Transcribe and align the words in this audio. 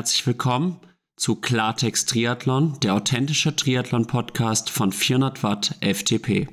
herzlich 0.00 0.26
willkommen 0.26 0.80
zu 1.16 1.36
Klartext 1.36 2.08
Triathlon, 2.08 2.80
der 2.80 2.94
authentische 2.94 3.54
Triathlon-Podcast 3.54 4.70
von 4.70 4.92
400 4.92 5.42
Watt 5.42 5.76
FTP. 5.82 6.48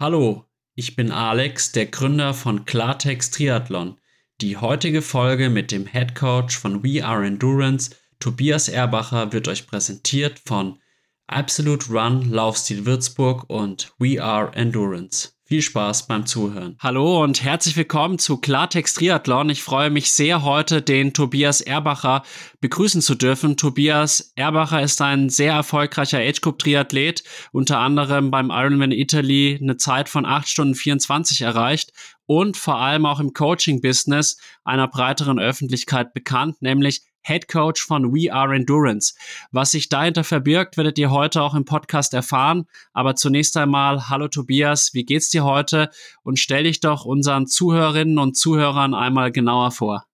Hallo, 0.00 0.44
ich 0.76 0.94
bin 0.94 1.10
Alex, 1.10 1.72
der 1.72 1.86
Gründer 1.86 2.34
von 2.34 2.66
Klartext 2.66 3.34
Triathlon. 3.34 3.98
Die 4.40 4.58
heutige 4.58 5.02
Folge 5.02 5.50
mit 5.50 5.72
dem 5.72 5.86
Head 5.86 6.14
Coach 6.14 6.56
von 6.56 6.84
We 6.84 7.04
Are 7.04 7.26
Endurance, 7.26 7.90
Tobias 8.20 8.68
Erbacher, 8.68 9.32
wird 9.32 9.48
euch 9.48 9.66
präsentiert 9.66 10.40
von 10.46 10.78
Absolute 11.26 11.90
Run 11.90 12.30
Laufstil 12.30 12.86
Würzburg 12.86 13.50
und 13.50 13.92
We 13.98 14.22
Are 14.22 14.54
Endurance. 14.54 15.30
Viel 15.52 15.60
Spaß 15.60 16.06
beim 16.06 16.24
Zuhören. 16.24 16.78
Hallo 16.80 17.22
und 17.22 17.44
herzlich 17.44 17.76
willkommen 17.76 18.18
zu 18.18 18.38
Klartext 18.38 18.96
Triathlon. 18.96 19.50
Ich 19.50 19.62
freue 19.62 19.90
mich 19.90 20.10
sehr, 20.10 20.44
heute 20.44 20.80
den 20.80 21.12
Tobias 21.12 21.60
Erbacher 21.60 22.22
begrüßen 22.62 23.02
zu 23.02 23.14
dürfen. 23.14 23.58
Tobias 23.58 24.32
Erbacher 24.34 24.80
ist 24.80 25.02
ein 25.02 25.28
sehr 25.28 25.52
erfolgreicher 25.52 26.20
Age 26.20 26.40
Group 26.40 26.58
Triathlet, 26.58 27.22
unter 27.52 27.80
anderem 27.80 28.30
beim 28.30 28.48
Ironman 28.48 28.92
Italy 28.92 29.58
eine 29.60 29.76
Zeit 29.76 30.08
von 30.08 30.24
8 30.24 30.48
Stunden 30.48 30.74
24 30.74 31.42
erreicht 31.42 31.92
und 32.24 32.56
vor 32.56 32.78
allem 32.78 33.04
auch 33.04 33.20
im 33.20 33.34
Coaching-Business 33.34 34.38
einer 34.64 34.88
breiteren 34.88 35.38
Öffentlichkeit 35.38 36.14
bekannt, 36.14 36.62
nämlich 36.62 37.02
Head 37.22 37.48
Coach 37.48 37.82
von 37.82 38.12
We 38.12 38.32
Are 38.32 38.54
Endurance. 38.54 39.14
Was 39.50 39.72
sich 39.72 39.88
dahinter 39.88 40.24
verbirgt, 40.24 40.76
werdet 40.76 40.98
ihr 40.98 41.10
heute 41.10 41.42
auch 41.42 41.54
im 41.54 41.64
Podcast 41.64 42.14
erfahren. 42.14 42.66
Aber 42.92 43.14
zunächst 43.16 43.56
einmal, 43.56 44.08
hallo 44.08 44.28
Tobias, 44.28 44.94
wie 44.94 45.04
geht's 45.04 45.30
dir 45.30 45.44
heute? 45.44 45.90
Und 46.22 46.38
stell 46.38 46.64
dich 46.64 46.80
doch 46.80 47.04
unseren 47.04 47.46
Zuhörerinnen 47.46 48.18
und 48.18 48.36
Zuhörern 48.36 48.94
einmal 48.94 49.32
genauer 49.32 49.70
vor. 49.70 50.04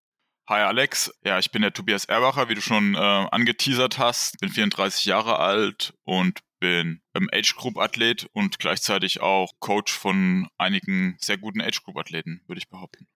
Hi 0.49 0.63
Alex, 0.63 1.13
ja, 1.25 1.39
ich 1.39 1.51
bin 1.51 1.61
der 1.61 1.75
Tobias 1.75 2.07
Erbacher, 2.07 2.49
wie 2.49 2.55
du 2.55 2.63
schon 2.63 2.95
äh, 2.95 2.99
angeteasert 2.99 3.99
hast, 3.99 4.41
bin 4.41 4.49
34 4.49 5.05
Jahre 5.05 5.39
alt 5.39 5.93
und 6.05 6.41
bin 6.59 7.03
ähm, 7.15 7.29
Age 7.33 7.55
Group 7.55 7.77
Athlet 7.77 8.29
und 8.33 8.59
gleichzeitig 8.59 9.21
auch 9.21 9.53
Coach 9.61 9.93
von 9.93 10.49
einigen 10.57 11.17
sehr 11.21 11.37
guten 11.37 11.61
Age 11.61 11.83
Group 11.83 11.99
Athleten, 11.99 12.41
würde 12.47 12.61
ich 12.61 12.71
behaupten. 12.71 13.07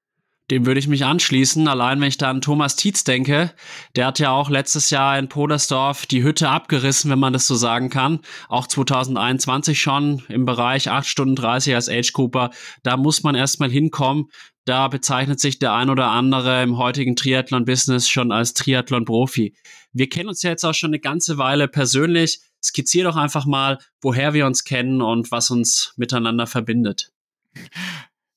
Dem 0.50 0.66
würde 0.66 0.80
ich 0.80 0.88
mich 0.88 1.04
anschließen. 1.04 1.66
Allein 1.68 2.00
wenn 2.00 2.08
ich 2.08 2.18
da 2.18 2.28
an 2.28 2.40
Thomas 2.40 2.76
Tietz 2.76 3.04
denke, 3.04 3.54
der 3.96 4.06
hat 4.06 4.18
ja 4.18 4.32
auch 4.32 4.50
letztes 4.50 4.90
Jahr 4.90 5.18
in 5.18 5.28
Podersdorf 5.28 6.06
die 6.06 6.22
Hütte 6.22 6.48
abgerissen, 6.48 7.10
wenn 7.10 7.18
man 7.18 7.32
das 7.32 7.46
so 7.46 7.54
sagen 7.54 7.88
kann. 7.88 8.20
Auch 8.48 8.66
2021 8.66 9.80
schon 9.80 10.22
im 10.28 10.44
Bereich 10.44 10.90
8 10.90 11.06
Stunden 11.06 11.36
30 11.36 11.74
als 11.74 11.88
Age 11.88 12.12
Cooper. 12.12 12.50
Da 12.82 12.96
muss 12.96 13.22
man 13.22 13.34
erstmal 13.34 13.70
hinkommen. 13.70 14.26
Da 14.64 14.88
bezeichnet 14.88 15.40
sich 15.40 15.58
der 15.58 15.72
ein 15.72 15.90
oder 15.90 16.08
andere 16.08 16.62
im 16.62 16.76
heutigen 16.76 17.16
Triathlon-Business 17.16 18.08
schon 18.08 18.30
als 18.30 18.54
Triathlon-Profi. 18.54 19.56
Wir 19.92 20.08
kennen 20.08 20.28
uns 20.28 20.42
ja 20.42 20.50
jetzt 20.50 20.64
auch 20.64 20.74
schon 20.74 20.90
eine 20.90 21.00
ganze 21.00 21.38
Weile 21.38 21.66
persönlich. 21.66 22.40
Skizzier 22.62 23.04
doch 23.04 23.16
einfach 23.16 23.44
mal, 23.44 23.78
woher 24.00 24.34
wir 24.34 24.46
uns 24.46 24.62
kennen 24.62 25.02
und 25.02 25.32
was 25.32 25.50
uns 25.50 25.94
miteinander 25.96 26.46
verbindet. 26.46 27.10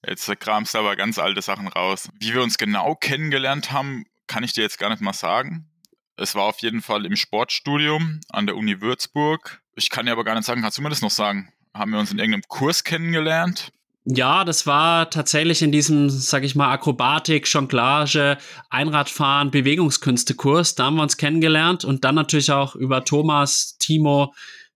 Jetzt 0.08 0.32
kramst 0.40 0.74
du 0.74 0.80
aber 0.80 0.96
ganz 0.96 1.18
alte 1.18 1.42
Sachen 1.42 1.68
raus. 1.68 2.10
Wie 2.20 2.34
wir 2.34 2.44
uns 2.44 2.58
genau 2.58 2.96
kennengelernt 2.96 3.72
haben, 3.72 4.06
kann 4.28 4.44
ich 4.44 4.54
dir 4.54 4.62
jetzt 4.62 4.78
gar 4.78 4.90
nicht 4.90 5.02
mal 5.02 5.14
sagen. 5.14 5.70
Es 6.18 6.36
war 6.36 6.44
auf 6.44 6.60
jeden 6.60 6.82
Fall 6.82 7.06
im 7.06 7.16
Sportstudium 7.16 8.22
an 8.30 8.46
der 8.46 8.56
Uni 8.56 8.82
Würzburg. 8.82 9.62
Ich 9.76 9.90
kann 9.90 10.06
dir 10.06 10.14
aber 10.14 10.24
gar 10.24 10.36
nicht 10.36 10.46
sagen, 10.46 10.62
kannst 10.62 10.78
du 10.78 10.82
mir 10.82 10.90
das 10.90 11.02
noch 11.02 11.12
sagen? 11.12 11.52
Haben 11.74 11.92
wir 11.92 12.00
uns 12.00 12.12
in 12.12 12.20
irgendeinem 12.20 12.44
Kurs 12.48 12.84
kennengelernt? 12.84 13.72
Ja, 14.06 14.46
das 14.46 14.68
war 14.68 15.10
tatsächlich 15.10 15.64
in 15.64 15.72
diesem, 15.72 16.10
sag 16.12 16.44
ich 16.44 16.56
mal, 16.56 16.72
Akrobatik, 16.72 17.52
Jonglage, 17.52 18.38
Einradfahren, 18.70 19.50
Bewegungskünste-Kurs. 19.50 20.76
Da 20.76 20.86
haben 20.86 20.98
wir 20.98 21.02
uns 21.02 21.18
kennengelernt 21.18 21.84
und 21.84 22.06
dann 22.06 22.14
natürlich 22.14 22.52
auch 22.52 22.76
über 22.76 23.04
Thomas, 23.04 23.78
Timo, 23.80 24.34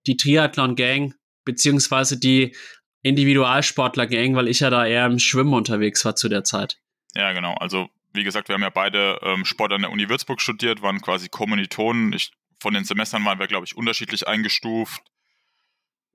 die 0.07 0.17
Triathlon-Gang, 0.17 1.13
beziehungsweise 1.45 2.17
die 2.17 2.55
Individualsportler-Gang, 3.03 4.35
weil 4.35 4.47
ich 4.47 4.59
ja 4.59 4.69
da 4.69 4.85
eher 4.85 5.05
im 5.05 5.19
Schwimmen 5.19 5.53
unterwegs 5.53 6.03
war 6.05 6.15
zu 6.15 6.29
der 6.29 6.43
Zeit. 6.43 6.77
Ja, 7.15 7.31
genau. 7.33 7.53
Also, 7.55 7.89
wie 8.13 8.23
gesagt, 8.23 8.49
wir 8.49 8.55
haben 8.55 8.61
ja 8.61 8.69
beide 8.69 9.19
ähm, 9.23 9.45
Sport 9.45 9.73
an 9.73 9.81
der 9.81 9.91
Uni 9.91 10.09
Würzburg 10.09 10.41
studiert, 10.41 10.81
waren 10.81 11.01
quasi 11.01 11.29
Kommilitonen. 11.29 12.13
Ich, 12.13 12.31
von 12.59 12.73
den 12.73 12.83
Semestern 12.83 13.23
waren 13.25 13.39
wir, 13.39 13.47
glaube 13.47 13.65
ich, 13.65 13.75
unterschiedlich 13.75 14.27
eingestuft. 14.27 15.01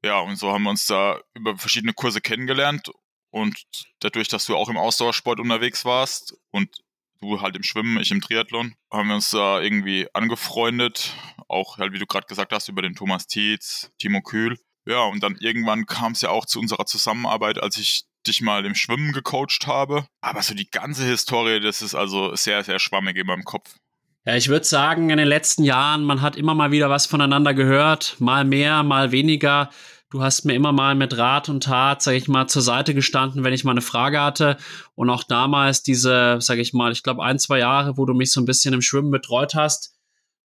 Ja, 0.04 0.18
und 0.20 0.36
so 0.36 0.52
haben 0.52 0.64
wir 0.64 0.70
uns 0.70 0.86
da 0.86 1.20
über 1.32 1.56
verschiedene 1.56 1.94
Kurse 1.94 2.20
kennengelernt. 2.20 2.90
Und 3.30 3.64
dadurch, 4.00 4.28
dass 4.28 4.44
du 4.46 4.54
auch 4.54 4.68
im 4.68 4.76
Ausdauersport 4.76 5.40
unterwegs 5.40 5.84
warst 5.84 6.36
und 6.50 6.68
du 7.20 7.40
halt 7.40 7.56
im 7.56 7.62
Schwimmen, 7.62 7.98
ich 7.98 8.10
im 8.10 8.20
Triathlon, 8.20 8.74
haben 8.92 9.08
wir 9.08 9.14
uns 9.16 9.30
da 9.30 9.60
irgendwie 9.60 10.06
angefreundet. 10.12 11.14
Auch 11.48 11.78
halt, 11.78 11.92
wie 11.92 11.98
du 11.98 12.06
gerade 12.06 12.26
gesagt 12.26 12.52
hast, 12.52 12.68
über 12.68 12.82
den 12.82 12.94
Thomas 12.94 13.26
Tietz, 13.26 13.90
Timo 13.98 14.20
Kühl. 14.20 14.58
Ja, 14.86 15.04
und 15.04 15.22
dann 15.22 15.36
irgendwann 15.40 15.86
kam 15.86 16.12
es 16.12 16.20
ja 16.20 16.30
auch 16.30 16.44
zu 16.44 16.60
unserer 16.60 16.84
Zusammenarbeit, 16.86 17.62
als 17.62 17.78
ich 17.78 18.04
dich 18.26 18.40
mal 18.42 18.64
im 18.64 18.74
Schwimmen 18.74 19.12
gecoacht 19.12 19.66
habe. 19.66 20.06
Aber 20.20 20.42
so 20.42 20.54
die 20.54 20.70
ganze 20.70 21.04
Historie, 21.04 21.60
das 21.60 21.82
ist 21.82 21.94
also 21.94 22.34
sehr, 22.36 22.62
sehr 22.64 22.78
schwammig 22.78 23.16
in 23.16 23.26
meinem 23.26 23.44
Kopf. 23.44 23.74
Ja, 24.26 24.36
ich 24.36 24.48
würde 24.48 24.64
sagen, 24.64 25.10
in 25.10 25.18
den 25.18 25.28
letzten 25.28 25.64
Jahren, 25.64 26.04
man 26.04 26.22
hat 26.22 26.36
immer 26.36 26.54
mal 26.54 26.70
wieder 26.70 26.88
was 26.88 27.06
voneinander 27.06 27.52
gehört, 27.52 28.16
mal 28.20 28.44
mehr, 28.44 28.82
mal 28.82 29.12
weniger. 29.12 29.70
Du 30.10 30.22
hast 30.22 30.44
mir 30.44 30.54
immer 30.54 30.72
mal 30.72 30.94
mit 30.94 31.16
Rat 31.18 31.48
und 31.48 31.64
Tat, 31.64 32.00
sag 32.00 32.14
ich 32.14 32.28
mal, 32.28 32.46
zur 32.46 32.62
Seite 32.62 32.94
gestanden, 32.94 33.44
wenn 33.44 33.52
ich 33.52 33.64
mal 33.64 33.72
eine 33.72 33.82
Frage 33.82 34.20
hatte. 34.20 34.56
Und 34.94 35.10
auch 35.10 35.24
damals 35.24 35.82
diese, 35.82 36.38
sag 36.40 36.58
ich 36.58 36.72
mal, 36.72 36.92
ich 36.92 37.02
glaube 37.02 37.22
ein, 37.22 37.38
zwei 37.38 37.58
Jahre, 37.58 37.98
wo 37.98 38.06
du 38.06 38.14
mich 38.14 38.32
so 38.32 38.40
ein 38.40 38.46
bisschen 38.46 38.72
im 38.72 38.82
Schwimmen 38.82 39.10
betreut 39.10 39.54
hast, 39.54 39.94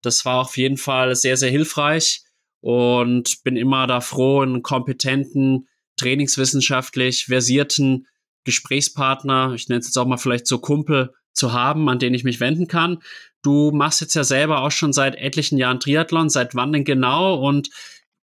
das 0.02 0.26
war 0.26 0.42
auf 0.42 0.58
jeden 0.58 0.78
Fall 0.78 1.16
sehr, 1.16 1.38
sehr 1.38 1.52
hilfreich 1.52 2.24
und 2.62 3.44
bin 3.44 3.56
immer 3.56 3.88
da 3.88 4.02
froh, 4.02 4.42
einen 4.42 4.64
kompetenten, 4.64 5.68
trainingswissenschaftlich 5.98 7.26
versierten 7.26 8.08
Gesprächspartner, 8.44 9.54
ich 9.54 9.70
nenne 9.70 9.80
es 9.80 9.88
jetzt 9.88 9.98
auch 9.98 10.08
mal 10.08 10.18
vielleicht 10.18 10.48
so 10.48 10.60
Kumpel, 10.60 11.14
zu 11.34 11.54
haben, 11.54 11.90
an 11.90 12.00
den 12.00 12.14
ich 12.14 12.24
mich 12.24 12.40
wenden 12.40 12.68
kann. 12.68 13.02
Du 13.42 13.72
machst 13.72 14.02
jetzt 14.02 14.16
ja 14.16 14.24
selber 14.24 14.62
auch 14.62 14.72
schon 14.72 14.94
seit 14.94 15.16
etlichen 15.16 15.58
Jahren 15.58 15.80
Triathlon. 15.80 16.30
Seit 16.30 16.56
wann 16.56 16.74
denn 16.74 16.84
genau? 16.84 17.36
Und 17.36 17.70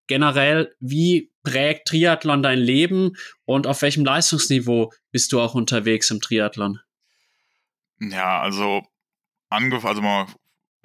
generell, 0.07 0.75
wie 0.79 1.31
prägt 1.43 1.87
Triathlon 1.87 2.43
dein 2.43 2.59
Leben 2.59 3.15
und 3.45 3.67
auf 3.67 3.81
welchem 3.81 4.03
Leistungsniveau 4.03 4.91
bist 5.11 5.31
du 5.31 5.39
auch 5.39 5.55
unterwegs 5.55 6.11
im 6.11 6.21
Triathlon? 6.21 6.79
Ja, 7.99 8.41
also, 8.41 8.83
also 9.49 10.01
mal 10.01 10.27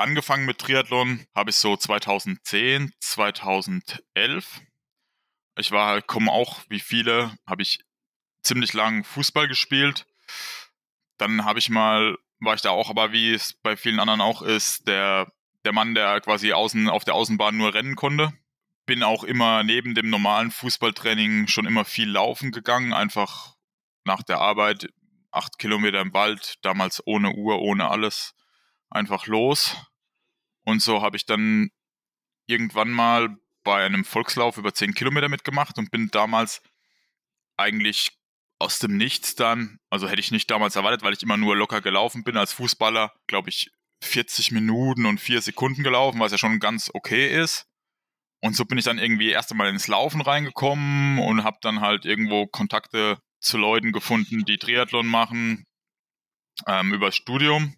angefangen 0.00 0.46
mit 0.46 0.58
Triathlon 0.58 1.26
habe 1.34 1.50
ich 1.50 1.56
so 1.56 1.76
2010, 1.76 2.92
2011. 3.00 4.60
Ich 5.56 5.70
war 5.70 5.88
halt, 5.88 6.06
komme 6.06 6.32
auch 6.32 6.60
wie 6.68 6.80
viele, 6.80 7.36
habe 7.46 7.62
ich 7.62 7.80
ziemlich 8.42 8.72
lang 8.72 9.04
Fußball 9.04 9.46
gespielt. 9.46 10.06
Dann 11.18 11.44
habe 11.44 11.58
ich 11.58 11.68
mal, 11.68 12.16
war 12.40 12.54
ich 12.54 12.62
da 12.62 12.70
auch, 12.70 12.90
aber 12.90 13.12
wie 13.12 13.32
es 13.32 13.52
bei 13.52 13.76
vielen 13.76 14.00
anderen 14.00 14.20
auch 14.20 14.42
ist, 14.42 14.88
der, 14.88 15.30
der 15.64 15.72
Mann, 15.72 15.94
der 15.94 16.20
quasi 16.20 16.52
außen 16.52 16.88
auf 16.88 17.04
der 17.04 17.14
Außenbahn 17.14 17.56
nur 17.56 17.74
rennen 17.74 17.96
konnte. 17.96 18.32
Bin 18.86 19.02
auch 19.02 19.22
immer 19.22 19.62
neben 19.62 19.94
dem 19.94 20.08
normalen 20.08 20.50
Fußballtraining 20.50 21.46
schon 21.46 21.66
immer 21.66 21.84
viel 21.84 22.10
laufen 22.10 22.50
gegangen, 22.50 22.94
einfach 22.94 23.54
nach 24.04 24.22
der 24.22 24.38
Arbeit, 24.38 24.88
acht 25.30 25.58
Kilometer 25.58 26.00
im 26.00 26.14
Wald, 26.14 26.54
damals 26.62 27.06
ohne 27.06 27.32
Uhr, 27.34 27.60
ohne 27.60 27.90
alles, 27.90 28.34
einfach 28.88 29.26
los. 29.26 29.76
Und 30.70 30.80
so 30.80 31.02
habe 31.02 31.16
ich 31.16 31.26
dann 31.26 31.70
irgendwann 32.46 32.90
mal 32.90 33.36
bei 33.64 33.84
einem 33.84 34.04
Volkslauf 34.04 34.56
über 34.56 34.72
10 34.72 34.94
Kilometer 34.94 35.28
mitgemacht 35.28 35.78
und 35.78 35.90
bin 35.90 36.10
damals 36.12 36.62
eigentlich 37.56 38.12
aus 38.60 38.78
dem 38.78 38.96
Nichts 38.96 39.34
dann, 39.34 39.80
also 39.90 40.08
hätte 40.08 40.20
ich 40.20 40.30
nicht 40.30 40.50
damals 40.50 40.76
erwartet, 40.76 41.02
weil 41.02 41.12
ich 41.12 41.22
immer 41.22 41.36
nur 41.36 41.56
locker 41.56 41.80
gelaufen 41.80 42.22
bin 42.22 42.36
als 42.36 42.52
Fußballer, 42.52 43.12
glaube 43.26 43.48
ich 43.50 43.70
40 44.02 44.52
Minuten 44.52 45.06
und 45.06 45.20
4 45.20 45.42
Sekunden 45.42 45.82
gelaufen, 45.82 46.20
was 46.20 46.32
ja 46.32 46.38
schon 46.38 46.60
ganz 46.60 46.90
okay 46.94 47.28
ist. 47.28 47.66
Und 48.40 48.54
so 48.54 48.64
bin 48.64 48.78
ich 48.78 48.84
dann 48.84 48.98
irgendwie 48.98 49.30
erst 49.30 49.50
einmal 49.50 49.68
ins 49.70 49.88
Laufen 49.88 50.20
reingekommen 50.20 51.18
und 51.18 51.42
habe 51.42 51.58
dann 51.62 51.80
halt 51.80 52.04
irgendwo 52.04 52.46
Kontakte 52.46 53.18
zu 53.40 53.58
Leuten 53.58 53.92
gefunden, 53.92 54.44
die 54.44 54.56
Triathlon 54.58 55.06
machen, 55.06 55.66
ähm, 56.66 56.94
über 56.94 57.10
Studium. 57.12 57.74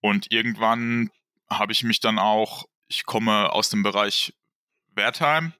Und 0.00 0.32
irgendwann 0.32 1.10
habe 1.58 1.72
ich 1.72 1.82
mich 1.82 2.00
dann 2.00 2.18
auch, 2.18 2.66
ich 2.88 3.04
komme 3.04 3.52
aus 3.52 3.70
dem 3.70 3.82
Bereich 3.82 4.34
Wertheim 4.94 5.54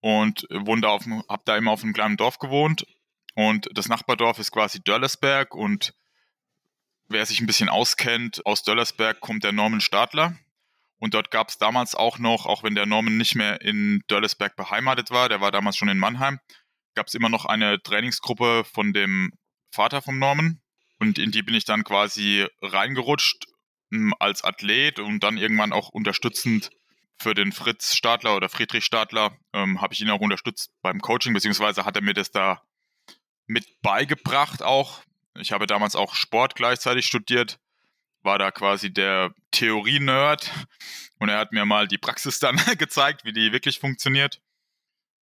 und 0.00 0.46
wohne 0.50 0.82
da 0.82 0.88
auf, 0.88 1.04
habe 1.06 1.42
da 1.44 1.56
immer 1.56 1.72
auf 1.72 1.82
einem 1.82 1.92
kleinen 1.92 2.16
Dorf 2.16 2.38
gewohnt. 2.38 2.86
Und 3.34 3.68
das 3.72 3.88
Nachbardorf 3.88 4.38
ist 4.38 4.50
quasi 4.50 4.80
Dörlersberg 4.82 5.54
und 5.54 5.94
wer 7.08 7.24
sich 7.26 7.40
ein 7.40 7.46
bisschen 7.46 7.68
auskennt, 7.68 8.44
aus 8.46 8.62
Dörlersberg 8.62 9.20
kommt 9.20 9.44
der 9.44 9.52
Norman 9.52 9.80
Stadler. 9.80 10.36
Und 10.98 11.14
dort 11.14 11.30
gab 11.30 11.48
es 11.48 11.58
damals 11.58 11.94
auch 11.94 12.18
noch, 12.18 12.46
auch 12.46 12.64
wenn 12.64 12.74
der 12.74 12.86
Norman 12.86 13.16
nicht 13.16 13.36
mehr 13.36 13.60
in 13.60 14.02
Dörlersberg 14.08 14.56
beheimatet 14.56 15.10
war, 15.10 15.28
der 15.28 15.40
war 15.40 15.52
damals 15.52 15.76
schon 15.76 15.88
in 15.88 15.98
Mannheim, 15.98 16.40
gab 16.94 17.06
es 17.06 17.14
immer 17.14 17.28
noch 17.28 17.44
eine 17.44 17.80
Trainingsgruppe 17.80 18.64
von 18.64 18.92
dem 18.92 19.32
Vater 19.70 20.02
vom 20.02 20.18
Norman. 20.18 20.60
Und 20.98 21.18
in 21.18 21.30
die 21.30 21.42
bin 21.42 21.54
ich 21.54 21.64
dann 21.64 21.84
quasi 21.84 22.46
reingerutscht 22.60 23.46
als 24.18 24.44
Athlet 24.44 24.98
und 24.98 25.20
dann 25.20 25.36
irgendwann 25.36 25.72
auch 25.72 25.88
unterstützend 25.88 26.70
für 27.20 27.34
den 27.34 27.52
Fritz 27.52 27.94
Stadler 27.94 28.36
oder 28.36 28.48
Friedrich 28.48 28.84
Stadler 28.84 29.36
ähm, 29.52 29.80
habe 29.80 29.94
ich 29.94 30.00
ihn 30.00 30.10
auch 30.10 30.20
unterstützt 30.20 30.70
beim 30.82 31.00
Coaching, 31.00 31.34
beziehungsweise 31.34 31.84
hat 31.84 31.96
er 31.96 32.02
mir 32.02 32.14
das 32.14 32.30
da 32.30 32.62
mit 33.46 33.80
beigebracht 33.82 34.62
auch. 34.62 35.02
Ich 35.36 35.52
habe 35.52 35.66
damals 35.66 35.96
auch 35.96 36.14
Sport 36.14 36.54
gleichzeitig 36.54 37.06
studiert, 37.06 37.58
war 38.22 38.38
da 38.38 38.50
quasi 38.50 38.92
der 38.92 39.32
Theorie-Nerd 39.50 40.52
und 41.18 41.28
er 41.28 41.38
hat 41.38 41.52
mir 41.52 41.64
mal 41.64 41.88
die 41.88 41.98
Praxis 41.98 42.38
dann 42.38 42.56
gezeigt, 42.78 43.24
wie 43.24 43.32
die 43.32 43.52
wirklich 43.52 43.78
funktioniert. 43.78 44.40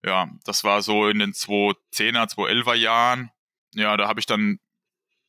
Ja, 0.05 0.29
das 0.45 0.63
war 0.63 0.83
so 0.83 1.07
in 1.07 1.19
den 1.19 1.33
2010er, 1.33 2.31
2011er 2.31 2.75
Jahren. 2.75 3.31
Ja, 3.73 3.97
da 3.97 4.07
habe 4.07 4.19
ich 4.19 4.25
dann 4.25 4.59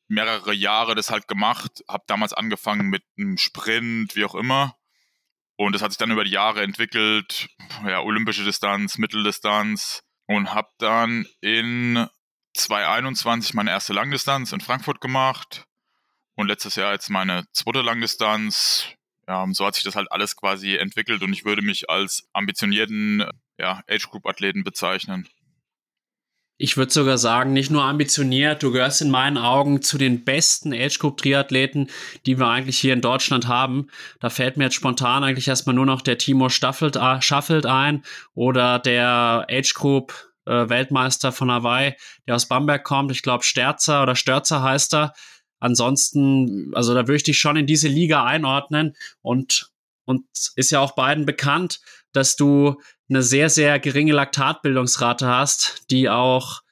mehrere 0.08 0.52
Jahre 0.54 0.94
das 0.94 1.10
halt 1.10 1.28
gemacht, 1.28 1.84
habe 1.88 2.04
damals 2.06 2.32
angefangen 2.32 2.88
mit 2.88 3.02
einem 3.16 3.38
Sprint, 3.38 4.16
wie 4.16 4.24
auch 4.24 4.34
immer. 4.34 4.74
Und 5.56 5.74
das 5.74 5.82
hat 5.82 5.92
sich 5.92 5.98
dann 5.98 6.10
über 6.10 6.24
die 6.24 6.30
Jahre 6.30 6.62
entwickelt, 6.62 7.48
ja, 7.84 8.00
olympische 8.00 8.44
Distanz, 8.44 8.98
Mitteldistanz. 8.98 10.02
Und 10.26 10.52
habe 10.52 10.68
dann 10.78 11.26
in 11.40 12.06
2021 12.54 13.54
meine 13.54 13.70
erste 13.70 13.92
Langdistanz 13.92 14.52
in 14.52 14.60
Frankfurt 14.60 15.00
gemacht. 15.00 15.64
Und 16.34 16.48
letztes 16.48 16.76
Jahr 16.76 16.92
jetzt 16.92 17.08
meine 17.10 17.44
zweite 17.52 17.80
Langdistanz. 17.80 18.86
Ja, 19.26 19.46
so 19.52 19.66
hat 19.66 19.74
sich 19.74 19.84
das 19.84 19.96
halt 19.96 20.12
alles 20.12 20.36
quasi 20.36 20.76
entwickelt. 20.76 21.22
Und 21.22 21.32
ich 21.32 21.44
würde 21.44 21.62
mich 21.62 21.90
als 21.90 22.28
ambitionierten 22.32 23.24
ja, 23.58 23.82
Age 23.88 24.08
Group 24.10 24.26
Athleten 24.26 24.64
bezeichnen 24.64 25.28
ich 26.60 26.76
würde 26.76 26.92
sogar 26.92 27.18
sagen, 27.18 27.52
nicht 27.52 27.70
nur 27.70 27.84
ambitioniert, 27.84 28.64
du 28.64 28.72
gehörst 28.72 29.00
in 29.00 29.10
meinen 29.10 29.38
Augen 29.38 29.80
zu 29.80 29.96
den 29.96 30.24
besten 30.24 30.72
Age 30.74 30.98
Group 30.98 31.18
Triathleten, 31.18 31.88
die 32.26 32.38
wir 32.38 32.48
eigentlich 32.48 32.78
hier 32.78 32.92
in 32.92 33.00
Deutschland 33.00 33.46
haben. 33.46 33.86
Da 34.18 34.28
fällt 34.28 34.56
mir 34.56 34.64
jetzt 34.64 34.74
spontan 34.74 35.22
eigentlich 35.22 35.46
erstmal 35.46 35.76
nur 35.76 35.86
noch 35.86 36.02
der 36.02 36.18
Timo 36.18 36.48
Staffelt, 36.48 36.96
äh, 36.96 37.22
Schaffelt 37.22 37.64
ein 37.64 38.02
oder 38.34 38.80
der 38.80 39.46
Age 39.48 39.72
Group 39.72 40.32
äh, 40.46 40.68
Weltmeister 40.68 41.30
von 41.30 41.50
Hawaii, 41.50 41.94
der 42.26 42.34
aus 42.34 42.48
Bamberg 42.48 42.82
kommt. 42.82 43.12
Ich 43.12 43.22
glaube, 43.22 43.44
Sterzer 43.44 44.02
oder 44.02 44.16
Störzer 44.16 44.60
heißt 44.60 44.94
er. 44.94 45.14
Ansonsten, 45.60 46.72
also 46.74 46.92
da 46.92 47.02
würde 47.02 47.16
ich 47.16 47.22
dich 47.22 47.38
schon 47.38 47.56
in 47.56 47.66
diese 47.66 47.88
Liga 47.88 48.24
einordnen 48.24 48.96
und, 49.22 49.70
und 50.06 50.24
ist 50.56 50.70
ja 50.70 50.80
auch 50.80 50.96
beiden 50.96 51.24
bekannt, 51.24 51.80
dass 52.18 52.34
du 52.34 52.80
eine 53.08 53.22
sehr, 53.22 53.48
sehr 53.48 53.78
geringe 53.78 54.12
Laktatbildungsrate 54.12 55.26
hast, 55.28 55.88
die 55.90 56.08
auch 56.10 56.62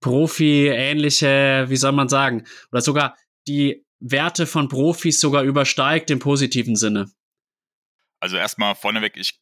Profi-ähnliche, 0.00 1.66
wie 1.68 1.76
soll 1.76 1.92
man 1.92 2.08
sagen, 2.08 2.46
oder 2.72 2.80
sogar 2.80 3.16
die 3.46 3.84
Werte 4.00 4.46
von 4.46 4.68
Profis 4.68 5.20
sogar 5.20 5.42
übersteigt 5.42 6.10
im 6.10 6.18
positiven 6.18 6.76
Sinne. 6.76 7.10
Also 8.20 8.38
erstmal 8.38 8.74
vorneweg, 8.74 9.18
ich 9.18 9.38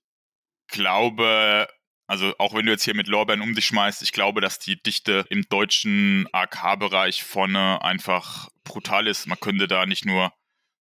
glaube, 0.66 1.68
also 2.08 2.34
auch 2.38 2.52
wenn 2.52 2.66
du 2.66 2.72
jetzt 2.72 2.84
hier 2.84 2.96
mit 2.96 3.06
Lorbeeren 3.06 3.40
um 3.40 3.54
dich 3.54 3.66
schmeißt, 3.66 4.02
ich 4.02 4.10
glaube, 4.10 4.40
dass 4.40 4.58
die 4.58 4.82
Dichte 4.82 5.24
im 5.30 5.48
deutschen 5.48 6.26
AK-Bereich 6.32 7.22
vorne 7.22 7.80
einfach 7.80 8.48
brutal 8.64 9.06
ist. 9.06 9.28
Man 9.28 9.38
könnte 9.38 9.68
da 9.68 9.86
nicht 9.86 10.04
nur 10.04 10.32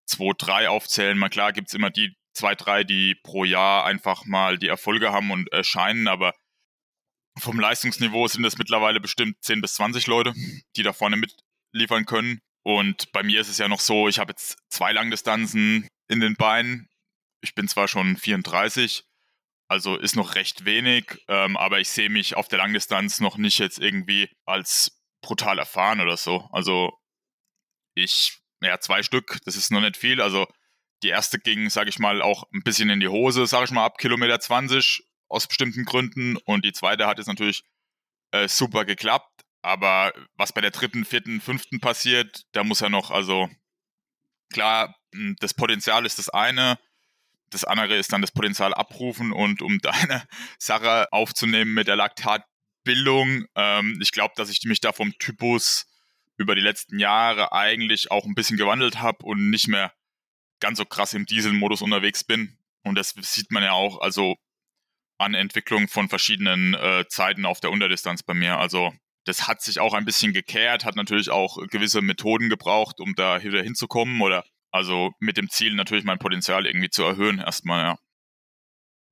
zwei, 0.08 0.32
drei 0.36 0.68
aufzählen. 0.68 1.18
Mal 1.18 1.30
klar 1.30 1.54
gibt 1.54 1.68
es 1.68 1.76
immer 1.76 1.92
die, 1.92 2.16
zwei, 2.34 2.56
drei, 2.56 2.84
die 2.84 3.16
pro 3.16 3.46
Jahr 3.46 3.86
einfach 3.86 4.26
mal 4.26 4.58
die 4.58 4.68
Erfolge 4.68 5.12
haben 5.12 5.32
und 5.32 5.52
erscheinen, 5.52 6.08
aber 6.08 6.34
vom 7.40 7.60
Leistungsniveau 7.60 8.28
sind 8.28 8.46
es 8.46 8.58
mittlerweile 8.58 9.00
bestimmt 9.00 9.38
10 9.44 9.62
bis 9.62 9.76
20 9.76 10.08
Leute, 10.08 10.34
die 10.76 10.84
da 10.84 10.94
vorne 10.94 11.18
mitliefern 11.18 12.06
können. 12.06 12.40
Und 12.64 13.12
bei 13.12 13.24
mir 13.24 13.42
ist 13.42 13.50
es 13.50 13.58
ja 13.58 13.68
noch 13.68 13.80
so, 13.80 14.08
ich 14.08 14.20
habe 14.20 14.32
jetzt 14.32 14.58
zwei 14.70 14.94
Langdistanzen 14.94 15.88
in 16.08 16.20
den 16.20 16.36
Beinen. 16.36 16.90
Ich 17.42 17.56
bin 17.56 17.68
zwar 17.68 17.88
schon 17.88 18.16
34, 18.16 19.04
also 19.68 19.98
ist 19.98 20.16
noch 20.16 20.36
recht 20.36 20.66
wenig, 20.66 21.06
ähm, 21.28 21.58
aber 21.58 21.80
ich 21.80 21.90
sehe 21.90 22.10
mich 22.10 22.36
auf 22.36 22.48
der 22.48 22.60
Langdistanz 22.60 23.20
noch 23.20 23.38
nicht 23.38 23.60
jetzt 23.60 23.80
irgendwie 23.80 24.30
als 24.46 25.02
brutal 25.22 25.60
erfahren 25.60 26.00
oder 26.00 26.16
so. 26.16 26.48
Also 26.52 26.98
ich, 27.96 28.40
ja, 28.62 28.80
zwei 28.80 29.04
Stück, 29.04 29.40
das 29.46 29.56
ist 29.56 29.72
noch 29.72 29.82
nicht 29.82 29.98
viel. 29.98 30.22
Also 30.22 30.48
die 31.04 31.10
erste 31.10 31.40
ging, 31.40 31.70
sage 31.70 31.90
ich 31.90 32.00
mal, 32.00 32.22
auch 32.22 32.44
ein 32.54 32.64
bisschen 32.64 32.90
in 32.90 33.00
die 33.00 33.08
Hose, 33.08 33.46
sage 33.46 33.66
ich 33.66 33.72
mal, 33.72 33.86
ab 33.86 33.98
Kilometer 33.98 34.40
20 34.40 35.04
aus 35.28 35.48
bestimmten 35.48 35.86
Gründen. 35.86 36.38
Und 36.38 36.66
die 36.66 36.74
zweite 36.74 37.08
hat 37.08 37.18
jetzt 37.18 37.28
natürlich 37.28 37.64
äh, 38.32 38.48
super 38.48 38.86
geklappt. 38.86 39.44
Aber 39.62 40.14
was 40.36 40.54
bei 40.54 40.62
der 40.62 40.72
dritten, 40.72 41.06
vierten, 41.06 41.40
fünften 41.42 41.80
passiert, 41.80 42.44
da 42.52 42.64
muss 42.64 42.82
er 42.82 42.90
noch, 42.90 43.12
also 43.12 43.50
klar, 44.52 44.96
hm, 45.14 45.36
das 45.40 45.54
Potenzial 45.54 46.06
ist 46.06 46.20
das 46.20 46.30
eine. 46.30 46.80
Das 47.50 47.64
andere 47.64 47.96
ist 47.96 48.12
dann 48.12 48.22
das 48.22 48.32
Potenzial 48.32 48.74
abrufen. 48.74 49.32
Und 49.32 49.62
um 49.62 49.80
deine 49.82 50.28
Sache 50.58 51.08
aufzunehmen 51.12 51.74
mit 51.74 51.88
der 51.88 51.96
Laktatbildung, 51.96 53.46
ähm, 53.56 54.00
ich 54.02 54.12
glaube, 54.12 54.34
dass 54.38 54.50
ich 54.50 54.64
mich 54.64 54.82
da 54.82 54.92
vom 54.92 55.18
Typus 55.18 55.86
über 56.38 56.56
die 56.56 56.62
letzten 56.62 57.00
Jahre 57.00 57.52
eigentlich 57.52 58.10
auch 58.12 58.26
ein 58.26 58.36
bisschen 58.36 58.58
gewandelt 58.58 59.00
habe 59.00 59.26
und 59.26 59.50
nicht 59.50 59.68
mehr 59.68 59.94
ganz 60.64 60.78
so 60.78 60.86
krass 60.86 61.14
im 61.14 61.26
Dieselmodus 61.26 61.82
unterwegs 61.82 62.24
bin. 62.24 62.58
Und 62.84 62.96
das 62.96 63.14
sieht 63.22 63.52
man 63.52 63.64
ja 63.64 63.74
auch, 63.74 64.00
also 64.00 64.38
an 65.18 65.34
Entwicklung 65.34 65.90
von 65.90 66.08
verschiedenen 66.08 66.74
äh, 66.74 67.06
Zeiten 67.10 67.46
auf 67.46 67.60
der 67.60 67.70
Unterdistanz 67.70 68.24
bei 68.24 68.34
mir. 68.34 68.58
Also 68.58 68.94
das 69.26 69.48
hat 69.48 69.62
sich 69.62 69.82
auch 69.82 69.94
ein 69.94 70.06
bisschen 70.06 70.32
gekehrt, 70.32 70.86
hat 70.86 70.96
natürlich 70.96 71.30
auch 71.30 71.58
gewisse 71.68 72.02
Methoden 72.02 72.50
gebraucht, 72.50 73.02
um 73.02 73.14
da 73.16 73.44
wieder 73.44 73.62
hinzukommen 73.62 74.22
oder 74.22 74.46
also 74.72 75.12
mit 75.20 75.38
dem 75.38 75.50
Ziel 75.50 75.76
natürlich 75.76 76.06
mein 76.06 76.18
Potenzial 76.18 76.66
irgendwie 76.66 76.90
zu 76.90 77.04
erhöhen 77.04 77.40
erstmal, 77.40 77.84
ja. 77.84 78.00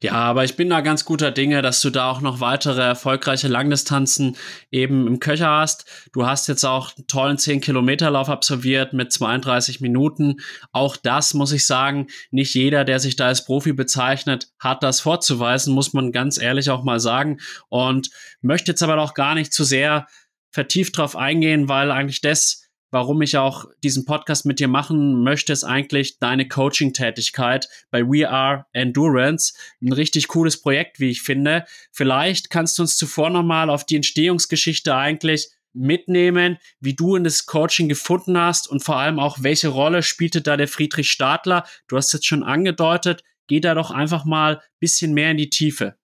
Ja, 0.04 0.14
aber 0.14 0.44
ich 0.44 0.56
bin 0.56 0.68
da 0.68 0.82
ganz 0.82 1.06
guter 1.06 1.30
Dinge, 1.30 1.62
dass 1.62 1.80
du 1.80 1.92
da 1.92 2.10
auch 2.10 2.22
noch 2.22 2.40
weitere 2.40 2.82
erfolgreiche 2.82 3.48
Langdistanzen 3.48 4.36
eben 4.72 5.06
im 5.06 5.20
Köcher 5.20 5.52
hast. 5.52 5.86
Du 6.12 6.26
hast 6.26 6.48
jetzt 6.48 6.64
auch 6.64 6.98
einen 6.98 7.06
tollen 7.06 7.38
10-Kilometer-Lauf 7.38 8.28
absolviert 8.28 8.94
mit 8.94 9.14
32 9.14 9.80
Minuten. 9.80 10.38
Auch 10.72 10.98
das 10.98 11.36
muss 11.36 11.52
ich 11.52 11.68
sagen, 11.68 12.08
nicht 12.32 12.56
jeder, 12.56 12.84
der 12.84 13.00
sich 13.00 13.16
da 13.16 13.28
als 13.28 13.46
Profi 13.46 13.74
bezeichnet, 13.74 14.50
hat 14.58 14.82
das 14.82 15.02
vorzuweisen, 15.02 15.76
muss 15.76 15.94
man 15.94 16.12
ganz 16.12 16.42
ehrlich 16.42 16.72
auch 16.72 16.84
mal 16.84 17.00
sagen. 17.00 17.38
Und 17.70 18.10
möchte 18.42 18.72
jetzt 18.72 18.82
aber 18.82 18.98
auch 18.98 19.14
gar 19.14 19.36
nicht 19.36 19.54
zu 19.54 19.64
sehr 19.64 20.08
vertieft 20.50 20.98
drauf 20.98 21.16
eingehen, 21.16 21.70
weil 21.70 21.92
eigentlich 21.92 22.22
das 22.22 22.61
warum 22.92 23.22
ich 23.22 23.38
auch 23.38 23.66
diesen 23.84 24.06
Podcast 24.06 24.46
mit 24.46 24.60
dir 24.60 24.68
machen 24.68 25.24
möchte, 25.24 25.52
ist 25.54 25.64
eigentlich 25.64 26.20
deine 26.20 26.48
Coaching-Tätigkeit 26.48 27.68
bei 27.90 28.04
We 28.04 28.30
Are 28.30 28.66
Endurance. 28.74 29.54
Ein 29.82 29.94
richtig 29.94 30.28
cooles 30.28 30.62
Projekt, 30.62 31.00
wie 31.00 31.10
ich 31.10 31.22
finde. 31.22 31.66
Vielleicht 31.92 32.50
kannst 32.50 32.78
du 32.78 32.84
uns 32.84 32.98
zuvor 32.98 33.30
nochmal 33.30 33.70
auf 33.70 33.86
die 33.86 33.96
Entstehungsgeschichte 33.96 34.96
eigentlich 34.96 35.50
mitnehmen, 35.74 36.58
wie 36.80 36.96
du 36.96 37.16
in 37.16 37.24
das 37.24 37.46
Coaching 37.46 37.88
gefunden 37.88 38.38
hast 38.38 38.70
und 38.70 38.84
vor 38.84 38.98
allem 38.98 39.20
auch, 39.20 39.38
welche 39.42 39.70
Rolle 39.70 40.04
spielte 40.04 40.42
da 40.42 40.58
der 40.58 40.68
Friedrich 40.68 41.10
Stadler? 41.10 41.66
Du 41.88 41.98
hast 41.98 42.12
jetzt 42.12 42.26
schon 42.26 42.44
angedeutet, 42.44 43.24
geh 43.48 43.60
da 43.62 43.74
doch 43.74 43.92
einfach 43.92 44.26
mal 44.26 44.58
ein 44.58 44.62
bisschen 44.80 45.14
mehr 45.14 45.32
in 45.32 45.38
die 45.38 45.50
Tiefe. 45.50 45.96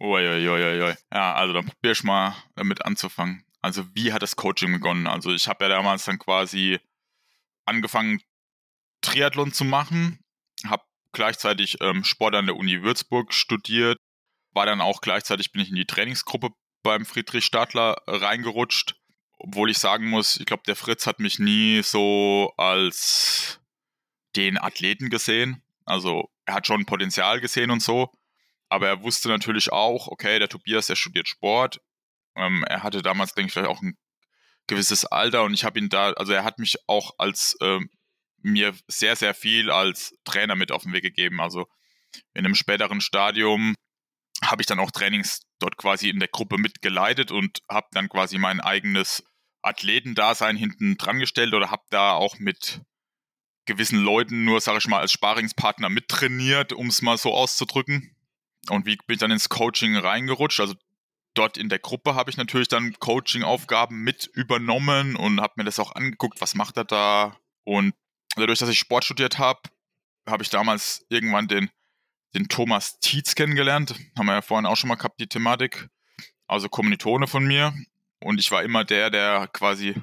Uiuiuiui. 0.00 0.94
Ja, 1.12 1.34
also 1.34 1.52
dann 1.52 1.66
probier 1.66 1.92
ich 1.92 2.02
mal 2.02 2.34
damit 2.56 2.84
anzufangen. 2.84 3.44
Also 3.62 3.84
wie 3.94 4.12
hat 4.12 4.22
das 4.22 4.36
Coaching 4.36 4.72
begonnen? 4.72 5.06
Also 5.06 5.32
ich 5.32 5.46
habe 5.48 5.64
ja 5.64 5.68
damals 5.68 6.04
dann 6.04 6.18
quasi 6.18 6.80
angefangen, 7.64 8.20
Triathlon 9.00 9.52
zu 9.52 9.64
machen, 9.64 10.18
habe 10.66 10.82
gleichzeitig 11.12 11.80
ähm, 11.80 12.04
Sport 12.04 12.34
an 12.34 12.46
der 12.46 12.56
Uni 12.56 12.82
Würzburg 12.82 13.32
studiert, 13.32 13.98
war 14.52 14.66
dann 14.66 14.80
auch 14.80 15.00
gleichzeitig 15.00 15.52
bin 15.52 15.62
ich 15.62 15.70
in 15.70 15.76
die 15.76 15.86
Trainingsgruppe 15.86 16.50
beim 16.82 17.06
Friedrich 17.06 17.44
Stadler 17.44 17.96
reingerutscht, 18.06 18.96
obwohl 19.38 19.70
ich 19.70 19.78
sagen 19.78 20.08
muss, 20.08 20.38
ich 20.38 20.46
glaube, 20.46 20.64
der 20.66 20.76
Fritz 20.76 21.06
hat 21.06 21.20
mich 21.20 21.38
nie 21.38 21.82
so 21.82 22.52
als 22.56 23.60
den 24.34 24.58
Athleten 24.58 25.10
gesehen. 25.10 25.62
Also 25.84 26.30
er 26.46 26.54
hat 26.54 26.66
schon 26.66 26.86
Potenzial 26.86 27.40
gesehen 27.40 27.70
und 27.70 27.80
so, 27.80 28.10
aber 28.68 28.88
er 28.88 29.02
wusste 29.02 29.28
natürlich 29.28 29.70
auch, 29.72 30.08
okay, 30.08 30.38
der 30.38 30.48
Tobias, 30.48 30.86
der 30.86 30.96
studiert 30.96 31.28
Sport, 31.28 31.80
ähm, 32.36 32.64
er 32.68 32.82
hatte 32.82 33.02
damals, 33.02 33.34
denke 33.34 33.48
ich, 33.48 33.52
vielleicht 33.52 33.70
auch 33.70 33.82
ein 33.82 33.96
gewisses 34.66 35.04
Alter 35.04 35.44
und 35.44 35.54
ich 35.54 35.64
habe 35.64 35.78
ihn 35.78 35.88
da, 35.88 36.12
also 36.12 36.32
er 36.32 36.44
hat 36.44 36.58
mich 36.58 36.76
auch 36.86 37.12
als 37.18 37.56
ähm, 37.60 37.90
mir 38.42 38.74
sehr, 38.88 39.16
sehr 39.16 39.34
viel 39.34 39.70
als 39.70 40.14
Trainer 40.24 40.54
mit 40.54 40.72
auf 40.72 40.82
den 40.82 40.92
Weg 40.92 41.02
gegeben. 41.02 41.40
Also 41.40 41.66
in 42.34 42.44
einem 42.44 42.54
späteren 42.54 43.00
Stadium 43.00 43.74
habe 44.42 44.62
ich 44.62 44.66
dann 44.66 44.80
auch 44.80 44.90
Trainings 44.90 45.42
dort 45.58 45.76
quasi 45.76 46.08
in 46.08 46.18
der 46.18 46.28
Gruppe 46.28 46.58
mitgeleitet 46.58 47.30
und 47.30 47.60
habe 47.68 47.86
dann 47.92 48.08
quasi 48.08 48.38
mein 48.38 48.60
eigenes 48.60 49.24
Athletendasein 49.62 50.56
hinten 50.56 50.96
dran 50.96 51.20
gestellt 51.20 51.54
oder 51.54 51.70
habe 51.70 51.84
da 51.90 52.12
auch 52.12 52.38
mit 52.38 52.80
gewissen 53.64 54.00
Leuten 54.00 54.44
nur, 54.44 54.60
sage 54.60 54.78
ich 54.78 54.88
mal, 54.88 54.98
als 54.98 55.12
Sparingspartner 55.12 55.88
mittrainiert, 55.88 56.72
um 56.72 56.88
es 56.88 57.00
mal 57.00 57.16
so 57.16 57.32
auszudrücken. 57.32 58.16
Und 58.68 58.86
wie 58.86 58.96
bin 58.96 59.14
ich 59.14 59.18
dann 59.18 59.30
ins 59.30 59.48
Coaching 59.48 59.96
reingerutscht? 59.96 60.58
Also 60.58 60.74
dort 61.34 61.56
in 61.56 61.68
der 61.68 61.78
Gruppe 61.78 62.14
habe 62.14 62.30
ich 62.30 62.36
natürlich 62.36 62.68
dann 62.68 62.94
Coaching-Aufgaben 62.98 64.02
mit 64.02 64.26
übernommen 64.34 65.16
und 65.16 65.40
habe 65.40 65.54
mir 65.56 65.64
das 65.64 65.78
auch 65.78 65.94
angeguckt, 65.94 66.40
was 66.40 66.54
macht 66.54 66.76
er 66.76 66.84
da. 66.84 67.36
Und 67.64 67.94
dadurch, 68.36 68.58
dass 68.58 68.68
ich 68.68 68.78
Sport 68.78 69.04
studiert 69.04 69.38
habe, 69.38 69.60
habe 70.26 70.42
ich 70.42 70.50
damals 70.50 71.04
irgendwann 71.08 71.48
den, 71.48 71.70
den 72.34 72.48
Thomas 72.48 72.98
Tietz 73.00 73.34
kennengelernt. 73.34 73.94
Haben 74.16 74.26
wir 74.26 74.34
ja 74.34 74.42
vorhin 74.42 74.66
auch 74.66 74.76
schon 74.76 74.88
mal 74.88 74.96
gehabt, 74.96 75.20
die 75.20 75.28
Thematik. 75.28 75.88
Also 76.46 76.68
Kommilitone 76.68 77.26
von 77.26 77.44
mir. 77.44 77.74
Und 78.20 78.38
ich 78.38 78.50
war 78.50 78.62
immer 78.62 78.84
der, 78.84 79.10
der 79.10 79.48
quasi 79.48 79.94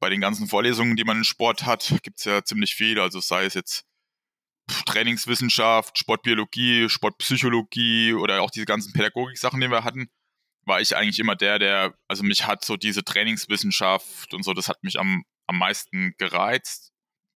bei 0.00 0.10
den 0.10 0.20
ganzen 0.20 0.48
Vorlesungen, 0.48 0.96
die 0.96 1.04
man 1.04 1.18
im 1.18 1.24
Sport 1.24 1.64
hat, 1.64 1.94
gibt 2.02 2.18
es 2.18 2.24
ja 2.24 2.42
ziemlich 2.42 2.74
viel. 2.74 2.98
Also 2.98 3.20
sei 3.20 3.44
es 3.44 3.54
jetzt 3.54 3.84
Trainingswissenschaft, 4.86 5.98
Sportbiologie, 5.98 6.88
Sportpsychologie 6.88 8.14
oder 8.14 8.42
auch 8.42 8.50
diese 8.50 8.66
ganzen 8.66 8.92
Pädagogik-Sachen, 8.92 9.60
die 9.60 9.70
wir 9.70 9.84
hatten, 9.84 10.08
war 10.64 10.80
ich 10.80 10.96
eigentlich 10.96 11.18
immer 11.18 11.36
der, 11.36 11.58
der, 11.58 11.94
also 12.08 12.22
mich 12.22 12.46
hat 12.46 12.64
so 12.64 12.76
diese 12.76 13.04
Trainingswissenschaft 13.04 14.32
und 14.34 14.44
so, 14.44 14.52
das 14.52 14.68
hat 14.68 14.82
mich 14.82 14.98
am, 14.98 15.24
am 15.46 15.58
meisten 15.58 16.14
gereizt. 16.18 16.92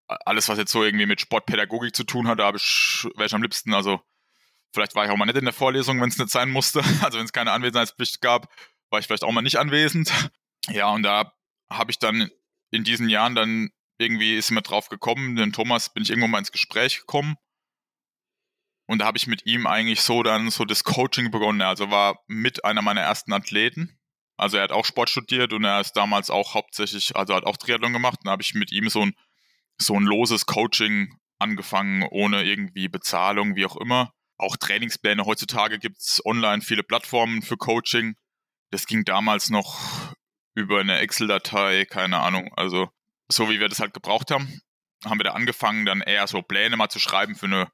Alles, 0.07 0.47
was 0.47 0.57
jetzt 0.57 0.71
so 0.71 0.83
irgendwie 0.83 1.05
mit 1.05 1.19
Sportpädagogik 1.19 1.95
zu 1.95 2.05
tun 2.05 2.27
hat, 2.27 2.39
da 2.39 2.53
ich, 2.55 3.05
wäre 3.15 3.25
ich 3.25 3.33
am 3.33 3.41
liebsten, 3.41 3.73
also 3.73 4.01
vielleicht 4.73 4.95
war 4.95 5.05
ich 5.05 5.11
auch 5.11 5.17
mal 5.17 5.25
nicht 5.25 5.37
in 5.37 5.43
der 5.43 5.53
Vorlesung, 5.53 5.99
wenn 6.01 6.09
es 6.09 6.17
nicht 6.17 6.29
sein 6.31 6.49
musste. 6.49 6.81
Also 7.03 7.17
wenn 7.17 7.25
es 7.25 7.33
keine 7.33 7.51
Anwesenheitspflicht 7.51 8.21
gab, 8.21 8.47
war 8.89 8.99
ich 8.99 9.07
vielleicht 9.07 9.23
auch 9.23 9.31
mal 9.31 9.41
nicht 9.41 9.57
anwesend. 9.57 10.11
Ja, 10.69 10.89
und 10.89 11.03
da 11.03 11.33
habe 11.69 11.91
ich 11.91 11.99
dann 11.99 12.29
in 12.71 12.83
diesen 12.83 13.09
Jahren 13.09 13.35
dann 13.35 13.69
irgendwie 13.97 14.35
ist 14.35 14.51
mir 14.51 14.61
drauf 14.61 14.89
gekommen, 14.89 15.35
den 15.35 15.53
Thomas 15.53 15.93
bin 15.93 16.03
ich 16.03 16.09
irgendwann 16.09 16.31
mal 16.31 16.39
ins 16.39 16.51
Gespräch 16.51 16.99
gekommen. 16.99 17.35
Und 18.87 18.99
da 18.99 19.05
habe 19.05 19.17
ich 19.17 19.27
mit 19.27 19.45
ihm 19.45 19.67
eigentlich 19.67 20.01
so 20.01 20.23
dann 20.23 20.49
so 20.49 20.65
das 20.65 20.83
Coaching 20.83 21.29
begonnen. 21.29 21.61
Also 21.61 21.91
war 21.91 22.19
mit 22.27 22.65
einer 22.65 22.81
meiner 22.81 23.01
ersten 23.01 23.33
Athleten. 23.33 23.99
Also 24.37 24.57
er 24.57 24.63
hat 24.63 24.71
auch 24.71 24.85
Sport 24.85 25.09
studiert 25.09 25.51
und 25.51 25.63
er 25.65 25.81
ist 25.81 25.93
damals 25.93 26.29
auch 26.29 26.53
hauptsächlich, 26.53 27.15
also 27.15 27.35
hat 27.35 27.45
auch 27.45 27.57
Triathlon 27.57 27.93
gemacht. 27.93 28.19
Und 28.19 28.27
da 28.27 28.31
habe 28.31 28.43
ich 28.43 28.53
mit 28.53 28.71
ihm 28.71 28.89
so 28.89 29.01
ein, 29.01 29.13
so 29.77 29.95
ein 29.95 30.03
loses 30.03 30.45
Coaching 30.45 31.13
angefangen, 31.39 32.03
ohne 32.09 32.43
irgendwie 32.43 32.87
Bezahlung, 32.87 33.55
wie 33.55 33.65
auch 33.65 33.75
immer. 33.75 34.13
Auch 34.37 34.55
Trainingspläne. 34.55 35.25
Heutzutage 35.25 35.79
gibt 35.79 35.97
es 35.97 36.21
online 36.25 36.61
viele 36.61 36.83
Plattformen 36.83 37.41
für 37.41 37.57
Coaching. 37.57 38.15
Das 38.71 38.85
ging 38.85 39.03
damals 39.03 39.49
noch 39.49 40.15
über 40.53 40.79
eine 40.79 40.99
Excel-Datei, 40.99 41.85
keine 41.85 42.19
Ahnung. 42.19 42.51
Also 42.55 42.89
so 43.29 43.49
wie 43.49 43.59
wir 43.59 43.69
das 43.69 43.79
halt 43.79 43.93
gebraucht 43.93 44.31
haben, 44.31 44.61
haben 45.05 45.19
wir 45.19 45.25
da 45.25 45.31
angefangen, 45.31 45.85
dann 45.85 46.01
eher 46.01 46.27
so 46.27 46.41
Pläne 46.41 46.77
mal 46.77 46.89
zu 46.89 46.99
schreiben 46.99 47.35
für 47.35 47.45
eine, 47.45 47.71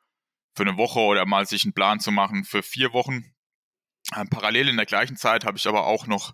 für 0.56 0.64
eine 0.64 0.78
Woche 0.78 1.00
oder 1.00 1.26
mal 1.26 1.46
sich 1.46 1.64
einen 1.64 1.74
Plan 1.74 2.00
zu 2.00 2.12
machen 2.12 2.44
für 2.44 2.64
vier 2.64 2.94
Wochen. 2.94 3.34
Ähm, 4.16 4.30
parallel 4.30 4.70
in 4.70 4.78
der 4.78 4.86
gleichen 4.86 5.18
Zeit 5.18 5.46
habe 5.46 5.58
ich 5.58 5.68
aber 5.68 5.86
auch 5.86 6.08
noch 6.08 6.34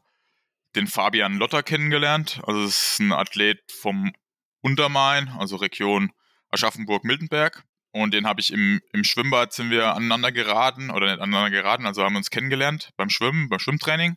den 0.75 0.87
Fabian 0.87 1.35
Lotter 1.35 1.63
kennengelernt. 1.63 2.41
Also 2.45 2.63
das 2.63 2.91
ist 2.91 2.99
ein 2.99 3.11
Athlet 3.11 3.59
vom 3.71 4.13
Untermain, 4.61 5.29
also 5.29 5.55
Region 5.55 6.11
Aschaffenburg-Miltenberg. 6.49 7.63
Und 7.91 8.13
den 8.13 8.27
habe 8.27 8.39
ich 8.41 8.53
im, 8.53 8.81
im 8.93 9.03
Schwimmbad 9.03 9.51
sind 9.53 9.71
wir 9.71 9.95
aneinander 9.95 10.31
geraten 10.31 10.91
oder 10.91 11.07
nicht 11.07 11.21
aneinander 11.21 11.49
geraten, 11.49 11.87
also 11.87 12.03
haben 12.03 12.13
wir 12.13 12.19
uns 12.19 12.29
kennengelernt 12.29 12.91
beim 12.97 13.09
Schwimmen, 13.09 13.49
beim 13.49 13.59
Schwimmtraining. 13.59 14.15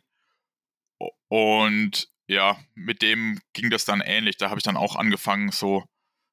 Und 1.27 2.07
ja, 2.27 2.59
mit 2.75 3.01
dem 3.01 3.41
ging 3.53 3.69
das 3.69 3.85
dann 3.85 4.01
ähnlich. 4.01 4.37
Da 4.37 4.49
habe 4.49 4.59
ich 4.59 4.63
dann 4.63 4.77
auch 4.77 4.95
angefangen, 4.95 5.51
so, 5.51 5.83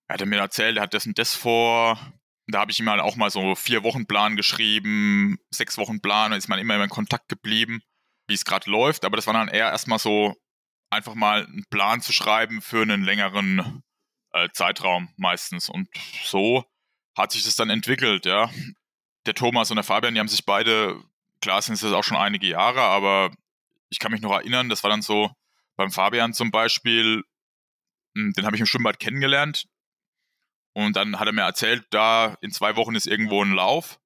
er 0.06 0.14
hat 0.14 0.26
mir 0.26 0.36
erzählt, 0.36 0.76
er 0.76 0.82
hat 0.82 0.94
das 0.94 1.06
und 1.06 1.18
das 1.18 1.34
vor. 1.34 1.98
Da 2.50 2.60
habe 2.60 2.72
ich 2.72 2.80
ihm 2.80 2.88
halt 2.88 3.00
auch 3.00 3.16
mal 3.16 3.30
so 3.30 3.54
vier 3.54 3.82
Wochen 3.82 4.06
Plan 4.06 4.36
geschrieben, 4.36 5.38
sechs 5.50 5.78
Wochen 5.78 6.00
Plan, 6.00 6.30
da 6.30 6.36
ist 6.36 6.48
man 6.48 6.58
immer 6.58 6.82
in 6.82 6.90
Kontakt 6.90 7.28
geblieben, 7.28 7.80
wie 8.26 8.34
es 8.34 8.44
gerade 8.44 8.70
läuft. 8.70 9.04
Aber 9.04 9.16
das 9.16 9.26
war 9.26 9.34
dann 9.34 9.48
eher 9.48 9.70
erstmal 9.70 9.98
so, 9.98 10.34
einfach 10.90 11.14
mal 11.14 11.46
einen 11.46 11.64
Plan 11.70 12.02
zu 12.02 12.12
schreiben 12.12 12.60
für 12.60 12.82
einen 12.82 13.02
längeren 13.02 13.82
äh, 14.32 14.48
Zeitraum 14.52 15.08
meistens. 15.16 15.68
Und 15.68 15.88
so 16.24 16.64
hat 17.16 17.32
sich 17.32 17.44
das 17.44 17.56
dann 17.56 17.70
entwickelt, 17.70 18.26
ja. 18.26 18.50
Der 19.26 19.34
Thomas 19.34 19.70
und 19.70 19.76
der 19.76 19.84
Fabian, 19.84 20.14
die 20.14 20.20
haben 20.20 20.28
sich 20.28 20.44
beide, 20.44 21.00
klar 21.40 21.62
sind 21.62 21.74
es 21.74 21.82
jetzt 21.82 21.92
auch 21.92 22.04
schon 22.04 22.16
einige 22.16 22.46
Jahre, 22.46 22.82
aber 22.82 23.30
ich 23.88 23.98
kann 23.98 24.12
mich 24.12 24.20
noch 24.20 24.32
erinnern, 24.32 24.68
das 24.68 24.82
war 24.82 24.90
dann 24.90 25.02
so, 25.02 25.30
beim 25.76 25.90
Fabian 25.90 26.32
zum 26.32 26.50
Beispiel, 26.50 27.22
hm, 28.14 28.32
den 28.32 28.46
habe 28.46 28.56
ich 28.56 28.60
im 28.60 28.66
Schwimmbad 28.66 28.98
kennengelernt. 28.98 29.66
Und 30.84 30.96
dann 30.96 31.18
hat 31.18 31.26
er 31.26 31.32
mir 31.32 31.42
erzählt, 31.42 31.84
da 31.90 32.36
in 32.40 32.50
zwei 32.50 32.76
Wochen 32.76 32.94
ist 32.94 33.06
irgendwo 33.06 33.42
ein 33.42 33.52
Lauf 33.52 34.00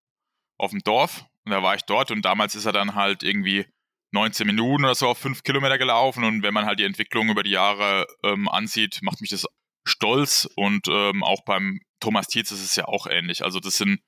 auf 0.58 0.70
dem 0.70 0.80
Dorf. 0.80 1.24
Und 1.44 1.52
da 1.52 1.62
war 1.62 1.74
ich 1.74 1.82
dort 1.82 2.10
und 2.10 2.24
damals 2.24 2.54
ist 2.54 2.64
er 2.66 2.72
dann 2.72 2.94
halt 2.94 3.22
irgendwie 3.22 3.66
19 4.12 4.46
Minuten 4.46 4.84
oder 4.84 4.94
so 4.94 5.08
auf 5.08 5.18
fünf 5.18 5.42
Kilometer 5.42 5.78
gelaufen. 5.78 6.24
Und 6.24 6.42
wenn 6.42 6.54
man 6.54 6.66
halt 6.66 6.78
die 6.78 6.84
Entwicklung 6.84 7.28
über 7.28 7.42
die 7.42 7.50
Jahre 7.50 8.06
ähm, 8.22 8.48
ansieht, 8.48 9.00
macht 9.02 9.20
mich 9.20 9.30
das 9.30 9.46
stolz. 9.84 10.48
Und 10.56 10.88
ähm, 10.88 11.22
auch 11.22 11.44
beim 11.44 11.80
Thomas 12.00 12.28
Tietz 12.28 12.50
ist 12.50 12.64
es 12.64 12.76
ja 12.76 12.86
auch 12.86 13.06
ähnlich. 13.06 13.44
Also 13.44 13.60
das 13.60 13.76
sind, 13.76 14.00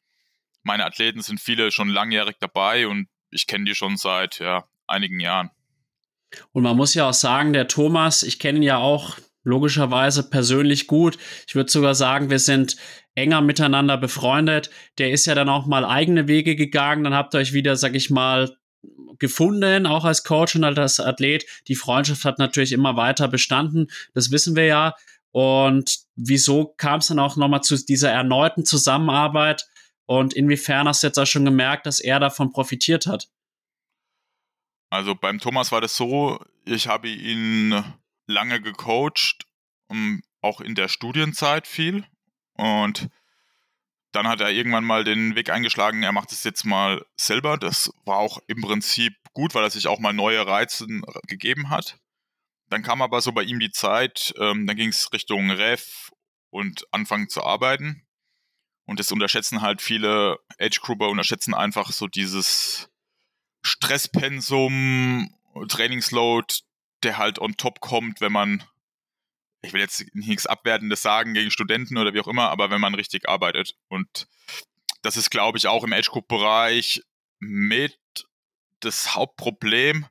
meine 0.62 0.84
Athleten 0.84 1.22
sind 1.22 1.40
viele 1.40 1.70
schon 1.70 1.88
langjährig 1.88 2.36
dabei 2.40 2.88
und 2.88 3.08
ich 3.30 3.46
kenne 3.46 3.64
die 3.64 3.74
schon 3.74 3.96
seit 3.96 4.38
ja, 4.38 4.68
einigen 4.86 5.20
Jahren. 5.20 5.50
Und 6.52 6.62
man 6.62 6.76
muss 6.76 6.94
ja 6.94 7.08
auch 7.08 7.14
sagen, 7.14 7.52
der 7.52 7.68
Thomas, 7.68 8.22
ich 8.22 8.38
kenne 8.38 8.58
ihn 8.58 8.62
ja 8.62 8.78
auch 8.78 9.18
logischerweise 9.46 10.28
persönlich 10.28 10.86
gut. 10.88 11.16
Ich 11.46 11.54
würde 11.54 11.70
sogar 11.70 11.94
sagen, 11.94 12.30
wir 12.30 12.40
sind 12.40 12.76
enger 13.14 13.40
miteinander 13.40 13.96
befreundet. 13.96 14.70
Der 14.98 15.12
ist 15.12 15.26
ja 15.26 15.34
dann 15.34 15.48
auch 15.48 15.66
mal 15.66 15.84
eigene 15.84 16.28
Wege 16.28 16.56
gegangen. 16.56 17.04
Dann 17.04 17.14
habt 17.14 17.34
ihr 17.34 17.38
euch 17.38 17.52
wieder, 17.52 17.76
sag 17.76 17.94
ich 17.94 18.10
mal, 18.10 18.56
gefunden, 19.18 19.86
auch 19.86 20.04
als 20.04 20.24
Coach 20.24 20.56
und 20.56 20.64
als 20.64 21.00
Athlet. 21.00 21.46
Die 21.68 21.76
Freundschaft 21.76 22.24
hat 22.24 22.38
natürlich 22.38 22.72
immer 22.72 22.96
weiter 22.96 23.28
bestanden. 23.28 23.86
Das 24.14 24.30
wissen 24.32 24.56
wir 24.56 24.66
ja. 24.66 24.94
Und 25.30 25.98
wieso 26.16 26.74
kam 26.76 26.98
es 26.98 27.06
dann 27.06 27.18
auch 27.18 27.36
nochmal 27.36 27.62
zu 27.62 27.76
dieser 27.76 28.10
erneuten 28.10 28.64
Zusammenarbeit? 28.64 29.68
Und 30.06 30.34
inwiefern 30.34 30.88
hast 30.88 31.02
du 31.02 31.06
jetzt 31.06 31.18
auch 31.18 31.26
schon 31.26 31.44
gemerkt, 31.44 31.86
dass 31.86 32.00
er 32.00 32.18
davon 32.20 32.50
profitiert 32.50 33.06
hat? 33.06 33.28
Also 34.90 35.14
beim 35.14 35.38
Thomas 35.38 35.72
war 35.72 35.80
das 35.80 35.96
so, 35.96 36.40
ich 36.64 36.88
habe 36.88 37.08
ihn 37.08 37.84
lange 38.26 38.60
gecoacht, 38.60 39.46
auch 40.40 40.60
in 40.60 40.74
der 40.74 40.88
Studienzeit 40.88 41.66
viel. 41.66 42.04
Und 42.54 43.08
dann 44.12 44.28
hat 44.28 44.40
er 44.40 44.50
irgendwann 44.50 44.84
mal 44.84 45.04
den 45.04 45.34
Weg 45.34 45.50
eingeschlagen, 45.50 46.02
er 46.02 46.12
macht 46.12 46.32
es 46.32 46.44
jetzt 46.44 46.64
mal 46.64 47.04
selber. 47.16 47.58
Das 47.58 47.92
war 48.04 48.16
auch 48.16 48.38
im 48.46 48.60
Prinzip 48.62 49.14
gut, 49.32 49.54
weil 49.54 49.62
er 49.62 49.70
sich 49.70 49.88
auch 49.88 49.98
mal 49.98 50.12
neue 50.12 50.46
Reize 50.46 50.86
gegeben 51.26 51.70
hat. 51.70 51.98
Dann 52.68 52.82
kam 52.82 53.02
aber 53.02 53.20
so 53.20 53.32
bei 53.32 53.42
ihm 53.42 53.60
die 53.60 53.70
Zeit, 53.70 54.34
ähm, 54.38 54.66
dann 54.66 54.76
ging 54.76 54.88
es 54.88 55.12
Richtung 55.12 55.50
Ref 55.50 56.10
und 56.50 56.86
anfangen 56.92 57.28
zu 57.28 57.44
arbeiten. 57.44 58.06
Und 58.86 59.00
das 59.00 59.12
unterschätzen 59.12 59.62
halt 59.62 59.82
viele 59.82 60.38
Age-Grouper, 60.58 61.08
unterschätzen 61.08 61.54
einfach 61.54 61.92
so 61.92 62.06
dieses 62.06 62.88
Stresspensum, 63.62 65.34
Trainingsload, 65.68 66.54
der 67.06 67.18
halt 67.18 67.38
on 67.38 67.56
top 67.56 67.80
kommt, 67.80 68.20
wenn 68.20 68.32
man, 68.32 68.62
ich 69.62 69.72
will 69.72 69.80
jetzt 69.80 70.04
nichts 70.12 70.46
Abwertendes 70.46 71.00
sagen 71.00 71.34
gegen 71.34 71.50
Studenten 71.50 71.96
oder 71.96 72.12
wie 72.12 72.20
auch 72.20 72.28
immer, 72.28 72.50
aber 72.50 72.70
wenn 72.70 72.80
man 72.80 72.94
richtig 72.94 73.28
arbeitet. 73.28 73.76
Und 73.88 74.26
das 75.02 75.16
ist, 75.16 75.30
glaube 75.30 75.56
ich, 75.56 75.68
auch 75.68 75.84
im 75.84 75.92
Age 75.92 76.10
Group 76.10 76.28
Bereich 76.28 77.02
mit 77.38 77.98
das 78.80 79.14
Hauptproblem, 79.14 80.06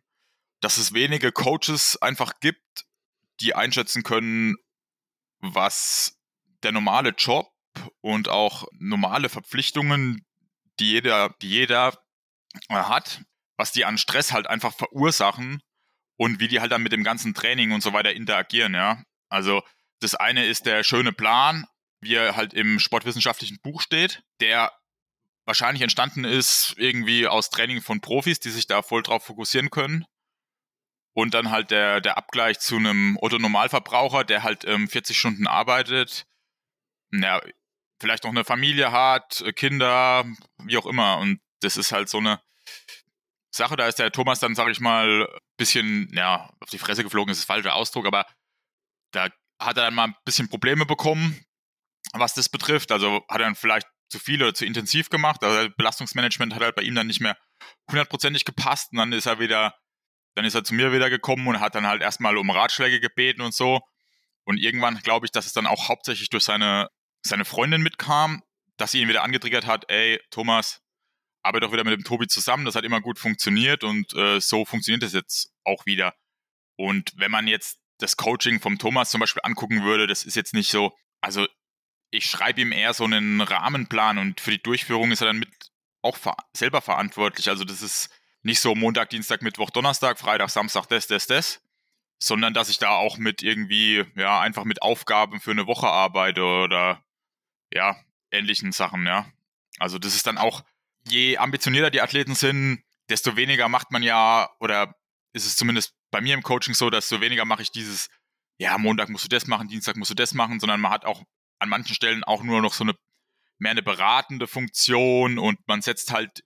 dass 0.61 0.77
es 0.77 0.93
wenige 0.93 1.31
Coaches 1.31 2.01
einfach 2.01 2.39
gibt, 2.39 2.85
die 3.41 3.53
einschätzen 3.53 4.03
können, 4.03 4.55
was 5.39 6.17
der 6.63 6.71
normale 6.71 7.09
Job 7.09 7.51
und 7.99 8.29
auch 8.29 8.65
normale 8.71 9.27
Verpflichtungen, 9.27 10.25
die 10.79 10.91
jeder, 10.91 11.35
die 11.41 11.49
jeder 11.49 12.01
hat, 12.69 13.21
was 13.57 13.73
die 13.73 13.83
an 13.83 13.97
Stress 13.97 14.31
halt 14.31 14.47
einfach 14.47 14.73
verursachen 14.73 15.61
und 16.17 16.39
wie 16.39 16.47
die 16.47 16.61
halt 16.61 16.71
dann 16.71 16.83
mit 16.83 16.91
dem 16.91 17.03
ganzen 17.03 17.33
Training 17.33 17.71
und 17.71 17.81
so 17.81 17.93
weiter 17.93 18.13
interagieren, 18.13 18.73
ja. 18.73 19.03
Also 19.29 19.63
das 19.99 20.15
eine 20.15 20.45
ist 20.45 20.65
der 20.65 20.83
schöne 20.83 21.11
Plan, 21.11 21.65
wie 22.01 22.15
er 22.15 22.35
halt 22.35 22.53
im 22.53 22.79
sportwissenschaftlichen 22.79 23.59
Buch 23.61 23.81
steht, 23.81 24.23
der 24.39 24.71
wahrscheinlich 25.45 25.81
entstanden 25.81 26.23
ist 26.23 26.73
irgendwie 26.77 27.27
aus 27.27 27.49
Training 27.49 27.81
von 27.81 28.01
Profis, 28.01 28.39
die 28.39 28.49
sich 28.49 28.67
da 28.67 28.81
voll 28.81 29.03
drauf 29.03 29.23
fokussieren 29.23 29.69
können. 29.69 30.05
Und 31.13 31.33
dann 31.33 31.49
halt 31.49 31.71
der, 31.71 32.01
der 32.01 32.17
Abgleich 32.17 32.59
zu 32.59 32.75
einem 32.75 33.17
Otto-Normalverbraucher, 33.21 34.25
der 34.25 34.43
halt 34.43 34.65
ähm, 34.65 34.89
40 34.89 35.17
Stunden 35.17 35.47
arbeitet, 35.47 36.25
ja, 37.11 37.41
vielleicht 37.99 38.25
noch 38.25 38.31
eine 38.31 38.43
Familie 38.43 38.91
hat, 38.91 39.43
Kinder, 39.55 40.25
wie 40.57 40.77
auch 40.77 40.85
immer. 40.85 41.17
Und 41.19 41.39
das 41.61 41.77
ist 41.77 41.93
halt 41.93 42.09
so 42.09 42.17
eine, 42.17 42.41
Sache. 43.55 43.75
Da 43.75 43.87
ist 43.87 43.99
der 43.99 44.11
Thomas 44.11 44.39
dann, 44.39 44.55
sag 44.55 44.69
ich 44.69 44.79
mal, 44.79 45.23
ein 45.23 45.39
bisschen, 45.57 46.09
ja, 46.13 46.49
auf 46.59 46.69
die 46.69 46.77
Fresse 46.77 47.03
geflogen, 47.03 47.31
ist 47.31 47.39
das 47.39 47.45
falsche 47.45 47.73
Ausdruck, 47.73 48.05
aber 48.05 48.25
da 49.11 49.29
hat 49.59 49.77
er 49.77 49.85
dann 49.85 49.95
mal 49.95 50.07
ein 50.07 50.15
bisschen 50.25 50.49
Probleme 50.49 50.85
bekommen, 50.85 51.45
was 52.13 52.33
das 52.33 52.49
betrifft. 52.49 52.91
Also 52.91 53.23
hat 53.29 53.39
er 53.39 53.45
dann 53.45 53.55
vielleicht 53.55 53.87
zu 54.09 54.19
viel 54.19 54.41
oder 54.41 54.53
zu 54.53 54.65
intensiv 54.65 55.09
gemacht. 55.09 55.43
Also 55.43 55.69
Belastungsmanagement 55.77 56.53
hat 56.53 56.61
halt 56.61 56.75
bei 56.75 56.83
ihm 56.83 56.95
dann 56.95 57.07
nicht 57.07 57.21
mehr 57.21 57.37
hundertprozentig 57.89 58.45
gepasst 58.45 58.91
und 58.91 58.99
dann 58.99 59.11
ist 59.13 59.25
er 59.25 59.39
wieder, 59.39 59.75
dann 60.35 60.45
ist 60.45 60.55
er 60.55 60.63
zu 60.63 60.73
mir 60.73 60.91
wieder 60.91 61.09
gekommen 61.09 61.47
und 61.47 61.59
hat 61.59 61.75
dann 61.75 61.87
halt 61.87 62.01
erstmal 62.01 62.37
um 62.37 62.49
Ratschläge 62.49 62.99
gebeten 62.99 63.41
und 63.41 63.53
so. 63.53 63.81
Und 64.43 64.57
irgendwann 64.57 64.99
glaube 64.99 65.25
ich, 65.25 65.31
dass 65.31 65.45
es 65.45 65.53
dann 65.53 65.65
auch 65.65 65.89
hauptsächlich 65.89 66.29
durch 66.29 66.43
seine, 66.43 66.89
seine 67.25 67.45
Freundin 67.45 67.81
mitkam, 67.81 68.43
dass 68.77 68.91
sie 68.91 69.01
ihn 69.01 69.07
wieder 69.07 69.23
angetriggert 69.23 69.65
hat, 69.65 69.89
ey, 69.89 70.21
Thomas, 70.29 70.81
arbeite 71.45 71.65
doch 71.65 71.73
wieder 71.73 71.83
mit 71.83 71.93
dem 71.93 72.03
Tobi 72.03 72.27
zusammen, 72.27 72.65
das 72.65 72.75
hat 72.75 72.83
immer 72.83 73.01
gut 73.01 73.19
funktioniert 73.19 73.83
und 73.83 74.13
äh, 74.15 74.39
so 74.41 74.65
funktioniert 74.65 75.03
das 75.03 75.13
jetzt 75.13 75.53
auch 75.63 75.85
wieder. 75.85 76.15
Und 76.75 77.13
wenn 77.17 77.31
man 77.31 77.47
jetzt 77.47 77.79
das 77.99 78.17
Coaching 78.17 78.59
vom 78.59 78.77
Thomas 78.77 79.11
zum 79.11 79.19
Beispiel 79.19 79.41
angucken 79.43 79.83
würde, 79.83 80.07
das 80.07 80.23
ist 80.23 80.35
jetzt 80.35 80.53
nicht 80.53 80.69
so, 80.69 80.93
also 81.21 81.47
ich 82.11 82.25
schreibe 82.25 82.61
ihm 82.61 82.71
eher 82.71 82.93
so 82.93 83.05
einen 83.05 83.41
Rahmenplan 83.41 84.17
und 84.17 84.41
für 84.41 84.51
die 84.51 84.61
Durchführung 84.61 85.11
ist 85.11 85.21
er 85.21 85.27
dann 85.27 85.39
mit 85.39 85.49
auch 86.01 86.17
ver 86.17 86.35
selber 86.55 86.81
verantwortlich. 86.81 87.49
Also 87.49 87.63
das 87.63 87.81
ist 87.81 88.09
nicht 88.41 88.59
so 88.59 88.75
Montag, 88.75 89.09
Dienstag, 89.09 89.41
Mittwoch, 89.41 89.69
Donnerstag, 89.69 90.19
Freitag, 90.19 90.49
Samstag, 90.49 90.87
das, 90.87 91.07
das, 91.07 91.27
das, 91.27 91.61
sondern 92.19 92.53
dass 92.53 92.69
ich 92.69 92.77
da 92.77 92.89
auch 92.89 93.17
mit 93.17 93.43
irgendwie, 93.43 94.05
ja, 94.15 94.39
einfach 94.39 94.65
mit 94.65 94.81
Aufgaben 94.81 95.39
für 95.39 95.51
eine 95.51 95.67
Woche 95.67 95.87
arbeite 95.87 96.43
oder 96.43 97.03
ja, 97.71 97.97
ähnlichen 98.31 98.71
Sachen, 98.71 99.05
ja. 99.05 99.25
Also 99.79 99.99
das 99.99 100.15
ist 100.15 100.27
dann 100.27 100.37
auch, 100.37 100.63
je 101.07 101.37
ambitionierter 101.37 101.91
die 101.91 102.01
Athleten 102.01 102.35
sind, 102.35 102.83
desto 103.09 103.35
weniger 103.35 103.69
macht 103.69 103.91
man 103.91 104.03
ja, 104.03 104.49
oder 104.59 104.95
ist 105.33 105.45
es 105.45 105.55
zumindest 105.55 105.93
bei 106.11 106.21
mir 106.21 106.33
im 106.33 106.43
Coaching 106.43 106.73
so, 106.73 106.89
desto 106.89 107.21
weniger 107.21 107.45
mache 107.45 107.61
ich 107.61 107.71
dieses, 107.71 108.09
ja, 108.57 108.77
Montag 108.77 109.09
musst 109.09 109.25
du 109.25 109.29
das 109.29 109.47
machen, 109.47 109.67
Dienstag 109.67 109.97
musst 109.97 110.11
du 110.11 110.15
das 110.15 110.33
machen, 110.33 110.59
sondern 110.59 110.79
man 110.79 110.91
hat 110.91 111.05
auch 111.05 111.23
an 111.59 111.69
manchen 111.69 111.95
Stellen 111.95 112.23
auch 112.23 112.43
nur 112.43 112.61
noch 112.61 112.73
so 112.73 112.83
eine 112.83 112.95
mehr 113.57 113.71
eine 113.71 113.83
beratende 113.83 114.47
Funktion 114.47 115.39
und 115.39 115.59
man 115.67 115.81
setzt 115.81 116.11
halt 116.11 116.43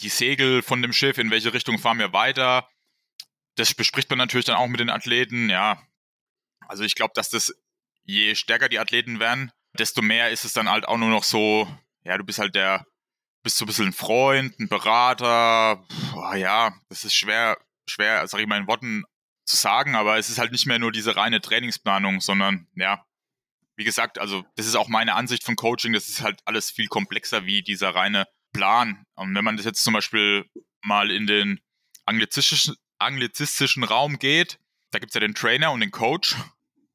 die 0.00 0.08
Segel 0.08 0.62
von 0.62 0.80
dem 0.80 0.92
Schiff, 0.92 1.18
in 1.18 1.30
welche 1.30 1.52
Richtung 1.52 1.78
fahren 1.78 1.98
wir 1.98 2.12
weiter. 2.12 2.68
Das 3.56 3.74
bespricht 3.74 4.08
man 4.10 4.18
natürlich 4.18 4.46
dann 4.46 4.56
auch 4.56 4.68
mit 4.68 4.80
den 4.80 4.90
Athleten, 4.90 5.50
ja. 5.50 5.82
Also 6.66 6.84
ich 6.84 6.94
glaube, 6.94 7.12
dass 7.14 7.30
das, 7.30 7.54
je 8.04 8.34
stärker 8.34 8.68
die 8.68 8.78
Athleten 8.78 9.20
werden, 9.20 9.50
desto 9.78 10.02
mehr 10.02 10.30
ist 10.30 10.44
es 10.44 10.52
dann 10.52 10.68
halt 10.68 10.86
auch 10.86 10.96
nur 10.96 11.10
noch 11.10 11.24
so, 11.24 11.68
ja, 12.04 12.16
du 12.16 12.24
bist 12.24 12.38
halt 12.38 12.54
der, 12.54 12.86
bist 13.42 13.56
so 13.56 13.64
ein 13.64 13.68
bisschen 13.68 13.86
ein 13.86 13.92
Freund, 13.92 14.58
ein 14.58 14.68
Berater, 14.68 15.84
Puh, 15.88 16.34
ja, 16.34 16.74
das 16.88 17.04
ist 17.04 17.14
schwer, 17.14 17.58
schwer, 17.88 18.26
sag 18.26 18.40
ich 18.40 18.46
mal 18.46 18.58
in 18.58 18.66
Worten 18.66 19.04
zu 19.46 19.56
sagen, 19.56 19.94
aber 19.94 20.18
es 20.18 20.28
ist 20.28 20.38
halt 20.38 20.52
nicht 20.52 20.66
mehr 20.66 20.78
nur 20.78 20.92
diese 20.92 21.16
reine 21.16 21.40
Trainingsplanung, 21.40 22.20
sondern 22.20 22.68
ja, 22.74 23.04
wie 23.76 23.84
gesagt, 23.84 24.18
also 24.18 24.44
das 24.56 24.66
ist 24.66 24.74
auch 24.74 24.88
meine 24.88 25.14
Ansicht 25.14 25.44
von 25.44 25.56
Coaching, 25.56 25.92
das 25.92 26.08
ist 26.08 26.22
halt 26.22 26.40
alles 26.44 26.70
viel 26.70 26.88
komplexer 26.88 27.46
wie 27.46 27.62
dieser 27.62 27.94
reine 27.94 28.26
Plan. 28.52 29.04
Und 29.14 29.34
wenn 29.34 29.44
man 29.44 29.56
das 29.56 29.66
jetzt 29.66 29.84
zum 29.84 29.94
Beispiel 29.94 30.50
mal 30.82 31.10
in 31.10 31.26
den 31.26 31.60
anglizistischen, 32.04 32.76
anglizistischen 32.98 33.84
Raum 33.84 34.18
geht, 34.18 34.58
da 34.90 34.98
gibt 34.98 35.10
es 35.10 35.14
ja 35.14 35.20
den 35.20 35.34
Trainer 35.34 35.70
und 35.70 35.80
den 35.80 35.90
Coach. 35.90 36.36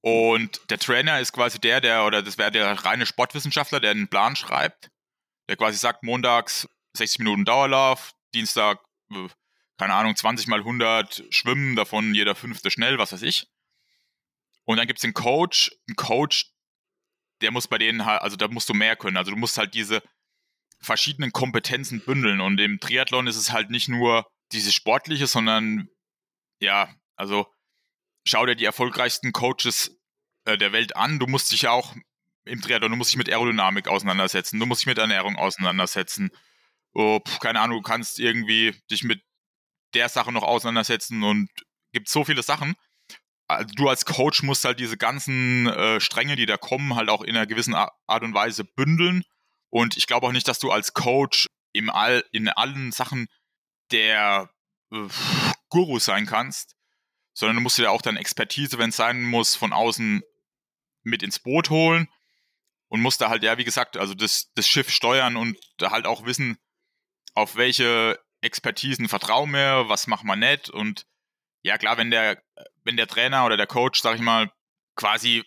Und 0.01 0.59
der 0.69 0.79
Trainer 0.79 1.21
ist 1.21 1.31
quasi 1.31 1.59
der, 1.59 1.79
der, 1.79 2.05
oder 2.05 2.21
das 2.21 2.37
wäre 2.37 2.51
der 2.51 2.73
reine 2.83 3.05
Sportwissenschaftler, 3.05 3.79
der 3.79 3.91
einen 3.91 4.09
Plan 4.09 4.35
schreibt, 4.35 4.89
der 5.49 5.57
quasi 5.57 5.77
sagt, 5.77 6.03
montags 6.03 6.67
60 6.95 7.19
Minuten 7.19 7.45
Dauerlauf, 7.45 8.13
Dienstag, 8.33 8.79
äh, 9.11 9.27
keine 9.77 9.95
Ahnung, 9.95 10.15
20 10.15 10.47
mal 10.47 10.59
100 10.59 11.23
Schwimmen, 11.29 11.75
davon 11.75 12.13
jeder 12.13 12.35
fünfte 12.35 12.71
schnell, 12.71 12.97
was 12.97 13.11
weiß 13.11 13.23
ich. 13.23 13.47
Und 14.65 14.77
dann 14.77 14.87
gibt 14.87 14.99
es 14.99 15.01
den 15.01 15.13
Coach. 15.13 15.71
Ein 15.89 15.95
Coach, 15.95 16.51
der 17.41 17.51
muss 17.51 17.67
bei 17.67 17.77
denen 17.77 18.05
halt, 18.05 18.21
also 18.21 18.37
da 18.37 18.47
musst 18.47 18.69
du 18.69 18.73
mehr 18.73 18.95
können. 18.95 19.17
Also 19.17 19.31
du 19.31 19.37
musst 19.37 19.57
halt 19.57 19.73
diese 19.73 20.01
verschiedenen 20.79 21.31
Kompetenzen 21.31 22.01
bündeln. 22.01 22.39
Und 22.39 22.59
im 22.59 22.79
Triathlon 22.79 23.27
ist 23.27 23.35
es 23.35 23.51
halt 23.51 23.69
nicht 23.69 23.89
nur 23.89 24.25
dieses 24.51 24.73
Sportliche, 24.73 25.27
sondern 25.27 25.89
ja, 26.59 26.93
also 27.15 27.47
schau 28.25 28.45
dir 28.45 28.55
die 28.55 28.65
erfolgreichsten 28.65 29.33
Coaches 29.33 29.99
äh, 30.45 30.57
der 30.57 30.71
Welt 30.71 30.95
an. 30.95 31.19
Du 31.19 31.27
musst 31.27 31.51
dich 31.51 31.63
ja 31.63 31.71
auch 31.71 31.93
im 32.45 32.61
Triathlon, 32.61 32.91
du 32.91 32.97
musst 32.97 33.11
dich 33.11 33.17
mit 33.17 33.29
Aerodynamik 33.29 33.87
auseinandersetzen, 33.87 34.59
du 34.59 34.65
musst 34.65 34.81
dich 34.81 34.87
mit 34.87 34.97
Ernährung 34.97 35.35
auseinandersetzen. 35.35 36.31
Oh, 36.93 37.19
pf, 37.19 37.39
keine 37.39 37.61
Ahnung, 37.61 37.77
du 37.77 37.83
kannst 37.83 38.19
irgendwie 38.19 38.75
dich 38.91 39.03
mit 39.03 39.21
der 39.93 40.09
Sache 40.09 40.31
noch 40.31 40.43
auseinandersetzen 40.43 41.23
und 41.23 41.49
gibt 41.91 42.09
so 42.09 42.23
viele 42.23 42.43
Sachen 42.43 42.75
also 43.47 43.73
du 43.75 43.89
als 43.89 44.05
Coach 44.05 44.43
musst 44.43 44.65
halt 44.65 44.79
diese 44.79 44.97
ganzen 44.97 45.67
äh, 45.67 45.99
Stränge, 45.99 46.35
die 46.35 46.45
da 46.45 46.57
kommen, 46.57 46.95
halt 46.95 47.09
auch 47.09 47.21
in 47.21 47.35
einer 47.35 47.47
gewissen 47.47 47.75
Art 47.75 48.23
und 48.23 48.33
Weise 48.33 48.63
bündeln. 48.63 49.23
Und 49.69 49.97
ich 49.97 50.07
glaube 50.07 50.27
auch 50.27 50.31
nicht, 50.31 50.47
dass 50.47 50.59
du 50.59 50.71
als 50.71 50.93
Coach 50.93 51.47
im 51.73 51.89
All, 51.89 52.23
in 52.31 52.49
allen 52.49 52.91
Sachen 52.91 53.27
der 53.91 54.49
äh, 54.91 55.07
Guru 55.69 55.99
sein 55.99 56.25
kannst, 56.25 56.75
sondern 57.33 57.55
du 57.55 57.61
musst 57.61 57.77
dir 57.77 57.91
auch 57.91 58.01
deine 58.01 58.19
Expertise, 58.19 58.77
wenn 58.77 58.89
es 58.89 58.95
sein 58.95 59.23
muss, 59.23 59.55
von 59.55 59.73
außen 59.73 60.21
mit 61.03 61.23
ins 61.23 61.39
Boot 61.39 61.69
holen 61.69 62.07
und 62.93 63.01
musst 63.01 63.21
da 63.21 63.29
halt, 63.29 63.41
ja, 63.41 63.57
wie 63.57 63.63
gesagt, 63.63 63.97
also 63.97 64.13
das, 64.13 64.51
das 64.53 64.67
Schiff 64.67 64.91
steuern 64.91 65.35
und 65.35 65.57
halt 65.81 66.05
auch 66.05 66.25
wissen, 66.25 66.59
auf 67.33 67.55
welche 67.55 68.19
Expertisen 68.41 69.09
vertrauen 69.09 69.49
wir, 69.49 69.85
was 69.87 70.05
machen 70.05 70.27
wir 70.27 70.35
nicht 70.35 70.69
und 70.69 71.07
ja 71.63 71.79
klar, 71.79 71.97
wenn 71.97 72.11
der, 72.11 72.43
wenn 72.83 72.95
der 72.95 73.07
Trainer 73.07 73.45
oder 73.45 73.57
der 73.57 73.65
Coach, 73.65 73.99
sag 73.99 74.13
ich 74.13 74.21
mal, 74.21 74.51
quasi 74.95 75.43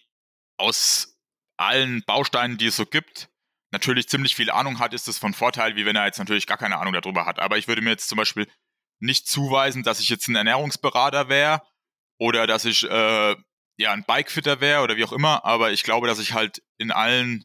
aus 0.58 1.20
allen 1.56 2.02
Bausteinen, 2.04 2.58
die 2.58 2.66
es 2.66 2.76
so 2.76 2.84
gibt, 2.84 3.28
natürlich 3.70 4.08
ziemlich 4.08 4.34
viel 4.34 4.50
Ahnung 4.50 4.80
hat, 4.80 4.92
ist 4.92 5.06
das 5.06 5.18
von 5.18 5.32
Vorteil, 5.32 5.76
wie 5.76 5.86
wenn 5.86 5.94
er 5.94 6.06
jetzt 6.06 6.18
natürlich 6.18 6.48
gar 6.48 6.58
keine 6.58 6.78
Ahnung 6.78 6.94
darüber 6.94 7.26
hat. 7.26 7.38
Aber 7.38 7.58
ich 7.58 7.68
würde 7.68 7.80
mir 7.80 7.90
jetzt 7.90 8.08
zum 8.08 8.16
Beispiel 8.16 8.50
nicht 8.98 9.28
zuweisen, 9.28 9.84
dass 9.84 10.00
ich 10.00 10.08
jetzt 10.08 10.26
ein 10.26 10.34
Ernährungsberater 10.34 11.28
wäre 11.28 11.62
oder 12.18 12.48
dass 12.48 12.64
ich 12.64 12.82
äh, 12.82 13.36
ja 13.76 13.92
ein 13.92 14.04
Bikefitter 14.04 14.60
wäre 14.60 14.82
oder 14.82 14.96
wie 14.96 15.04
auch 15.04 15.12
immer. 15.12 15.44
Aber 15.44 15.72
ich 15.72 15.82
glaube, 15.82 16.06
dass 16.06 16.18
ich 16.18 16.32
halt 16.32 16.62
in 16.78 16.90
allen 16.90 17.44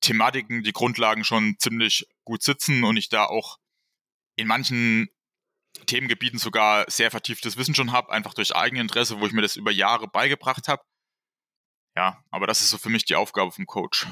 Thematiken 0.00 0.62
die 0.62 0.72
Grundlagen 0.72 1.24
schon 1.24 1.56
ziemlich 1.58 2.06
gut 2.24 2.42
sitzen 2.42 2.84
und 2.84 2.96
ich 2.96 3.08
da 3.08 3.26
auch 3.26 3.58
in 4.36 4.46
manchen 4.46 5.08
Themengebieten 5.86 6.38
sogar 6.38 6.84
sehr 6.88 7.10
vertieftes 7.10 7.56
Wissen 7.56 7.74
schon 7.74 7.92
habe, 7.92 8.12
einfach 8.12 8.34
durch 8.34 8.54
Eigeninteresse, 8.54 9.20
wo 9.20 9.26
ich 9.26 9.32
mir 9.32 9.42
das 9.42 9.56
über 9.56 9.70
Jahre 9.70 10.08
beigebracht 10.08 10.68
habe. 10.68 10.82
Ja, 11.96 12.22
aber 12.30 12.46
das 12.46 12.60
ist 12.60 12.70
so 12.70 12.78
für 12.78 12.88
mich 12.88 13.04
die 13.04 13.14
Aufgabe 13.14 13.52
vom 13.52 13.66
Coach. 13.66 14.06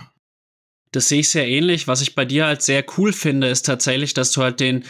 Das 0.93 1.09
sehe 1.09 1.21
ich 1.21 1.29
sehr 1.29 1.49
ähnlich. 1.49 1.87
Was 1.87 2.03
ich 2.03 2.15
bei 2.15 2.25
dir 2.25 2.47
halt 2.47 2.63
sehr 2.63 2.85
cool 2.97 3.13
finde, 3.13 3.49
ist 3.49 3.63
tatsächlich, 3.63 4.13
dass 4.15 4.33
du 4.33 4.43
halt 4.43 4.61
den 4.61 4.85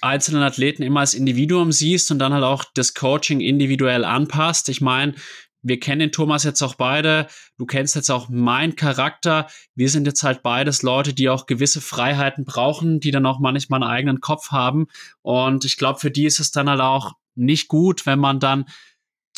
einzelnen 0.00 0.42
Athleten 0.42 0.82
immer 0.82 1.00
als 1.00 1.14
Individuum 1.14 1.72
siehst 1.72 2.10
und 2.10 2.18
dann 2.18 2.32
halt 2.32 2.44
auch 2.44 2.64
das 2.74 2.94
Coaching 2.94 3.40
individuell 3.40 4.04
anpasst. 4.04 4.68
Ich 4.68 4.80
meine, 4.80 5.14
wir 5.62 5.80
kennen 5.80 6.00
den 6.00 6.12
Thomas 6.12 6.44
jetzt 6.44 6.62
auch 6.62 6.74
beide. 6.74 7.26
Du 7.58 7.66
kennst 7.66 7.94
jetzt 7.94 8.10
auch 8.10 8.28
meinen 8.28 8.76
Charakter. 8.76 9.46
Wir 9.74 9.90
sind 9.90 10.06
jetzt 10.06 10.22
halt 10.22 10.42
beides 10.42 10.82
Leute, 10.82 11.12
die 11.12 11.28
auch 11.28 11.46
gewisse 11.46 11.80
Freiheiten 11.80 12.44
brauchen, 12.44 13.00
die 13.00 13.10
dann 13.10 13.26
auch 13.26 13.40
manchmal 13.40 13.82
einen 13.82 13.90
eigenen 13.90 14.20
Kopf 14.20 14.50
haben. 14.50 14.86
Und 15.22 15.64
ich 15.64 15.76
glaube, 15.76 15.98
für 15.98 16.10
die 16.10 16.24
ist 16.24 16.40
es 16.40 16.50
dann 16.50 16.68
halt 16.68 16.80
auch 16.80 17.12
nicht 17.34 17.68
gut, 17.68 18.06
wenn 18.06 18.18
man 18.18 18.40
dann 18.40 18.66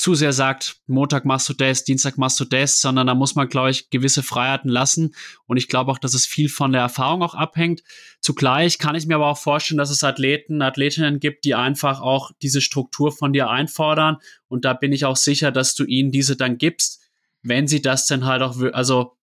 zu 0.03 0.17
sehr 0.17 0.33
sagt, 0.33 0.81
Montag 0.89 1.25
machst 1.25 1.49
du 1.49 1.53
das, 1.53 1.85
Dienstag 1.85 2.19
machst 2.19 2.41
du 2.41 2.45
das, 2.45 2.81
sondern 2.81 3.07
da 3.07 3.15
muss 3.15 3.37
man, 3.37 3.49
glaube 3.49 3.71
ich, 3.71 3.89
gewisse 3.89 4.25
Freiheiten 4.25 4.69
lassen. 4.69 5.15
Und 5.47 5.59
ich 5.59 5.69
glaube 5.69 5.93
auch, 5.93 5.99
dass 5.99 6.13
es 6.13 6.27
viel 6.27 6.49
von 6.49 6.73
der 6.73 6.81
Erfahrung 6.81 7.23
auch 7.23 7.37
abhängt. 7.37 7.85
Zugleich 8.21 8.79
kann 8.79 8.97
ich 8.97 9.07
mir 9.07 9.15
aber 9.15 9.29
auch 9.29 9.39
vorstellen, 9.39 9.79
dass 9.79 9.91
es 9.91 10.03
Athleten, 10.03 10.61
Athletinnen 10.61 11.21
gibt, 11.21 11.45
die 11.45 11.55
einfach 11.55 12.01
auch 12.01 12.33
diese 12.43 12.61
Struktur 12.61 13.13
von 13.13 13.33
dir 13.33 13.49
einfordern. 13.49 14.17
Und 14.49 14.65
da 14.65 14.73
bin 14.73 14.93
ich 14.93 15.05
auch 15.05 15.15
sicher, 15.15 15.53
dass 15.53 15.77
du 15.77 15.85
ihnen 15.85 16.11
diese 16.11 16.37
dann 16.37 16.59
gibst, 16.59 17.01
wenn 17.43 17.69
sie 17.69 17.81
das 17.81 18.07
dann 18.07 18.25
halt 18.25 18.43
auch, 18.43 18.61
also 18.73 19.17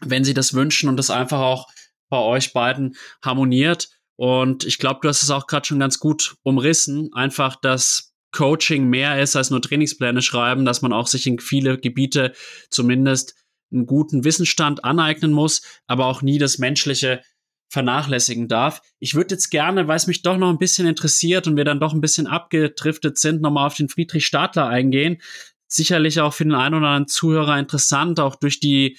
wenn 0.00 0.22
sie 0.22 0.34
das 0.34 0.54
wünschen 0.54 0.88
und 0.88 0.96
das 0.96 1.10
einfach 1.10 1.40
auch 1.40 1.66
bei 2.08 2.18
euch 2.18 2.52
beiden 2.52 2.94
harmoniert. 3.20 3.88
Und 4.14 4.64
ich 4.64 4.78
glaube, 4.78 5.00
du 5.02 5.08
hast 5.08 5.24
es 5.24 5.30
auch 5.30 5.48
gerade 5.48 5.66
schon 5.66 5.80
ganz 5.80 5.98
gut 5.98 6.36
umrissen. 6.44 7.12
Einfach, 7.14 7.56
dass 7.56 8.13
Coaching 8.34 8.88
mehr 8.88 9.22
ist 9.22 9.36
als 9.36 9.50
nur 9.50 9.62
Trainingspläne 9.62 10.20
schreiben, 10.20 10.64
dass 10.64 10.82
man 10.82 10.92
auch 10.92 11.06
sich 11.06 11.26
in 11.26 11.38
viele 11.38 11.78
Gebiete 11.78 12.32
zumindest 12.68 13.34
einen 13.72 13.86
guten 13.86 14.24
Wissensstand 14.24 14.84
aneignen 14.84 15.32
muss, 15.32 15.62
aber 15.86 16.06
auch 16.06 16.20
nie 16.20 16.38
das 16.38 16.58
Menschliche 16.58 17.22
vernachlässigen 17.70 18.46
darf. 18.46 18.82
Ich 18.98 19.14
würde 19.14 19.34
jetzt 19.34 19.50
gerne, 19.50 19.88
weil 19.88 19.96
es 19.96 20.06
mich 20.06 20.22
doch 20.22 20.36
noch 20.36 20.50
ein 20.50 20.58
bisschen 20.58 20.86
interessiert 20.86 21.46
und 21.46 21.56
wir 21.56 21.64
dann 21.64 21.80
doch 21.80 21.92
ein 21.92 22.00
bisschen 22.00 22.26
abgedriftet 22.26 23.18
sind, 23.18 23.40
nochmal 23.40 23.66
auf 23.66 23.74
den 23.74 23.88
Friedrich 23.88 24.26
Stadler 24.26 24.66
eingehen. 24.66 25.20
Sicherlich 25.66 26.20
auch 26.20 26.34
für 26.34 26.44
den 26.44 26.54
einen 26.54 26.74
oder 26.74 26.88
anderen 26.88 27.08
Zuhörer 27.08 27.58
interessant, 27.58 28.20
auch 28.20 28.36
durch 28.36 28.60
die 28.60 28.98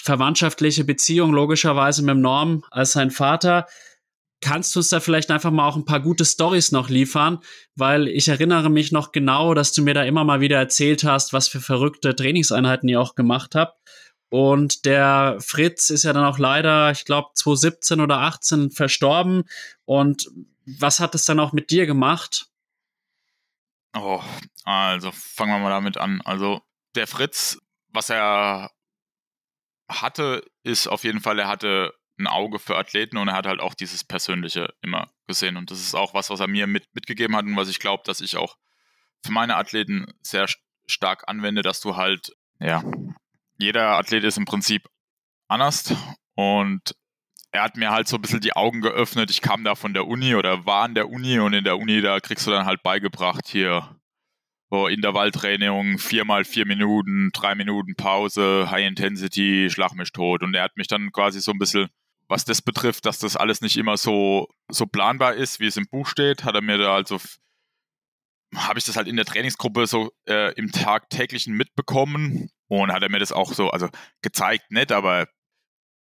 verwandtschaftliche 0.00 0.84
Beziehung 0.84 1.32
logischerweise 1.32 2.02
mit 2.02 2.16
Norm 2.16 2.64
als 2.70 2.92
sein 2.92 3.10
Vater. 3.10 3.66
Kannst 4.42 4.74
du 4.74 4.80
uns 4.80 4.88
da 4.88 5.00
vielleicht 5.00 5.30
einfach 5.30 5.50
mal 5.50 5.68
auch 5.68 5.76
ein 5.76 5.84
paar 5.84 6.00
gute 6.00 6.24
Stories 6.24 6.72
noch 6.72 6.88
liefern? 6.88 7.40
Weil 7.74 8.08
ich 8.08 8.28
erinnere 8.28 8.70
mich 8.70 8.90
noch 8.90 9.12
genau, 9.12 9.52
dass 9.52 9.72
du 9.72 9.82
mir 9.82 9.92
da 9.92 10.02
immer 10.04 10.24
mal 10.24 10.40
wieder 10.40 10.56
erzählt 10.56 11.04
hast, 11.04 11.32
was 11.32 11.48
für 11.48 11.60
verrückte 11.60 12.16
Trainingseinheiten 12.16 12.88
ihr 12.88 13.00
auch 13.00 13.14
gemacht 13.14 13.54
habt. 13.54 13.78
Und 14.30 14.86
der 14.86 15.36
Fritz 15.40 15.90
ist 15.90 16.04
ja 16.04 16.12
dann 16.12 16.24
auch 16.24 16.38
leider, 16.38 16.90
ich 16.90 17.04
glaube, 17.04 17.30
2017 17.34 18.00
oder 18.00 18.20
18 18.20 18.70
verstorben. 18.70 19.44
Und 19.84 20.30
was 20.64 21.00
hat 21.00 21.14
es 21.14 21.24
dann 21.26 21.40
auch 21.40 21.52
mit 21.52 21.70
dir 21.70 21.84
gemacht? 21.84 22.46
Oh, 23.94 24.22
also 24.64 25.10
fangen 25.12 25.52
wir 25.52 25.58
mal 25.58 25.70
damit 25.70 25.98
an. 25.98 26.22
Also 26.24 26.62
der 26.94 27.06
Fritz, 27.06 27.58
was 27.88 28.08
er 28.08 28.70
hatte, 29.88 30.44
ist 30.62 30.86
auf 30.86 31.04
jeden 31.04 31.20
Fall, 31.20 31.38
er 31.38 31.48
hatte 31.48 31.92
ein 32.20 32.26
Auge 32.26 32.58
für 32.58 32.76
Athleten 32.76 33.16
und 33.16 33.28
er 33.28 33.34
hat 33.34 33.46
halt 33.46 33.60
auch 33.60 33.74
dieses 33.74 34.04
Persönliche 34.04 34.72
immer 34.82 35.10
gesehen. 35.26 35.56
Und 35.56 35.70
das 35.70 35.80
ist 35.80 35.94
auch 35.94 36.14
was, 36.14 36.30
was 36.30 36.40
er 36.40 36.48
mir 36.48 36.66
mit, 36.66 36.86
mitgegeben 36.94 37.36
hat 37.36 37.44
und 37.44 37.56
was 37.56 37.68
ich 37.68 37.80
glaube, 37.80 38.02
dass 38.06 38.20
ich 38.20 38.36
auch 38.36 38.56
für 39.24 39.32
meine 39.32 39.56
Athleten 39.56 40.06
sehr 40.22 40.46
stark 40.86 41.24
anwende, 41.28 41.62
dass 41.62 41.80
du 41.80 41.96
halt, 41.96 42.32
ja, 42.58 42.82
jeder 43.58 43.98
Athlet 43.98 44.24
ist 44.24 44.38
im 44.38 44.44
Prinzip 44.44 44.88
anders 45.48 45.94
und 46.34 46.94
er 47.52 47.62
hat 47.62 47.76
mir 47.76 47.90
halt 47.90 48.08
so 48.08 48.16
ein 48.16 48.22
bisschen 48.22 48.40
die 48.40 48.54
Augen 48.54 48.80
geöffnet. 48.80 49.30
Ich 49.30 49.42
kam 49.42 49.64
da 49.64 49.74
von 49.74 49.92
der 49.92 50.06
Uni 50.06 50.34
oder 50.36 50.66
war 50.66 50.84
an 50.84 50.94
der 50.94 51.08
Uni 51.08 51.38
und 51.40 51.52
in 51.52 51.64
der 51.64 51.78
Uni, 51.78 52.00
da 52.00 52.20
kriegst 52.20 52.46
du 52.46 52.50
dann 52.50 52.64
halt 52.64 52.82
beigebracht, 52.82 53.48
hier 53.48 54.00
so 54.70 54.86
Intervalltraining, 54.86 55.98
viermal 55.98 56.44
vier 56.44 56.64
Minuten, 56.64 57.30
drei 57.32 57.56
Minuten 57.56 57.96
Pause, 57.96 58.70
High 58.70 58.86
Intensity, 58.86 59.68
schlag 59.68 59.94
mich 59.94 60.12
tot. 60.12 60.44
Und 60.44 60.54
er 60.54 60.62
hat 60.62 60.76
mich 60.76 60.86
dann 60.86 61.10
quasi 61.10 61.40
so 61.40 61.50
ein 61.50 61.58
bisschen, 61.58 61.88
was 62.30 62.44
das 62.44 62.62
betrifft, 62.62 63.06
dass 63.06 63.18
das 63.18 63.36
alles 63.36 63.60
nicht 63.60 63.76
immer 63.76 63.96
so, 63.96 64.48
so 64.70 64.86
planbar 64.86 65.34
ist, 65.34 65.58
wie 65.58 65.66
es 65.66 65.76
im 65.76 65.88
Buch 65.88 66.06
steht, 66.06 66.44
hat 66.44 66.54
er 66.54 66.62
mir 66.62 66.78
da 66.78 66.94
also 66.94 67.18
habe 68.54 68.78
ich 68.78 68.84
das 68.84 68.96
halt 68.96 69.08
in 69.08 69.16
der 69.16 69.24
Trainingsgruppe 69.24 69.86
so 69.86 70.12
äh, 70.26 70.52
im 70.54 70.70
tagtäglichen 70.72 71.54
mitbekommen 71.54 72.50
und 72.68 72.92
hat 72.92 73.02
er 73.02 73.10
mir 73.10 73.18
das 73.18 73.32
auch 73.32 73.52
so, 73.52 73.70
also 73.70 73.88
gezeigt, 74.22 74.70
nicht, 74.70 74.92
aber 74.92 75.26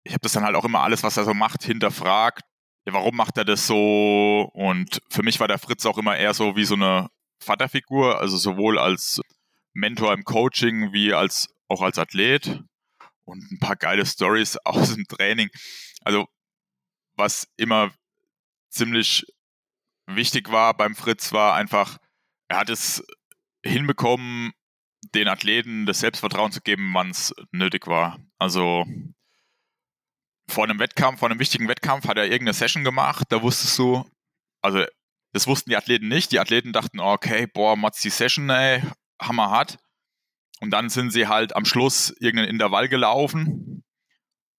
ich 0.03 0.13
habe 0.13 0.21
das 0.21 0.33
dann 0.33 0.43
halt 0.43 0.55
auch 0.55 0.65
immer 0.65 0.81
alles, 0.81 1.03
was 1.03 1.17
er 1.17 1.25
so 1.25 1.33
macht, 1.33 1.63
hinterfragt. 1.63 2.43
Ja, 2.85 2.93
warum 2.93 3.15
macht 3.15 3.37
er 3.37 3.43
das 3.45 3.67
so? 3.67 4.49
Und 4.53 5.01
für 5.09 5.23
mich 5.23 5.39
war 5.39 5.47
der 5.47 5.59
Fritz 5.59 5.85
auch 5.85 5.97
immer 5.97 6.15
eher 6.15 6.33
so 6.33 6.55
wie 6.55 6.63
so 6.63 6.75
eine 6.75 7.09
Vaterfigur, 7.41 8.19
also 8.19 8.37
sowohl 8.37 8.79
als 8.79 9.21
Mentor 9.73 10.13
im 10.13 10.23
Coaching 10.23 10.93
wie 10.93 11.13
als 11.13 11.49
auch 11.67 11.81
als 11.81 11.99
Athlet 11.99 12.61
und 13.25 13.51
ein 13.51 13.59
paar 13.59 13.75
geile 13.75 14.05
Stories 14.05 14.57
aus 14.63 14.95
dem 14.95 15.05
Training. 15.05 15.49
Also 16.03 16.27
was 17.15 17.47
immer 17.57 17.91
ziemlich 18.69 19.25
wichtig 20.07 20.51
war 20.51 20.75
beim 20.75 20.95
Fritz 20.95 21.33
war 21.33 21.55
einfach, 21.55 21.97
er 22.47 22.57
hat 22.57 22.69
es 22.69 23.03
hinbekommen, 23.63 24.53
den 25.13 25.27
Athleten 25.27 25.85
das 25.85 25.99
Selbstvertrauen 25.99 26.51
zu 26.51 26.61
geben, 26.61 26.93
wann 26.93 27.09
es 27.09 27.33
nötig 27.51 27.87
war. 27.87 28.19
Also 28.37 28.85
vor 30.49 30.63
einem 30.63 30.79
Wettkampf, 30.79 31.19
vor 31.19 31.29
einem 31.29 31.39
wichtigen 31.39 31.67
Wettkampf 31.67 32.07
hat 32.07 32.17
er 32.17 32.25
irgendeine 32.25 32.53
Session 32.53 32.83
gemacht, 32.83 33.25
da 33.29 33.41
wusstest 33.41 33.77
du, 33.77 34.09
also 34.61 34.85
das 35.33 35.47
wussten 35.47 35.69
die 35.69 35.77
Athleten 35.77 36.07
nicht. 36.07 36.31
Die 36.31 36.39
Athleten 36.39 36.73
dachten, 36.73 36.99
okay, 36.99 37.47
boah, 37.47 37.75
Mats 37.75 38.01
die 38.01 38.09
Session, 38.09 38.49
ey, 38.49 38.81
hammerhart. 39.21 39.77
Und 40.61 40.71
dann 40.71 40.89
sind 40.89 41.11
sie 41.11 41.27
halt 41.27 41.55
am 41.55 41.65
Schluss 41.65 42.15
irgendeinen 42.19 42.49
Intervall 42.49 42.87
gelaufen 42.87 43.83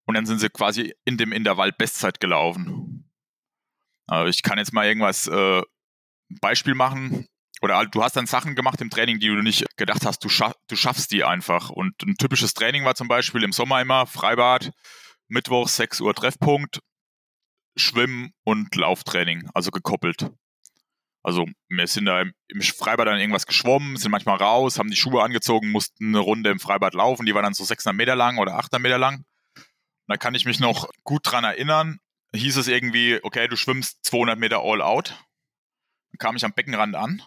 und 0.09 0.15
dann 0.15 0.25
sind 0.25 0.39
sie 0.39 0.49
quasi 0.49 0.95
in 1.05 1.19
dem 1.19 1.33
Intervall 1.33 1.71
Bestzeit 1.71 2.19
gelaufen. 2.19 3.05
Also 4.07 4.31
ich 4.31 4.43
kann 4.43 4.57
jetzt 4.57 4.73
mal 4.73 4.87
irgendwas 4.87 5.27
äh, 5.27 5.63
Beispiel 6.41 6.75
machen. 6.75 7.27
Oder 7.61 7.77
halt, 7.77 7.95
du 7.95 8.03
hast 8.03 8.17
dann 8.17 8.27
Sachen 8.27 8.55
gemacht 8.55 8.81
im 8.81 8.89
Training, 8.89 9.19
die 9.21 9.27
du 9.27 9.43
nicht 9.43 9.67
gedacht 9.77 10.07
hast, 10.07 10.25
du, 10.25 10.31
schaff, 10.31 10.55
du 10.67 10.77
schaffst 10.77 11.13
die 11.13 11.25
einfach. 11.25 11.69
Und 11.69 12.03
ein 12.03 12.15
typisches 12.15 12.55
Training 12.55 12.87
war 12.87 12.95
zum 12.95 13.07
Beispiel 13.07 13.45
im 13.45 13.53
Sommer 13.53 13.83
immer 13.83 14.07
Freibad, 14.07 14.71
Mittwoch 15.29 15.69
6 15.69 16.01
Uhr 16.01 16.15
Treffpunkt, 16.15 16.81
Schwimmen 17.77 18.33
und 18.45 18.75
Lauftraining, 18.77 19.51
also 19.53 19.71
gekoppelt. 19.71 20.31
Also 21.23 21.45
wir 21.69 21.87
sind 21.87 22.07
da 22.07 22.23
im, 22.23 22.63
Freibad 22.63 23.09
dann 23.09 23.21
irgendwas 23.21 23.45
geschwommen, 23.45 23.99
sind 23.99 24.11
manchmal 24.11 24.39
raus, 24.39 24.79
haben 24.79 24.91
die 24.91 24.97
Schuhe 24.97 25.23
angezogen, 25.23 25.71
mussten 25.71 26.07
eine 26.07 26.21
Runde 26.21 26.49
im 26.49 26.61
Freibad 26.61 26.95
laufen, 26.95 27.27
die 27.27 27.35
war 27.35 27.43
dann 27.43 27.53
so 27.53 27.65
600 27.65 27.95
Meter 27.95 28.17
lang 28.17 28.39
oder 28.39 28.55
800 28.55 28.81
Meter 28.81 28.97
lang. 28.97 29.27
Da 30.09 30.17
kann 30.17 30.35
ich 30.35 30.45
mich 30.45 30.59
noch 30.59 30.89
gut 31.05 31.23
dran 31.25 31.45
erinnern, 31.45 32.01
hieß 32.35 32.57
es 32.57 32.69
irgendwie, 32.69 33.21
okay, 33.23 33.47
du 33.47 33.57
schwimmst 33.57 34.05
200 34.05 34.39
Meter 34.39 34.61
all 34.63 34.83
out. 34.83 35.11
Dann 36.11 36.19
kam 36.19 36.37
ich 36.37 36.45
am 36.45 36.55
Beckenrand 36.55 36.97
an, 36.97 37.23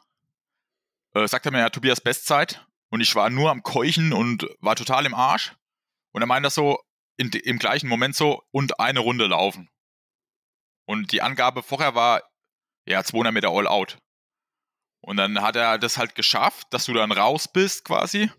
äh, 1.13 1.28
sagte 1.28 1.52
mir, 1.52 1.60
ja, 1.60 1.70
Tobias 1.70 2.02
Bestzeit 2.02 2.65
und 2.89 3.02
ich 3.02 3.15
war 3.15 3.30
nur 3.30 3.52
am 3.52 3.63
Keuchen 3.63 4.13
und 4.13 4.48
war 4.60 4.76
total 4.76 5.06
im 5.06 5.13
Arsch. 5.13 5.56
Und 6.12 6.22
er 6.22 6.28
meinte 6.28 6.48
das 6.48 6.56
so 6.56 6.80
in, 7.17 7.30
im 7.30 7.60
gleichen 7.60 7.88
Moment 7.88 8.15
so 8.15 8.44
und 8.52 8.80
eine 8.80 9.00
Runde 9.00 9.28
laufen. 9.28 9.70
Und 10.86 11.12
die 11.12 11.22
Angabe 11.22 11.63
vorher 11.63 11.96
war, 11.96 12.24
ja, 12.86 13.04
200 13.04 13.34
Meter 13.34 13.50
all 13.50 13.67
out. 13.67 14.00
Und 15.02 15.17
dann 15.17 15.41
hat 15.41 15.56
er 15.56 15.78
das 15.78 15.98
halt 15.98 16.15
geschafft, 16.15 16.67
dass 16.72 16.86
du 16.86 16.94
dann 16.94 17.12
raus 17.12 17.48
bist 17.48 17.86
quasi. 17.86 18.32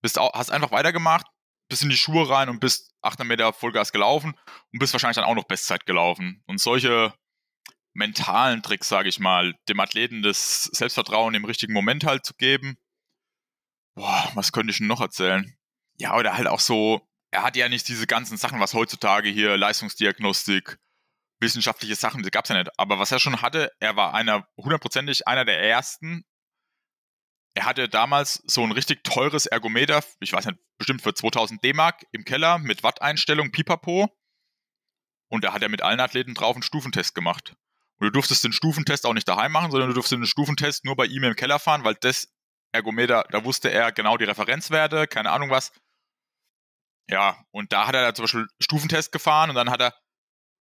Bist, 0.00 0.18
hast 0.18 0.50
einfach 0.50 0.72
weitergemacht, 0.72 1.26
bist 1.72 1.82
in 1.82 1.88
die 1.88 1.96
Schuhe 1.96 2.28
rein 2.28 2.50
und 2.50 2.60
bist 2.60 2.92
800 3.00 3.26
Meter 3.26 3.52
Vollgas 3.54 3.92
gelaufen 3.92 4.34
und 4.72 4.78
bist 4.78 4.92
wahrscheinlich 4.92 5.16
dann 5.16 5.24
auch 5.24 5.34
noch 5.34 5.44
Bestzeit 5.44 5.86
gelaufen. 5.86 6.42
Und 6.46 6.60
solche 6.60 7.14
mentalen 7.94 8.62
Tricks, 8.62 8.88
sage 8.88 9.08
ich 9.08 9.18
mal, 9.18 9.54
dem 9.70 9.80
Athleten 9.80 10.22
das 10.22 10.64
Selbstvertrauen 10.64 11.34
im 11.34 11.46
richtigen 11.46 11.72
Moment 11.72 12.04
halt 12.04 12.26
zu 12.26 12.34
geben. 12.34 12.76
Boah, 13.94 14.30
was 14.34 14.52
könnte 14.52 14.70
ich 14.70 14.78
denn 14.78 14.86
noch 14.86 15.00
erzählen? 15.00 15.56
Ja, 15.98 16.14
oder 16.14 16.36
halt 16.36 16.46
auch 16.46 16.60
so, 16.60 17.08
er 17.30 17.42
hat 17.42 17.56
ja 17.56 17.70
nicht 17.70 17.88
diese 17.88 18.06
ganzen 18.06 18.36
Sachen, 18.36 18.60
was 18.60 18.74
heutzutage 18.74 19.30
hier 19.30 19.56
Leistungsdiagnostik, 19.56 20.78
wissenschaftliche 21.40 21.96
Sachen, 21.96 22.22
die 22.22 22.30
gab 22.30 22.44
es 22.44 22.50
ja 22.50 22.58
nicht. 22.58 22.70
Aber 22.78 22.98
was 22.98 23.12
er 23.12 23.18
schon 23.18 23.40
hatte, 23.40 23.72
er 23.80 23.96
war 23.96 24.12
einer, 24.12 24.46
hundertprozentig 24.58 25.26
einer 25.26 25.46
der 25.46 25.58
ersten. 25.62 26.24
Er 27.54 27.66
hatte 27.66 27.88
damals 27.88 28.42
so 28.46 28.62
ein 28.62 28.72
richtig 28.72 29.04
teures 29.04 29.46
Ergometer, 29.46 30.02
ich 30.20 30.32
weiß 30.32 30.46
nicht, 30.46 30.58
bestimmt 30.78 31.02
für 31.02 31.12
2000 31.12 31.62
D-Mark 31.62 32.06
im 32.12 32.24
Keller 32.24 32.58
mit 32.58 32.82
Watteinstellung, 32.82 33.52
Pipapo. 33.52 34.08
Und 35.30 35.44
da 35.44 35.52
hat 35.52 35.62
er 35.62 35.68
mit 35.68 35.82
allen 35.82 36.00
Athleten 36.00 36.34
drauf 36.34 36.56
einen 36.56 36.62
Stufentest 36.62 37.14
gemacht. 37.14 37.54
Und 37.98 38.06
du 38.06 38.10
durftest 38.10 38.44
den 38.44 38.52
Stufentest 38.52 39.06
auch 39.06 39.14
nicht 39.14 39.28
daheim 39.28 39.52
machen, 39.52 39.70
sondern 39.70 39.90
du 39.90 39.94
durftest 39.94 40.18
den 40.18 40.26
Stufentest 40.26 40.84
nur 40.84 40.96
bei 40.96 41.04
ihm 41.04 41.24
im 41.24 41.36
Keller 41.36 41.58
fahren, 41.58 41.84
weil 41.84 41.94
das 41.94 42.28
Ergometer, 42.72 43.26
da 43.30 43.44
wusste 43.44 43.70
er 43.70 43.92
genau 43.92 44.16
die 44.16 44.24
Referenzwerte, 44.24 45.06
keine 45.06 45.30
Ahnung 45.30 45.50
was. 45.50 45.72
Ja, 47.08 47.44
und 47.50 47.72
da 47.72 47.86
hat 47.86 47.94
er 47.94 48.14
zum 48.14 48.24
Beispiel 48.24 48.46
Stufentest 48.60 49.12
gefahren 49.12 49.50
und 49.50 49.56
dann 49.56 49.70
hat 49.70 49.82
er 49.82 49.94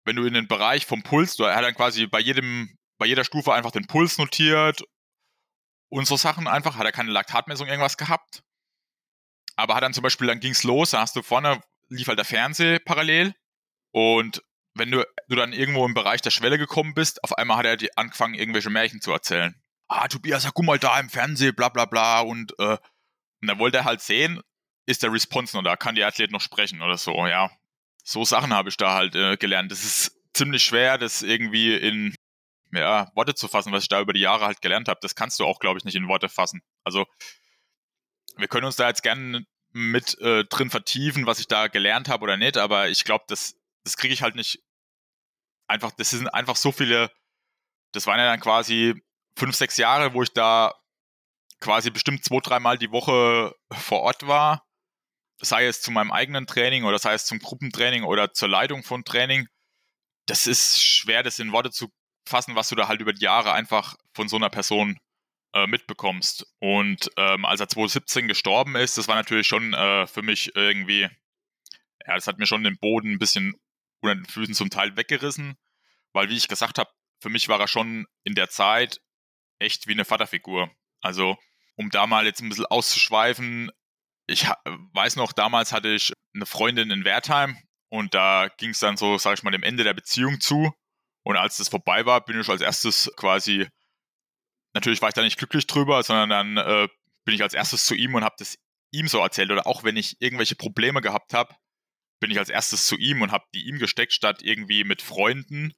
wenn 0.08 0.16
du 0.16 0.24
in 0.24 0.34
den 0.34 0.48
Bereich 0.48 0.86
vom 0.86 1.04
Puls, 1.04 1.38
er 1.38 1.56
hat 1.56 1.66
dann 1.66 1.76
quasi 1.76 2.08
bei 2.08 2.20
jedem, 2.20 2.74
bei 2.98 3.06
jeder 3.06 3.26
Stufe 3.26 3.54
einfach 3.54 3.72
den 3.72 3.88
Puls 3.88 4.18
notiert 4.18 4.82
so 5.90 6.18
Sachen 6.18 6.48
einfach, 6.48 6.78
hat 6.78 6.86
er 6.86 6.92
keine 6.92 7.12
Laktatmessung 7.12 7.68
irgendwas 7.68 7.98
gehabt. 7.98 8.44
Aber 9.56 9.76
hat 9.76 9.84
dann 9.84 9.94
zum 9.94 10.04
Beispiel, 10.04 10.28
dann 10.28 10.40
ging 10.40 10.52
es 10.52 10.64
los, 10.64 10.92
da 10.92 11.02
hast 11.02 11.16
du 11.16 11.22
vorne, 11.22 11.62
lief 11.90 12.08
halt 12.08 12.20
der 12.20 12.26
Fernseher 12.26 12.80
parallel 12.80 13.34
und 13.92 14.44
wenn 14.76 14.92
du, 14.92 15.04
du 15.28 15.36
dann 15.36 15.54
irgendwo 15.54 15.86
im 15.86 15.96
Bereich 15.96 16.22
der 16.22 16.30
Schwelle 16.30 16.60
gekommen 16.60 16.94
bist, 16.94 17.24
auf 17.24 17.36
einmal 17.36 17.58
hat 17.58 17.66
er 17.66 17.78
die 17.78 17.98
angefangen, 17.98 18.36
irgendwelche 18.36 18.70
Märchen 18.70 19.02
zu 19.02 19.12
erzählen. 19.12 19.60
Ah, 19.88 20.08
Tobias, 20.08 20.44
ja, 20.44 20.52
guck 20.54 20.66
mal 20.66 20.78
da 20.78 21.00
im 21.00 21.10
Fernsehen, 21.10 21.56
bla 21.56 21.70
bla 21.70 21.86
bla 21.86 22.20
und, 22.20 22.54
äh, 22.60 22.78
und 23.42 23.48
dann 23.48 23.58
wollte 23.58 23.78
er 23.78 23.86
halt 23.86 24.02
sehen, 24.02 24.42
ist 24.86 25.02
der 25.02 25.12
Response 25.12 25.56
noch 25.56 25.64
da, 25.64 25.76
kann 25.76 25.96
der 25.96 26.08
Athlet 26.08 26.32
noch 26.32 26.42
sprechen 26.42 26.82
oder 26.82 26.98
so, 26.98 27.26
ja 27.26 27.50
so 28.08 28.24
Sachen 28.24 28.54
habe 28.54 28.70
ich 28.70 28.78
da 28.78 28.94
halt 28.94 29.16
äh, 29.16 29.36
gelernt. 29.36 29.72
Das 29.72 29.84
ist 29.84 30.18
ziemlich 30.34 30.64
schwer, 30.64 30.98
das 30.98 31.22
irgendwie 31.22 31.76
in 31.76 32.16
ja, 32.72 33.12
Worte 33.16 33.36
zu 33.36 33.48
fassen, 33.48 33.72
was 33.72 33.84
ich 33.84 33.90
da 33.90 34.02
über 34.02 34.14
die 34.14 34.20
Jahre 34.20 34.46
halt 34.46 34.62
gelernt 34.62 34.88
habe. 34.88 35.00
Das 35.02 35.16
kannst 35.16 35.40
du 35.40 35.46
auch, 35.46 35.60
glaube 35.60 35.78
ich, 35.78 35.86
nicht 35.86 35.96
in 35.96 36.08
Worte 36.08 36.30
fassen. 36.30 36.62
Also 36.84 37.06
wir 38.36 38.48
können 38.48 38.66
uns 38.66 38.76
da 38.76 38.88
jetzt 38.88 39.04
gerne 39.04 39.46
mit 39.72 40.20
äh, 40.20 40.46
drin 40.46 40.70
vertiefen, 40.70 41.26
was 41.26 41.40
ich 41.40 41.48
da 41.48 41.68
gelernt 41.68 42.10
habe 42.10 42.24
oder 42.24 42.38
nicht, 42.38 42.58
aber 42.58 42.90
ich 42.90 43.04
glaube, 43.04 43.26
das, 43.28 43.56
das 43.84 43.98
kriege 43.98 44.14
ich 44.14 44.22
halt 44.22 44.36
nicht 44.36 44.64
einfach, 45.68 45.92
das 45.92 46.12
sind 46.12 46.30
einfach 46.30 46.56
so 46.56 46.72
viele, 46.72 47.12
das 47.92 48.08
waren 48.08 48.20
ja 48.20 48.26
dann 48.26 48.40
quasi 48.40 48.96
fünf, 49.36 49.56
sechs 49.56 49.78
Jahre, 49.78 50.14
wo 50.14 50.24
ich 50.24 50.34
da 50.34 50.74
quasi 51.60 51.90
bestimmt 51.90 52.24
zwei, 52.24 52.40
dreimal 52.40 52.78
die 52.78 52.92
Woche 52.92 53.54
vor 53.72 54.02
Ort 54.02 54.26
war 54.28 54.68
sei 55.40 55.68
es 55.68 55.82
zu 55.82 55.92
meinem 55.92 56.12
eigenen 56.12 56.48
Training 56.48 56.84
oder 56.84 57.00
sei 57.00 57.14
es 57.14 57.26
zum 57.26 57.40
Gruppentraining 57.40 58.04
oder 58.04 58.34
zur 58.34 58.50
Leitung 58.50 58.84
von 58.84 59.04
Training, 59.04 59.48
das 60.26 60.48
ist 60.48 60.82
schwer, 60.84 61.24
das 61.24 61.40
in 61.40 61.52
Worte 61.52 61.72
zu 61.72 61.90
fassen, 62.28 62.56
was 62.56 62.70
du 62.70 62.76
da 62.76 62.88
halt 62.88 63.02
über 63.02 63.14
die 63.14 63.24
Jahre 63.24 63.54
einfach 63.54 63.96
von 64.14 64.28
so 64.28 64.36
einer 64.36 64.50
Person 64.50 65.00
äh, 65.54 65.68
mitbekommst. 65.68 66.46
Und 66.60 67.10
ähm, 67.18 67.46
als 67.46 67.60
er 67.60 67.68
2017 67.68 68.28
gestorben 68.28 68.76
ist, 68.76 68.98
das 68.98 69.08
war 69.08 69.16
natürlich 69.16 69.48
schon 69.48 69.74
äh, 69.74 70.08
für 70.08 70.22
mich 70.22 70.56
irgendwie, 70.56 71.02
ja, 71.02 72.16
das 72.16 72.28
hat 72.28 72.38
mir 72.38 72.46
schon 72.46 72.64
den 72.64 72.78
Boden 72.78 73.14
ein 73.14 73.20
bisschen 73.20 73.56
unter 74.02 74.16
den 74.16 74.26
Füßen 74.26 74.54
zum 74.54 74.70
Teil 74.70 74.96
weggerissen, 74.96 75.58
weil 76.14 76.30
wie 76.30 76.38
ich 76.38 76.48
gesagt 76.48 76.78
habe, 76.78 76.90
für 77.20 77.30
mich 77.30 77.50
war 77.50 77.60
er 77.60 77.68
schon 77.68 78.06
in 78.24 78.36
der 78.36 78.50
Zeit 78.50 79.02
echt 79.60 79.88
wie 79.88 79.94
eine 79.94 80.06
Vaterfigur. 80.06 80.70
Also 81.02 81.38
um 81.76 81.90
da 81.90 82.08
mal 82.08 82.26
jetzt 82.26 82.42
ein 82.42 82.50
bisschen 82.50 82.66
auszuschweifen, 82.66 83.72
ich 84.28 84.46
weiß 84.94 85.16
noch, 85.16 85.32
damals 85.32 85.72
hatte 85.72 85.90
ich 85.94 86.14
eine 86.36 86.46
Freundin 86.46 86.92
in 86.92 87.06
Wertheim 87.06 87.58
und 87.90 88.14
da 88.14 88.50
ging 88.58 88.72
es 88.72 88.80
dann 88.80 88.98
so, 88.98 89.18
sag 89.18 89.36
ich 89.36 89.44
mal, 89.44 89.52
dem 89.52 89.64
Ende 89.64 89.84
der 89.84 89.94
Beziehung 89.94 90.40
zu. 90.40 90.74
Und 91.28 91.36
als 91.36 91.58
das 91.58 91.68
vorbei 91.68 92.06
war, 92.06 92.24
bin 92.24 92.40
ich 92.40 92.48
als 92.48 92.62
erstes 92.62 93.12
quasi, 93.18 93.68
natürlich 94.74 95.02
war 95.02 95.10
ich 95.10 95.14
da 95.14 95.22
nicht 95.22 95.38
glücklich 95.38 95.68
drüber, 95.68 96.02
sondern 96.02 96.30
dann 96.30 96.58
äh, 96.58 96.88
bin 97.26 97.36
ich 97.36 97.44
als 97.44 97.54
erstes 97.54 97.84
zu 97.84 97.96
ihm 97.96 98.16
und 98.16 98.24
habe 98.24 98.38
das 98.40 98.58
ihm 98.94 99.10
so 99.10 99.20
erzählt. 99.20 99.52
Oder 99.52 99.68
auch 99.68 99.84
wenn 99.84 99.98
ich 99.98 100.22
irgendwelche 100.22 100.56
Probleme 100.56 101.02
gehabt 101.02 101.34
habe, 101.34 101.54
bin 102.22 102.32
ich 102.32 102.40
als 102.40 102.48
erstes 102.48 102.86
zu 102.86 102.96
ihm 102.96 103.22
und 103.22 103.34
habe 103.34 103.44
die 103.54 103.68
ihm 103.68 103.78
gesteckt, 103.78 104.14
statt 104.14 104.42
irgendwie 104.42 104.86
mit 104.86 105.02
Freunden 105.02 105.74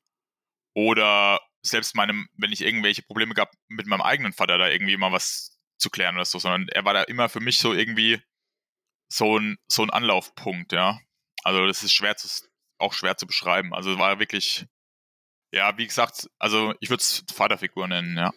oder 0.76 1.42
selbst 1.66 1.96
meinem, 1.96 2.30
wenn 2.38 2.52
ich 2.52 2.62
irgendwelche 2.62 3.02
Probleme 3.02 3.34
gab, 3.34 3.52
mit 3.70 3.88
meinem 3.88 4.02
eigenen 4.02 4.34
Vater 4.34 4.60
da 4.60 4.68
irgendwie 4.68 4.98
mal 4.98 5.12
was 5.12 5.58
zu 5.80 5.90
klären 5.90 6.14
oder 6.14 6.26
so, 6.26 6.38
sondern 6.38 6.70
er 6.70 6.86
war 6.86 6.94
da 6.94 7.02
immer 7.02 7.28
für 7.28 7.40
mich 7.40 7.58
so 7.58 7.74
irgendwie 7.74 8.22
so 9.12 9.40
ein, 9.40 9.58
so 9.68 9.82
ein 9.82 9.90
Anlaufpunkt, 9.90 10.74
ja. 10.74 11.00
Also 11.44 11.66
das 11.66 11.82
ist 11.82 11.94
schwer 11.94 12.18
zu, 12.18 12.28
auch 12.78 12.94
schwer 12.94 13.18
zu 13.18 13.26
beschreiben. 13.26 13.74
Also 13.74 13.98
war 13.98 14.20
wirklich, 14.20 14.68
ja, 15.52 15.78
wie 15.78 15.88
gesagt, 15.88 16.30
also 16.38 16.74
ich 16.80 16.90
würde 16.90 17.02
es 17.02 17.24
Vaterfigur 17.34 17.88
nennen, 17.88 18.18
ja. 18.18 18.32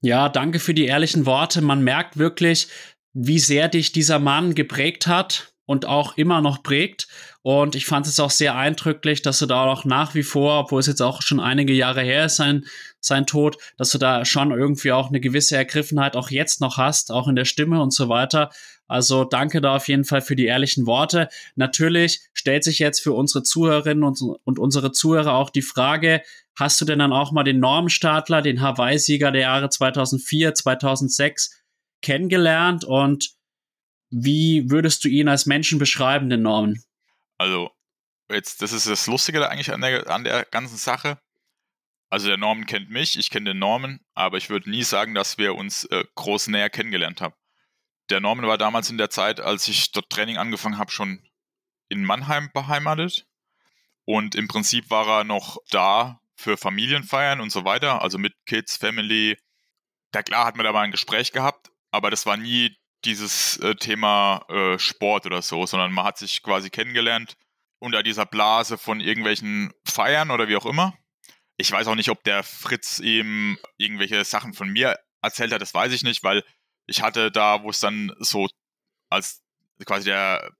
Ja, 0.00 0.28
danke 0.28 0.58
für 0.58 0.74
die 0.74 0.86
ehrlichen 0.86 1.26
Worte. 1.26 1.62
Man 1.62 1.82
merkt 1.82 2.16
wirklich, 2.16 2.68
wie 3.12 3.38
sehr 3.38 3.68
dich 3.68 3.92
dieser 3.92 4.18
Mann 4.18 4.54
geprägt 4.54 5.06
hat 5.06 5.52
und 5.64 5.86
auch 5.86 6.16
immer 6.16 6.40
noch 6.40 6.62
prägt. 6.62 7.06
Und 7.42 7.74
ich 7.76 7.86
fand 7.86 8.06
es 8.06 8.18
auch 8.18 8.30
sehr 8.30 8.56
eindrücklich, 8.56 9.22
dass 9.22 9.38
du 9.38 9.46
da 9.46 9.64
auch 9.64 9.84
nach 9.84 10.14
wie 10.14 10.22
vor, 10.22 10.58
obwohl 10.60 10.80
es 10.80 10.86
jetzt 10.86 11.00
auch 11.00 11.22
schon 11.22 11.40
einige 11.40 11.72
Jahre 11.72 12.02
her 12.02 12.26
ist, 12.26 12.36
sein, 12.36 12.64
sein 13.00 13.26
Tod, 13.26 13.56
dass 13.76 13.90
du 13.90 13.98
da 13.98 14.24
schon 14.24 14.50
irgendwie 14.50 14.92
auch 14.92 15.08
eine 15.08 15.20
gewisse 15.20 15.56
Ergriffenheit 15.56 16.16
auch 16.16 16.30
jetzt 16.30 16.60
noch 16.60 16.78
hast, 16.78 17.12
auch 17.12 17.28
in 17.28 17.36
der 17.36 17.44
Stimme 17.44 17.80
und 17.80 17.92
so 17.92 18.08
weiter. 18.08 18.50
Also 18.92 19.24
danke 19.24 19.62
da 19.62 19.76
auf 19.76 19.88
jeden 19.88 20.04
Fall 20.04 20.20
für 20.20 20.36
die 20.36 20.44
ehrlichen 20.44 20.84
Worte. 20.84 21.30
Natürlich 21.54 22.20
stellt 22.34 22.62
sich 22.62 22.78
jetzt 22.78 23.00
für 23.00 23.14
unsere 23.14 23.42
Zuhörerinnen 23.42 24.04
und, 24.04 24.20
und 24.20 24.58
unsere 24.58 24.92
Zuhörer 24.92 25.32
auch 25.32 25.48
die 25.48 25.62
Frage, 25.62 26.22
hast 26.58 26.78
du 26.78 26.84
denn 26.84 26.98
dann 26.98 27.10
auch 27.10 27.32
mal 27.32 27.42
den 27.42 27.58
Normenstadler, 27.58 28.42
den 28.42 28.60
Hawaii-Sieger 28.60 29.30
der 29.30 29.40
Jahre 29.40 29.70
2004, 29.70 30.54
2006 30.54 31.62
kennengelernt 32.02 32.84
und 32.84 33.30
wie 34.10 34.70
würdest 34.70 35.02
du 35.04 35.08
ihn 35.08 35.28
als 35.28 35.46
Menschen 35.46 35.78
beschreiben, 35.78 36.28
den 36.28 36.42
Norman? 36.42 36.82
Also, 37.38 37.70
jetzt, 38.30 38.60
das 38.60 38.72
ist 38.72 38.86
das 38.86 39.06
Lustige 39.06 39.48
eigentlich 39.48 39.72
an 39.72 39.80
der, 39.80 40.10
an 40.10 40.24
der 40.24 40.44
ganzen 40.50 40.76
Sache. 40.76 41.18
Also, 42.10 42.28
der 42.28 42.36
Norman 42.36 42.66
kennt 42.66 42.90
mich, 42.90 43.18
ich 43.18 43.30
kenne 43.30 43.52
den 43.52 43.58
Norman, 43.58 44.00
aber 44.12 44.36
ich 44.36 44.50
würde 44.50 44.68
nie 44.68 44.82
sagen, 44.82 45.14
dass 45.14 45.38
wir 45.38 45.54
uns 45.54 45.84
äh, 45.84 46.04
groß 46.14 46.48
näher 46.48 46.68
kennengelernt 46.68 47.22
haben. 47.22 47.32
Der 48.10 48.20
Norman 48.20 48.46
war 48.46 48.58
damals 48.58 48.90
in 48.90 48.98
der 48.98 49.10
Zeit, 49.10 49.40
als 49.40 49.68
ich 49.68 49.92
dort 49.92 50.10
Training 50.10 50.38
angefangen 50.38 50.78
habe, 50.78 50.90
schon 50.90 51.22
in 51.88 52.04
Mannheim 52.04 52.50
beheimatet. 52.52 53.26
Und 54.04 54.34
im 54.34 54.48
Prinzip 54.48 54.90
war 54.90 55.06
er 55.06 55.24
noch 55.24 55.58
da 55.70 56.20
für 56.36 56.56
Familienfeiern 56.56 57.40
und 57.40 57.50
so 57.50 57.64
weiter, 57.64 58.02
also 58.02 58.18
mit 58.18 58.34
Kids, 58.46 58.76
Family. 58.76 59.38
Da 60.10 60.22
klar 60.22 60.46
hat 60.46 60.56
man 60.56 60.64
da 60.64 60.72
mal 60.72 60.82
ein 60.82 60.90
Gespräch 60.90 61.32
gehabt, 61.32 61.70
aber 61.90 62.10
das 62.10 62.26
war 62.26 62.36
nie 62.36 62.76
dieses 63.04 63.56
äh, 63.58 63.74
Thema 63.74 64.44
äh, 64.48 64.78
Sport 64.78 65.26
oder 65.26 65.42
so, 65.42 65.66
sondern 65.66 65.92
man 65.92 66.04
hat 66.04 66.18
sich 66.18 66.42
quasi 66.42 66.70
kennengelernt 66.70 67.36
unter 67.78 68.02
dieser 68.02 68.26
Blase 68.26 68.78
von 68.78 69.00
irgendwelchen 69.00 69.72
Feiern 69.84 70.30
oder 70.30 70.48
wie 70.48 70.56
auch 70.56 70.66
immer. 70.66 70.94
Ich 71.56 71.70
weiß 71.70 71.86
auch 71.88 71.94
nicht, 71.94 72.10
ob 72.10 72.22
der 72.24 72.42
Fritz 72.42 72.98
ihm 72.98 73.58
irgendwelche 73.76 74.24
Sachen 74.24 74.54
von 74.54 74.68
mir 74.68 74.96
erzählt 75.20 75.52
hat, 75.52 75.62
das 75.62 75.74
weiß 75.74 75.92
ich 75.92 76.02
nicht, 76.02 76.22
weil 76.22 76.44
ich 76.86 77.02
hatte 77.02 77.30
da, 77.30 77.62
wo 77.62 77.70
es 77.70 77.80
dann 77.80 78.14
so 78.18 78.48
als 79.10 79.42
quasi 79.84 80.04
der, 80.04 80.50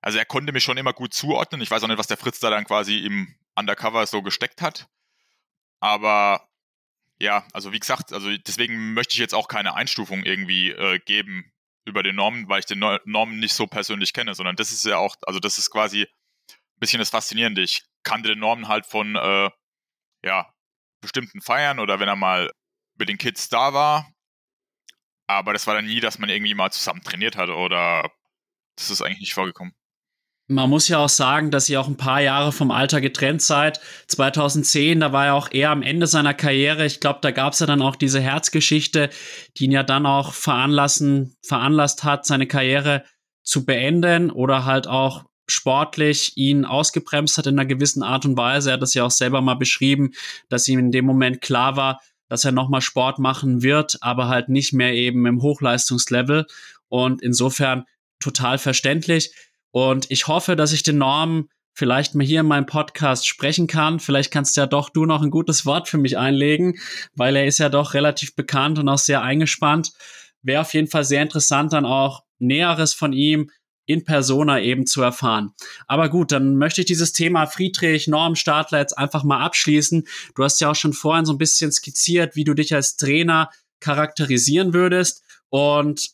also 0.00 0.18
er 0.18 0.24
konnte 0.24 0.52
mich 0.52 0.64
schon 0.64 0.76
immer 0.76 0.92
gut 0.92 1.14
zuordnen. 1.14 1.60
Ich 1.60 1.70
weiß 1.70 1.82
auch 1.82 1.88
nicht, 1.88 1.98
was 1.98 2.06
der 2.06 2.16
Fritz 2.16 2.40
da 2.40 2.50
dann 2.50 2.64
quasi 2.64 2.98
im 2.98 3.34
Undercover 3.56 4.06
so 4.06 4.22
gesteckt 4.22 4.62
hat. 4.62 4.88
Aber 5.80 6.48
ja, 7.18 7.46
also 7.52 7.72
wie 7.72 7.80
gesagt, 7.80 8.12
also 8.12 8.34
deswegen 8.36 8.94
möchte 8.94 9.14
ich 9.14 9.18
jetzt 9.18 9.34
auch 9.34 9.48
keine 9.48 9.74
Einstufung 9.74 10.24
irgendwie 10.24 10.70
äh, 10.70 10.98
geben 11.00 11.52
über 11.84 12.02
den 12.02 12.16
Normen, 12.16 12.48
weil 12.48 12.60
ich 12.60 12.66
den 12.66 12.78
Normen 12.78 13.40
nicht 13.40 13.54
so 13.54 13.66
persönlich 13.66 14.12
kenne, 14.12 14.34
sondern 14.34 14.56
das 14.56 14.72
ist 14.72 14.84
ja 14.84 14.96
auch, 14.96 15.16
also 15.26 15.40
das 15.40 15.58
ist 15.58 15.70
quasi 15.70 16.02
ein 16.02 16.80
bisschen 16.80 16.98
das 16.98 17.10
Faszinierende. 17.10 17.62
Ich 17.62 17.84
kannte 18.02 18.28
den 18.28 18.38
Normen 18.38 18.68
halt 18.68 18.86
von, 18.86 19.16
äh, 19.16 19.50
ja, 20.24 20.52
bestimmten 21.00 21.40
Feiern 21.40 21.78
oder 21.78 22.00
wenn 22.00 22.08
er 22.08 22.16
mal 22.16 22.50
mit 22.98 23.08
den 23.08 23.18
Kids 23.18 23.48
da 23.48 23.72
war. 23.72 24.10
Aber 25.30 25.52
das 25.52 25.66
war 25.68 25.74
dann 25.74 25.86
nie, 25.86 26.00
dass 26.00 26.18
man 26.18 26.28
irgendwie 26.28 26.54
mal 26.54 26.72
zusammen 26.72 27.02
trainiert 27.02 27.36
hat 27.36 27.50
oder 27.50 28.10
das 28.76 28.90
ist 28.90 29.00
eigentlich 29.00 29.20
nicht 29.20 29.34
vorgekommen. 29.34 29.72
Man 30.48 30.68
muss 30.68 30.88
ja 30.88 30.98
auch 30.98 31.08
sagen, 31.08 31.52
dass 31.52 31.68
ihr 31.68 31.80
auch 31.80 31.86
ein 31.86 31.96
paar 31.96 32.20
Jahre 32.20 32.50
vom 32.50 32.72
Alter 32.72 33.00
getrennt 33.00 33.40
seid. 33.40 33.80
2010, 34.08 34.98
da 34.98 35.12
war 35.12 35.26
er 35.26 35.34
auch 35.34 35.52
eher 35.52 35.70
am 35.70 35.82
Ende 35.82 36.08
seiner 36.08 36.34
Karriere. 36.34 36.84
Ich 36.84 36.98
glaube, 36.98 37.20
da 37.22 37.30
gab 37.30 37.52
es 37.52 37.60
ja 37.60 37.66
dann 37.66 37.82
auch 37.82 37.94
diese 37.94 38.20
Herzgeschichte, 38.20 39.10
die 39.56 39.66
ihn 39.66 39.70
ja 39.70 39.84
dann 39.84 40.04
auch 40.04 40.32
veranlassen, 40.32 41.36
veranlasst 41.46 42.02
hat, 42.02 42.26
seine 42.26 42.48
Karriere 42.48 43.04
zu 43.44 43.64
beenden 43.64 44.32
oder 44.32 44.64
halt 44.64 44.88
auch 44.88 45.24
sportlich 45.46 46.36
ihn 46.36 46.64
ausgebremst 46.64 47.38
hat 47.38 47.46
in 47.46 47.56
einer 47.56 47.66
gewissen 47.66 48.02
Art 48.02 48.24
und 48.24 48.36
Weise. 48.36 48.70
Er 48.70 48.74
hat 48.74 48.82
das 48.82 48.94
ja 48.94 49.04
auch 49.04 49.10
selber 49.12 49.40
mal 49.42 49.54
beschrieben, 49.54 50.10
dass 50.48 50.66
ihm 50.66 50.80
in 50.80 50.90
dem 50.90 51.04
Moment 51.04 51.40
klar 51.40 51.76
war, 51.76 52.00
dass 52.30 52.44
er 52.44 52.52
nochmal 52.52 52.80
Sport 52.80 53.18
machen 53.18 53.62
wird, 53.62 53.98
aber 54.00 54.28
halt 54.28 54.48
nicht 54.48 54.72
mehr 54.72 54.94
eben 54.94 55.26
im 55.26 55.42
Hochleistungslevel. 55.42 56.46
Und 56.88 57.20
insofern 57.20 57.84
total 58.20 58.56
verständlich. 58.56 59.34
Und 59.72 60.10
ich 60.10 60.28
hoffe, 60.28 60.56
dass 60.56 60.72
ich 60.72 60.82
den 60.82 60.98
Norm 60.98 61.48
vielleicht 61.74 62.14
mal 62.14 62.26
hier 62.26 62.40
in 62.40 62.46
meinem 62.46 62.66
Podcast 62.66 63.26
sprechen 63.26 63.66
kann. 63.66 64.00
Vielleicht 64.00 64.30
kannst 64.30 64.56
ja 64.56 64.66
doch 64.66 64.90
du 64.90 65.06
noch 65.06 65.22
ein 65.22 65.30
gutes 65.30 65.66
Wort 65.66 65.88
für 65.88 65.98
mich 65.98 66.16
einlegen, 66.18 66.78
weil 67.14 67.36
er 67.36 67.46
ist 67.46 67.58
ja 67.58 67.68
doch 67.68 67.94
relativ 67.94 68.34
bekannt 68.36 68.78
und 68.78 68.88
auch 68.88 68.98
sehr 68.98 69.22
eingespannt. 69.22 69.92
Wäre 70.42 70.62
auf 70.62 70.72
jeden 70.72 70.88
Fall 70.88 71.04
sehr 71.04 71.22
interessant, 71.22 71.72
dann 71.72 71.84
auch 71.84 72.22
Näheres 72.38 72.94
von 72.94 73.12
ihm 73.12 73.50
in 73.90 74.04
Persona 74.04 74.60
eben 74.60 74.86
zu 74.86 75.02
erfahren. 75.02 75.52
Aber 75.88 76.08
gut, 76.08 76.30
dann 76.30 76.56
möchte 76.56 76.80
ich 76.80 76.86
dieses 76.86 77.12
Thema 77.12 77.46
Friedrich 77.46 78.06
Norm 78.06 78.36
Stadler 78.36 78.78
jetzt 78.78 78.96
einfach 78.96 79.24
mal 79.24 79.44
abschließen. 79.44 80.06
Du 80.36 80.44
hast 80.44 80.60
ja 80.60 80.70
auch 80.70 80.76
schon 80.76 80.92
vorhin 80.92 81.26
so 81.26 81.32
ein 81.32 81.38
bisschen 81.38 81.72
skizziert, 81.72 82.36
wie 82.36 82.44
du 82.44 82.54
dich 82.54 82.72
als 82.72 82.96
Trainer 82.96 83.50
charakterisieren 83.80 84.74
würdest. 84.74 85.24
Und 85.48 86.10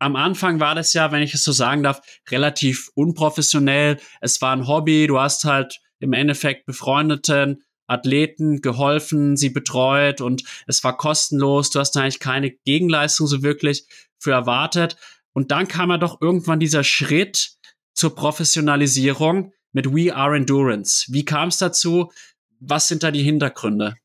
am 0.00 0.16
Anfang 0.16 0.58
war 0.58 0.74
das 0.74 0.92
ja, 0.94 1.12
wenn 1.12 1.22
ich 1.22 1.32
es 1.32 1.44
so 1.44 1.52
sagen 1.52 1.84
darf, 1.84 2.00
relativ 2.28 2.90
unprofessionell. 2.94 4.00
Es 4.20 4.42
war 4.42 4.52
ein 4.52 4.66
Hobby. 4.66 5.06
Du 5.06 5.20
hast 5.20 5.44
halt 5.44 5.80
im 6.00 6.12
Endeffekt 6.12 6.66
befreundeten 6.66 7.62
Athleten 7.86 8.62
geholfen, 8.62 9.36
sie 9.36 9.50
betreut 9.50 10.20
und 10.20 10.42
es 10.66 10.82
war 10.82 10.96
kostenlos. 10.96 11.70
Du 11.70 11.78
hast 11.78 11.96
eigentlich 11.96 12.18
keine 12.18 12.50
Gegenleistung 12.50 13.28
so 13.28 13.44
wirklich 13.44 13.86
für 14.18 14.32
erwartet. 14.32 14.96
Und 15.36 15.50
dann 15.50 15.68
kam 15.68 15.90
ja 15.90 15.98
doch 15.98 16.22
irgendwann 16.22 16.60
dieser 16.60 16.82
Schritt 16.82 17.58
zur 17.92 18.14
Professionalisierung 18.14 19.52
mit 19.72 19.84
We 19.84 20.16
Are 20.16 20.34
Endurance. 20.34 21.12
Wie 21.12 21.26
kam 21.26 21.48
es 21.50 21.58
dazu? 21.58 22.10
Was 22.58 22.88
sind 22.88 23.02
da 23.02 23.10
die 23.10 23.22
Hintergründe? 23.22 23.96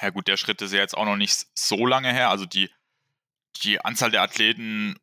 Ja 0.00 0.08
gut, 0.08 0.26
der 0.26 0.38
Schritt 0.38 0.62
ist 0.62 0.72
ja 0.72 0.78
jetzt 0.78 0.96
auch 0.96 1.04
noch 1.04 1.18
nicht 1.18 1.46
so 1.52 1.84
lange 1.84 2.10
her. 2.10 2.30
Also 2.30 2.46
die 2.46 2.70
die 3.56 3.84
Anzahl 3.84 4.10
der 4.10 4.22
Athleten 4.22 4.96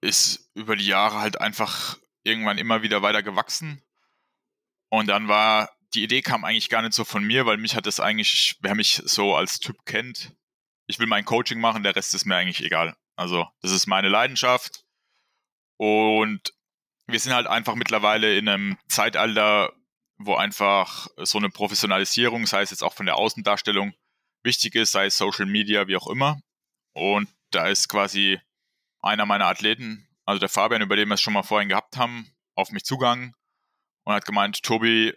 ist 0.00 0.50
über 0.54 0.76
die 0.76 0.86
Jahre 0.86 1.20
halt 1.20 1.38
einfach 1.38 1.98
irgendwann 2.22 2.56
immer 2.56 2.80
wieder 2.80 3.02
weiter 3.02 3.22
gewachsen. 3.22 3.82
Und 4.88 5.08
dann 5.08 5.28
war, 5.28 5.68
die 5.92 6.04
Idee 6.04 6.22
kam 6.22 6.46
eigentlich 6.46 6.70
gar 6.70 6.80
nicht 6.80 6.94
so 6.94 7.04
von 7.04 7.22
mir, 7.22 7.44
weil 7.44 7.58
mich 7.58 7.76
hat 7.76 7.84
das 7.84 8.00
eigentlich, 8.00 8.56
wer 8.62 8.74
mich 8.74 9.02
so 9.04 9.34
als 9.34 9.58
Typ 9.58 9.84
kennt, 9.84 10.32
ich 10.86 10.98
will 10.98 11.06
mein 11.06 11.26
Coaching 11.26 11.60
machen, 11.60 11.82
der 11.82 11.96
Rest 11.96 12.14
ist 12.14 12.24
mir 12.24 12.36
eigentlich 12.36 12.64
egal. 12.64 12.96
Also, 13.16 13.46
das 13.60 13.70
ist 13.72 13.86
meine 13.86 14.08
Leidenschaft. 14.08 14.84
Und 15.76 16.52
wir 17.06 17.20
sind 17.20 17.32
halt 17.32 17.46
einfach 17.46 17.74
mittlerweile 17.74 18.36
in 18.36 18.48
einem 18.48 18.78
Zeitalter, 18.88 19.72
wo 20.18 20.34
einfach 20.34 21.08
so 21.18 21.38
eine 21.38 21.50
Professionalisierung, 21.50 22.46
sei 22.46 22.62
es 22.62 22.70
jetzt 22.70 22.82
auch 22.82 22.94
von 22.94 23.06
der 23.06 23.16
Außendarstellung, 23.16 23.92
wichtig 24.44 24.74
ist, 24.74 24.92
sei 24.92 25.06
es 25.06 25.18
Social 25.18 25.46
Media, 25.46 25.86
wie 25.88 25.96
auch 25.96 26.08
immer. 26.08 26.40
Und 26.94 27.28
da 27.50 27.66
ist 27.68 27.88
quasi 27.88 28.40
einer 29.00 29.26
meiner 29.26 29.46
Athleten, 29.46 30.08
also 30.24 30.38
der 30.38 30.48
Fabian, 30.48 30.82
über 30.82 30.96
den 30.96 31.08
wir 31.08 31.14
es 31.14 31.20
schon 31.20 31.34
mal 31.34 31.42
vorhin 31.42 31.68
gehabt 31.68 31.96
haben, 31.96 32.32
auf 32.54 32.70
mich 32.70 32.84
zugegangen 32.84 33.34
und 34.04 34.14
hat 34.14 34.24
gemeint, 34.24 34.62
Tobi, 34.62 35.14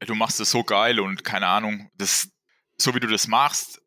du 0.00 0.14
machst 0.14 0.40
es 0.40 0.50
so 0.50 0.64
geil 0.64 1.00
und 1.00 1.24
keine 1.24 1.46
Ahnung, 1.46 1.90
das, 1.94 2.30
so 2.76 2.94
wie 2.94 3.00
du 3.00 3.08
das 3.08 3.26
machst, 3.26 3.82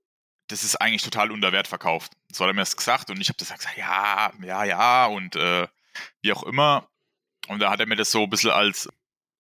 das 0.52 0.64
ist 0.64 0.76
eigentlich 0.76 1.02
total 1.02 1.32
unter 1.32 1.52
Wert 1.52 1.68
verkauft. 1.68 2.14
So 2.32 2.44
hat 2.44 2.50
er 2.50 2.54
mir 2.54 2.62
das 2.62 2.76
gesagt 2.76 3.10
und 3.10 3.22
ich 3.22 3.30
habe 3.30 3.38
das 3.38 3.54
gesagt, 3.54 3.78
ja, 3.78 4.32
ja, 4.44 4.64
ja 4.64 5.06
und 5.06 5.36
äh, 5.36 5.68
wie 6.22 6.34
auch 6.34 6.44
immer. 6.44 6.88
Und 7.48 7.60
da 7.60 7.72
hat 7.72 7.80
er 7.80 7.88
mir 7.88 7.96
das 7.96 8.12
so 8.12 8.24
ein 8.24 8.30
bisschen 8.30 8.52
als, 8.52 8.88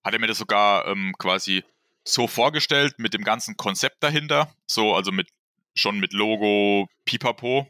hat 0.03 0.13
er 0.13 0.19
mir 0.19 0.27
das 0.27 0.37
sogar 0.37 0.87
ähm, 0.87 1.13
quasi 1.17 1.63
so 2.03 2.27
vorgestellt 2.27 2.95
mit 2.97 3.13
dem 3.13 3.23
ganzen 3.23 3.57
Konzept 3.57 4.03
dahinter, 4.03 4.53
so 4.65 4.95
also 4.95 5.11
mit 5.11 5.27
schon 5.75 5.99
mit 5.99 6.13
Logo, 6.13 6.87
Pipapo. 7.05 7.69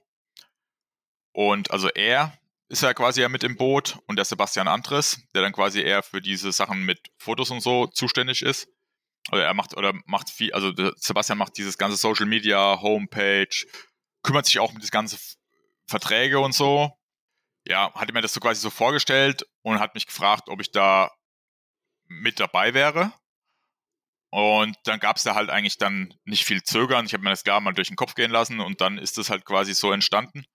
Und 1.34 1.72
also 1.72 1.90
er 1.90 2.38
ist 2.70 2.84
ja 2.84 2.94
quasi 2.94 3.22
ja 3.22 3.30
mit 3.30 3.44
im 3.44 3.58
Boot 3.58 4.00
und 4.08 4.16
der 4.16 4.26
Sebastian 4.26 4.68
Andres, 4.68 5.22
der 5.34 5.42
dann 5.42 5.52
quasi 5.52 5.82
eher 5.82 6.04
für 6.04 6.22
diese 6.22 6.52
Sachen 6.52 6.84
mit 6.86 7.12
Fotos 7.18 7.52
und 7.52 7.62
so 7.62 7.88
zuständig 7.88 8.42
ist. 8.42 8.70
Oder 9.32 9.46
er 9.46 9.54
macht 9.54 9.78
oder 9.78 9.94
macht 10.06 10.30
viel, 10.30 10.52
also 10.54 10.74
Sebastian 10.96 11.38
macht 11.38 11.58
dieses 11.58 11.78
ganze 11.78 11.98
Social 11.98 12.26
Media, 12.26 12.82
Homepage, 12.82 13.66
kümmert 14.24 14.46
sich 14.46 14.60
auch 14.60 14.72
um 14.72 14.80
das 14.80 14.92
ganze 14.92 15.18
Verträge 15.88 16.40
und 16.40 16.54
so. 16.54 16.92
Ja, 17.68 17.94
hatte 17.94 18.14
mir 18.14 18.22
das 18.22 18.34
so 18.34 18.40
quasi 18.40 18.60
so 18.60 18.72
vorgestellt 18.72 19.46
und 19.62 19.80
hat 19.80 19.94
mich 19.94 20.08
gefragt, 20.08 20.50
ob 20.50 20.60
ich 20.62 20.72
da 20.72 21.12
mit 22.08 22.40
dabei 22.40 22.74
wäre. 22.74 23.14
Und 24.32 24.78
dann 24.86 25.00
gab 25.00 25.18
es 25.18 25.24
da 25.24 25.36
halt 25.36 25.50
eigentlich 25.50 25.78
dann 25.78 26.14
nicht 26.24 26.46
viel 26.46 26.64
Zögern. 26.64 27.06
Ich 27.06 27.14
habe 27.14 27.24
mir 27.24 27.30
das 27.30 27.44
gar 27.44 27.60
mal 27.60 27.74
durch 27.74 27.90
den 27.90 27.98
Kopf 27.98 28.16
gehen 28.16 28.32
lassen 28.32 28.60
und 28.62 28.82
dann 28.82 28.98
ist 28.98 29.18
es 29.18 29.30
halt 29.30 29.46
quasi 29.46 29.74
so 29.74 29.92
entstanden, 29.92 30.46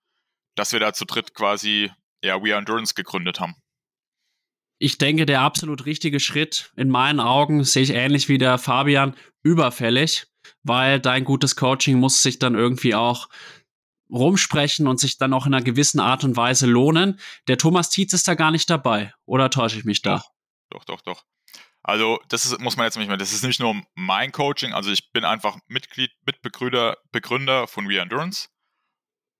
dass 0.55 0.73
wir 0.73 0.79
da 0.79 0.93
zu 0.93 1.05
dritt 1.05 1.33
quasi 1.33 1.91
ja, 2.23 2.41
We 2.43 2.51
Are 2.51 2.57
Endurance 2.57 2.95
gegründet 2.95 3.39
haben. 3.39 3.55
Ich 4.79 4.97
denke, 4.97 5.25
der 5.25 5.41
absolut 5.41 5.85
richtige 5.85 6.19
Schritt 6.19 6.71
in 6.75 6.89
meinen 6.89 7.19
Augen 7.19 7.63
sehe 7.63 7.83
ich 7.83 7.89
ähnlich 7.91 8.29
wie 8.29 8.37
der 8.37 8.57
Fabian 8.57 9.15
überfällig, 9.43 10.27
weil 10.63 10.99
dein 10.99 11.23
gutes 11.23 11.55
Coaching 11.55 11.99
muss 11.99 12.21
sich 12.21 12.37
dann 12.37 12.55
irgendwie 12.55 12.93
auch 12.93 13.29
rumsprechen 14.09 14.87
und 14.87 14.99
sich 14.99 15.17
dann 15.17 15.33
auch 15.33 15.45
in 15.45 15.53
einer 15.53 15.63
gewissen 15.63 15.99
Art 15.99 16.23
und 16.23 16.37
Weise 16.37 16.65
lohnen. 16.65 17.19
Der 17.47 17.57
Thomas 17.57 17.89
Tietz 17.89 18.13
ist 18.13 18.27
da 18.27 18.35
gar 18.35 18.51
nicht 18.51 18.69
dabei, 18.69 19.13
oder 19.25 19.49
täusche 19.49 19.77
ich 19.77 19.85
mich 19.85 20.01
da? 20.01 20.23
Doch, 20.69 20.85
doch, 20.85 21.01
doch, 21.01 21.01
doch. 21.01 21.25
Also, 21.83 22.19
das 22.27 22.45
ist, 22.45 22.59
muss 22.59 22.75
man 22.75 22.85
jetzt 22.85 22.97
nicht 22.97 23.07
mehr, 23.07 23.17
das 23.17 23.33
ist 23.33 23.43
nicht 23.43 23.59
nur 23.59 23.81
mein 23.95 24.31
Coaching, 24.31 24.73
also 24.73 24.91
ich 24.91 25.11
bin 25.11 25.23
einfach 25.23 25.57
Mitglied, 25.67 26.11
Mitbegründer, 26.25 26.97
Begründer 27.11 27.67
von 27.67 27.87
We 27.87 27.99
Endurance 27.99 28.49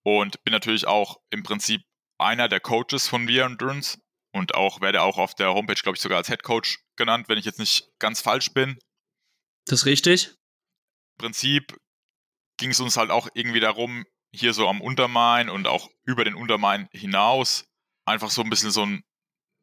und 0.02 0.42
bin 0.44 0.52
natürlich 0.52 0.86
auch 0.86 1.20
im 1.30 1.42
Prinzip 1.42 1.82
einer 2.18 2.48
der 2.48 2.60
Coaches 2.60 3.06
von 3.06 3.28
We 3.28 3.42
Endurance 3.42 3.98
und 4.32 4.54
auch 4.54 4.80
werde 4.80 5.02
auch 5.02 5.18
auf 5.18 5.34
der 5.34 5.54
Homepage, 5.54 5.80
glaube 5.82 5.96
ich, 5.96 6.02
sogar 6.02 6.18
als 6.18 6.28
Head 6.28 6.42
Coach 6.42 6.78
genannt, 6.96 7.28
wenn 7.28 7.38
ich 7.38 7.44
jetzt 7.44 7.58
nicht 7.58 7.88
ganz 7.98 8.20
falsch 8.20 8.52
bin. 8.52 8.78
Das 9.66 9.80
ist 9.80 9.86
richtig. 9.86 10.28
Im 10.28 11.18
Prinzip 11.18 11.76
ging 12.58 12.70
es 12.70 12.80
uns 12.80 12.96
halt 12.96 13.10
auch 13.10 13.28
irgendwie 13.34 13.60
darum, 13.60 14.04
hier 14.32 14.52
so 14.52 14.68
am 14.68 14.80
Untermain 14.80 15.48
und 15.48 15.66
auch 15.66 15.88
über 16.04 16.24
den 16.24 16.34
Untermain 16.34 16.88
hinaus 16.92 17.64
einfach 18.04 18.30
so 18.30 18.42
ein 18.42 18.50
bisschen 18.50 18.70
so 18.70 18.84
ein, 18.84 19.02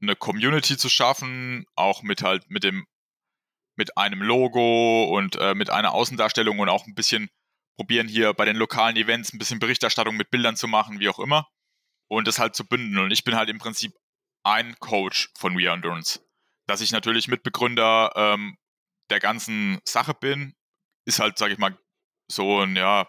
eine 0.01 0.15
Community 0.15 0.77
zu 0.77 0.89
schaffen, 0.89 1.65
auch 1.75 2.03
mit 2.03 2.21
halt 2.21 2.49
mit 2.49 2.63
dem 2.63 2.85
mit 3.77 3.97
einem 3.97 4.21
Logo 4.21 5.03
und 5.15 5.35
äh, 5.35 5.53
mit 5.53 5.69
einer 5.69 5.93
Außendarstellung 5.93 6.59
und 6.59 6.69
auch 6.69 6.87
ein 6.87 6.95
bisschen 6.95 7.29
probieren 7.75 8.07
hier 8.07 8.33
bei 8.33 8.45
den 8.45 8.55
lokalen 8.55 8.95
Events 8.95 9.33
ein 9.33 9.37
bisschen 9.37 9.59
Berichterstattung 9.59 10.15
mit 10.15 10.29
Bildern 10.31 10.55
zu 10.55 10.67
machen, 10.67 10.99
wie 10.99 11.09
auch 11.09 11.19
immer 11.19 11.47
und 12.07 12.27
das 12.27 12.39
halt 12.39 12.55
zu 12.55 12.65
bündeln 12.65 13.03
und 13.03 13.11
ich 13.11 13.23
bin 13.23 13.35
halt 13.35 13.49
im 13.49 13.59
Prinzip 13.59 13.93
ein 14.45 14.79
Coach 14.79 15.29
von 15.35 15.57
We 15.57 15.67
Endurance. 15.67 16.21
Dass 16.67 16.81
ich 16.81 16.91
natürlich 16.91 17.27
Mitbegründer 17.27 18.13
ähm, 18.15 18.57
der 19.09 19.19
ganzen 19.19 19.79
Sache 19.85 20.13
bin, 20.13 20.55
ist 21.05 21.19
halt, 21.19 21.37
sage 21.37 21.53
ich 21.53 21.59
mal, 21.59 21.77
so 22.31 22.61
ein, 22.61 22.75
ja, 22.75 23.07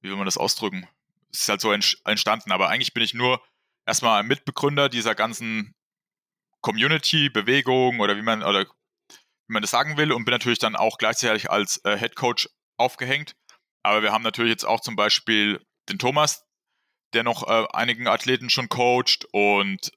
wie 0.00 0.08
will 0.08 0.16
man 0.16 0.26
das 0.26 0.38
ausdrücken? 0.38 0.88
Ist 1.30 1.48
halt 1.48 1.60
so 1.60 1.72
entstanden. 1.72 2.52
Aber 2.52 2.68
eigentlich 2.68 2.92
bin 2.92 3.02
ich 3.02 3.14
nur 3.14 3.42
erstmal 3.86 4.22
Mitbegründer 4.22 4.88
dieser 4.88 5.14
ganzen 5.14 5.74
Community, 6.60 7.30
Bewegung 7.30 8.00
oder 8.00 8.16
wie 8.16 8.22
man, 8.22 8.42
oder 8.42 8.64
wie 8.64 9.52
man 9.52 9.62
das 9.62 9.70
sagen 9.70 9.96
will 9.96 10.12
und 10.12 10.24
bin 10.24 10.32
natürlich 10.32 10.58
dann 10.58 10.76
auch 10.76 10.98
gleichzeitig 10.98 11.50
als 11.50 11.78
äh, 11.84 11.98
Head 11.98 12.16
Coach 12.16 12.48
aufgehängt. 12.76 13.34
Aber 13.82 14.02
wir 14.02 14.12
haben 14.12 14.22
natürlich 14.22 14.50
jetzt 14.50 14.64
auch 14.64 14.80
zum 14.80 14.96
Beispiel 14.96 15.64
den 15.88 15.98
Thomas, 15.98 16.44
der 17.14 17.24
noch 17.24 17.46
äh, 17.46 17.66
einigen 17.72 18.06
Athleten 18.06 18.48
schon 18.48 18.68
coacht 18.68 19.26
und 19.32 19.92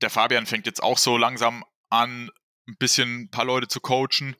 der 0.00 0.10
Fabian 0.10 0.46
fängt 0.46 0.66
jetzt 0.66 0.82
auch 0.82 0.98
so 0.98 1.16
langsam 1.16 1.64
an, 1.90 2.30
ein 2.66 2.76
bisschen 2.78 3.22
ein 3.22 3.30
paar 3.30 3.44
Leute 3.44 3.68
zu 3.68 3.80
coachen. 3.80 4.36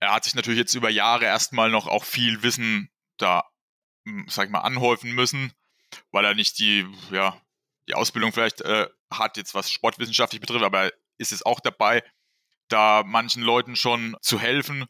Er 0.00 0.12
hat 0.12 0.24
sich 0.24 0.34
natürlich 0.34 0.58
jetzt 0.58 0.74
über 0.74 0.90
Jahre 0.90 1.24
erstmal 1.24 1.70
noch 1.70 1.86
auch 1.86 2.04
viel 2.04 2.42
Wissen 2.42 2.90
da, 3.16 3.44
hm, 4.06 4.26
sag 4.28 4.46
ich 4.46 4.50
mal, 4.50 4.60
anhäufen 4.60 5.12
müssen, 5.12 5.52
weil 6.10 6.24
er 6.24 6.34
nicht 6.34 6.58
die, 6.58 6.86
ja, 7.10 7.40
die 7.88 7.94
Ausbildung 7.94 8.32
vielleicht 8.32 8.60
äh, 8.60 8.88
hat, 9.10 9.36
jetzt 9.36 9.54
was 9.54 9.70
sportwissenschaftlich 9.70 10.40
betrifft, 10.40 10.64
aber 10.64 10.84
er 10.84 10.92
ist 11.16 11.32
es 11.32 11.44
auch 11.44 11.60
dabei, 11.60 12.04
da 12.68 13.02
manchen 13.04 13.42
Leuten 13.42 13.74
schon 13.74 14.16
zu 14.20 14.38
helfen, 14.38 14.86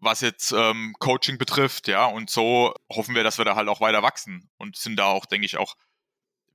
was 0.00 0.20
jetzt 0.20 0.52
ähm, 0.52 0.94
Coaching 0.98 1.38
betrifft, 1.38 1.86
ja, 1.88 2.06
und 2.06 2.30
so 2.30 2.74
hoffen 2.90 3.14
wir, 3.14 3.24
dass 3.24 3.38
wir 3.38 3.44
da 3.44 3.56
halt 3.56 3.68
auch 3.68 3.80
weiter 3.80 4.02
wachsen 4.02 4.50
und 4.56 4.76
sind 4.76 4.96
da 4.96 5.06
auch, 5.06 5.26
denke 5.26 5.46
ich, 5.46 5.56
auch, 5.58 5.76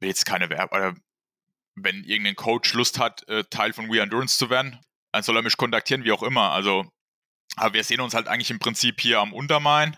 jetzt 0.02 0.26
keine 0.26 0.50
Werbe, 0.50 0.96
wenn 1.84 2.04
irgendein 2.04 2.36
Coach 2.36 2.74
Lust 2.74 3.00
hat, 3.00 3.28
äh, 3.28 3.44
Teil 3.50 3.74
von 3.74 3.92
We 3.92 4.02
Endurance 4.02 4.38
zu 4.38 4.50
werden, 4.50 4.80
dann 5.12 5.24
soll 5.24 5.36
er 5.36 5.42
mich 5.42 5.58
kontaktieren, 5.58 6.04
wie 6.04 6.12
auch 6.12 6.24
immer. 6.24 6.52
Also, 6.52 6.86
aber 7.56 7.74
wir 7.74 7.84
sehen 7.84 8.02
uns 8.02 8.14
halt 8.14 8.28
eigentlich 8.28 8.52
im 8.52 8.60
Prinzip 8.60 9.02
hier 9.02 9.20
am 9.20 9.34
Untermain 9.34 9.98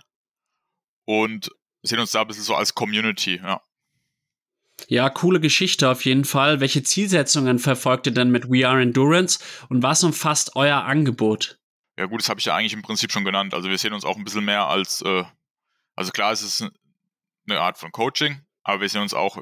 und 1.06 1.50
sehen 1.84 2.00
uns 2.00 2.12
da 2.12 2.22
ein 2.22 2.28
bisschen 2.28 2.44
so 2.44 2.56
als 2.56 2.74
Community, 2.74 3.38
ja. 3.38 3.62
Ja, 4.88 5.10
coole 5.10 5.40
Geschichte 5.40 5.90
auf 5.90 6.06
jeden 6.06 6.26
Fall. 6.26 6.60
Welche 6.60 6.84
Zielsetzungen 6.84 7.60
verfolgt 7.60 8.08
ihr 8.08 8.14
denn 8.14 8.32
mit 8.32 8.50
We 8.50 8.68
Are 8.68 8.82
Endurance 8.82 9.40
und 9.70 9.84
was 9.84 10.04
umfasst 10.04 10.56
euer 10.56 10.84
Angebot? 10.84 11.60
Ja 11.98 12.06
gut, 12.06 12.22
das 12.22 12.30
habe 12.30 12.40
ich 12.40 12.46
ja 12.46 12.56
eigentlich 12.56 12.74
im 12.74 12.82
Prinzip 12.82 13.12
schon 13.12 13.26
genannt. 13.26 13.54
Also 13.54 13.70
wir 13.70 13.78
sehen 13.78 13.94
uns 13.94 14.06
auch 14.06 14.18
ein 14.18 14.24
bisschen 14.24 14.46
mehr 14.46 14.68
als, 14.68 15.02
äh, 15.02 15.24
also 15.96 16.12
klar, 16.12 16.32
es 16.32 16.42
ist 16.42 16.68
eine 17.48 17.60
Art 17.60 17.78
von 17.78 17.92
Coaching, 17.92 18.42
aber 18.64 18.82
wir 18.82 18.90
sehen 18.90 19.02
uns 19.02 19.14
auch, 19.14 19.38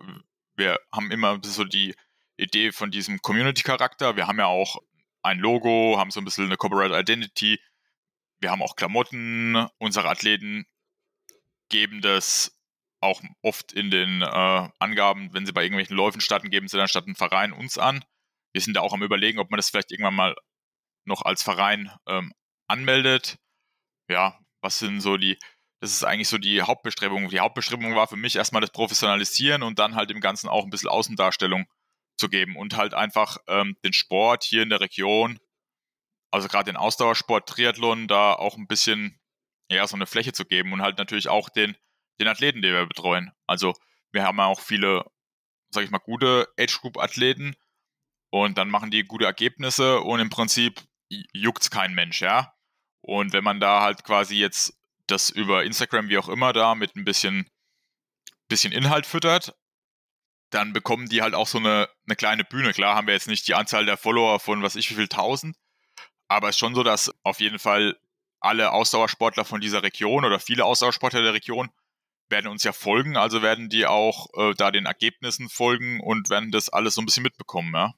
wir 0.55 0.77
haben 0.91 1.11
immer 1.11 1.39
so 1.43 1.63
die 1.63 1.95
Idee 2.39 2.71
von 2.71 2.91
diesem 2.91 3.21
Community-Charakter. 3.21 4.15
Wir 4.15 4.27
haben 4.27 4.39
ja 4.39 4.45
auch 4.47 4.77
ein 5.21 5.39
Logo, 5.39 5.97
haben 5.97 6.11
so 6.11 6.19
ein 6.21 6.25
bisschen 6.25 6.45
eine 6.45 6.57
Corporate 6.57 6.97
Identity. 6.97 7.59
Wir 8.39 8.51
haben 8.51 8.61
auch 8.61 8.75
Klamotten. 8.75 9.67
Unsere 9.77 10.09
Athleten 10.09 10.65
geben 11.69 12.01
das 12.01 12.57
auch 13.01 13.21
oft 13.41 13.71
in 13.71 13.91
den 13.91 14.21
äh, 14.21 14.69
Angaben, 14.79 15.33
wenn 15.33 15.45
sie 15.45 15.53
bei 15.53 15.63
irgendwelchen 15.63 15.95
Läufen 15.95 16.21
starten, 16.21 16.49
geben 16.49 16.67
sie 16.67 16.77
dann 16.77 16.87
statt 16.87 17.05
einen 17.05 17.15
Verein 17.15 17.53
uns 17.53 17.77
an. 17.77 18.03
Wir 18.51 18.61
sind 18.61 18.75
da 18.75 18.81
auch 18.81 18.93
am 18.93 19.03
Überlegen, 19.03 19.39
ob 19.39 19.51
man 19.51 19.57
das 19.57 19.69
vielleicht 19.69 19.91
irgendwann 19.91 20.15
mal 20.15 20.35
noch 21.05 21.21
als 21.21 21.43
Verein 21.43 21.91
ähm, 22.07 22.33
anmeldet. 22.67 23.37
Ja, 24.09 24.39
was 24.61 24.79
sind 24.79 25.01
so 25.01 25.17
die, 25.17 25.37
das 25.79 25.91
ist 25.91 26.03
eigentlich 26.03 26.27
so 26.27 26.37
die 26.37 26.61
Hauptbestrebung. 26.61 27.29
Die 27.29 27.39
Hauptbestrebung 27.39 27.95
war 27.95 28.07
für 28.07 28.17
mich 28.17 28.35
erstmal 28.35 28.61
das 28.61 28.71
Professionalisieren 28.71 29.63
und 29.63 29.79
dann 29.79 29.95
halt 29.95 30.11
im 30.11 30.19
Ganzen 30.19 30.49
auch 30.49 30.63
ein 30.63 30.69
bisschen 30.69 30.89
Außendarstellung 30.89 31.65
zu 32.19 32.29
geben 32.29 32.55
und 32.55 32.75
halt 32.75 32.93
einfach 32.93 33.37
ähm, 33.47 33.75
den 33.83 33.93
Sport 33.93 34.43
hier 34.43 34.63
in 34.63 34.69
der 34.69 34.81
Region, 34.81 35.39
also 36.31 36.47
gerade 36.47 36.65
den 36.65 36.77
Ausdauersport, 36.77 37.47
Triathlon, 37.47 38.07
da 38.07 38.33
auch 38.33 38.57
ein 38.57 38.67
bisschen 38.67 39.19
ja, 39.71 39.87
so 39.87 39.95
eine 39.95 40.07
Fläche 40.07 40.33
zu 40.33 40.45
geben 40.45 40.73
und 40.73 40.81
halt 40.81 40.97
natürlich 40.97 41.29
auch 41.29 41.49
den, 41.49 41.75
den 42.19 42.27
Athleten, 42.27 42.61
die 42.61 42.69
wir 42.69 42.85
betreuen. 42.85 43.31
Also 43.47 43.73
wir 44.11 44.23
haben 44.23 44.37
ja 44.37 44.45
auch 44.45 44.59
viele, 44.59 45.05
sag 45.69 45.83
ich 45.83 45.91
mal, 45.91 45.99
gute 45.99 46.47
Age-Group-Athleten 46.59 47.55
und 48.31 48.57
dann 48.57 48.69
machen 48.69 48.91
die 48.91 49.03
gute 49.03 49.25
Ergebnisse 49.25 50.01
und 50.01 50.19
im 50.19 50.29
Prinzip 50.29 50.81
juckt's 51.33 51.71
kein 51.71 51.93
Mensch, 51.93 52.21
ja. 52.21 52.53
Und 53.01 53.33
wenn 53.33 53.43
man 53.43 53.59
da 53.59 53.81
halt 53.81 54.03
quasi 54.03 54.35
jetzt 54.35 54.77
das 55.07 55.29
über 55.29 55.63
Instagram, 55.63 56.09
wie 56.09 56.17
auch 56.17 56.29
immer, 56.29 56.53
da 56.53 56.75
mit 56.75 56.95
ein 56.95 57.05
bisschen, 57.05 57.47
bisschen 58.47 58.71
Inhalt 58.71 59.05
füttert, 59.05 59.55
dann 60.49 60.73
bekommen 60.73 61.07
die 61.07 61.21
halt 61.21 61.33
auch 61.33 61.47
so 61.47 61.57
eine, 61.59 61.89
eine 62.07 62.15
kleine 62.15 62.43
Bühne. 62.43 62.73
Klar 62.73 62.95
haben 62.95 63.07
wir 63.07 63.13
jetzt 63.13 63.27
nicht 63.27 63.47
die 63.47 63.55
Anzahl 63.55 63.85
der 63.85 63.97
Follower 63.97 64.39
von 64.39 64.63
was 64.63 64.75
ich 64.75 64.89
wie 64.89 64.95
viel 64.95 65.07
tausend, 65.07 65.55
aber 66.27 66.49
es 66.49 66.55
ist 66.55 66.59
schon 66.59 66.75
so, 66.75 66.83
dass 66.83 67.11
auf 67.23 67.39
jeden 67.39 67.59
Fall 67.59 67.97
alle 68.39 68.71
Ausdauersportler 68.71 69.45
von 69.45 69.61
dieser 69.61 69.83
Region 69.83 70.25
oder 70.25 70.39
viele 70.39 70.65
Ausdauersportler 70.65 71.21
der 71.21 71.33
Region 71.33 71.69
werden 72.29 72.47
uns 72.47 72.63
ja 72.63 72.73
folgen, 72.73 73.17
also 73.17 73.41
werden 73.41 73.69
die 73.69 73.85
auch 73.85 74.27
äh, 74.37 74.53
da 74.55 74.71
den 74.71 74.85
Ergebnissen 74.85 75.49
folgen 75.49 75.99
und 75.99 76.29
werden 76.29 76.51
das 76.51 76.69
alles 76.69 76.95
so 76.95 77.01
ein 77.01 77.05
bisschen 77.05 77.23
mitbekommen, 77.23 77.73
ja. 77.73 77.93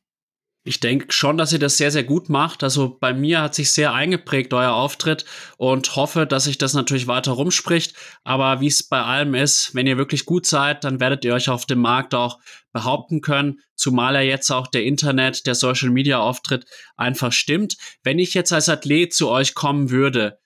Ich 0.64 0.80
denke 0.80 1.12
schon, 1.12 1.38
dass 1.38 1.54
ihr 1.54 1.58
das 1.58 1.78
sehr, 1.78 1.90
sehr 1.90 2.04
gut 2.04 2.30
macht. 2.30 2.64
Also 2.64 2.96
bei 3.00 3.16
mir 3.16 3.42
hat 3.42 3.56
sich 3.56 3.72
sehr 3.72 3.94
eingeprägt, 3.94 4.54
euer 4.54 4.74
Auftritt 4.74 5.26
und 5.58 5.96
hoffe, 5.96 6.28
dass 6.28 6.44
sich 6.44 6.60
das 6.60 6.76
natürlich 6.76 7.08
weiter 7.08 7.32
rumspricht. 7.32 7.96
Aber 8.24 8.62
wie 8.62 8.68
es 8.68 8.84
bei 8.84 9.02
allem 9.02 9.34
ist, 9.34 9.74
wenn 9.74 9.88
ihr 9.88 9.98
wirklich 9.98 10.26
gut 10.26 10.46
seid, 10.46 10.84
dann 10.84 11.00
werdet 11.00 11.26
ihr 11.26 11.34
euch 11.34 11.50
auf 11.50 11.66
dem 11.66 11.80
Markt 11.80 12.14
auch 12.14 12.38
behaupten 12.74 13.22
können, 13.22 13.60
zumal 13.76 14.16
er 14.16 14.22
jetzt 14.22 14.52
auch 14.52 14.68
der 14.68 14.84
Internet, 14.84 15.48
der 15.48 15.56
Social 15.56 15.90
Media 15.90 16.20
Auftritt 16.20 16.66
einfach 16.96 17.32
stimmt. 17.32 17.78
Wenn 18.04 18.20
ich 18.20 18.36
jetzt 18.36 18.54
als 18.54 18.70
Athlet 18.70 19.16
zu 19.16 19.30
euch 19.30 19.56
kommen 19.56 19.90
würde, 19.90 20.38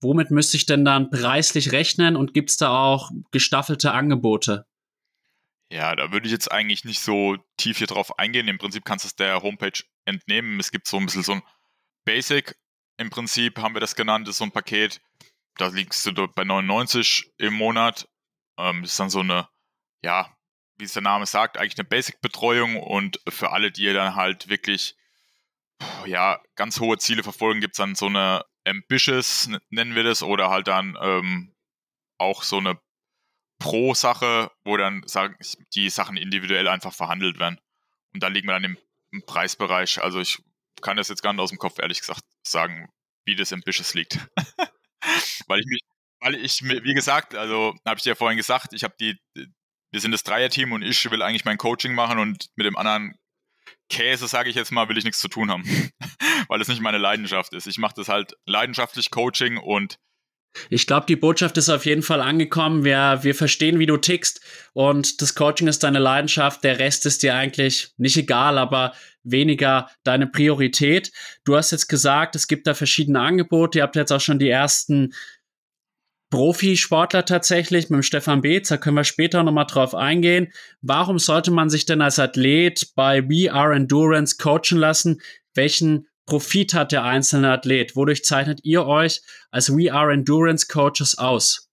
womit 0.00 0.32
müsste 0.32 0.56
ich 0.56 0.66
denn 0.66 0.84
dann 0.84 1.10
preislich 1.10 1.70
rechnen 1.70 2.16
und 2.16 2.34
gibt 2.34 2.50
es 2.50 2.56
da 2.56 2.70
auch 2.70 3.12
gestaffelte 3.30 3.92
Angebote? 3.92 4.66
Ja, 5.72 5.94
da 5.94 6.10
würde 6.10 6.26
ich 6.26 6.32
jetzt 6.32 6.50
eigentlich 6.50 6.84
nicht 6.84 7.00
so 7.00 7.36
tief 7.56 7.78
hier 7.78 7.86
drauf 7.86 8.18
eingehen. 8.18 8.48
Im 8.48 8.58
Prinzip 8.58 8.84
kannst 8.84 9.04
du 9.04 9.08
es 9.08 9.14
der 9.14 9.42
Homepage 9.42 9.84
entnehmen. 10.04 10.58
Es 10.58 10.72
gibt 10.72 10.88
so 10.88 10.96
ein 10.96 11.06
bisschen 11.06 11.22
so 11.22 11.32
ein 11.32 11.42
Basic. 12.04 12.56
Im 12.96 13.10
Prinzip 13.10 13.58
haben 13.58 13.74
wir 13.74 13.80
das 13.80 13.94
genannt, 13.94 14.26
das 14.26 14.34
ist 14.34 14.38
so 14.38 14.44
ein 14.44 14.52
Paket. 14.52 15.00
Da 15.56 15.68
liegst 15.68 16.04
du 16.04 16.12
dort 16.12 16.34
bei 16.34 16.42
99 16.44 17.32
im 17.38 17.54
Monat. 17.54 18.08
Ähm, 18.58 18.82
ist 18.82 18.98
dann 18.98 19.10
so 19.10 19.20
eine, 19.20 19.48
ja, 20.02 20.34
wie 20.76 20.84
es 20.84 20.92
der 20.92 21.02
Name 21.02 21.26
sagt, 21.26 21.56
eigentlich 21.56 21.78
eine 21.78 21.88
Basic-Betreuung 21.88 22.76
und 22.76 23.20
für 23.28 23.52
alle, 23.52 23.70
die 23.70 23.92
dann 23.92 24.16
halt 24.16 24.48
wirklich, 24.48 24.96
ja, 26.04 26.40
ganz 26.56 26.80
hohe 26.80 26.98
Ziele 26.98 27.22
verfolgen, 27.22 27.60
gibt 27.60 27.74
es 27.74 27.78
dann 27.78 27.94
so 27.94 28.06
eine 28.06 28.44
Ambitious, 28.64 29.48
nennen 29.70 29.94
wir 29.94 30.02
das, 30.02 30.22
oder 30.22 30.50
halt 30.50 30.66
dann 30.68 30.98
ähm, 31.00 31.54
auch 32.18 32.42
so 32.42 32.58
eine 32.58 32.78
pro 33.60 33.94
Sache, 33.94 34.50
wo 34.64 34.76
dann 34.76 35.04
die 35.74 35.88
Sachen 35.88 36.16
individuell 36.16 36.66
einfach 36.66 36.92
verhandelt 36.92 37.38
werden. 37.38 37.60
Und 38.12 38.24
da 38.24 38.26
liegen 38.26 38.48
wir 38.48 38.54
dann 38.54 38.64
im 38.64 38.76
im 39.12 39.22
Preisbereich. 39.24 40.02
Also 40.02 40.20
ich 40.20 40.38
kann 40.82 40.96
das 40.96 41.08
jetzt 41.08 41.22
gar 41.22 41.32
nicht 41.32 41.42
aus 41.42 41.50
dem 41.50 41.58
Kopf, 41.58 41.78
ehrlich 41.78 42.00
gesagt, 42.00 42.22
sagen, 42.42 42.88
wie 43.24 43.36
das 43.36 43.52
im 43.52 43.62
liegt. 43.64 44.18
weil 45.46 45.60
ich 45.60 45.66
mich, 45.66 45.80
weil 46.20 46.34
ich, 46.34 46.62
wie 46.62 46.94
gesagt, 46.94 47.34
also 47.34 47.74
habe 47.86 47.98
ich 47.98 48.02
dir 48.02 48.10
ja 48.10 48.14
vorhin 48.14 48.36
gesagt, 48.36 48.72
ich 48.72 48.84
habe 48.84 48.94
die, 49.00 49.18
wir 49.34 50.00
sind 50.00 50.12
das 50.12 50.22
Dreierteam 50.22 50.72
und 50.72 50.82
ich 50.82 51.10
will 51.10 51.22
eigentlich 51.22 51.44
mein 51.44 51.58
Coaching 51.58 51.94
machen 51.94 52.18
und 52.18 52.48
mit 52.56 52.66
dem 52.66 52.76
anderen 52.76 53.18
Käse, 53.88 54.28
sage 54.28 54.50
ich 54.50 54.56
jetzt 54.56 54.70
mal, 54.70 54.88
will 54.88 54.98
ich 54.98 55.04
nichts 55.04 55.20
zu 55.20 55.28
tun 55.28 55.50
haben, 55.50 55.64
weil 56.48 56.60
es 56.60 56.68
nicht 56.68 56.80
meine 56.80 56.98
Leidenschaft 56.98 57.52
ist. 57.54 57.66
Ich 57.66 57.78
mache 57.78 57.94
das 57.96 58.08
halt 58.08 58.34
leidenschaftlich 58.46 59.10
Coaching 59.10 59.58
und 59.58 59.98
ich 60.68 60.86
glaube, 60.86 61.06
die 61.06 61.16
Botschaft 61.16 61.56
ist 61.58 61.68
auf 61.68 61.86
jeden 61.86 62.02
Fall 62.02 62.20
angekommen. 62.20 62.84
Wir, 62.84 63.20
wir 63.22 63.34
verstehen, 63.34 63.78
wie 63.78 63.86
du 63.86 63.96
tickst 63.96 64.40
und 64.72 65.22
das 65.22 65.34
Coaching 65.34 65.68
ist 65.68 65.82
deine 65.82 65.98
Leidenschaft. 65.98 66.64
Der 66.64 66.78
Rest 66.78 67.06
ist 67.06 67.22
dir 67.22 67.34
eigentlich 67.34 67.92
nicht 67.96 68.16
egal, 68.16 68.58
aber 68.58 68.92
weniger 69.22 69.88
deine 70.02 70.26
Priorität. 70.26 71.12
Du 71.44 71.56
hast 71.56 71.70
jetzt 71.70 71.88
gesagt, 71.88 72.34
es 72.36 72.48
gibt 72.48 72.66
da 72.66 72.74
verschiedene 72.74 73.20
Angebote. 73.20 73.78
Ihr 73.78 73.82
habt 73.82 73.96
jetzt 73.96 74.12
auch 74.12 74.20
schon 74.20 74.38
die 74.38 74.48
ersten 74.48 75.12
Profisportler 76.30 77.24
tatsächlich 77.24 77.90
mit 77.90 77.98
dem 77.98 78.02
Stefan 78.02 78.40
Beetz, 78.40 78.68
da 78.68 78.76
können 78.76 78.96
wir 78.96 79.04
später 79.04 79.42
nochmal 79.42 79.66
drauf 79.66 79.96
eingehen. 79.96 80.52
Warum 80.80 81.18
sollte 81.18 81.50
man 81.50 81.68
sich 81.70 81.86
denn 81.86 82.00
als 82.00 82.20
Athlet 82.20 82.92
bei 82.94 83.28
We 83.28 83.52
Are 83.52 83.74
Endurance 83.74 84.36
coachen 84.36 84.78
lassen? 84.78 85.20
Welchen 85.54 86.06
Profit 86.26 86.74
hat 86.74 86.92
der 86.92 87.04
einzelne 87.04 87.52
Athlet? 87.52 87.96
Wodurch 87.96 88.24
zeichnet 88.24 88.60
ihr 88.62 88.86
euch 88.86 89.20
als 89.50 89.70
We 89.70 89.92
Are 89.92 90.12
Endurance 90.12 90.66
Coaches 90.68 91.18
aus? 91.18 91.68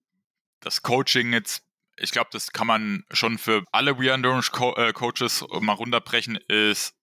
Das 0.61 0.81
Coaching 0.81 1.33
jetzt, 1.33 1.63
ich 1.97 2.11
glaube, 2.11 2.29
das 2.31 2.51
kann 2.51 2.67
man 2.67 3.03
schon 3.11 3.37
für 3.37 3.63
alle 3.71 3.97
We 3.99 4.05
Are 4.05 4.15
Endurance 4.15 4.51
Co 4.51 4.75
äh, 4.75 4.93
Coaches 4.93 5.45
mal 5.61 5.73
runterbrechen, 5.73 6.37
ist, 6.47 6.95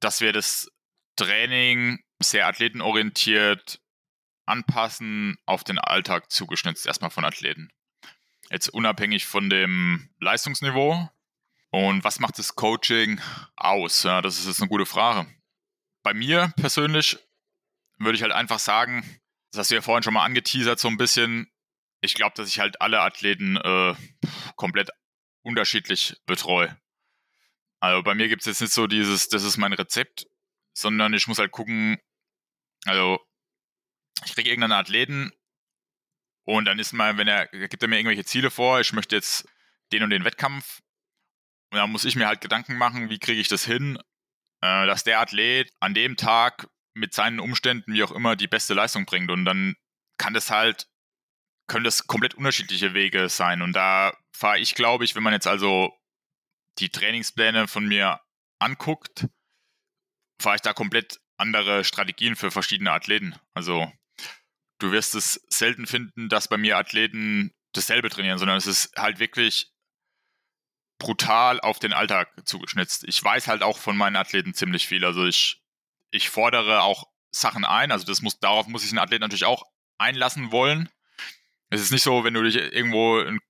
dass 0.00 0.20
wir 0.20 0.32
das 0.32 0.70
Training 1.16 1.98
sehr 2.20 2.46
athletenorientiert 2.46 3.80
anpassen, 4.46 5.36
auf 5.44 5.64
den 5.64 5.78
Alltag 5.78 6.30
zugeschnitzt, 6.30 6.86
erstmal 6.86 7.10
von 7.10 7.24
Athleten. 7.24 7.70
Jetzt 8.50 8.68
unabhängig 8.68 9.26
von 9.26 9.50
dem 9.50 10.10
Leistungsniveau. 10.20 11.10
Und 11.70 12.04
was 12.04 12.20
macht 12.20 12.38
das 12.38 12.54
Coaching 12.54 13.20
aus? 13.56 14.04
Ja, 14.04 14.22
das 14.22 14.38
ist 14.38 14.46
jetzt 14.46 14.60
eine 14.60 14.68
gute 14.68 14.86
Frage 14.86 15.26
bei 16.06 16.14
mir 16.14 16.52
persönlich 16.56 17.18
würde 17.98 18.14
ich 18.14 18.22
halt 18.22 18.30
einfach 18.30 18.60
sagen, 18.60 19.02
das 19.50 19.58
hast 19.58 19.70
du 19.72 19.74
ja 19.74 19.82
vorhin 19.82 20.04
schon 20.04 20.14
mal 20.14 20.24
angeteasert, 20.24 20.78
so 20.78 20.86
ein 20.86 20.96
bisschen. 20.96 21.50
Ich 22.00 22.14
glaube, 22.14 22.34
dass 22.36 22.48
ich 22.48 22.60
halt 22.60 22.80
alle 22.80 23.00
Athleten 23.00 23.56
äh, 23.56 23.92
komplett 24.54 24.90
unterschiedlich 25.42 26.14
betreue. 26.24 26.80
Also 27.80 28.04
bei 28.04 28.14
mir 28.14 28.28
gibt 28.28 28.42
es 28.42 28.46
jetzt 28.46 28.60
nicht 28.60 28.72
so 28.72 28.86
dieses, 28.86 29.30
das 29.30 29.42
ist 29.42 29.56
mein 29.56 29.72
Rezept, 29.72 30.28
sondern 30.74 31.12
ich 31.12 31.26
muss 31.26 31.40
halt 31.40 31.50
gucken, 31.50 31.98
also 32.84 33.18
ich 34.24 34.32
kriege 34.32 34.50
irgendeinen 34.50 34.78
Athleten 34.78 35.32
und 36.44 36.66
dann 36.66 36.78
ist 36.78 36.92
mal, 36.92 37.18
wenn 37.18 37.26
er, 37.26 37.48
gibt 37.48 37.82
er 37.82 37.88
mir 37.88 37.96
irgendwelche 37.96 38.24
Ziele 38.24 38.52
vor, 38.52 38.78
ich 38.78 38.92
möchte 38.92 39.16
jetzt 39.16 39.48
den 39.90 40.04
und 40.04 40.10
den 40.10 40.24
Wettkampf 40.24 40.82
und 41.72 41.78
dann 41.78 41.90
muss 41.90 42.04
ich 42.04 42.14
mir 42.14 42.28
halt 42.28 42.40
Gedanken 42.40 42.76
machen, 42.76 43.10
wie 43.10 43.18
kriege 43.18 43.40
ich 43.40 43.48
das 43.48 43.64
hin, 43.64 43.98
äh, 44.66 44.86
dass 44.86 45.04
der 45.04 45.20
Athlet 45.20 45.72
an 45.80 45.94
dem 45.94 46.16
Tag 46.16 46.68
mit 46.94 47.14
seinen 47.14 47.40
Umständen, 47.40 47.92
wie 47.92 48.02
auch 48.02 48.10
immer, 48.10 48.36
die 48.36 48.48
beste 48.48 48.74
Leistung 48.74 49.06
bringt. 49.06 49.30
Und 49.30 49.44
dann 49.44 49.76
kann 50.18 50.34
das 50.34 50.50
halt, 50.50 50.88
können 51.68 51.84
das 51.84 52.06
komplett 52.06 52.34
unterschiedliche 52.34 52.94
Wege 52.94 53.28
sein. 53.28 53.62
Und 53.62 53.74
da 53.74 54.16
fahre 54.32 54.58
ich, 54.58 54.74
glaube 54.74 55.04
ich, 55.04 55.14
wenn 55.14 55.22
man 55.22 55.32
jetzt 55.32 55.46
also 55.46 55.92
die 56.78 56.88
Trainingspläne 56.88 57.68
von 57.68 57.86
mir 57.86 58.20
anguckt, 58.58 59.28
fahre 60.40 60.56
ich 60.56 60.62
da 60.62 60.72
komplett 60.72 61.20
andere 61.36 61.84
Strategien 61.84 62.34
für 62.34 62.50
verschiedene 62.50 62.92
Athleten. 62.92 63.36
Also 63.54 63.92
du 64.78 64.90
wirst 64.90 65.14
es 65.14 65.34
selten 65.48 65.86
finden, 65.86 66.28
dass 66.28 66.48
bei 66.48 66.56
mir 66.56 66.76
Athleten 66.76 67.54
dasselbe 67.72 68.08
trainieren, 68.08 68.38
sondern 68.38 68.56
es 68.56 68.66
ist 68.66 68.96
halt 68.96 69.18
wirklich 69.18 69.70
brutal 70.98 71.60
auf 71.60 71.78
den 71.78 71.92
Alltag 71.92 72.28
zugeschnitzt. 72.44 73.04
Ich 73.04 73.22
weiß 73.22 73.48
halt 73.48 73.62
auch 73.62 73.78
von 73.78 73.96
meinen 73.96 74.16
Athleten 74.16 74.54
ziemlich 74.54 74.86
viel. 74.86 75.04
Also 75.04 75.26
ich, 75.26 75.62
ich 76.10 76.30
fordere 76.30 76.82
auch 76.82 77.08
Sachen 77.30 77.64
ein. 77.64 77.92
Also 77.92 78.06
das 78.06 78.22
muss, 78.22 78.38
darauf 78.38 78.66
muss 78.66 78.84
ich 78.84 78.90
einen 78.90 78.98
Athleten 78.98 79.22
natürlich 79.22 79.44
auch 79.44 79.64
einlassen 79.98 80.52
wollen. 80.52 80.88
Es 81.70 81.80
ist 81.80 81.92
nicht 81.92 82.02
so, 82.02 82.24
wenn 82.24 82.34
du 82.34 82.42
dich 82.42 82.56
irgendwo 82.56 83.18
ein, 83.18 83.40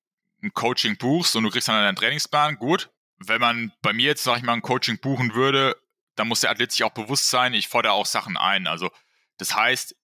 ein 0.42 0.52
Coaching 0.52 0.96
buchst 0.96 1.36
und 1.36 1.44
du 1.44 1.50
kriegst 1.50 1.68
dann 1.68 1.76
einen 1.76 1.96
Trainingsplan, 1.96 2.56
gut. 2.56 2.90
Wenn 3.18 3.40
man 3.40 3.72
bei 3.80 3.92
mir 3.92 4.06
jetzt, 4.06 4.24
sag 4.24 4.38
ich 4.38 4.42
mal, 4.42 4.52
ein 4.52 4.62
Coaching 4.62 4.98
buchen 4.98 5.34
würde, 5.34 5.76
dann 6.16 6.28
muss 6.28 6.40
der 6.40 6.50
Athlet 6.50 6.72
sich 6.72 6.84
auch 6.84 6.90
bewusst 6.90 7.30
sein, 7.30 7.54
ich 7.54 7.68
fordere 7.68 7.92
auch 7.92 8.06
Sachen 8.06 8.36
ein. 8.36 8.66
Also 8.66 8.90
das 9.38 9.54
heißt, 9.54 9.96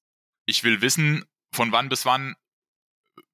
ich 0.47 0.65
will 0.65 0.81
wissen, 0.81 1.25
von 1.53 1.73
wann 1.73 1.89
bis 1.89 2.07
wann 2.07 2.37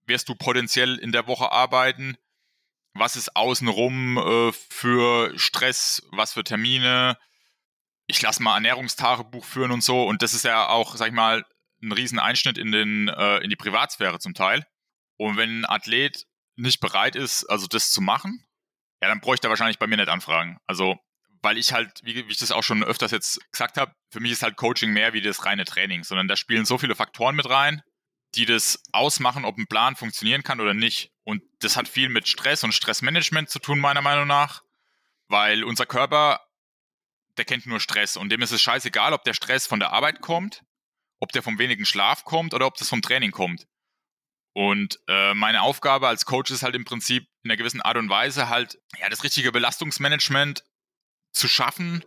wirst 0.07 0.29
du 0.29 0.35
potenziell 0.35 0.97
in 0.97 1.13
der 1.13 1.27
Woche 1.27 1.53
arbeiten, 1.53 2.17
was 2.99 3.17
ist 3.17 3.37
außenrum 3.37 4.19
äh, 4.19 4.53
für 4.53 5.39
Stress, 5.39 6.03
was 6.11 6.33
für 6.33 6.45
Termine. 6.45 7.19
Ich 8.07 8.23
lasse 8.23 8.43
mal 8.43 8.55
Ernährungstagebuch 8.55 9.45
führen 9.45 9.71
und 9.71 9.83
so. 9.83 10.05
Und 10.05 10.23
das 10.23 10.35
ist 10.35 10.45
ja 10.45 10.69
auch, 10.69 10.97
sag 10.97 11.09
ich 11.09 11.15
mal, 11.15 11.45
ein 11.83 11.93
riesen 11.93 12.19
Einschnitt 12.19 12.59
in, 12.59 12.73
den, 12.73 13.09
äh, 13.09 13.39
in 13.39 13.51
die 13.51 13.57
Privatsphäre 13.57 14.19
zum 14.19 14.35
Teil. 14.35 14.67
Und 15.17 15.37
wenn 15.37 15.61
ein 15.61 15.67
Athlet 15.67 16.25
nicht 16.57 16.81
bereit 16.81 17.17
ist, 17.17 17.45
also 17.45 17.67
das 17.67 17.91
zu 17.91 18.01
machen, 18.01 18.45
ja, 19.01 19.09
dann 19.09 19.21
bräuchte 19.21 19.47
er 19.47 19.51
wahrscheinlich 19.51 19.79
bei 19.79 19.87
mir 19.87 19.97
nicht 19.97 20.09
anfragen. 20.09 20.59
Also, 20.67 20.97
weil 21.41 21.57
ich 21.57 21.73
halt, 21.73 22.01
wie, 22.03 22.17
wie 22.17 22.33
ich 22.33 22.39
das 22.39 22.51
auch 22.51 22.65
schon 22.65 22.83
öfters 22.83 23.13
jetzt 23.13 23.41
gesagt 23.53 23.77
habe, 23.77 23.93
für 24.11 24.21
mich 24.21 24.33
ist 24.33 24.43
halt 24.43 24.57
Coaching 24.57 24.93
mehr 24.93 25.13
wie 25.13 25.21
das 25.21 25.45
reine 25.45 25.65
Training, 25.65 26.03
sondern 26.03 26.27
da 26.27 26.37
spielen 26.37 26.65
so 26.65 26.79
viele 26.79 26.97
Faktoren 26.97 27.37
mit 27.37 27.49
rein, 27.49 27.83
die 28.35 28.45
das 28.45 28.83
ausmachen, 28.93 29.45
ob 29.45 29.57
ein 29.57 29.69
Plan 29.69 29.95
funktionieren 29.95 30.43
kann 30.43 30.61
oder 30.61 30.75
nicht. 30.75 31.13
Und 31.29 31.43
das 31.59 31.77
hat 31.77 31.89
viel 31.89 32.09
mit 32.09 32.27
Stress 32.27 32.65
und 32.65 32.73
Stressmanagement 32.73 33.51
zu 33.51 33.59
tun, 33.59 33.81
meiner 33.81 34.01
Meinung 34.01 34.27
nach, 34.27 34.63
weil 35.27 35.63
unser 35.63 35.85
Körper, 35.85 36.41
der 37.37 37.45
kennt 37.45 37.67
nur 37.67 37.81
Stress 37.81 38.17
und 38.17 38.31
dem 38.31 38.41
ist 38.41 38.51
es 38.51 38.63
scheißegal, 38.63 39.13
ob 39.13 39.25
der 39.25 39.35
Stress 39.35 39.67
von 39.67 39.79
der 39.79 39.93
Arbeit 39.93 40.23
kommt, 40.23 40.65
ob 41.19 41.31
der 41.33 41.43
vom 41.43 41.59
wenigen 41.59 41.85
Schlaf 41.85 42.25
kommt 42.25 42.55
oder 42.55 42.65
ob 42.65 42.77
das 42.79 42.89
vom 42.89 43.03
Training 43.03 43.31
kommt. 43.31 43.67
Und 44.55 45.01
äh, 45.07 45.35
meine 45.35 45.61
Aufgabe 45.61 46.09
als 46.09 46.25
Coach 46.25 46.51
ist 46.51 46.63
halt 46.63 46.75
im 46.75 46.87
Prinzip 46.87 47.29
in 47.43 47.51
einer 47.51 47.59
gewissen 47.59 47.83
Art 47.83 47.99
und 47.99 48.09
Weise 48.09 48.49
halt 48.49 48.79
ja 48.99 49.11
das 49.11 49.23
richtige 49.23 49.53
Belastungsmanagement 49.53 50.65
zu 51.33 51.47
schaffen, 51.47 52.07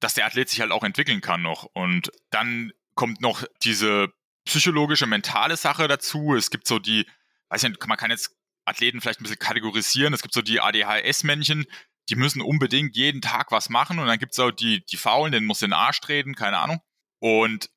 dass 0.00 0.14
der 0.14 0.26
Athlet 0.26 0.48
sich 0.48 0.62
halt 0.62 0.72
auch 0.72 0.82
entwickeln 0.82 1.20
kann 1.20 1.42
noch. 1.42 1.62
Und 1.62 2.10
dann 2.30 2.72
kommt 2.96 3.20
noch 3.20 3.44
diese 3.62 4.08
psychologische, 4.46 5.06
mentale 5.06 5.56
Sache 5.56 5.86
dazu. 5.86 6.34
Es 6.34 6.50
gibt 6.50 6.66
so 6.66 6.80
die, 6.80 7.06
weiß 7.50 7.62
nicht, 7.62 7.86
man 7.86 7.96
kann 7.96 8.10
jetzt 8.10 8.34
Athleten 8.68 9.00
vielleicht 9.00 9.20
ein 9.20 9.24
bisschen 9.24 9.38
kategorisieren. 9.38 10.14
Es 10.14 10.22
gibt 10.22 10.34
so 10.34 10.42
die 10.42 10.60
ADHS-Männchen, 10.60 11.66
die 12.08 12.16
müssen 12.16 12.40
unbedingt 12.40 12.96
jeden 12.96 13.20
Tag 13.20 13.52
was 13.52 13.68
machen 13.68 13.98
und 13.98 14.06
dann 14.06 14.18
gibt 14.18 14.32
es 14.32 14.38
auch 14.38 14.50
die, 14.50 14.84
die 14.86 14.96
Faulen, 14.96 15.32
denen 15.32 15.46
muss 15.46 15.58
den 15.58 15.72
Arsch 15.72 16.00
treten, 16.00 16.34
keine 16.34 16.58
Ahnung. 16.58 16.80
Und 17.20 17.70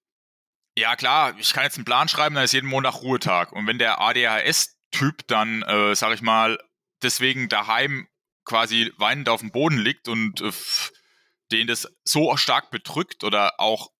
ja, 0.77 0.95
klar, 0.95 1.37
ich 1.37 1.53
kann 1.53 1.63
jetzt 1.63 1.75
einen 1.75 1.85
Plan 1.85 2.07
schreiben, 2.07 2.35
dann 2.35 2.45
ist 2.45 2.53
jeden 2.53 2.69
Montag 2.69 3.01
Ruhetag. 3.01 3.51
Und 3.51 3.67
wenn 3.67 3.77
der 3.77 3.99
ADHS-Typ 3.99 5.27
dann, 5.27 5.63
äh, 5.63 5.95
sag 5.95 6.13
ich 6.13 6.21
mal, 6.21 6.57
deswegen 7.01 7.49
daheim 7.49 8.07
quasi 8.45 8.93
weinend 8.97 9.27
auf 9.29 9.41
dem 9.41 9.51
Boden 9.51 9.77
liegt 9.77 10.07
und 10.07 10.41
äh, 10.41 10.51
den 11.51 11.67
das 11.67 11.87
so 12.05 12.37
stark 12.37 12.71
bedrückt 12.71 13.23
oder 13.23 13.59
auch 13.59 13.91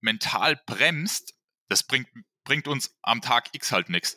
mental 0.00 0.60
bremst, 0.66 1.34
das 1.68 1.84
bringt, 1.84 2.08
bringt 2.44 2.66
uns 2.66 2.96
am 3.02 3.20
Tag 3.20 3.50
X 3.52 3.72
halt 3.72 3.88
nichts. 3.88 4.16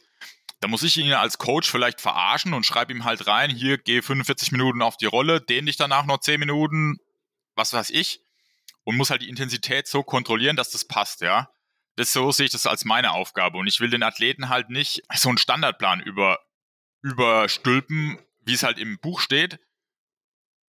Da 0.60 0.68
muss 0.68 0.84
ich 0.84 0.98
ihn 0.98 1.14
als 1.14 1.38
Coach 1.38 1.70
vielleicht 1.70 2.02
verarschen 2.02 2.54
und 2.54 2.66
schreibe 2.66 2.92
ihm 2.92 3.06
halt 3.06 3.28
rein, 3.28 3.50
hier 3.50 3.78
geh 3.78 4.02
45 4.02 4.52
Minuten 4.52 4.82
auf 4.82 4.98
die 4.98 5.06
Rolle, 5.06 5.40
dehn 5.40 5.66
dich 5.66 5.78
danach 5.78 6.06
noch 6.06 6.20
10 6.20 6.40
Minuten, 6.40 6.98
was 7.56 7.72
weiß 7.74 7.92
ich, 7.92 8.22
und 8.84 8.98
muss 8.98 9.10
halt 9.10 9.22
die 9.22 9.30
Intensität 9.30 9.88
so 9.88 10.04
kontrollieren, 10.04 10.56
dass 10.56 10.72
das 10.72 10.86
passt, 10.86 11.22
ja. 11.22 11.50
Das 11.96 12.14
so 12.14 12.32
sehe 12.32 12.46
ich 12.46 12.52
das 12.52 12.66
als 12.66 12.86
meine 12.86 13.12
Aufgabe. 13.12 13.58
Und 13.58 13.68
ich 13.68 13.80
will 13.80 13.90
den 13.90 14.04
Athleten 14.04 14.50
halt 14.50 14.70
nicht 14.70 15.04
so 15.16 15.30
einen 15.30 15.38
Standardplan 15.38 16.00
über, 16.02 16.40
überstülpen, 17.02 18.18
wie 18.42 18.54
es 18.54 18.64
halt 18.64 18.80
im 18.80 19.00
Buch 19.00 19.20
steht. 19.20 19.60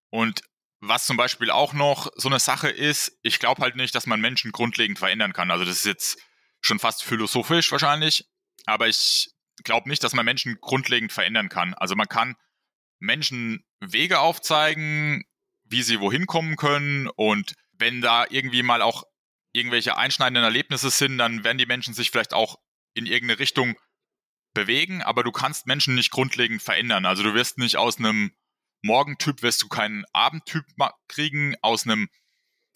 Und 0.09 0.41
was 0.81 1.05
zum 1.05 1.15
Beispiel 1.15 1.51
auch 1.51 1.73
noch 1.73 2.11
so 2.15 2.27
eine 2.27 2.39
Sache 2.39 2.69
ist, 2.69 3.17
ich 3.21 3.39
glaube 3.39 3.61
halt 3.61 3.75
nicht, 3.75 3.95
dass 3.95 4.07
man 4.07 4.19
Menschen 4.19 4.51
grundlegend 4.51 4.99
verändern 4.99 5.31
kann. 5.31 5.51
Also 5.51 5.63
das 5.63 5.77
ist 5.77 5.85
jetzt 5.85 6.17
schon 6.59 6.79
fast 6.79 7.03
philosophisch 7.03 7.71
wahrscheinlich, 7.71 8.25
aber 8.65 8.87
ich 8.87 9.30
glaube 9.63 9.89
nicht, 9.89 10.03
dass 10.03 10.13
man 10.13 10.25
Menschen 10.25 10.57
grundlegend 10.61 11.11
verändern 11.11 11.49
kann. 11.49 11.73
Also 11.73 11.95
man 11.95 12.07
kann 12.07 12.35
Menschen 12.99 13.63
Wege 13.79 14.19
aufzeigen, 14.19 15.23
wie 15.63 15.81
sie 15.81 15.99
wohin 15.99 16.27
kommen 16.27 16.55
können 16.55 17.07
und 17.07 17.55
wenn 17.71 18.01
da 18.01 18.25
irgendwie 18.29 18.63
mal 18.63 18.81
auch 18.81 19.03
irgendwelche 19.53 19.97
einschneidenden 19.97 20.43
Erlebnisse 20.43 20.89
sind, 20.89 21.17
dann 21.17 21.43
werden 21.43 21.57
die 21.57 21.65
Menschen 21.65 21.93
sich 21.93 22.11
vielleicht 22.11 22.33
auch 22.33 22.57
in 22.93 23.05
irgendeine 23.05 23.39
Richtung 23.39 23.75
bewegen, 24.53 25.01
aber 25.01 25.23
du 25.23 25.31
kannst 25.31 25.65
Menschen 25.65 25.95
nicht 25.95 26.11
grundlegend 26.11 26.61
verändern. 26.61 27.05
Also 27.05 27.23
du 27.23 27.33
wirst 27.33 27.57
nicht 27.57 27.77
aus 27.77 27.97
einem 27.97 28.31
Morgentyp 28.81 29.41
wirst 29.41 29.61
du 29.61 29.67
keinen 29.67 30.05
Abendtyp 30.11 30.65
kriegen, 31.07 31.55
aus 31.61 31.85
einem 31.85 32.09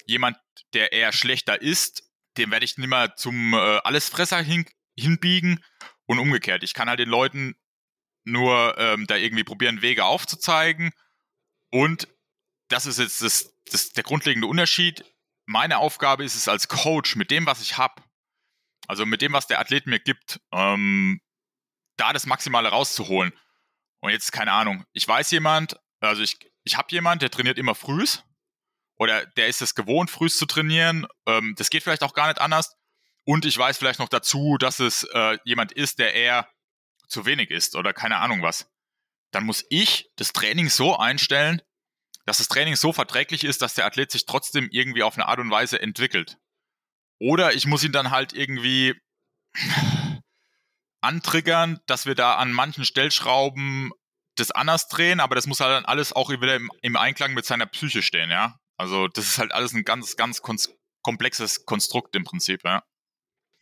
jemand, 0.05 0.38
der 0.73 0.91
eher 0.91 1.11
schlechter 1.11 1.61
ist, 1.61 2.03
dem 2.38 2.51
werde 2.51 2.65
ich 2.65 2.77
nicht 2.77 2.89
mehr 2.89 3.15
zum 3.15 3.53
äh, 3.53 3.57
Allesfresser 3.57 4.41
hin, 4.41 4.65
hinbiegen 4.97 5.63
und 6.08 6.20
umgekehrt. 6.20 6.64
Ich 6.64 6.74
kann 6.74 6.89
halt 6.89 6.99
den 6.99 7.10
Leuten 7.10 7.56
nur 8.26 8.78
ähm, 8.78 9.06
da 9.08 9.16
irgendwie 9.16 9.43
probieren, 9.43 9.82
Wege 9.82 10.06
aufzuzeigen. 10.06 10.91
Und 11.72 12.08
das 12.70 12.86
ist 12.86 12.99
jetzt 12.99 13.22
das, 13.22 13.53
das, 13.72 13.91
der 13.91 14.03
grundlegende 14.03 14.47
Unterschied. 14.47 15.06
Meine 15.45 15.78
Aufgabe 15.78 16.24
ist 16.24 16.36
es 16.36 16.47
als 16.47 16.68
Coach, 16.68 17.16
mit 17.16 17.30
dem, 17.30 17.45
was 17.45 17.62
ich 17.62 17.78
habe, 17.78 18.01
also 18.88 19.06
mit 19.06 19.22
dem, 19.22 19.34
was 19.34 19.47
der 19.47 19.60
Athlet 19.60 19.86
mir 19.86 19.99
gibt, 19.99 20.39
ähm, 20.51 21.22
da 21.97 22.14
das 22.14 22.26
Maximale 22.26 22.70
rauszuholen. 22.70 23.32
Und 24.01 24.12
jetzt, 24.12 24.32
keine 24.32 24.51
Ahnung, 24.51 24.86
ich 24.93 25.08
weiß 25.08 25.32
jemand, 25.32 25.80
also 25.99 26.22
ich, 26.22 26.38
ich 26.64 26.78
habe 26.78 26.88
jemand, 26.91 27.22
der 27.22 27.30
trainiert 27.30 27.58
immer 27.58 27.76
frühs 27.76 28.24
oder 28.97 29.26
der 29.26 29.47
ist 29.47 29.62
es 29.62 29.76
gewohnt, 29.76 30.10
frühs 30.10 30.38
zu 30.38 30.45
trainieren. 30.45 31.08
Ähm, 31.28 31.53
das 31.58 31.70
geht 31.70 31.84
vielleicht 31.84 32.03
auch 32.03 32.14
gar 32.14 32.28
nicht 32.28 32.39
anders. 32.39 32.76
Und 33.26 33.45
ich 33.45 33.57
weiß 33.57 33.78
vielleicht 33.78 33.99
noch 33.99 34.09
dazu, 34.09 34.57
dass 34.57 34.80
es 34.80 35.03
äh, 35.13 35.38
jemand 35.43 35.71
ist, 35.71 35.99
der 35.99 36.13
eher 36.13 36.47
zu 37.07 37.26
wenig 37.26 37.51
ist 37.51 37.76
oder 37.76 37.93
keine 37.93 38.17
Ahnung 38.17 38.41
was. 38.41 38.71
Dann 39.32 39.45
muss 39.45 39.65
ich 39.69 40.09
das 40.15 40.32
Training 40.32 40.69
so 40.69 40.97
einstellen, 40.97 41.61
dass 42.26 42.38
das 42.38 42.47
Training 42.47 42.76
so 42.76 42.93
verträglich 42.93 43.43
ist, 43.43 43.61
dass 43.61 43.73
der 43.73 43.86
Athlet 43.86 44.11
sich 44.11 44.26
trotzdem 44.26 44.69
irgendwie 44.71 45.03
auf 45.03 45.15
eine 45.15 45.28
Art 45.28 45.39
und 45.39 45.51
Weise 45.51 45.82
entwickelt. 45.82 46.38
Oder 47.19 47.53
ich 47.53 47.65
muss 47.65 47.84
ihn 47.84 47.91
dann 47.91 48.11
halt 48.11 48.34
irgendwie 48.34 48.95
antriggern, 51.01 51.80
dass 51.88 52.05
wir 52.05 52.15
da 52.15 52.36
an 52.36 52.51
manchen 52.51 52.86
Stellschrauben 52.86 53.91
das 54.36 54.51
anders 54.51 54.88
drehen, 54.88 55.19
aber 55.19 55.36
das 55.36 55.47
muss 55.47 55.59
halt 55.59 55.71
dann 55.71 55.86
alles 55.86 56.13
auch 56.13 56.30
wieder 56.30 56.55
im, 56.55 56.69
im 56.82 56.97
Einklang 56.97 57.34
mit 57.34 57.45
seiner 57.45 57.65
Psyche 57.65 58.01
stehen, 58.01 58.30
ja. 58.30 58.59
Also 58.78 59.07
das 59.07 59.26
ist 59.26 59.38
halt 59.38 59.53
alles 59.53 59.73
ein 59.73 59.86
ganz, 59.86 60.15
ganz 60.17 60.41
komplexes 61.01 61.65
Konstrukt 61.65 62.15
im 62.15 62.26
Prinzip, 62.26 62.61
ja. 62.65 62.84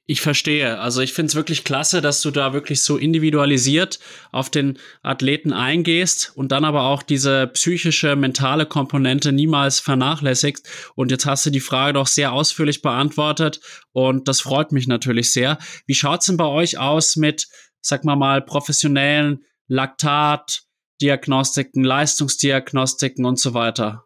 Ich 0.05 0.19
verstehe. 0.19 0.79
Also 0.79 0.99
ich 0.99 1.13
finde 1.13 1.29
es 1.29 1.35
wirklich 1.35 1.63
klasse, 1.63 2.01
dass 2.01 2.21
du 2.21 2.29
da 2.29 2.51
wirklich 2.51 2.81
so 2.81 2.97
individualisiert 2.97 3.99
auf 4.33 4.49
den 4.49 4.77
Athleten 5.01 5.53
eingehst 5.53 6.33
und 6.35 6.51
dann 6.51 6.65
aber 6.65 6.83
auch 6.83 7.03
diese 7.03 7.47
psychische, 7.47 8.17
mentale 8.17 8.65
Komponente 8.65 9.31
niemals 9.31 9.79
vernachlässigst. 9.79 10.67
Und 10.95 11.09
jetzt 11.09 11.25
hast 11.25 11.45
du 11.45 11.51
die 11.51 11.61
Frage 11.61 11.93
doch 11.93 12.07
sehr 12.07 12.33
ausführlich 12.33 12.81
beantwortet 12.81 13.61
und 13.93 14.27
das 14.27 14.41
freut 14.41 14.73
mich 14.73 14.87
natürlich 14.87 15.31
sehr. 15.31 15.57
Wie 15.85 15.95
schaut's 15.95 16.25
denn 16.25 16.35
bei 16.35 16.47
euch 16.47 16.77
aus 16.77 17.15
mit, 17.15 17.47
sag 17.79 18.03
mal 18.03 18.17
mal, 18.17 18.41
professionellen 18.41 19.45
Laktatdiagnostiken, 19.67 21.85
Leistungsdiagnostiken 21.85 23.23
und 23.23 23.39
so 23.39 23.53
weiter? 23.53 24.03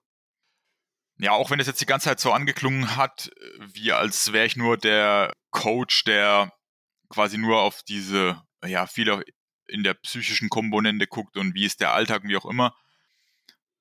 Ja, 1.20 1.32
auch 1.32 1.50
wenn 1.50 1.60
es 1.60 1.66
jetzt 1.66 1.82
die 1.82 1.88
ganze 1.88 2.10
Zeit 2.10 2.20
so 2.20 2.32
angeklungen 2.32 2.96
hat, 2.96 3.32
wie 3.74 3.92
als 3.92 4.34
wäre 4.34 4.46
ich 4.46 4.56
nur 4.56 4.78
der 4.78 5.34
Coach, 5.58 6.04
der 6.04 6.54
quasi 7.10 7.38
nur 7.38 7.62
auf 7.62 7.82
diese, 7.84 8.42
ja, 8.64 8.86
viel 8.86 9.24
in 9.68 9.84
der 9.84 9.96
psychischen 9.96 10.50
Komponente 10.50 11.08
guckt 11.08 11.36
und 11.36 11.56
wie 11.56 11.66
ist 11.66 11.82
der 11.82 11.94
Alltag, 11.94 12.24
wie 12.26 12.38
auch 12.38 12.46
immer. 12.46 12.76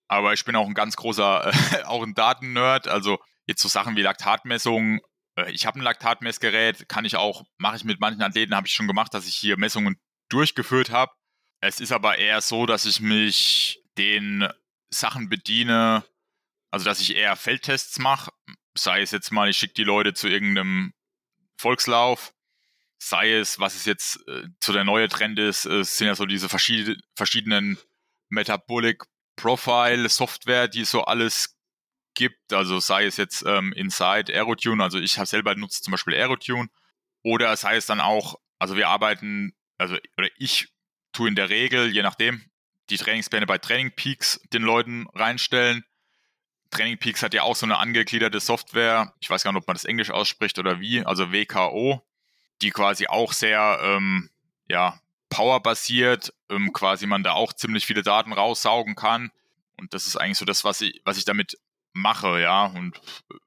Aber 0.09 0.33
ich 0.33 0.45
bin 0.45 0.57
auch 0.57 0.67
ein 0.67 0.75
ganz 0.75 0.97
großer, 0.97 1.53
äh, 1.53 1.83
auch 1.85 2.03
ein 2.03 2.15
Datennerd. 2.15 2.89
Also 2.89 3.19
jetzt 3.47 3.61
so 3.61 3.69
Sachen 3.69 3.95
wie 3.95 4.03
Laktatmessungen. 4.03 5.01
Äh, 5.37 5.53
ich 5.53 5.67
habe 5.67 5.79
ein 5.79 5.83
Laktatmessgerät, 5.83 6.89
kann 6.89 7.05
ich 7.05 7.17
auch, 7.17 7.45
mache 7.59 7.77
ich 7.77 7.85
mit 7.85 8.01
manchen 8.01 8.23
Athleten, 8.23 8.57
habe 8.57 8.67
ich 8.67 8.73
schon 8.73 8.87
gemacht, 8.87 9.13
dass 9.13 9.29
ich 9.29 9.35
hier 9.35 9.59
Messungen 9.59 10.01
durchgeführt 10.31 10.91
habe. 10.91 11.13
Es 11.61 11.81
ist 11.81 11.93
aber 11.93 12.17
eher 12.19 12.41
so, 12.41 12.65
dass 12.65 12.87
ich 12.87 13.01
mich 13.01 13.83
den 13.99 14.49
Sachen 14.89 15.29
bediene, 15.29 16.05
also 16.71 16.85
dass 16.85 17.01
ich 17.01 17.17
eher 17.17 17.37
Feldtests 17.37 17.99
mache. 17.99 18.31
Sei 18.79 19.03
es 19.03 19.11
jetzt 19.11 19.31
mal, 19.31 19.51
ich 19.51 19.59
schicke 19.59 19.75
die 19.75 19.85
Leute 19.85 20.15
zu 20.15 20.29
irgendeinem 20.29 20.93
Volkslauf, 21.57 22.33
sei 22.99 23.33
es, 23.33 23.59
was 23.59 23.75
es 23.75 23.85
jetzt 23.85 24.27
äh, 24.29 24.49
zu 24.61 24.73
der 24.73 24.85
neue 24.85 25.09
Trend 25.09 25.39
ist, 25.39 25.67
es 25.67 25.99
sind 25.99 26.07
ja 26.09 26.15
so 26.15 26.27
diese 26.27 26.49
verschied 26.49 27.01
verschiedenen 27.15 27.79
Metabolic 28.29 29.05
Profile 29.37 30.09
Software, 30.09 30.69
die 30.69 30.81
es 30.81 30.91
so 30.91 31.03
alles 31.05 31.57
gibt. 32.15 32.53
Also 32.53 32.81
sei 32.81 33.05
es 33.05 33.17
jetzt 33.17 33.45
ähm, 33.47 33.73
Inside 33.75 34.33
Aerotune, 34.33 34.83
also 34.83 34.99
ich 34.99 35.19
habe 35.19 35.27
selber 35.27 35.55
nutze 35.55 35.83
zum 35.83 35.93
Beispiel 35.93 36.15
Aerotune, 36.15 36.69
oder 37.23 37.57
sei 37.57 37.77
es 37.77 37.87
dann 37.87 38.01
auch, 38.01 38.37
also 38.59 38.77
wir 38.77 38.89
arbeiten, 38.89 39.55
also 39.79 39.97
oder 40.17 40.29
ich 40.39 40.69
tue 41.13 41.29
in 41.29 41.35
der 41.35 41.51
Regel, 41.51 41.93
je 41.93 42.03
nachdem, 42.03 42.45
die 42.89 42.97
Trainingspläne 42.97 43.47
bei 43.47 43.59
Training 43.59 43.93
Peaks 43.95 44.41
den 44.53 44.63
Leuten 44.63 45.07
reinstellen 45.15 45.85
Training 46.71 46.99
Peaks 46.99 47.23
hat 47.23 47.35
ja 47.35 47.43
auch 47.43 47.57
so 47.57 47.67
eine 47.67 47.79
angegliederte 47.79 48.41
Software. 48.41 49.15
Ich 49.21 49.31
weiß 49.31 49.45
gar 49.45 49.53
nicht, 49.53 49.61
ob 49.61 49.67
man 49.67 49.77
das 49.77 49.85
Englisch 49.85 50.11
ausspricht 50.11 50.59
oder 50.59 50.81
wie, 50.81 51.05
also 51.05 51.33
WKO, 51.33 52.03
die 52.63 52.71
quasi 52.71 53.07
auch 53.07 53.33
sehr, 53.33 53.79
ähm, 53.83 54.31
ja, 54.69 55.01
powerbasiert, 55.29 56.33
ähm, 56.51 56.73
quasi 56.73 57.07
man 57.07 57.23
da 57.23 57.33
auch 57.33 57.53
ziemlich 57.53 57.87
viele 57.87 58.03
Daten 58.03 58.33
raussaugen 58.33 58.95
kann. 58.95 59.31
Und 59.79 59.93
das 59.93 60.07
ist 60.07 60.17
eigentlich 60.17 60.39
so 60.39 60.45
das, 60.45 60.65
was 60.65 60.81
ich, 60.81 61.01
was 61.05 61.19
ich 61.19 61.25
damit 61.25 61.59
mache, 61.93 62.41
ja. 62.41 62.67
Und 62.67 63.01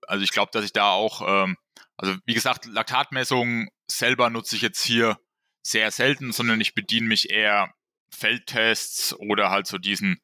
also 0.08 0.24
ich 0.24 0.32
glaube, 0.32 0.52
dass 0.54 0.66
ich 0.66 0.74
da 0.74 0.92
auch, 0.92 1.22
ähm, 1.28 1.58
also 1.98 2.16
wie 2.26 2.34
gesagt, 2.34 2.66
Laktatmessungen 2.66 3.70
selber 3.88 4.30
nutze 4.30 4.56
ich 4.56 4.62
jetzt 4.62 4.84
hier 4.84 5.18
sehr 5.62 5.92
selten, 5.92 6.32
sondern 6.32 6.62
ich 6.62 6.76
bediene 6.76 7.08
mich 7.08 7.30
eher 7.30 7.74
Feldtests 8.10 9.14
oder 9.18 9.50
halt 9.50 9.68
so 9.68 9.78
diesen 9.78 10.20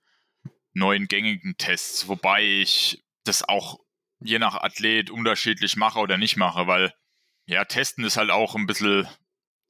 neuen 0.76 1.08
gängigen 1.08 1.56
Tests, 1.58 2.08
wobei 2.08 2.44
ich 2.44 3.04
das 3.24 3.48
auch 3.48 3.80
je 4.20 4.40
nach 4.40 4.56
Athlet 4.56 5.10
unterschiedlich 5.10 5.76
mache 5.76 6.00
oder 6.00 6.18
nicht 6.18 6.38
mache, 6.38 6.68
weil 6.68 6.94
ja, 7.48 7.66
testen 7.66 8.04
ist 8.04 8.18
halt 8.18 8.30
auch 8.30 8.56
ein 8.56 8.68
bisschen 8.68 9.08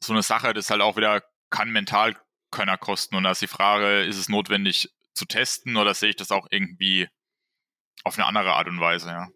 so 0.03 0.13
eine 0.13 0.23
Sache, 0.23 0.53
das 0.53 0.69
halt 0.69 0.81
auch 0.81 0.97
wieder 0.97 1.23
kann 1.49 1.71
Mentalkönner 1.71 2.77
kosten 2.79 3.15
und 3.15 3.23
da 3.23 3.31
ist 3.31 3.41
die 3.41 3.47
Frage, 3.47 4.01
ist 4.03 4.17
es 4.17 4.29
notwendig 4.29 4.89
zu 5.13 5.25
testen 5.25 5.77
oder 5.77 5.93
sehe 5.93 6.09
ich 6.09 6.15
das 6.15 6.31
auch 6.31 6.47
irgendwie 6.49 7.07
auf 8.03 8.17
eine 8.17 8.25
andere 8.25 8.53
Art 8.53 8.67
und 8.67 8.79
Weise, 8.79 9.09
ja. 9.09 9.29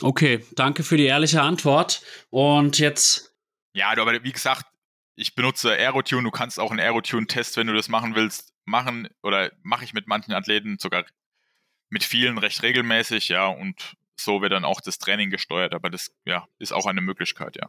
Okay, 0.00 0.44
danke 0.52 0.82
für 0.82 0.96
die 0.96 1.04
ehrliche 1.04 1.42
Antwort. 1.42 2.02
Und 2.30 2.78
jetzt. 2.78 3.34
Ja, 3.74 3.90
aber 3.90 4.24
wie 4.24 4.32
gesagt, 4.32 4.66
ich 5.14 5.34
benutze 5.34 5.70
Aerotune. 5.70 6.24
Du 6.24 6.30
kannst 6.30 6.58
auch 6.58 6.70
einen 6.70 6.80
Aerotune-Test, 6.80 7.56
wenn 7.56 7.68
du 7.68 7.72
das 7.72 7.88
machen 7.88 8.14
willst, 8.14 8.51
machen 8.64 9.08
oder 9.22 9.52
mache 9.62 9.84
ich 9.84 9.92
mit 9.92 10.06
manchen 10.06 10.32
Athleten 10.32 10.78
sogar 10.78 11.04
mit 11.88 12.04
vielen 12.04 12.38
recht 12.38 12.62
regelmäßig, 12.62 13.28
ja, 13.28 13.46
und 13.46 13.96
so 14.16 14.40
wird 14.40 14.52
dann 14.52 14.64
auch 14.64 14.80
das 14.80 14.98
Training 14.98 15.30
gesteuert, 15.30 15.74
aber 15.74 15.90
das 15.90 16.10
ja, 16.24 16.46
ist 16.58 16.72
auch 16.72 16.86
eine 16.86 17.00
Möglichkeit, 17.00 17.56
ja. 17.56 17.68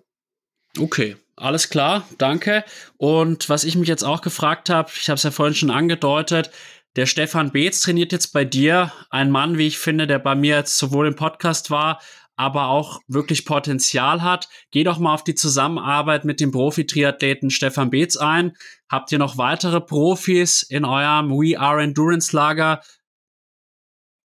Okay, 0.79 1.17
alles 1.35 1.69
klar, 1.69 2.07
danke. 2.17 2.63
Und 2.97 3.47
was 3.49 3.63
ich 3.63 3.75
mich 3.75 3.87
jetzt 3.87 4.03
auch 4.03 4.21
gefragt 4.21 4.69
habe, 4.69 4.89
ich 4.95 5.09
habe 5.09 5.17
es 5.17 5.23
ja 5.23 5.31
vorhin 5.31 5.55
schon 5.55 5.69
angedeutet, 5.69 6.51
der 6.95 7.05
Stefan 7.05 7.51
Beetz 7.51 7.81
trainiert 7.81 8.11
jetzt 8.11 8.33
bei 8.33 8.45
dir, 8.45 8.91
ein 9.09 9.31
Mann, 9.31 9.57
wie 9.57 9.67
ich 9.67 9.79
finde, 9.79 10.07
der 10.07 10.19
bei 10.19 10.35
mir 10.35 10.57
jetzt 10.57 10.77
sowohl 10.77 11.07
im 11.07 11.15
Podcast 11.15 11.69
war, 11.71 11.99
aber 12.36 12.67
auch 12.67 12.99
wirklich 13.07 13.45
Potenzial 13.45 14.21
hat. 14.21 14.49
Geh 14.71 14.84
doch 14.84 14.97
mal 14.97 15.13
auf 15.13 15.23
die 15.23 15.36
Zusammenarbeit 15.36 16.25
mit 16.25 16.39
dem 16.39 16.51
Profi-Triathleten 16.51 17.49
Stefan 17.49 17.89
Beetz 17.89 18.17
ein. 18.17 18.55
Habt 18.89 19.11
ihr 19.11 19.19
noch 19.19 19.38
weitere 19.38 19.81
Profis 19.81 20.63
in 20.63 20.86
eurem 20.86 21.29
We 21.29 21.59
Are 21.59 21.81
Endurance 21.81 22.36
Lager? 22.36 22.81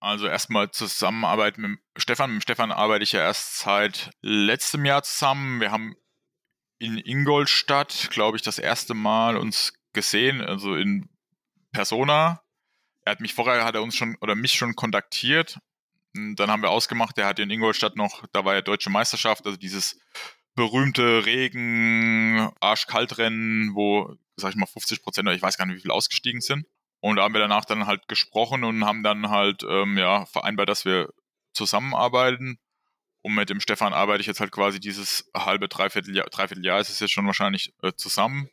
Also 0.00 0.26
erstmal 0.26 0.70
Zusammenarbeit 0.70 1.58
mit 1.58 1.78
Stefan. 1.96 2.34
Mit 2.34 2.42
Stefan 2.44 2.72
arbeite 2.72 3.02
ich 3.02 3.12
ja 3.12 3.20
erst 3.20 3.58
seit 3.58 4.10
letztem 4.22 4.84
Jahr 4.84 5.02
zusammen. 5.02 5.60
Wir 5.60 5.72
haben 5.72 5.96
in 6.78 6.98
Ingolstadt, 6.98 8.08
glaube 8.10 8.36
ich, 8.36 8.42
das 8.42 8.58
erste 8.58 8.94
Mal 8.94 9.36
uns 9.36 9.74
gesehen, 9.92 10.40
also 10.40 10.76
in 10.76 11.08
Persona. 11.72 12.42
Er 13.04 13.12
hat 13.12 13.20
mich 13.20 13.34
vorher, 13.34 13.64
hat 13.64 13.74
er 13.74 13.82
uns 13.82 13.96
schon 13.96 14.16
oder 14.20 14.36
mich 14.36 14.52
schon 14.52 14.76
kontaktiert 14.76 15.58
dann 16.36 16.50
haben 16.50 16.62
wir 16.62 16.70
ausgemacht, 16.70 17.16
der 17.16 17.26
hat 17.26 17.38
in 17.38 17.50
Ingolstadt 17.50 17.96
noch, 17.96 18.24
da 18.32 18.44
war 18.44 18.54
ja 18.54 18.62
deutsche 18.62 18.90
Meisterschaft, 18.90 19.46
also 19.46 19.58
dieses 19.58 19.98
berühmte 20.54 21.24
Regen, 21.24 22.50
Arschkaltrennen, 22.60 23.74
wo, 23.74 24.16
sag 24.36 24.50
ich 24.50 24.56
mal, 24.56 24.66
50 24.66 25.02
Prozent, 25.02 25.28
ich 25.30 25.42
weiß 25.42 25.56
gar 25.56 25.66
nicht, 25.66 25.76
wie 25.76 25.82
viel 25.82 25.90
ausgestiegen 25.90 26.40
sind. 26.40 26.66
Und 27.00 27.16
da 27.16 27.22
haben 27.22 27.34
wir 27.34 27.40
danach 27.40 27.64
dann 27.64 27.86
halt 27.86 28.08
gesprochen 28.08 28.64
und 28.64 28.84
haben 28.84 29.02
dann 29.02 29.30
halt, 29.30 29.62
ähm, 29.62 29.96
ja, 29.96 30.26
vereinbart, 30.26 30.68
dass 30.68 30.84
wir 30.84 31.10
zusammenarbeiten. 31.52 32.58
Und 33.22 33.34
mit 33.34 33.50
dem 33.50 33.60
Stefan 33.60 33.92
arbeite 33.92 34.20
ich 34.20 34.26
jetzt 34.26 34.40
halt 34.40 34.50
quasi 34.50 34.80
dieses 34.80 35.30
halbe, 35.36 35.68
dreiviertel 35.68 36.14
Jahr, 36.64 36.80
ist 36.80 36.90
es 36.90 37.00
jetzt 37.00 37.12
schon 37.12 37.26
wahrscheinlich 37.26 37.72
äh, 37.82 37.92
zusammen. 37.96 38.48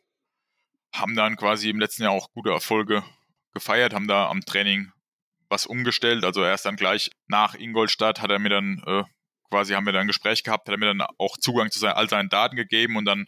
Haben 0.92 1.16
dann 1.16 1.36
quasi 1.36 1.70
im 1.70 1.80
letzten 1.80 2.04
Jahr 2.04 2.12
auch 2.12 2.30
gute 2.32 2.50
Erfolge 2.50 3.02
gefeiert, 3.52 3.94
haben 3.94 4.06
da 4.06 4.28
am 4.28 4.42
Training 4.42 4.92
was 5.48 5.66
umgestellt. 5.66 6.24
Also 6.24 6.44
erst 6.44 6.66
dann 6.66 6.76
gleich 6.76 7.10
nach 7.26 7.54
Ingolstadt 7.54 8.20
hat 8.20 8.30
er 8.30 8.38
mir 8.38 8.48
dann 8.48 8.82
äh, 8.86 9.04
quasi 9.48 9.74
haben 9.74 9.86
wir 9.86 9.92
dann 9.92 10.02
ein 10.02 10.08
Gespräch 10.08 10.42
gehabt, 10.42 10.68
hat 10.68 10.74
er 10.74 10.78
mir 10.78 10.86
dann 10.94 11.06
auch 11.18 11.36
Zugang 11.36 11.70
zu 11.70 11.78
seinen, 11.78 11.94
all 11.94 12.08
seinen 12.08 12.28
Daten 12.28 12.56
gegeben 12.56 12.96
und 12.96 13.04
dann 13.04 13.26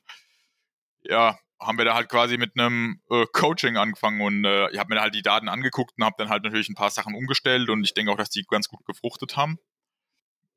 ja 1.03 1.39
haben 1.61 1.79
wir 1.79 1.85
da 1.85 1.95
halt 1.95 2.09
quasi 2.09 2.39
mit 2.39 2.53
einem 2.57 3.03
äh, 3.11 3.27
Coaching 3.33 3.77
angefangen 3.77 4.21
und 4.21 4.45
äh, 4.45 4.71
ich 4.71 4.79
habe 4.79 4.95
mir 4.95 5.01
halt 5.01 5.14
die 5.14 5.23
Daten 5.23 5.49
angeguckt 5.49 5.95
und 5.97 6.05
habe 6.05 6.14
dann 6.19 6.29
halt 6.29 6.45
natürlich 6.45 6.69
ein 6.69 6.77
paar 6.77 6.91
Sachen 6.91 7.14
umgestellt 7.14 7.69
und 7.69 7.83
ich 7.83 7.95
denke 7.95 8.12
auch, 8.12 8.16
dass 8.16 8.31
die 8.31 8.45
ganz 8.49 8.69
gut 8.69 8.85
gefruchtet 8.85 9.37
haben. 9.37 9.59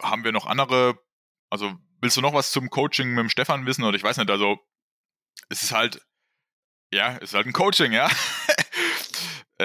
haben 0.01 0.23
wir 0.23 0.31
noch 0.31 0.45
andere, 0.45 0.99
also 1.49 1.73
willst 2.01 2.17
du 2.17 2.21
noch 2.21 2.33
was 2.33 2.51
zum 2.51 2.69
Coaching 2.69 3.09
mit 3.09 3.19
dem 3.19 3.29
Stefan 3.29 3.65
wissen 3.65 3.83
oder 3.83 3.95
ich 3.95 4.03
weiß 4.03 4.17
nicht, 4.17 4.29
also 4.29 4.59
es 5.49 5.63
ist 5.63 5.71
halt, 5.71 6.01
ja, 6.91 7.15
es 7.17 7.31
ist 7.31 7.33
halt 7.33 7.47
ein 7.47 7.53
Coaching, 7.53 7.93
ja. 7.93 8.09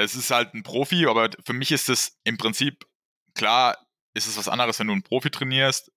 es 0.01 0.15
ist 0.15 0.31
halt 0.31 0.55
ein 0.55 0.63
Profi, 0.63 1.07
aber 1.07 1.31
für 1.45 1.53
mich 1.53 1.73
ist 1.73 1.89
es 1.89 2.19
im 2.25 2.39
Prinzip, 2.39 2.87
klar, 3.35 3.77
ist 4.15 4.27
es 4.27 4.37
was 4.37 4.49
anderes, 4.49 4.79
wenn 4.79 4.87
du 4.87 4.93
einen 4.95 5.03
Profi 5.03 5.31
trainierst, 5.31 5.93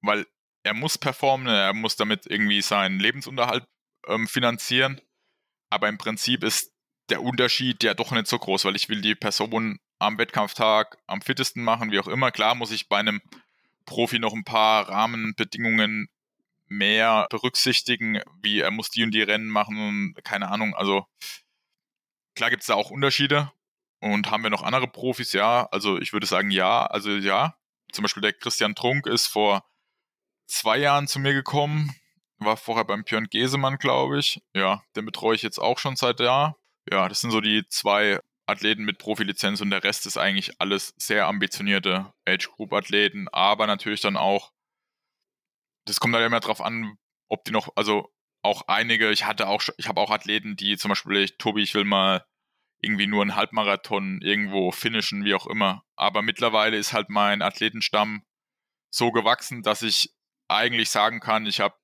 weil 0.00 0.26
er 0.62 0.74
muss 0.74 0.98
performen, 0.98 1.46
er 1.46 1.72
muss 1.74 1.96
damit 1.96 2.26
irgendwie 2.26 2.60
seinen 2.60 2.98
Lebensunterhalt 2.98 3.64
ähm, 4.08 4.26
finanzieren. 4.26 5.00
Aber 5.70 5.88
im 5.88 5.98
Prinzip 5.98 6.42
ist 6.42 6.72
der 7.08 7.22
Unterschied 7.22 7.82
ja 7.84 7.94
doch 7.94 8.10
nicht 8.10 8.26
so 8.26 8.38
groß, 8.38 8.64
weil 8.64 8.76
ich 8.76 8.88
will 8.88 9.00
die 9.00 9.14
Person 9.14 9.78
am 9.98 10.18
Wettkampftag 10.18 10.98
am 11.06 11.22
fittesten 11.22 11.62
machen, 11.62 11.92
wie 11.92 12.00
auch 12.00 12.08
immer. 12.08 12.32
Klar 12.32 12.54
muss 12.54 12.72
ich 12.72 12.88
bei 12.88 12.98
einem 12.98 13.20
Profi 13.84 14.18
noch 14.18 14.34
ein 14.34 14.44
paar 14.44 14.88
Rahmenbedingungen 14.88 16.08
mehr 16.68 17.28
berücksichtigen, 17.30 18.20
wie 18.42 18.60
er 18.60 18.72
muss 18.72 18.90
die 18.90 19.04
und 19.04 19.12
die 19.12 19.22
Rennen 19.22 19.48
machen 19.48 19.78
und 19.78 20.24
keine 20.24 20.48
Ahnung. 20.48 20.74
Also 20.74 21.06
klar 22.36 22.50
gibt 22.50 22.62
es 22.62 22.68
da 22.68 22.74
auch 22.74 22.90
Unterschiede. 22.90 23.50
Und 24.00 24.30
haben 24.30 24.42
wir 24.42 24.50
noch 24.50 24.62
andere 24.62 24.86
Profis? 24.86 25.32
Ja, 25.32 25.66
also 25.72 25.98
ich 25.98 26.12
würde 26.12 26.26
sagen 26.26 26.50
ja. 26.50 26.86
Also 26.86 27.10
ja, 27.10 27.56
zum 27.92 28.02
Beispiel 28.02 28.20
der 28.20 28.34
Christian 28.34 28.74
Trunk 28.74 29.06
ist 29.06 29.26
vor 29.26 29.64
zwei 30.46 30.76
Jahren 30.76 31.08
zu 31.08 31.18
mir 31.18 31.32
gekommen, 31.32 31.94
war 32.38 32.56
vorher 32.56 32.84
beim 32.84 33.04
Björn 33.04 33.28
Gesemann, 33.30 33.78
glaube 33.78 34.18
ich. 34.18 34.40
Ja, 34.54 34.82
den 34.94 35.06
betreue 35.06 35.34
ich 35.34 35.42
jetzt 35.42 35.58
auch 35.58 35.78
schon 35.78 35.96
seit 35.96 36.20
Jahr. 36.20 36.56
Ja, 36.90 37.08
das 37.08 37.20
sind 37.20 37.30
so 37.30 37.40
die 37.40 37.66
zwei 37.68 38.20
Athleten 38.46 38.84
mit 38.84 38.98
Profilizenz 38.98 39.60
und 39.60 39.70
der 39.70 39.82
Rest 39.82 40.06
ist 40.06 40.18
eigentlich 40.18 40.60
alles 40.60 40.94
sehr 40.96 41.26
ambitionierte 41.26 42.12
Age-Group-Athleten, 42.26 43.28
aber 43.32 43.66
natürlich 43.66 44.02
dann 44.02 44.16
auch, 44.16 44.52
das 45.84 45.98
kommt 45.98 46.14
dann 46.14 46.22
immer 46.22 46.38
drauf 46.38 46.60
an, 46.60 46.96
ob 47.28 47.44
die 47.44 47.50
noch, 47.50 47.70
also 47.74 48.12
auch 48.46 48.68
einige, 48.68 49.10
ich 49.10 49.24
hatte 49.24 49.48
auch, 49.48 49.62
ich 49.76 49.88
habe 49.88 50.00
auch 50.00 50.10
Athleten, 50.10 50.56
die 50.56 50.76
zum 50.76 50.90
Beispiel, 50.90 51.16
ich, 51.16 51.36
Tobi, 51.36 51.62
ich 51.62 51.74
will 51.74 51.84
mal 51.84 52.24
irgendwie 52.80 53.06
nur 53.06 53.22
einen 53.22 53.36
Halbmarathon 53.36 54.20
irgendwo 54.22 54.70
finishen, 54.70 55.24
wie 55.24 55.34
auch 55.34 55.46
immer. 55.46 55.84
Aber 55.96 56.22
mittlerweile 56.22 56.76
ist 56.76 56.92
halt 56.92 57.10
mein 57.10 57.42
Athletenstamm 57.42 58.22
so 58.90 59.10
gewachsen, 59.10 59.62
dass 59.62 59.82
ich 59.82 60.14
eigentlich 60.48 60.90
sagen 60.90 61.20
kann, 61.20 61.46
ich 61.46 61.60
habe 61.60 61.74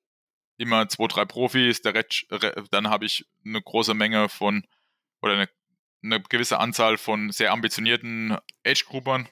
immer 0.57 0.87
zwei, 0.87 1.07
drei 1.07 1.25
Profis, 1.25 1.81
Red, 1.83 2.25
dann 2.71 2.89
habe 2.89 3.05
ich 3.05 3.25
eine 3.45 3.61
große 3.61 3.93
Menge 3.93 4.29
von 4.29 4.65
oder 5.21 5.33
eine, 5.33 5.49
eine 6.03 6.21
gewisse 6.21 6.59
Anzahl 6.59 6.97
von 6.97 7.31
sehr 7.31 7.51
ambitionierten 7.51 8.37
Age-Groupern. 8.65 9.27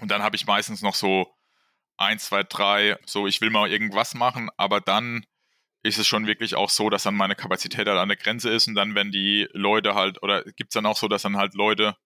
Und 0.00 0.10
dann 0.10 0.22
habe 0.22 0.36
ich 0.36 0.46
meistens 0.46 0.82
noch 0.82 0.94
so 0.94 1.34
eins, 1.96 2.26
zwei, 2.26 2.44
drei, 2.44 2.96
so 3.06 3.26
ich 3.26 3.40
will 3.40 3.50
mal 3.50 3.70
irgendwas 3.70 4.14
machen, 4.14 4.50
aber 4.56 4.80
dann 4.80 5.24
ist 5.82 5.98
es 5.98 6.06
schon 6.06 6.26
wirklich 6.26 6.54
auch 6.54 6.70
so, 6.70 6.90
dass 6.90 7.04
dann 7.04 7.14
meine 7.14 7.36
Kapazität 7.36 7.86
halt 7.86 7.98
an 7.98 8.08
der 8.08 8.16
Grenze 8.16 8.50
ist 8.50 8.66
und 8.66 8.74
dann 8.74 8.94
wenn 8.94 9.10
die 9.10 9.48
Leute 9.52 9.94
halt, 9.94 10.22
oder 10.22 10.42
gibt 10.44 10.70
es 10.70 10.74
dann 10.74 10.86
auch 10.86 10.96
so, 10.96 11.08
dass 11.08 11.22
dann 11.22 11.36
halt 11.36 11.54
Leute 11.54 11.96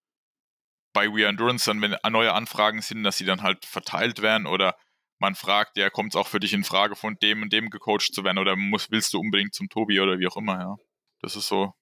bei 0.92 1.08
We 1.08 1.24
Endurance 1.26 1.64
dann, 1.66 1.80
wenn 1.80 1.96
neue 2.12 2.34
Anfragen 2.34 2.82
sind, 2.82 3.02
dass 3.02 3.16
sie 3.16 3.24
dann 3.24 3.42
halt 3.42 3.64
verteilt 3.64 4.20
werden 4.20 4.46
oder 4.46 4.76
man 5.18 5.34
fragt, 5.34 5.76
ja, 5.78 5.88
kommt 5.88 6.14
es 6.14 6.16
auch 6.16 6.26
für 6.26 6.40
dich 6.40 6.52
in 6.52 6.64
Frage, 6.64 6.96
von 6.96 7.16
dem 7.22 7.42
und 7.42 7.52
dem 7.52 7.70
gecoacht 7.70 8.12
zu 8.12 8.24
werden 8.24 8.38
oder 8.38 8.56
muss, 8.56 8.90
willst 8.90 9.14
du 9.14 9.20
unbedingt 9.20 9.54
zum 9.54 9.68
Tobi 9.68 10.00
oder 10.00 10.18
wie 10.18 10.26
auch 10.26 10.36
immer, 10.36 10.58
ja. 10.58 10.76
Das 11.20 11.36
ist 11.36 11.46
so 11.46 11.72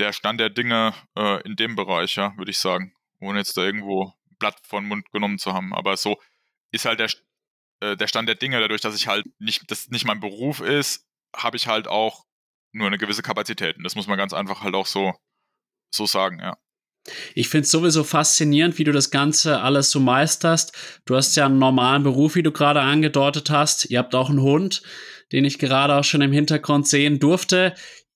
der 0.00 0.12
Stand 0.12 0.40
der 0.40 0.50
Dinge 0.50 0.94
äh, 1.16 1.40
in 1.42 1.56
dem 1.56 1.76
Bereich, 1.76 2.16
ja, 2.16 2.36
würde 2.36 2.50
ich 2.50 2.58
sagen. 2.58 2.94
Ohne 3.20 3.38
jetzt 3.38 3.56
da 3.56 3.62
irgendwo 3.62 4.12
Blatt 4.38 4.58
von 4.66 4.84
Mund 4.86 5.10
genommen 5.12 5.38
zu 5.38 5.52
haben. 5.52 5.74
Aber 5.74 5.96
so 5.96 6.20
ist 6.72 6.86
halt 6.86 6.98
der, 6.98 7.10
äh, 7.80 7.96
der 7.96 8.08
Stand 8.08 8.28
der 8.28 8.34
Dinge, 8.34 8.58
dadurch, 8.60 8.80
dass 8.80 8.96
ich 8.96 9.06
halt 9.06 9.26
nicht, 9.38 9.70
das 9.70 9.88
nicht 9.88 10.06
mein 10.06 10.20
Beruf 10.20 10.60
ist, 10.60 11.06
habe 11.34 11.56
ich 11.56 11.66
halt 11.66 11.88
auch 11.88 12.24
nur 12.72 12.86
eine 12.86 12.98
gewisse 12.98 13.22
Kapazität. 13.22 13.76
Und 13.76 13.84
das 13.84 13.94
muss 13.94 14.06
man 14.06 14.18
ganz 14.18 14.32
einfach 14.32 14.62
halt 14.62 14.74
auch 14.74 14.86
so, 14.86 15.14
so 15.94 16.06
sagen, 16.06 16.38
ja. 16.40 16.56
Ich 17.34 17.48
finde 17.48 17.64
es 17.64 17.70
sowieso 17.70 18.04
faszinierend, 18.04 18.78
wie 18.78 18.84
du 18.84 18.92
das 18.92 19.10
Ganze 19.10 19.60
alles 19.60 19.90
so 19.90 20.00
meisterst. 20.00 21.00
Du 21.06 21.16
hast 21.16 21.34
ja 21.34 21.46
einen 21.46 21.58
normalen 21.58 22.02
Beruf, 22.02 22.34
wie 22.34 22.42
du 22.42 22.52
gerade 22.52 22.80
angedeutet 22.82 23.50
hast. 23.50 23.86
Ihr 23.86 23.98
habt 23.98 24.14
auch 24.14 24.28
einen 24.28 24.42
Hund, 24.42 24.82
den 25.32 25.44
ich 25.44 25.58
gerade 25.58 25.94
auch 25.96 26.04
schon 26.04 26.20
im 26.20 26.32
Hintergrund 26.32 26.86
sehen 26.86 27.18
durfte. 27.18 27.74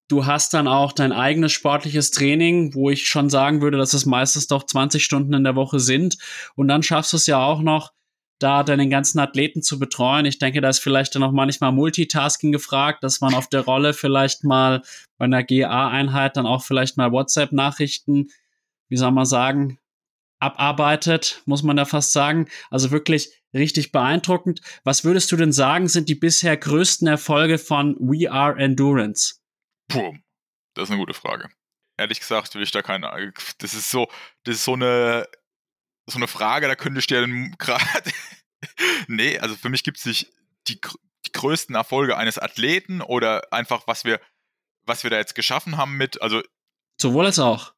Du 0.09 0.27
hast 0.27 0.53
dann 0.53 0.69
auch 0.69 0.93
dein 0.93 1.13
eigenes 1.13 1.53
sportliches 1.53 2.11
Training, 2.11 2.75
wo 2.75 2.91
ich 2.91 3.09
schon 3.09 3.31
sagen 3.31 3.63
würde, 3.63 3.79
dass 3.79 3.95
es 3.95 4.05
meistens 4.05 4.49
doch 4.49 4.65
20 4.65 5.03
Stunden 5.03 5.33
in 5.33 5.45
der 5.45 5.57
Woche 5.57 5.81
sind. 5.81 6.19
Und 6.55 6.69
dann 6.69 6.83
schaffst 6.83 7.15
du 7.15 7.17
es 7.17 7.27
ja 7.27 7.43
auch 7.43 7.63
noch, 7.63 7.91
da 8.39 8.63
deinen 8.63 8.91
ganzen 8.91 9.19
Athleten 9.19 9.63
zu 9.63 9.79
betreuen. 9.79 10.27
Ich 10.27 10.39
denke, 10.39 10.61
da 10.61 10.69
ist 10.69 10.81
vielleicht 10.81 11.15
dann 11.15 11.23
auch 11.23 11.33
manchmal 11.33 11.73
Multitasking 11.73 12.53
gefragt, 12.53 13.05
dass 13.05 13.21
man 13.21 13.35
auf 13.35 13.49
der 13.49 13.63
Rolle 13.63 13.95
vielleicht 13.95 14.45
mal 14.45 14.83
bei 15.19 15.25
einer 15.25 15.43
GA-Einheit 15.43 16.37
dann 16.37 16.47
auch 16.47 16.63
vielleicht 16.63 16.97
mal 16.97 17.13
WhatsApp-Nachrichten, 17.13 18.29
wie 18.89 18.97
soll 18.97 19.13
man 19.13 19.25
sagen, 19.25 19.79
abarbeitet, 20.41 21.43
muss 21.47 21.63
man 21.63 21.77
da 21.77 21.85
fast 21.85 22.13
sagen. 22.13 22.49
Also 22.71 22.91
wirklich 22.91 23.31
richtig 23.55 23.93
beeindruckend. 23.93 24.61
Was 24.83 25.05
würdest 25.05 25.33
du 25.33 25.37
denn 25.37 25.53
sagen, 25.53 25.89
sind 25.89 26.09
die 26.09 26.15
bisher 26.15 26.57
größten 26.57 27.07
Erfolge 27.07 27.59
von 27.59 27.97
We 27.99 28.31
Are 28.31 28.59
Endurance? 28.59 29.37
Puh, 29.89 30.15
das 30.75 30.85
ist 30.85 30.91
eine 30.91 31.01
gute 31.01 31.15
Frage. 31.15 31.49
Ehrlich 31.97 32.21
gesagt 32.21 32.55
will 32.55 32.63
ich 32.63 32.73
da 32.73 32.83
keine. 32.83 33.33
Das 33.59 33.75
ist 33.75 33.91
so, 33.91 34.09
das 34.43 34.57
ist 34.57 34.65
so 34.65 34.75
eine, 34.75 35.29
so 36.07 36.19
eine 36.19 36.29
Frage, 36.29 36.69
da 36.69 36.77
könnte 36.77 37.01
ich 37.01 37.07
dir 37.07 37.27
gerade. 37.59 38.13
nee, 39.09 39.39
also 39.39 39.57
für 39.57 39.69
mich 39.69 39.85
gibt 39.85 39.99
es 39.99 40.05
nicht 40.05 40.33
die, 40.69 40.81
die 41.27 41.33
größten 41.33 41.75
Erfolge 41.75 42.17
eines 42.17 42.39
Athleten 42.39 43.01
oder 43.01 43.53
einfach, 43.53 43.87
was 43.87 44.05
wir, 44.05 44.21
was 44.83 45.03
wir 45.03 45.11
da 45.11 45.17
jetzt 45.17 45.35
geschaffen 45.35 45.77
haben 45.77 45.97
mit, 45.97 46.21
also. 46.23 46.43
Sowohl 47.01 47.27
als 47.27 47.39
auch. 47.39 47.75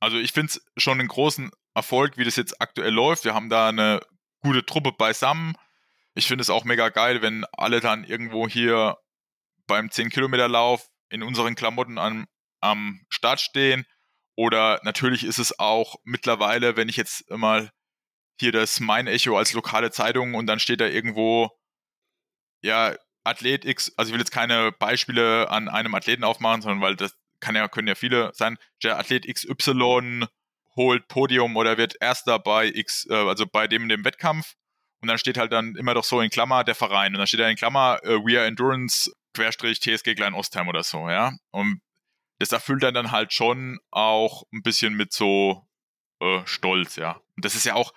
Also 0.00 0.18
ich 0.18 0.32
finde 0.32 0.52
es 0.52 0.82
schon 0.82 1.00
einen 1.00 1.08
großen 1.08 1.50
Erfolg, 1.74 2.16
wie 2.16 2.24
das 2.24 2.36
jetzt 2.36 2.60
aktuell 2.60 2.92
läuft. 2.92 3.24
Wir 3.24 3.34
haben 3.34 3.48
da 3.48 3.68
eine 3.68 4.00
gute 4.40 4.64
Truppe 4.64 4.92
beisammen. 4.92 5.56
Ich 6.14 6.26
finde 6.26 6.42
es 6.42 6.50
auch 6.50 6.64
mega 6.64 6.90
geil, 6.90 7.22
wenn 7.22 7.44
alle 7.52 7.80
dann 7.80 8.04
irgendwo 8.04 8.48
hier 8.48 8.98
beim 9.66 9.88
10-Kilometer-Lauf 9.88 10.86
in 11.08 11.22
unseren 11.22 11.54
Klamotten 11.54 11.98
am, 11.98 12.26
am 12.60 13.00
Start 13.08 13.40
stehen. 13.40 13.86
Oder 14.36 14.80
natürlich 14.82 15.24
ist 15.24 15.38
es 15.38 15.58
auch 15.58 15.96
mittlerweile, 16.04 16.76
wenn 16.76 16.88
ich 16.88 16.96
jetzt 16.96 17.30
mal 17.30 17.70
hier 18.40 18.52
das 18.52 18.80
Mein 18.80 19.06
Echo 19.06 19.36
als 19.38 19.52
lokale 19.52 19.90
Zeitung 19.90 20.34
und 20.34 20.46
dann 20.46 20.58
steht 20.58 20.80
da 20.80 20.86
irgendwo, 20.86 21.50
ja, 22.62 22.94
Athlet 23.22 23.64
X, 23.64 23.92
also 23.96 24.10
ich 24.10 24.12
will 24.12 24.20
jetzt 24.20 24.32
keine 24.32 24.72
Beispiele 24.72 25.50
an 25.50 25.68
einem 25.68 25.94
Athleten 25.94 26.24
aufmachen, 26.24 26.62
sondern 26.62 26.80
weil 26.80 26.96
das 26.96 27.14
kann 27.40 27.54
ja, 27.54 27.68
können 27.68 27.88
ja 27.88 27.94
viele 27.94 28.30
sein, 28.34 28.56
der 28.82 28.98
Athlet 28.98 29.26
XY 29.26 30.26
holt 30.76 31.08
Podium 31.08 31.56
oder 31.56 31.78
wird 31.78 31.96
Erster 32.00 32.38
bei 32.38 32.66
X, 32.66 33.06
äh, 33.08 33.14
also 33.14 33.46
bei 33.46 33.68
dem 33.68 33.88
dem 33.88 34.04
Wettkampf. 34.04 34.54
Und 35.00 35.08
dann 35.08 35.18
steht 35.18 35.36
halt 35.36 35.52
dann 35.52 35.76
immer 35.76 35.94
doch 35.94 36.04
so 36.04 36.20
in 36.20 36.30
Klammer 36.30 36.64
der 36.64 36.74
Verein. 36.74 37.12
Und 37.12 37.18
dann 37.18 37.26
steht 37.26 37.40
da 37.40 37.48
in 37.48 37.56
Klammer 37.56 38.00
äh, 38.02 38.16
We 38.24 38.38
Are 38.38 38.46
Endurance 38.46 39.12
Querstrich 39.34 39.80
TSG 39.80 40.14
Klein 40.14 40.34
Ostheim 40.34 40.68
oder 40.68 40.82
so, 40.82 41.08
ja. 41.08 41.32
Und 41.50 41.80
das 42.38 42.52
erfüllt 42.52 42.82
dann 42.82 42.94
dann 42.94 43.10
halt 43.10 43.32
schon 43.32 43.78
auch 43.90 44.44
ein 44.52 44.62
bisschen 44.62 44.94
mit 44.94 45.12
so 45.12 45.66
äh, 46.20 46.40
Stolz, 46.44 46.96
ja. 46.96 47.20
Und 47.36 47.44
das 47.44 47.54
ist 47.54 47.64
ja 47.64 47.74
auch 47.74 47.92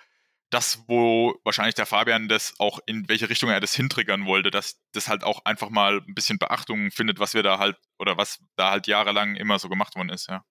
das, 0.50 0.84
wo 0.86 1.34
wahrscheinlich 1.44 1.74
der 1.74 1.86
Fabian 1.86 2.28
das 2.28 2.54
auch 2.58 2.78
in 2.86 3.08
welche 3.08 3.28
Richtung 3.28 3.50
er 3.50 3.60
das 3.60 3.74
hintriggern 3.74 4.24
wollte, 4.24 4.50
dass 4.50 4.80
das 4.92 5.08
halt 5.08 5.22
auch 5.22 5.44
einfach 5.44 5.68
mal 5.68 6.00
ein 6.06 6.14
bisschen 6.14 6.38
Beachtung 6.38 6.90
findet, 6.90 7.18
was 7.18 7.34
wir 7.34 7.42
da 7.42 7.58
halt 7.58 7.76
oder 7.98 8.16
was 8.16 8.42
da 8.56 8.70
halt 8.70 8.86
jahrelang 8.86 9.36
immer 9.36 9.58
so 9.58 9.68
gemacht 9.68 9.94
worden 9.96 10.08
ist, 10.10 10.28
ja. 10.28 10.44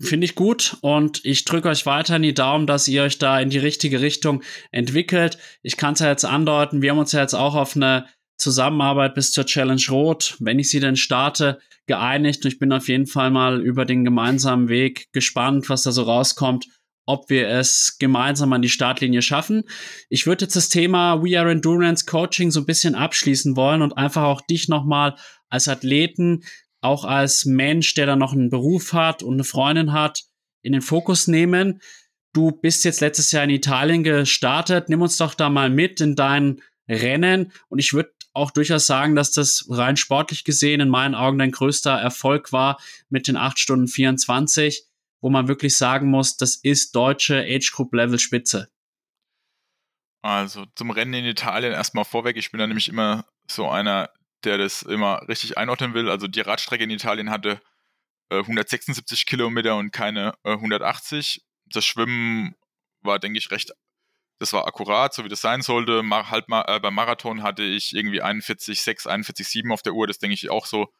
Finde 0.00 0.24
ich 0.24 0.34
gut 0.34 0.78
und 0.80 1.24
ich 1.24 1.44
drücke 1.44 1.68
euch 1.68 1.86
weiter 1.86 2.16
in 2.16 2.22
die 2.22 2.34
Daumen, 2.34 2.66
dass 2.66 2.88
ihr 2.88 3.04
euch 3.04 3.18
da 3.18 3.38
in 3.38 3.50
die 3.50 3.58
richtige 3.58 4.00
Richtung 4.00 4.42
entwickelt. 4.72 5.38
Ich 5.62 5.76
kann 5.76 5.94
es 5.94 6.00
ja 6.00 6.08
jetzt 6.08 6.24
andeuten, 6.24 6.82
wir 6.82 6.90
haben 6.90 6.98
uns 6.98 7.12
ja 7.12 7.20
jetzt 7.20 7.34
auch 7.34 7.54
auf 7.54 7.76
eine 7.76 8.08
Zusammenarbeit 8.42 9.14
bis 9.14 9.32
zur 9.32 9.46
Challenge 9.46 9.82
Rot, 9.88 10.36
wenn 10.40 10.58
ich 10.58 10.70
sie 10.70 10.80
denn 10.80 10.96
starte, 10.96 11.60
geeinigt. 11.86 12.44
Und 12.44 12.52
ich 12.52 12.58
bin 12.58 12.72
auf 12.72 12.88
jeden 12.88 13.06
Fall 13.06 13.30
mal 13.30 13.60
über 13.60 13.84
den 13.84 14.04
gemeinsamen 14.04 14.68
Weg 14.68 15.12
gespannt, 15.12 15.68
was 15.68 15.82
da 15.82 15.92
so 15.92 16.02
rauskommt, 16.02 16.66
ob 17.06 17.30
wir 17.30 17.48
es 17.48 17.96
gemeinsam 17.98 18.52
an 18.52 18.62
die 18.62 18.68
Startlinie 18.68 19.22
schaffen. 19.22 19.64
Ich 20.08 20.26
würde 20.26 20.44
jetzt 20.44 20.56
das 20.56 20.68
Thema 20.68 21.22
We 21.22 21.38
Are 21.38 21.50
Endurance 21.50 22.06
Coaching 22.06 22.50
so 22.50 22.60
ein 22.60 22.66
bisschen 22.66 22.94
abschließen 22.94 23.56
wollen 23.56 23.82
und 23.82 23.96
einfach 23.96 24.22
auch 24.22 24.40
dich 24.40 24.68
nochmal 24.68 25.16
als 25.48 25.68
Athleten, 25.68 26.44
auch 26.80 27.04
als 27.04 27.44
Mensch, 27.44 27.94
der 27.94 28.06
da 28.06 28.16
noch 28.16 28.32
einen 28.32 28.50
Beruf 28.50 28.92
hat 28.92 29.22
und 29.22 29.34
eine 29.34 29.44
Freundin 29.44 29.92
hat, 29.92 30.24
in 30.62 30.72
den 30.72 30.82
Fokus 30.82 31.26
nehmen. 31.26 31.80
Du 32.32 32.50
bist 32.50 32.84
jetzt 32.84 33.00
letztes 33.00 33.30
Jahr 33.32 33.44
in 33.44 33.50
Italien 33.50 34.04
gestartet. 34.04 34.88
Nimm 34.88 35.02
uns 35.02 35.16
doch 35.16 35.34
da 35.34 35.50
mal 35.50 35.70
mit 35.70 36.00
in 36.00 36.16
dein 36.16 36.62
Rennen. 36.88 37.52
Und 37.68 37.78
ich 37.78 37.92
würde 37.92 38.12
auch 38.34 38.50
durchaus 38.50 38.86
sagen, 38.86 39.14
dass 39.14 39.32
das 39.32 39.66
rein 39.68 39.96
sportlich 39.96 40.44
gesehen 40.44 40.80
in 40.80 40.88
meinen 40.88 41.14
Augen 41.14 41.38
dein 41.38 41.50
größter 41.50 41.92
Erfolg 41.92 42.52
war 42.52 42.80
mit 43.08 43.28
den 43.28 43.36
8 43.36 43.58
Stunden 43.58 43.88
24, 43.88 44.84
wo 45.20 45.30
man 45.30 45.48
wirklich 45.48 45.76
sagen 45.76 46.08
muss, 46.08 46.36
das 46.36 46.56
ist 46.56 46.94
deutsche 46.94 47.40
Age 47.40 47.70
Group 47.72 47.94
Level 47.94 48.18
Spitze. 48.18 48.68
Also 50.22 50.66
zum 50.76 50.90
Rennen 50.90 51.14
in 51.14 51.24
Italien 51.24 51.72
erstmal 51.72 52.04
vorweg. 52.04 52.36
Ich 52.36 52.52
bin 52.52 52.58
da 52.58 52.66
nämlich 52.66 52.88
immer 52.88 53.26
so 53.48 53.68
einer, 53.68 54.10
der 54.44 54.56
das 54.56 54.82
immer 54.82 55.26
richtig 55.28 55.58
einordnen 55.58 55.94
will. 55.94 56.08
Also 56.08 56.28
die 56.28 56.40
Radstrecke 56.40 56.84
in 56.84 56.90
Italien 56.90 57.30
hatte 57.30 57.60
äh, 58.30 58.38
176 58.38 59.26
Kilometer 59.26 59.76
und 59.76 59.90
keine 59.90 60.34
äh, 60.44 60.52
180. 60.52 61.44
Das 61.66 61.84
Schwimmen 61.84 62.54
war, 63.02 63.18
denke 63.18 63.38
ich, 63.38 63.50
recht, 63.50 63.72
das 64.42 64.52
war 64.52 64.66
akkurat, 64.66 65.14
so 65.14 65.24
wie 65.24 65.28
das 65.28 65.40
sein 65.40 65.62
sollte. 65.62 66.02
Mar 66.02 66.28
halt 66.30 66.48
mal, 66.48 66.64
äh, 66.66 66.80
beim 66.80 66.94
Marathon 66.94 67.44
hatte 67.44 67.62
ich 67.62 67.94
irgendwie 67.94 68.20
41,6, 68.22 69.06
41,7 69.06 69.72
auf 69.72 69.82
der 69.82 69.92
Uhr. 69.92 70.08
Das 70.08 70.18
denke 70.18 70.34
ich 70.34 70.50
auch 70.50 70.66
so 70.66 70.92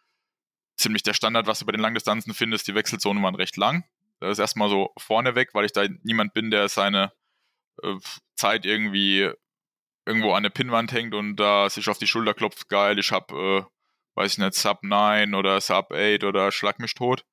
ziemlich 0.76 1.02
der 1.02 1.12
Standard, 1.12 1.48
was 1.48 1.58
du 1.58 1.66
bei 1.66 1.72
den 1.72 1.80
Langdistanzen 1.80 2.34
findest. 2.34 2.68
Die 2.68 2.76
Wechselzonen 2.76 3.20
waren 3.20 3.34
recht 3.34 3.56
lang. 3.56 3.84
Das 4.20 4.30
ist 4.30 4.38
erstmal 4.38 4.68
so 4.68 4.92
vorneweg, 4.96 5.54
weil 5.54 5.64
ich 5.64 5.72
da 5.72 5.84
niemand 6.04 6.34
bin, 6.34 6.52
der 6.52 6.68
seine 6.68 7.12
äh, 7.82 7.96
Zeit 8.36 8.64
irgendwie 8.64 9.28
irgendwo 10.06 10.34
an 10.34 10.44
der 10.44 10.50
Pinnwand 10.50 10.92
hängt 10.92 11.12
und 11.12 11.34
da 11.34 11.68
sich 11.68 11.88
auf 11.88 11.98
die 11.98 12.06
Schulter 12.06 12.34
klopft, 12.34 12.68
geil, 12.68 12.96
ich 13.00 13.10
hab, 13.10 13.32
äh, 13.32 13.64
weiß 14.14 14.34
ich 14.34 14.38
nicht, 14.38 14.54
Sub 14.54 14.84
9 14.84 15.34
oder 15.34 15.60
Sub 15.60 15.92
8 15.92 16.22
oder 16.22 16.52
Schlag 16.52 16.78
mich 16.78 16.94
tot. 16.94 17.24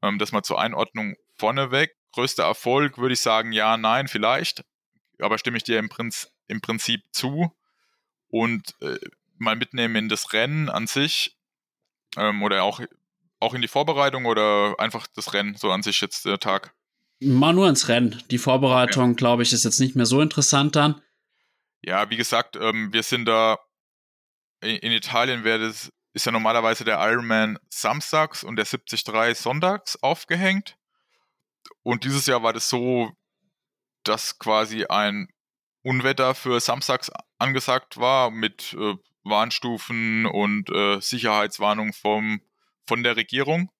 Ähm, 0.00 0.20
das 0.20 0.30
mal 0.30 0.44
zur 0.44 0.60
Einordnung 0.60 1.16
vorneweg. 1.36 1.90
Größter 2.12 2.44
Erfolg 2.44 2.98
würde 2.98 3.14
ich 3.14 3.20
sagen, 3.20 3.50
ja, 3.50 3.76
nein, 3.76 4.06
vielleicht. 4.06 4.62
Aber 5.20 5.38
stimme 5.38 5.56
ich 5.56 5.64
dir 5.64 5.78
im, 5.78 5.88
Prinz, 5.88 6.32
im 6.46 6.60
Prinzip 6.60 7.02
zu. 7.12 7.52
Und 8.28 8.74
äh, 8.80 8.98
mal 9.38 9.56
mitnehmen 9.56 9.96
in 9.96 10.08
das 10.08 10.32
Rennen 10.32 10.68
an 10.68 10.86
sich 10.86 11.36
ähm, 12.16 12.42
oder 12.42 12.64
auch, 12.64 12.80
auch 13.40 13.54
in 13.54 13.62
die 13.62 13.68
Vorbereitung 13.68 14.26
oder 14.26 14.74
einfach 14.78 15.06
das 15.14 15.32
Rennen 15.32 15.56
so 15.56 15.70
an 15.70 15.82
sich 15.82 16.00
jetzt 16.00 16.24
der 16.24 16.38
Tag? 16.38 16.74
Mal 17.20 17.52
nur 17.52 17.68
ins 17.68 17.88
Rennen. 17.88 18.22
Die 18.30 18.38
Vorbereitung, 18.38 19.10
okay. 19.10 19.16
glaube 19.16 19.42
ich, 19.42 19.52
ist 19.52 19.64
jetzt 19.64 19.80
nicht 19.80 19.94
mehr 19.94 20.06
so 20.06 20.20
interessant 20.20 20.74
dann. 20.74 21.00
Ja, 21.82 22.10
wie 22.10 22.16
gesagt, 22.16 22.56
ähm, 22.56 22.92
wir 22.92 23.02
sind 23.02 23.26
da 23.26 23.58
in, 24.64 24.76
in 24.76 24.92
Italien 24.92 25.44
wäre 25.44 25.60
das 25.60 25.92
ist 26.14 26.26
ja 26.26 26.32
normalerweise 26.32 26.84
der 26.84 26.98
Ironman 27.00 27.58
samstags 27.68 28.44
und 28.44 28.54
der 28.56 28.66
73 28.66 29.36
sonntags 29.36 30.00
aufgehängt. 30.00 30.76
Und 31.82 32.04
dieses 32.04 32.26
Jahr 32.26 32.42
war 32.44 32.52
das 32.52 32.68
so, 32.68 33.10
dass 34.04 34.38
quasi 34.38 34.86
ein 34.86 35.28
Unwetter 35.82 36.34
für 36.34 36.60
samstags 36.60 37.10
angesagt 37.38 37.98
war 37.98 38.30
mit 38.30 38.74
äh, 38.78 38.94
Warnstufen 39.24 40.26
und 40.26 40.70
äh, 40.70 41.00
Sicherheitswarnungen 41.00 41.92
vom, 41.92 42.40
von 42.86 43.02
der 43.02 43.16
Regierung. 43.16 43.70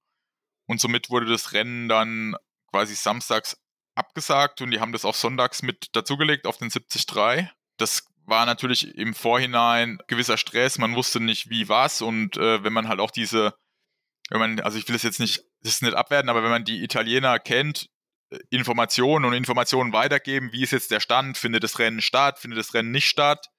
Und 0.66 0.81
somit 0.81 1.11
wurde 1.11 1.27
das 1.27 1.53
Rennen 1.53 1.89
dann 1.89 2.37
quasi 2.70 2.95
samstags 2.95 3.57
abgesagt 3.95 4.61
und 4.61 4.70
die 4.70 4.81
haben 4.81 4.93
das 4.93 5.05
auch 5.05 5.14
sonntags 5.14 5.62
mit 5.62 5.95
dazugelegt 5.95 6.47
auf 6.47 6.59
den 6.59 6.70
73. 6.70 7.49
Das 7.77 8.07
war 8.27 8.47
natürlich 8.47 8.97
im 8.97 9.14
Vorhinein 9.14 9.99
gewisser 10.09 10.37
Stress, 10.37 10.79
man 10.79 10.97
wusste 10.97 11.20
nicht 11.20 11.51
wie 11.51 11.68
was 11.68 12.03
und 12.03 12.37
äh, 12.37 12.64
wenn 12.64 12.72
man 12.72 12.89
halt 12.89 13.01
auch 13.01 13.11
diese, 13.11 13.55
wenn 14.31 14.41
man, 14.41 14.61
also 14.61 14.79
ich 14.79 14.89
will 14.89 14.97
es 14.97 15.03
jetzt 15.03 15.20
nicht, 15.20 15.45
das 15.61 15.83
nicht 15.83 15.95
abwerten, 15.95 16.31
aber 16.31 16.43
wenn 16.43 16.51
man 16.51 16.64
die 16.64 16.83
Italiener 16.83 17.39
kennt, 17.39 17.91
Informationen 18.51 19.24
und 19.24 19.35
Informationen 19.35 19.93
weitergeben, 19.93 20.53
wie 20.53 20.62
ist 20.62 20.72
jetzt 20.72 20.91
der 20.91 21.01
Stand, 21.01 21.39
findet 21.39 21.64
das 21.64 21.78
Rennen 21.78 22.01
statt, 22.01 22.39
findet 22.39 22.59
das 22.59 22.74
Rennen 22.74 22.91
nicht 22.91 23.07
statt, 23.07 23.51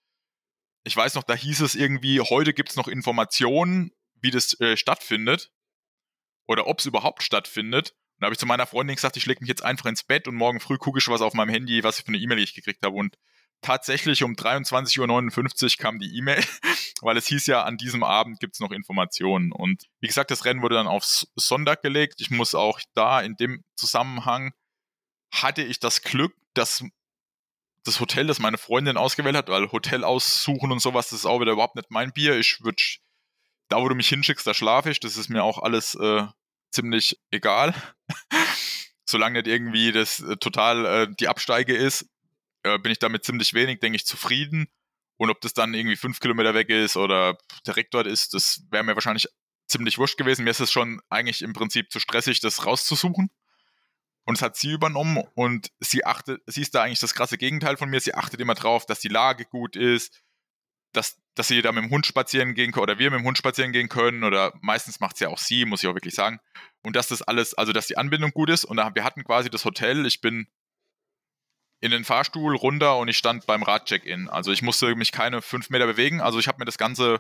ich 0.85 0.95
weiß 0.95 1.15
noch, 1.15 1.23
da 1.23 1.33
hieß 1.33 1.61
es 1.61 1.75
irgendwie, 1.75 2.21
heute 2.21 2.53
gibt 2.53 2.69
es 2.69 2.75
noch 2.75 2.87
Informationen, 2.87 3.91
wie 4.21 4.31
das 4.31 4.59
äh, 4.61 4.77
stattfindet 4.77 5.51
oder 6.47 6.67
ob 6.67 6.79
es 6.79 6.85
überhaupt 6.85 7.23
stattfindet. 7.23 7.91
Und 7.91 8.21
da 8.21 8.25
habe 8.25 8.33
ich 8.33 8.39
zu 8.39 8.45
meiner 8.45 8.67
Freundin 8.67 8.95
gesagt, 8.95 9.17
ich 9.17 9.25
lege 9.25 9.41
mich 9.41 9.49
jetzt 9.49 9.63
einfach 9.63 9.87
ins 9.87 10.03
Bett 10.03 10.27
und 10.27 10.35
morgen 10.35 10.59
früh 10.59 10.77
gucke 10.77 10.99
ich 10.99 11.07
was 11.07 11.21
auf 11.21 11.33
meinem 11.33 11.49
Handy, 11.49 11.83
was 11.83 12.01
für 12.01 12.07
eine 12.07 12.17
E-Mail 12.17 12.37
ich 12.37 12.53
gekriegt 12.53 12.85
habe. 12.85 12.95
Und 12.95 13.17
tatsächlich 13.61 14.23
um 14.23 14.33
23.59 14.33 15.63
Uhr 15.63 15.81
kam 15.81 15.97
die 15.97 16.15
E-Mail, 16.17 16.43
weil 17.01 17.17
es 17.17 17.25
hieß 17.27 17.47
ja, 17.47 17.63
an 17.63 17.77
diesem 17.77 18.03
Abend 18.03 18.39
gibt 18.39 18.53
es 18.53 18.59
noch 18.59 18.71
Informationen. 18.71 19.51
Und 19.51 19.85
wie 20.01 20.07
gesagt, 20.07 20.29
das 20.29 20.45
Rennen 20.45 20.61
wurde 20.61 20.75
dann 20.75 20.87
auf 20.87 21.03
Sonntag 21.35 21.81
gelegt. 21.81 22.21
Ich 22.21 22.29
muss 22.29 22.53
auch 22.53 22.79
da 22.93 23.21
in 23.21 23.35
dem 23.37 23.63
Zusammenhang 23.75 24.53
hatte 25.41 25.63
ich 25.63 25.79
das 25.79 26.01
Glück, 26.01 26.35
dass 26.53 26.83
das 27.83 27.99
Hotel, 27.99 28.27
das 28.27 28.39
meine 28.39 28.57
Freundin 28.57 28.97
ausgewählt 28.97 29.35
hat, 29.35 29.49
weil 29.49 29.71
Hotel 29.71 30.03
aussuchen 30.03 30.71
und 30.71 30.79
sowas, 30.79 31.09
das 31.09 31.19
ist 31.19 31.25
auch 31.25 31.39
wieder 31.39 31.51
überhaupt 31.51 31.75
nicht 31.75 31.91
mein 31.91 32.11
Bier. 32.11 32.37
Ich 32.37 32.63
würde, 32.63 32.81
da 33.69 33.77
wo 33.81 33.87
du 33.87 33.95
mich 33.95 34.09
hinschickst, 34.09 34.45
da 34.45 34.53
schlafe 34.53 34.89
ich. 34.89 34.99
Das 34.99 35.17
ist 35.17 35.29
mir 35.29 35.43
auch 35.43 35.59
alles 35.59 35.95
äh, 35.95 36.25
ziemlich 36.71 37.19
egal. 37.31 37.75
Solange 39.07 39.39
nicht 39.39 39.47
irgendwie 39.47 39.91
das 39.91 40.19
äh, 40.19 40.37
total 40.37 40.85
äh, 40.85 41.07
die 41.19 41.27
Absteige 41.27 41.75
ist, 41.75 42.09
äh, 42.63 42.79
bin 42.79 42.91
ich 42.91 42.99
damit 42.99 43.23
ziemlich 43.23 43.53
wenig, 43.53 43.79
denke 43.79 43.97
ich, 43.97 44.05
zufrieden. 44.05 44.67
Und 45.17 45.29
ob 45.29 45.39
das 45.41 45.53
dann 45.53 45.73
irgendwie 45.73 45.95
fünf 45.95 46.19
Kilometer 46.19 46.53
weg 46.55 46.69
ist 46.69 46.97
oder 46.97 47.37
direkt 47.65 47.93
dort 47.93 48.07
ist, 48.07 48.33
das 48.33 48.63
wäre 48.71 48.83
mir 48.83 48.95
wahrscheinlich 48.95 49.27
ziemlich 49.67 49.97
wurscht 49.97 50.17
gewesen. 50.17 50.43
Mir 50.43 50.51
ist 50.51 50.59
es 50.59 50.71
schon 50.71 51.01
eigentlich 51.09 51.41
im 51.41 51.53
Prinzip 51.53 51.91
zu 51.91 51.99
stressig, 51.99 52.39
das 52.39 52.65
rauszusuchen. 52.65 53.29
Und 54.27 54.37
es 54.37 54.41
hat 54.41 54.55
sie 54.55 54.71
übernommen 54.71 55.23
und 55.35 55.71
sie 55.79 56.03
achtet, 56.03 56.41
sie 56.47 56.61
ist 56.61 56.73
da 56.73 56.83
eigentlich 56.83 56.99
das 56.99 57.13
krasse 57.13 57.37
Gegenteil 57.37 57.77
von 57.77 57.89
mir. 57.89 57.99
Sie 57.99 58.15
achtet 58.15 58.39
immer 58.39 58.55
drauf, 58.55 58.85
dass 58.85 58.99
die 58.99 59.07
Lage 59.07 59.45
gut 59.45 59.75
ist, 59.75 60.23
dass, 60.93 61.21
dass 61.35 61.47
sie 61.47 61.61
da 61.61 61.71
mit 61.71 61.83
dem 61.83 61.91
Hund 61.91 62.07
spazieren 62.07 62.55
gehen 62.55 62.71
können 62.71 62.83
oder 62.83 62.97
wir 62.97 63.11
mit 63.11 63.19
dem 63.19 63.25
Hund 63.25 63.37
spazieren 63.37 63.71
gehen 63.71 63.89
können 63.89 64.23
oder 64.23 64.53
meistens 64.61 64.99
macht 64.99 65.15
es 65.15 65.19
ja 65.19 65.29
auch 65.29 65.37
sie, 65.37 65.65
muss 65.65 65.83
ich 65.83 65.89
auch 65.89 65.93
wirklich 65.93 66.15
sagen. 66.15 66.39
Und 66.83 66.95
dass 66.95 67.09
das 67.09 67.21
alles, 67.21 67.53
also 67.53 67.71
dass 67.71 67.87
die 67.87 67.97
Anbindung 67.97 68.31
gut 68.31 68.49
ist 68.49 68.65
und 68.65 68.77
da, 68.77 68.95
wir 68.95 69.03
hatten 69.03 69.23
quasi 69.23 69.49
das 69.49 69.65
Hotel, 69.65 70.05
ich 70.05 70.21
bin 70.21 70.47
in 71.81 71.91
den 71.91 72.03
Fahrstuhl 72.03 72.55
runter 72.55 72.97
und 72.97 73.09
ich 73.09 73.17
stand 73.17 73.45
beim 73.45 73.61
Radcheck-In. 73.61 74.29
Also 74.29 74.51
ich 74.51 74.63
musste 74.63 74.95
mich 74.95 75.11
keine 75.11 75.41
fünf 75.43 75.69
Meter 75.69 75.85
bewegen. 75.85 76.19
Also 76.21 76.39
ich 76.39 76.47
habe 76.47 76.57
mir 76.57 76.65
das 76.65 76.79
ganze 76.79 77.19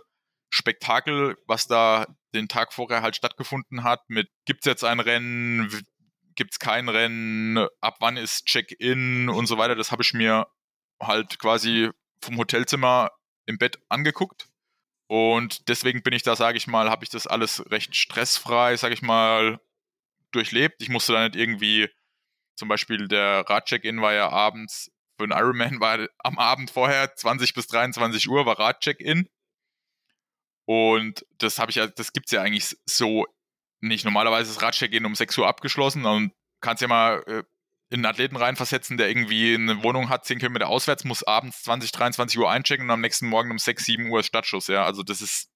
Spektakel, 0.49 1.37
was 1.45 1.67
da 1.67 2.07
den 2.33 2.47
Tag 2.47 2.73
vorher 2.73 3.01
halt 3.01 3.15
stattgefunden 3.15 3.83
hat, 3.83 4.01
mit 4.09 4.29
gibt 4.45 4.61
es 4.61 4.65
jetzt 4.65 4.83
ein 4.83 4.99
Rennen, 4.99 5.69
gibt 6.35 6.53
es 6.53 6.59
kein 6.59 6.89
Rennen, 6.89 7.57
ab 7.81 7.97
wann 7.99 8.17
ist 8.17 8.45
Check-in 8.45 9.29
und 9.29 9.47
so 9.47 9.57
weiter. 9.57 9.75
Das 9.75 9.91
habe 9.91 10.03
ich 10.03 10.13
mir 10.13 10.47
halt 11.01 11.39
quasi 11.39 11.89
vom 12.21 12.37
Hotelzimmer 12.37 13.11
im 13.45 13.57
Bett 13.57 13.79
angeguckt. 13.89 14.47
Und 15.07 15.67
deswegen 15.69 16.01
bin 16.01 16.13
ich 16.13 16.23
da, 16.23 16.35
sage 16.35 16.57
ich 16.57 16.67
mal, 16.67 16.89
habe 16.89 17.03
ich 17.03 17.09
das 17.09 17.27
alles 17.27 17.63
recht 17.71 17.95
stressfrei, 17.95 18.75
sage 18.75 18.93
ich 18.93 19.01
mal, 19.01 19.59
durchlebt. 20.31 20.81
Ich 20.81 20.89
musste 20.89 21.13
da 21.13 21.23
nicht 21.23 21.35
irgendwie, 21.35 21.89
zum 22.55 22.67
Beispiel 22.67 23.07
der 23.07 23.41
Radcheck-In 23.47 24.01
war 24.01 24.13
ja 24.13 24.29
abends, 24.29 24.91
für 25.17 25.23
einen 25.23 25.31
Ironman 25.31 25.79
war 25.79 26.07
am 26.19 26.39
Abend 26.39 26.71
vorher, 26.71 27.15
20 27.15 27.53
bis 27.53 27.67
23 27.67 28.27
Uhr, 28.29 28.45
war 28.45 28.59
Radcheck-In. 28.59 29.29
Und 30.65 31.25
das 31.37 31.59
habe 31.59 31.69
ich 31.69 31.77
ja, 31.77 31.87
das 31.87 32.11
gibt 32.11 32.25
es 32.25 32.31
ja 32.31 32.41
eigentlich 32.41 32.75
so 32.85 33.27
nicht. 33.87 34.05
Normalerweise 34.05 34.51
ist 34.51 34.61
Radcheck-In 34.61 35.05
um 35.05 35.15
6 35.15 35.37
Uhr 35.37 35.47
abgeschlossen 35.47 36.05
und 36.05 36.31
kannst 36.61 36.81
ja 36.81 36.87
mal 36.87 37.23
äh, 37.27 37.43
in 37.89 37.99
einen 37.99 38.05
Athleten 38.05 38.35
reinversetzen, 38.35 38.97
der 38.97 39.09
irgendwie 39.09 39.53
eine 39.53 39.83
Wohnung 39.83 40.09
hat, 40.09 40.25
10 40.25 40.39
Kilometer 40.39 40.67
auswärts, 40.67 41.03
muss 41.03 41.23
abends 41.23 41.63
20, 41.63 41.91
23 41.91 42.39
Uhr 42.39 42.49
einchecken 42.49 42.85
und 42.85 42.91
am 42.91 43.01
nächsten 43.01 43.27
Morgen 43.27 43.51
um 43.51 43.59
6, 43.59 43.85
7 43.85 44.09
Uhr 44.09 44.19
ist 44.19 44.27
Stadtschuss. 44.27 44.67
Ja, 44.67 44.85
also 44.85 45.03
das 45.03 45.21
ist, 45.21 45.49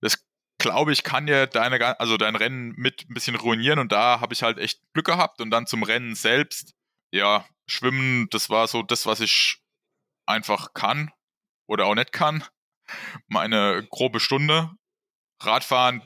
das 0.00 0.24
glaube 0.58 0.92
ich, 0.92 1.04
kann 1.04 1.28
ja 1.28 1.46
deine, 1.46 2.00
also 2.00 2.16
dein 2.16 2.36
Rennen 2.36 2.74
mit 2.76 3.06
ein 3.08 3.14
bisschen 3.14 3.36
ruinieren 3.36 3.78
und 3.78 3.92
da 3.92 4.20
habe 4.20 4.34
ich 4.34 4.42
halt 4.42 4.58
echt 4.58 4.80
Glück 4.92 5.06
gehabt 5.06 5.40
und 5.40 5.50
dann 5.50 5.66
zum 5.66 5.82
Rennen 5.82 6.14
selbst, 6.14 6.74
ja, 7.12 7.46
Schwimmen, 7.66 8.28
das 8.30 8.50
war 8.50 8.66
so 8.66 8.82
das, 8.82 9.06
was 9.06 9.20
ich 9.20 9.58
einfach 10.26 10.74
kann 10.74 11.10
oder 11.66 11.86
auch 11.86 11.94
nicht 11.94 12.12
kann. 12.12 12.44
Meine 13.28 13.86
grobe 13.90 14.20
Stunde. 14.20 14.70
Radfahren 15.40 16.02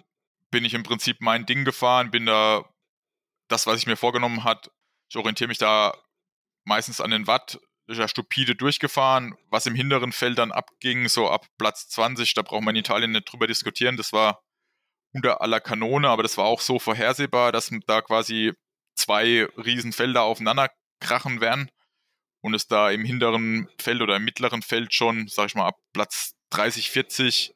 bin 0.51 0.64
ich 0.64 0.74
im 0.74 0.82
Prinzip 0.82 1.20
mein 1.20 1.46
Ding 1.46 1.64
gefahren, 1.64 2.11
bin 2.11 2.26
da 2.26 2.64
das, 3.49 3.66
was 3.66 3.78
ich 3.78 3.86
mir 3.86 3.96
vorgenommen 3.96 4.44
hat, 4.44 4.70
ich 5.11 5.16
orientiere 5.16 5.49
mich 5.49 5.59
da 5.59 5.94
meistens 6.64 7.01
an 7.01 7.11
den 7.11 7.26
Watt, 7.26 7.59
ja 7.96 8.07
stupide 8.07 8.55
durchgefahren. 8.55 9.34
Was 9.49 9.66
im 9.66 9.74
hinteren 9.74 10.12
Feld 10.12 10.38
dann 10.38 10.53
abging, 10.53 11.09
so 11.09 11.30
ab 11.30 11.46
Platz 11.57 11.88
20, 11.88 12.34
da 12.34 12.42
braucht 12.42 12.62
man 12.62 12.76
in 12.76 12.80
Italien 12.80 13.12
nicht 13.12 13.32
drüber 13.32 13.46
diskutieren, 13.46 13.96
das 13.96 14.12
war 14.12 14.42
unter 15.14 15.40
aller 15.40 15.61
Kanone, 15.61 16.09
aber 16.09 16.22
das 16.22 16.36
war 16.36 16.44
auch 16.44 16.61
so 16.61 16.78
vorhersehbar, 16.78 17.51
dass 17.51 17.70
da 17.86 18.03
quasi 18.03 18.53
zwei 18.94 19.46
Riesenfelder 19.57 20.22
aufeinander 20.22 20.70
krachen 21.01 21.40
werden 21.40 21.70
und 22.42 22.55
es 22.55 22.66
da 22.66 22.90
im 22.90 23.05
hinteren 23.05 23.68
Feld 23.80 24.03
oder 24.03 24.16
im 24.16 24.24
mittleren 24.24 24.61
Feld 24.61 24.92
schon, 24.92 25.28
sag 25.28 25.46
ich 25.46 25.55
mal, 25.55 25.66
ab 25.66 25.76
Platz 25.94 26.34
30, 26.51 26.90
40 26.90 27.55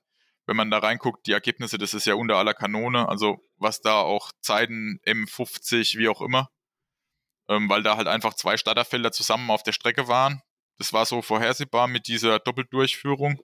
wenn 0.52 0.56
man 0.58 0.70
da 0.70 0.78
reinguckt, 0.78 1.26
die 1.26 1.32
Ergebnisse, 1.32 1.78
das 1.78 1.94
ist 1.94 2.04
ja 2.04 2.12
unter 2.12 2.36
aller 2.36 2.52
Kanone, 2.52 3.08
also 3.08 3.42
was 3.56 3.80
da 3.80 4.00
auch 4.00 4.32
Zeiten 4.42 5.00
M50, 5.06 5.96
wie 5.96 6.08
auch 6.08 6.20
immer, 6.20 6.50
ähm, 7.48 7.70
weil 7.70 7.82
da 7.82 7.96
halt 7.96 8.06
einfach 8.06 8.34
zwei 8.34 8.58
Starterfelder 8.58 9.12
zusammen 9.12 9.50
auf 9.50 9.62
der 9.62 9.72
Strecke 9.72 10.08
waren. 10.08 10.42
Das 10.76 10.92
war 10.92 11.06
so 11.06 11.22
vorhersehbar 11.22 11.88
mit 11.88 12.06
dieser 12.06 12.38
Doppeldurchführung. 12.38 13.40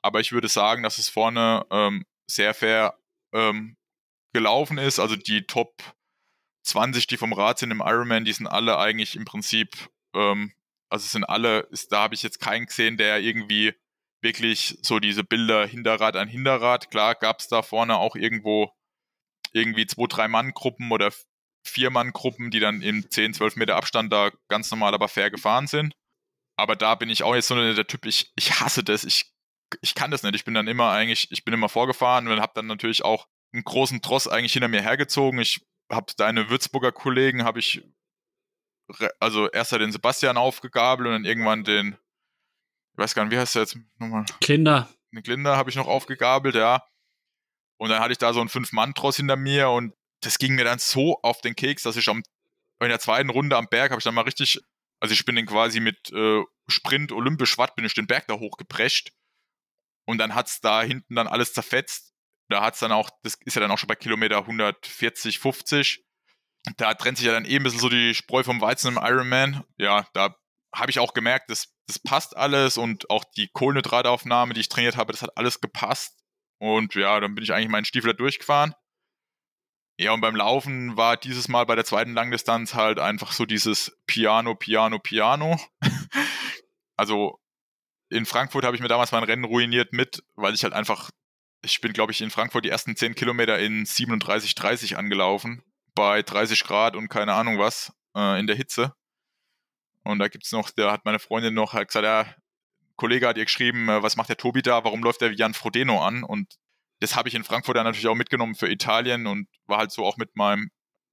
Aber 0.00 0.20
ich 0.20 0.32
würde 0.32 0.48
sagen, 0.48 0.82
dass 0.82 0.96
es 0.96 1.10
vorne 1.10 1.66
ähm, 1.70 2.06
sehr 2.26 2.54
fair 2.54 2.98
ähm, 3.34 3.76
gelaufen 4.32 4.78
ist. 4.78 4.98
Also 4.98 5.16
die 5.16 5.46
Top 5.46 5.82
20, 6.62 7.06
die 7.06 7.18
vom 7.18 7.34
Rad 7.34 7.58
sind 7.58 7.70
im 7.70 7.82
Ironman, 7.84 8.24
die 8.24 8.32
sind 8.32 8.46
alle 8.46 8.78
eigentlich 8.78 9.14
im 9.14 9.26
Prinzip 9.26 9.90
ähm, 10.14 10.54
also 10.88 11.06
sind 11.06 11.24
alle, 11.24 11.60
ist, 11.70 11.92
da 11.92 12.02
habe 12.02 12.14
ich 12.14 12.22
jetzt 12.22 12.40
keinen 12.40 12.66
gesehen, 12.66 12.96
der 12.96 13.20
irgendwie 13.20 13.74
wirklich 14.22 14.78
so 14.82 14.98
diese 14.98 15.24
Bilder 15.24 15.66
Hinterrad 15.66 16.16
an 16.16 16.28
Hinterrad. 16.28 16.90
Klar 16.90 17.14
gab 17.14 17.40
es 17.40 17.48
da 17.48 17.62
vorne 17.62 17.96
auch 17.96 18.16
irgendwo 18.16 18.72
irgendwie 19.52 19.86
zwei, 19.86 20.06
drei 20.06 20.28
Mann-Gruppen 20.28 20.90
oder 20.92 21.10
vier 21.66 21.90
Mann-Gruppen, 21.90 22.50
die 22.50 22.60
dann 22.60 22.82
in 22.82 23.10
10, 23.10 23.34
12 23.34 23.56
Meter 23.56 23.76
Abstand 23.76 24.12
da 24.12 24.30
ganz 24.48 24.70
normal 24.70 24.94
aber 24.94 25.08
fair 25.08 25.30
gefahren 25.30 25.66
sind. 25.66 25.94
Aber 26.56 26.76
da 26.76 26.94
bin 26.94 27.10
ich 27.10 27.22
auch 27.22 27.34
jetzt 27.34 27.48
so 27.48 27.54
der 27.54 27.86
Typ, 27.86 28.06
ich, 28.06 28.32
ich 28.36 28.60
hasse 28.60 28.84
das, 28.84 29.04
ich, 29.04 29.32
ich 29.80 29.94
kann 29.94 30.10
das 30.10 30.22
nicht. 30.22 30.34
Ich 30.34 30.44
bin 30.44 30.54
dann 30.54 30.68
immer 30.68 30.90
eigentlich, 30.90 31.30
ich 31.30 31.44
bin 31.44 31.54
immer 31.54 31.68
vorgefahren 31.68 32.28
und 32.28 32.40
habe 32.40 32.52
dann 32.54 32.66
natürlich 32.66 33.04
auch 33.04 33.26
einen 33.52 33.64
großen 33.64 34.02
Tross 34.02 34.28
eigentlich 34.28 34.52
hinter 34.52 34.68
mir 34.68 34.82
hergezogen. 34.82 35.40
Ich 35.40 35.66
habe 35.90 36.12
deine 36.16 36.50
Würzburger 36.50 36.92
Kollegen, 36.92 37.44
habe 37.44 37.58
ich 37.58 37.82
also 39.20 39.48
erst 39.50 39.72
den 39.72 39.92
Sebastian 39.92 40.36
aufgegabelt 40.36 41.06
und 41.06 41.12
dann 41.12 41.24
irgendwann 41.24 41.64
den, 41.64 41.96
weiß 43.00 43.14
gar 43.14 43.24
nicht, 43.24 43.32
wie 43.32 43.38
heißt 43.38 43.54
der 43.54 43.62
jetzt 43.62 43.76
nochmal? 43.98 44.24
Klinder. 44.40 44.88
Den 45.12 45.22
Klinder 45.22 45.56
habe 45.56 45.70
ich 45.70 45.76
noch 45.76 45.88
aufgegabelt, 45.88 46.54
ja. 46.54 46.86
Und 47.78 47.88
dann 47.88 48.00
hatte 48.00 48.12
ich 48.12 48.18
da 48.18 48.32
so 48.32 48.40
einen 48.40 48.48
Fünf-Mann-Tross 48.48 49.16
hinter 49.16 49.36
mir 49.36 49.70
und 49.70 49.94
das 50.22 50.38
ging 50.38 50.54
mir 50.54 50.64
dann 50.64 50.78
so 50.78 51.18
auf 51.22 51.40
den 51.40 51.56
Keks, 51.56 51.82
dass 51.82 51.96
ich 51.96 52.08
am, 52.08 52.22
in 52.80 52.88
der 52.88 53.00
zweiten 53.00 53.30
Runde 53.30 53.56
am 53.56 53.68
Berg 53.68 53.90
habe 53.90 53.98
ich 53.98 54.04
dann 54.04 54.14
mal 54.14 54.22
richtig, 54.22 54.60
also 55.00 55.12
ich 55.12 55.24
bin 55.24 55.34
den 55.34 55.46
quasi 55.46 55.80
mit 55.80 56.12
äh, 56.12 56.44
Sprint 56.68 57.10
olympisch 57.10 57.58
Watt 57.58 57.74
bin 57.74 57.84
ich 57.84 57.94
den 57.94 58.06
Berg 58.06 58.28
da 58.28 58.34
hochgeprescht 58.34 59.12
und 60.06 60.18
dann 60.18 60.34
hat 60.34 60.48
es 60.48 60.60
da 60.60 60.82
hinten 60.82 61.14
dann 61.14 61.26
alles 61.26 61.54
zerfetzt. 61.54 62.12
Da 62.50 62.62
hat 62.62 62.74
es 62.74 62.80
dann 62.80 62.92
auch, 62.92 63.10
das 63.22 63.38
ist 63.44 63.54
ja 63.54 63.60
dann 63.60 63.70
auch 63.70 63.78
schon 63.78 63.88
bei 63.88 63.94
Kilometer 63.94 64.38
140, 64.38 65.38
50 65.38 66.04
da 66.76 66.94
trennt 66.94 67.18
sich 67.18 67.26
ja 67.26 67.32
dann 67.32 67.44
eben 67.44 67.62
ein 67.62 67.64
bisschen 67.64 67.80
so 67.80 67.88
die 67.88 68.14
Spreu 68.14 68.42
vom 68.42 68.60
Weizen 68.60 68.88
im 68.88 69.02
Ironman. 69.02 69.64
Ja, 69.78 70.06
da 70.12 70.36
habe 70.74 70.90
ich 70.90 70.98
auch 70.98 71.14
gemerkt, 71.14 71.50
das, 71.50 71.74
das 71.86 71.98
passt 71.98 72.36
alles 72.36 72.78
und 72.78 73.10
auch 73.10 73.24
die 73.36 73.48
Kohlenhydrataufnahme, 73.48 74.54
die 74.54 74.60
ich 74.60 74.68
trainiert 74.68 74.96
habe, 74.96 75.12
das 75.12 75.22
hat 75.22 75.36
alles 75.36 75.60
gepasst. 75.60 76.16
Und 76.58 76.94
ja, 76.94 77.18
dann 77.20 77.34
bin 77.34 77.42
ich 77.42 77.52
eigentlich 77.52 77.70
meinen 77.70 77.84
Stiefel 77.84 78.14
durchgefahren. 78.14 78.74
Ja, 79.98 80.12
und 80.12 80.20
beim 80.20 80.36
Laufen 80.36 80.96
war 80.96 81.16
dieses 81.16 81.48
Mal 81.48 81.66
bei 81.66 81.74
der 81.74 81.84
zweiten 81.84 82.14
Langdistanz 82.14 82.74
halt 82.74 82.98
einfach 82.98 83.32
so 83.32 83.44
dieses 83.44 83.98
Piano, 84.06 84.54
Piano, 84.54 84.98
Piano. 84.98 85.60
also 86.96 87.38
in 88.08 88.26
Frankfurt 88.26 88.64
habe 88.64 88.76
ich 88.76 88.82
mir 88.82 88.88
damals 88.88 89.12
mein 89.12 89.24
Rennen 89.24 89.44
ruiniert 89.44 89.92
mit, 89.92 90.22
weil 90.36 90.54
ich 90.54 90.64
halt 90.64 90.72
einfach, 90.72 91.10
ich 91.62 91.80
bin 91.80 91.92
glaube 91.92 92.12
ich 92.12 92.20
in 92.20 92.30
Frankfurt 92.30 92.64
die 92.64 92.70
ersten 92.70 92.96
10 92.96 93.14
Kilometer 93.14 93.58
in 93.58 93.84
37,30 93.84 94.94
angelaufen 94.94 95.62
bei 95.94 96.22
30 96.22 96.64
Grad 96.64 96.96
und 96.96 97.08
keine 97.08 97.34
Ahnung 97.34 97.58
was 97.58 97.92
äh, 98.16 98.40
in 98.40 98.46
der 98.46 98.56
Hitze. 98.56 98.94
Und 100.04 100.18
da 100.18 100.28
gibt 100.28 100.44
es 100.44 100.52
noch, 100.52 100.70
da 100.70 100.92
hat 100.92 101.04
meine 101.04 101.18
Freundin 101.18 101.54
noch 101.54 101.72
halt 101.72 101.88
gesagt, 101.88 102.04
ja, 102.04 102.34
Kollege 102.96 103.28
hat 103.28 103.38
ihr 103.38 103.44
geschrieben, 103.44 103.88
äh, 103.88 104.02
was 104.02 104.16
macht 104.16 104.28
der 104.28 104.36
Tobi 104.36 104.62
da, 104.62 104.84
warum 104.84 105.02
läuft 105.02 105.20
der 105.20 105.32
Jan 105.32 105.54
Frodeno 105.54 106.04
an? 106.04 106.24
Und 106.24 106.54
das 107.00 107.16
habe 107.16 107.28
ich 107.28 107.34
in 107.34 107.44
Frankfurt 107.44 107.76
dann 107.76 107.84
natürlich 107.84 108.08
auch 108.08 108.14
mitgenommen 108.14 108.54
für 108.54 108.70
Italien 108.70 109.26
und 109.26 109.48
war 109.66 109.78
halt 109.78 109.90
so 109.90 110.04
auch 110.04 110.16
mit 110.16 110.36
meinem 110.36 110.70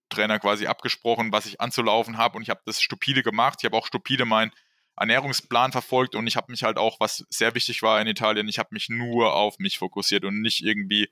Trainer 0.10 0.40
quasi 0.40 0.68
abgesprochen, 0.68 1.32
was 1.32 1.46
ich 1.46 1.60
anzulaufen 1.62 2.18
habe 2.18 2.38
und 2.38 2.44
ich 2.44 2.50
habe 2.50 2.62
das 2.66 2.82
stupide 2.82 3.24
gemacht. 3.24 3.60
Ich 3.62 3.66
habe 3.66 3.78
auch 3.78 3.88
stupide 3.88 4.26
meinen 4.26 4.52
Ernährungsplan 4.98 5.72
verfolgt 5.72 6.16
und 6.16 6.28
ich 6.28 6.36
habe 6.36 6.52
mich 6.52 6.64
halt 6.64 6.78
auch, 6.78 7.00
was 7.00 7.26
sehr 7.30 7.56
wichtig 7.56 7.84
war 7.84 8.02
in 8.02 8.08
Italien, 8.08 8.48
ich 8.48 8.60
habe 8.60 8.70
mich 8.72 8.90
nur 8.90 9.34
auf 9.34 9.60
mich 9.60 9.78
fokussiert 9.78 10.26
und 10.26 10.42
nicht 10.42 10.64
irgendwie 10.64 11.08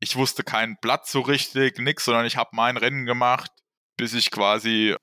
ich 0.00 0.16
wusste 0.16 0.44
kein 0.44 0.76
Blatt 0.80 1.06
so 1.06 1.20
richtig, 1.20 1.78
nix, 1.78 2.04
sondern 2.04 2.26
ich 2.26 2.36
habe 2.36 2.50
mein 2.52 2.76
Rennen 2.76 3.06
gemacht, 3.06 3.50
bis 3.96 4.14
ich 4.14 4.30
quasi 4.30 4.94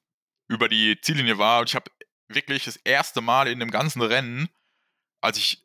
über 0.54 0.70
die 0.70 1.00
Ziellinie 1.02 1.38
war. 1.38 1.62
Und 1.62 1.70
ich 1.70 1.76
habe 1.76 1.92
wirklich 2.28 2.66
das 2.66 2.78
erste 2.78 3.22
Mal 3.22 3.48
in 3.48 3.60
dem 3.60 3.72
ganzen 3.72 4.02
Rennen, 4.02 4.50
als 5.22 5.38
ich 5.38 5.64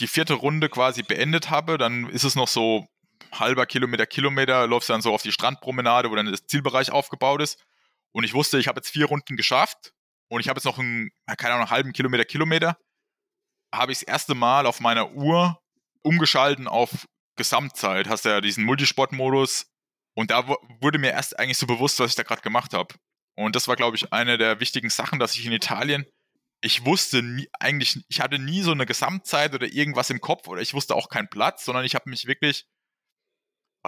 die 0.00 0.06
vierte 0.06 0.34
Runde 0.34 0.68
quasi 0.68 1.02
beendet 1.02 1.50
habe, 1.50 1.78
dann 1.78 2.08
ist 2.10 2.24
es 2.24 2.34
noch 2.34 2.48
so 2.48 2.86
halber 3.32 3.66
Kilometer, 3.66 4.06
Kilometer, 4.06 4.66
läufst 4.66 4.90
dann 4.90 5.00
so 5.00 5.12
auf 5.12 5.22
die 5.22 5.32
Strandpromenade, 5.32 6.10
wo 6.10 6.14
dann 6.14 6.30
das 6.30 6.46
Zielbereich 6.46 6.90
aufgebaut 6.90 7.40
ist. 7.40 7.58
Und 8.12 8.24
ich 8.24 8.34
wusste, 8.34 8.58
ich 8.58 8.68
habe 8.68 8.78
jetzt 8.78 8.90
vier 8.90 9.06
Runden 9.06 9.36
geschafft 9.36 9.92
und 10.28 10.40
ich 10.40 10.48
habe 10.48 10.58
jetzt 10.58 10.64
noch 10.64 10.78
einen, 10.78 11.10
keine 11.38 11.54
Ahnung, 11.54 11.66
einen 11.66 11.70
halben 11.70 11.92
Kilometer, 11.92 12.24
Kilometer. 12.24 12.78
Habe 13.74 13.92
ich 13.92 13.98
das 13.98 14.08
erste 14.08 14.34
Mal 14.34 14.66
auf 14.66 14.80
meiner 14.80 15.12
Uhr 15.12 15.60
umgeschalten 16.02 16.68
auf 16.68 17.06
Gesamtzeit 17.36 18.08
hast 18.08 18.24
ja 18.24 18.40
diesen 18.40 18.64
Multisport-Modus 18.64 19.70
und 20.14 20.30
da 20.30 20.48
wurde 20.80 20.98
mir 20.98 21.10
erst 21.10 21.38
eigentlich 21.38 21.58
so 21.58 21.66
bewusst, 21.66 22.00
was 22.00 22.10
ich 22.10 22.16
da 22.16 22.22
gerade 22.22 22.42
gemacht 22.42 22.72
habe. 22.72 22.94
Und 23.36 23.54
das 23.54 23.68
war, 23.68 23.76
glaube 23.76 23.96
ich, 23.96 24.12
eine 24.12 24.38
der 24.38 24.60
wichtigen 24.60 24.90
Sachen, 24.90 25.18
dass 25.18 25.36
ich 25.36 25.46
in 25.46 25.52
Italien, 25.52 26.06
ich 26.62 26.84
wusste 26.84 27.22
nie, 27.22 27.48
eigentlich, 27.60 28.02
ich 28.08 28.20
hatte 28.20 28.38
nie 28.38 28.62
so 28.62 28.72
eine 28.72 28.86
Gesamtzeit 28.86 29.54
oder 29.54 29.66
irgendwas 29.66 30.10
im 30.10 30.20
Kopf 30.20 30.48
oder 30.48 30.62
ich 30.62 30.74
wusste 30.74 30.94
auch 30.94 31.08
keinen 31.08 31.28
Platz, 31.28 31.64
sondern 31.64 31.84
ich 31.84 31.94
habe 31.94 32.08
mich 32.08 32.26
wirklich, 32.26 32.66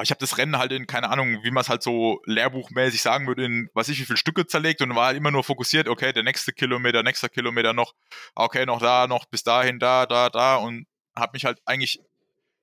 ich 0.02 0.10
habe 0.10 0.20
das 0.20 0.38
Rennen 0.38 0.58
halt 0.58 0.70
in, 0.72 0.86
keine 0.86 1.08
Ahnung, 1.10 1.42
wie 1.42 1.50
man 1.50 1.62
es 1.62 1.68
halt 1.68 1.82
so 1.82 2.20
lehrbuchmäßig 2.26 3.02
sagen 3.02 3.26
würde, 3.26 3.46
in 3.46 3.68
weiß 3.74 3.88
ich 3.88 3.98
wie 3.98 4.04
viele 4.04 4.18
Stücke 4.18 4.46
zerlegt 4.46 4.80
und 4.82 4.94
war 4.94 5.06
halt 5.06 5.16
immer 5.16 5.30
nur 5.30 5.42
fokussiert, 5.42 5.88
okay, 5.88 6.12
der 6.12 6.22
nächste 6.22 6.52
Kilometer, 6.52 7.02
nächster 7.02 7.28
Kilometer 7.28 7.72
noch, 7.72 7.94
okay, 8.34 8.66
noch 8.66 8.80
da, 8.80 9.06
noch 9.06 9.24
bis 9.26 9.42
dahin, 9.42 9.78
da, 9.78 10.06
da, 10.06 10.28
da 10.28 10.56
und 10.56 10.86
habe 11.16 11.32
mich 11.32 11.44
halt 11.44 11.58
eigentlich 11.64 12.00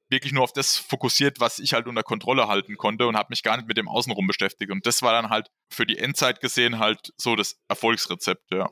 wirklich 0.09 0.33
nur 0.33 0.43
auf 0.43 0.53
das 0.53 0.77
fokussiert, 0.77 1.39
was 1.39 1.59
ich 1.59 1.73
halt 1.73 1.87
unter 1.87 2.03
Kontrolle 2.03 2.47
halten 2.47 2.77
konnte 2.77 3.07
und 3.07 3.17
habe 3.17 3.27
mich 3.29 3.43
gar 3.43 3.57
nicht 3.57 3.67
mit 3.67 3.77
dem 3.77 3.87
Außenrum 3.87 4.27
beschäftigt. 4.27 4.71
Und 4.71 4.85
das 4.85 5.01
war 5.01 5.13
dann 5.13 5.29
halt 5.29 5.47
für 5.69 5.85
die 5.85 5.97
Endzeit 5.97 6.41
gesehen 6.41 6.79
halt 6.79 7.13
so 7.17 7.35
das 7.35 7.57
Erfolgsrezept, 7.67 8.51
ja. 8.51 8.69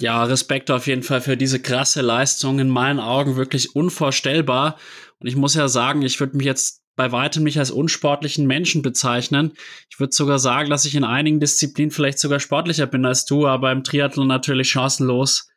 Ja, 0.00 0.24
Respekt 0.24 0.70
auf 0.72 0.88
jeden 0.88 1.04
Fall 1.04 1.20
für 1.20 1.36
diese 1.36 1.60
krasse 1.60 2.00
Leistung. 2.00 2.58
In 2.58 2.68
meinen 2.68 2.98
Augen 2.98 3.36
wirklich 3.36 3.76
unvorstellbar. 3.76 4.76
Und 5.18 5.28
ich 5.28 5.36
muss 5.36 5.54
ja 5.54 5.68
sagen, 5.68 6.02
ich 6.02 6.18
würde 6.18 6.36
mich 6.36 6.46
jetzt 6.46 6.82
bei 6.96 7.12
weitem 7.12 7.44
nicht 7.44 7.58
als 7.58 7.70
unsportlichen 7.70 8.46
Menschen 8.46 8.82
bezeichnen. 8.82 9.52
Ich 9.90 10.00
würde 10.00 10.12
sogar 10.12 10.38
sagen, 10.38 10.70
dass 10.70 10.84
ich 10.84 10.94
in 10.94 11.04
einigen 11.04 11.40
Disziplinen 11.40 11.90
vielleicht 11.90 12.18
sogar 12.18 12.40
sportlicher 12.40 12.86
bin 12.86 13.04
als 13.04 13.24
du, 13.24 13.46
aber 13.46 13.72
im 13.72 13.84
Triathlon 13.84 14.26
natürlich 14.26 14.70
chancenlos. 14.70 15.48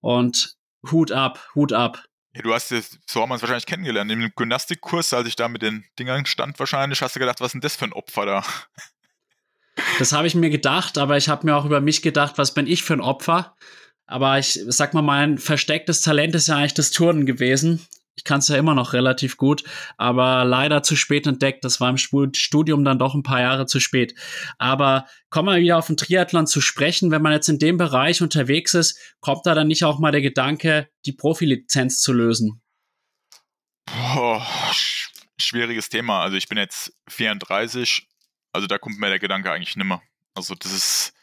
Und 0.00 0.56
Hut 0.90 1.12
ab, 1.12 1.48
Hut 1.54 1.72
ab. 1.72 2.04
Ja, 2.32 2.42
du 2.42 2.54
hast 2.54 2.70
jetzt, 2.70 2.98
so 3.06 3.20
haben 3.20 3.30
wir 3.30 3.34
uns 3.34 3.42
wahrscheinlich 3.42 3.66
kennengelernt. 3.66 4.10
Im 4.10 4.30
Gymnastikkurs, 4.36 5.12
als 5.12 5.26
ich 5.26 5.36
da 5.36 5.48
mit 5.48 5.62
den 5.62 5.84
Dingern 5.98 6.26
stand, 6.26 6.58
wahrscheinlich, 6.58 7.02
hast 7.02 7.16
du 7.16 7.20
gedacht, 7.20 7.40
was 7.40 7.48
ist 7.48 7.52
denn 7.54 7.60
das 7.60 7.76
für 7.76 7.86
ein 7.86 7.92
Opfer 7.92 8.26
da? 8.26 8.44
Das 9.98 10.12
habe 10.12 10.26
ich 10.26 10.34
mir 10.34 10.50
gedacht, 10.50 10.98
aber 10.98 11.16
ich 11.16 11.28
habe 11.28 11.46
mir 11.46 11.56
auch 11.56 11.64
über 11.64 11.80
mich 11.80 12.02
gedacht, 12.02 12.38
was 12.38 12.54
bin 12.54 12.66
ich 12.66 12.84
für 12.84 12.94
ein 12.94 13.00
Opfer? 13.00 13.56
Aber 14.06 14.38
ich 14.38 14.60
sag 14.66 14.94
mal, 14.94 15.02
mein 15.02 15.38
verstecktes 15.38 16.02
Talent 16.02 16.34
ist 16.34 16.48
ja 16.48 16.56
eigentlich 16.56 16.74
das 16.74 16.90
Turnen 16.90 17.26
gewesen 17.26 17.86
ich 18.20 18.24
kann 18.24 18.40
es 18.40 18.48
ja 18.48 18.56
immer 18.56 18.74
noch 18.74 18.92
relativ 18.92 19.38
gut, 19.38 19.64
aber 19.96 20.44
leider 20.44 20.82
zu 20.82 20.94
spät 20.94 21.26
entdeckt. 21.26 21.64
Das 21.64 21.80
war 21.80 21.88
im 21.88 21.96
Studium 21.96 22.84
dann 22.84 22.98
doch 22.98 23.14
ein 23.14 23.22
paar 23.22 23.40
Jahre 23.40 23.64
zu 23.64 23.80
spät. 23.80 24.14
Aber 24.58 25.06
kommen 25.30 25.48
wir 25.48 25.58
wieder 25.58 25.78
auf 25.78 25.86
den 25.86 25.96
Triathlon 25.96 26.46
zu 26.46 26.60
sprechen. 26.60 27.10
Wenn 27.10 27.22
man 27.22 27.32
jetzt 27.32 27.48
in 27.48 27.58
dem 27.58 27.78
Bereich 27.78 28.20
unterwegs 28.20 28.74
ist, 28.74 29.16
kommt 29.20 29.46
da 29.46 29.54
dann 29.54 29.68
nicht 29.68 29.84
auch 29.84 29.98
mal 29.98 30.12
der 30.12 30.20
Gedanke, 30.20 30.90
die 31.06 31.12
Profilizenz 31.12 32.02
zu 32.02 32.12
lösen? 32.12 32.60
Boah, 33.86 34.46
schwieriges 35.38 35.88
Thema. 35.88 36.20
Also 36.20 36.36
ich 36.36 36.46
bin 36.46 36.58
jetzt 36.58 36.92
34, 37.08 38.06
also 38.52 38.66
da 38.66 38.76
kommt 38.76 38.98
mir 38.98 39.08
der 39.08 39.18
Gedanke 39.18 39.50
eigentlich 39.50 39.76
nimmer. 39.76 40.02
Also 40.34 40.54
das 40.54 40.72
ist, 40.72 41.14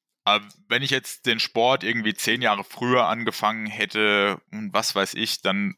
wenn 0.68 0.82
ich 0.82 0.90
jetzt 0.90 1.28
den 1.28 1.40
Sport 1.40 1.84
irgendwie 1.84 2.16
zehn 2.16 2.42
Jahre 2.42 2.64
früher 2.64 3.08
angefangen 3.08 3.68
hätte 3.68 4.42
und 4.52 4.74
was 4.74 4.96
weiß 4.96 5.14
ich, 5.14 5.44
dann 5.44 5.76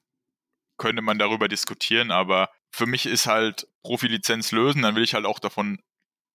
könnte 0.80 1.04
man 1.04 1.20
darüber 1.20 1.48
diskutieren, 1.48 2.10
aber 2.10 2.50
für 2.72 2.88
mich 2.88 3.06
ist 3.06 3.28
halt 3.28 3.68
Profilizenz 3.84 4.52
lösen, 4.52 4.82
dann 4.82 4.96
will 4.96 5.04
ich 5.04 5.14
halt 5.14 5.26
auch 5.26 5.40
davon 5.40 5.80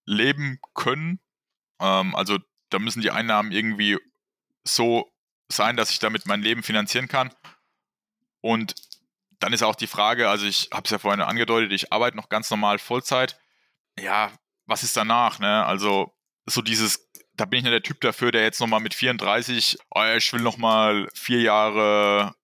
leben 0.05 0.59
können. 0.73 1.19
Ähm, 1.81 2.15
also 2.15 2.37
da 2.69 2.79
müssen 2.79 3.01
die 3.01 3.11
Einnahmen 3.11 3.51
irgendwie 3.51 3.97
so 4.63 5.11
sein, 5.51 5.75
dass 5.75 5.91
ich 5.91 5.99
damit 5.99 6.25
mein 6.25 6.41
Leben 6.41 6.63
finanzieren 6.63 7.07
kann. 7.07 7.33
Und 8.41 8.75
dann 9.39 9.53
ist 9.53 9.63
auch 9.63 9.75
die 9.75 9.87
Frage, 9.87 10.29
also 10.29 10.45
ich 10.45 10.69
habe 10.71 10.85
es 10.85 10.91
ja 10.91 10.99
vorhin 10.99 11.21
angedeutet, 11.21 11.71
ich 11.71 11.91
arbeite 11.91 12.17
noch 12.17 12.29
ganz 12.29 12.49
normal 12.49 12.79
Vollzeit. 12.79 13.39
Ja, 13.99 14.31
was 14.65 14.83
ist 14.83 14.97
danach? 14.97 15.39
Ne? 15.39 15.65
Also 15.65 16.13
so 16.45 16.61
dieses, 16.61 17.09
da 17.33 17.45
bin 17.45 17.59
ich 17.59 17.63
nicht 17.63 17.73
der 17.73 17.83
Typ 17.83 18.01
dafür, 18.01 18.31
der 18.31 18.43
jetzt 18.43 18.59
nochmal 18.59 18.79
mit 18.79 18.93
34, 18.93 19.77
oh, 19.91 20.03
ich 20.15 20.33
will 20.33 20.41
nochmal 20.41 21.09
vier 21.13 21.41
Jahre 21.41 22.35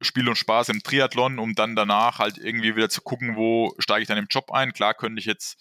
Spiel 0.00 0.28
und 0.28 0.36
Spaß 0.36 0.68
im 0.68 0.82
Triathlon, 0.82 1.38
um 1.38 1.54
dann 1.54 1.74
danach 1.74 2.18
halt 2.18 2.38
irgendwie 2.38 2.76
wieder 2.76 2.88
zu 2.88 3.00
gucken, 3.00 3.36
wo 3.36 3.74
steige 3.78 4.02
ich 4.02 4.08
dann 4.08 4.18
im 4.18 4.28
Job 4.30 4.52
ein. 4.52 4.72
Klar 4.72 4.94
könnte 4.94 5.20
ich 5.20 5.26
jetzt 5.26 5.58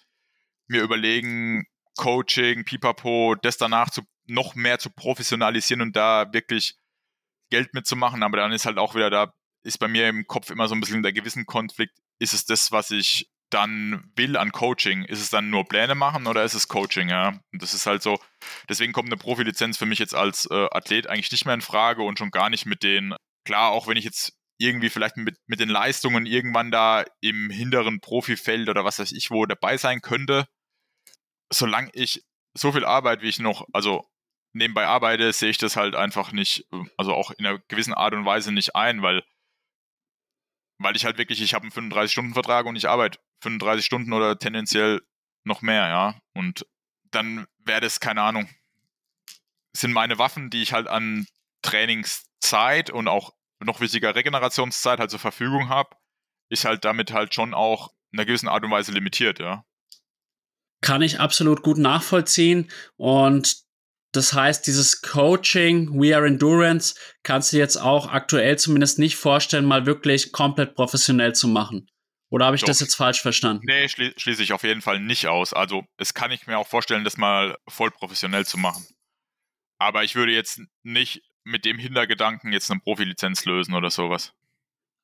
mir 0.67 0.81
überlegen, 0.81 1.65
Coaching, 1.97 2.63
Pipapo, 2.63 3.35
das 3.41 3.57
danach 3.57 3.89
zu, 3.89 4.03
noch 4.27 4.55
mehr 4.55 4.79
zu 4.79 4.89
professionalisieren 4.91 5.81
und 5.81 5.95
da 5.95 6.31
wirklich 6.31 6.75
Geld 7.49 7.73
mitzumachen, 7.73 8.23
aber 8.23 8.38
dann 8.38 8.51
ist 8.51 8.65
halt 8.65 8.77
auch 8.77 8.93
wieder 8.93 9.09
da, 9.09 9.33
ist 9.63 9.79
bei 9.79 9.88
mir 9.88 10.07
im 10.09 10.27
Kopf 10.27 10.49
immer 10.49 10.67
so 10.67 10.75
ein 10.75 10.81
bisschen 10.81 11.01
der 11.01 11.13
gewissen 11.13 11.45
Konflikt, 11.45 11.97
ist 12.19 12.33
es 12.33 12.45
das, 12.45 12.71
was 12.71 12.91
ich 12.91 13.29
dann 13.49 14.11
will 14.15 14.35
an 14.35 14.51
Coaching? 14.51 15.03
Ist 15.05 15.21
es 15.21 15.29
dann 15.29 15.49
nur 15.49 15.67
Pläne 15.67 15.95
machen 15.95 16.27
oder 16.27 16.43
ist 16.43 16.53
es 16.53 16.67
Coaching? 16.67 17.09
Ja, 17.09 17.39
und 17.51 17.61
das 17.61 17.73
ist 17.73 17.85
halt 17.85 18.01
so. 18.01 18.19
Deswegen 18.69 18.93
kommt 18.93 19.09
eine 19.09 19.17
Profilizenz 19.17 19.77
für 19.77 19.85
mich 19.85 19.99
jetzt 19.99 20.15
als 20.15 20.47
äh, 20.51 20.67
Athlet 20.71 21.07
eigentlich 21.07 21.31
nicht 21.31 21.45
mehr 21.45 21.53
in 21.53 21.61
Frage 21.61 22.03
und 22.03 22.19
schon 22.19 22.31
gar 22.31 22.49
nicht 22.49 22.65
mit 22.65 22.83
den. 22.83 23.15
Klar, 23.48 23.72
auch 23.72 23.88
wenn 23.88 23.95
ich 23.95 24.04
jetzt 24.04 24.38
irgendwie 24.58 24.89
vielleicht 24.89 25.16
mit, 25.16 25.38
mit 25.45 25.62
den 25.62 25.70
Leistungen 25.70 26.26
irgendwann 26.26 26.70
da 26.70 27.06
im 27.22 27.50
hinteren 27.50 28.02
Profifeld 28.02 28.68
oder 28.68 28.84
was 28.84 29.00
weiß 29.00 29.14
ich 29.14 29.32
wo 29.32 29.45
dabei 29.45 29.78
sein 29.78 30.02
könnte, 30.02 30.50
solange 31.50 31.89
ich 31.93 32.26
so 32.54 32.74
viel 32.74 32.84
Arbeit, 32.84 33.22
wie 33.22 33.30
ich 33.30 33.39
noch, 33.39 33.66
also 33.72 34.06
nebenbei 34.52 34.86
arbeite, 34.86 35.32
sehe 35.32 35.50
ich 35.50 35.58
das 35.58 35.78
halt 35.78 35.95
einfach 35.95 36.34
nicht, 36.34 36.66
also 36.98 37.14
auch 37.14 37.32
in 37.32 37.45
einer 37.45 37.60
gewissen 37.70 37.93
Art 37.93 38.14
und 38.14 38.26
Weise 38.26 38.52
nicht 38.52 38.76
ein, 38.76 39.02
weil, 39.02 39.24
weil 40.78 40.98
ich 40.98 41.06
halt 41.06 41.18
wirklich, 41.18 41.41
ich 41.41 41.54
habe 41.54 41.64
einen 41.64 41.91
35-Stunden-Vertrag 41.91 42.66
und 42.66 42.76
ich 42.76 42.89
arbeite 42.89 43.18
35 43.43 43.86
Stunden 43.86 44.12
oder 44.12 44.38
tendenziell 44.38 45.00
noch 45.45 45.62
mehr, 45.62 45.88
ja. 45.88 46.20
Und 46.34 46.66
dann 47.12 47.48
wäre 47.60 47.80
das, 47.80 48.02
keine 48.02 48.24
Ahnung, 48.24 48.50
sind 49.72 49.93
meine 49.93 50.18
Waffen, 50.18 50.50
die 50.50 50.64
ich 50.64 50.74
halt 50.74 50.89
an 50.89 51.28
Trainingszeit 51.62 52.89
und 52.89 53.08
auch 53.08 53.36
noch 53.60 53.80
wichtiger 53.80 54.16
Regenerationszeit 54.16 54.99
halt 54.99 55.12
zur 55.12 55.20
Verfügung 55.20 55.70
habe, 55.70 55.95
ist 56.49 56.66
halt 56.66 56.86
damit 56.86 57.12
halt 57.12 57.34
schon 57.34 57.53
auch 57.53 57.91
in 58.12 58.20
einer 58.20 58.26
gewissen 58.26 58.47
Art 58.47 58.64
und 58.64 58.72
Weise 58.72 58.91
limitiert, 58.91 59.39
ja. 59.39 59.66
Kann 60.82 61.01
ich 61.01 61.20
absolut 61.20 61.64
gut 61.64 61.78
nachvollziehen 61.78 62.72
und 62.95 63.68
das 64.14 64.34
heißt, 64.34 64.66
dieses 64.66 65.01
Coaching, 65.01 65.99
We 65.99 66.16
Are 66.16 66.26
Endurance, 66.26 66.95
kannst 67.24 67.53
du 67.53 67.58
jetzt 67.58 67.76
auch 67.76 68.08
aktuell 68.08 68.58
zumindest 68.58 68.99
nicht 68.99 69.16
vorstellen, 69.16 69.66
mal 69.66 69.86
wirklich 69.86 70.32
komplett 70.32 70.76
professionell 70.76 71.36
zu 71.36 71.47
machen. 71.47 71.89
Oder 72.30 72.45
habe 72.45 72.55
ich 72.55 72.62
Doch. 72.62 72.68
das 72.68 72.80
jetzt 72.80 72.95
falsch 72.95 73.22
verstanden? 73.22 73.64
Nee, 73.66 73.88
schli 73.88 74.14
schließe 74.18 74.43
ich 74.43 74.53
auf 74.53 74.64
jeden 74.64 74.82
Fall 74.82 74.99
nicht 74.99 75.28
aus. 75.28 75.53
Also, 75.53 75.86
es 75.97 76.14
kann 76.14 76.32
ich 76.32 76.47
mir 76.47 76.58
auch 76.58 76.68
vorstellen, 76.68 77.03
das 77.03 77.18
mal 77.18 77.58
voll 77.68 77.91
professionell 77.91 78.45
zu 78.45 78.58
machen. 78.58 78.86
Aber 79.80 80.03
ich 80.03 80.16
würde 80.16 80.32
jetzt 80.32 80.62
nicht 80.84 81.22
mit 81.48 81.66
dem 81.66 81.80
Hintergedanken 81.80 82.52
jetzt 82.52 82.70
eine 82.70 82.82
Profilizenz 82.82 83.45
lösen 83.45 83.74
oder 83.74 83.89
sowas. 83.89 84.34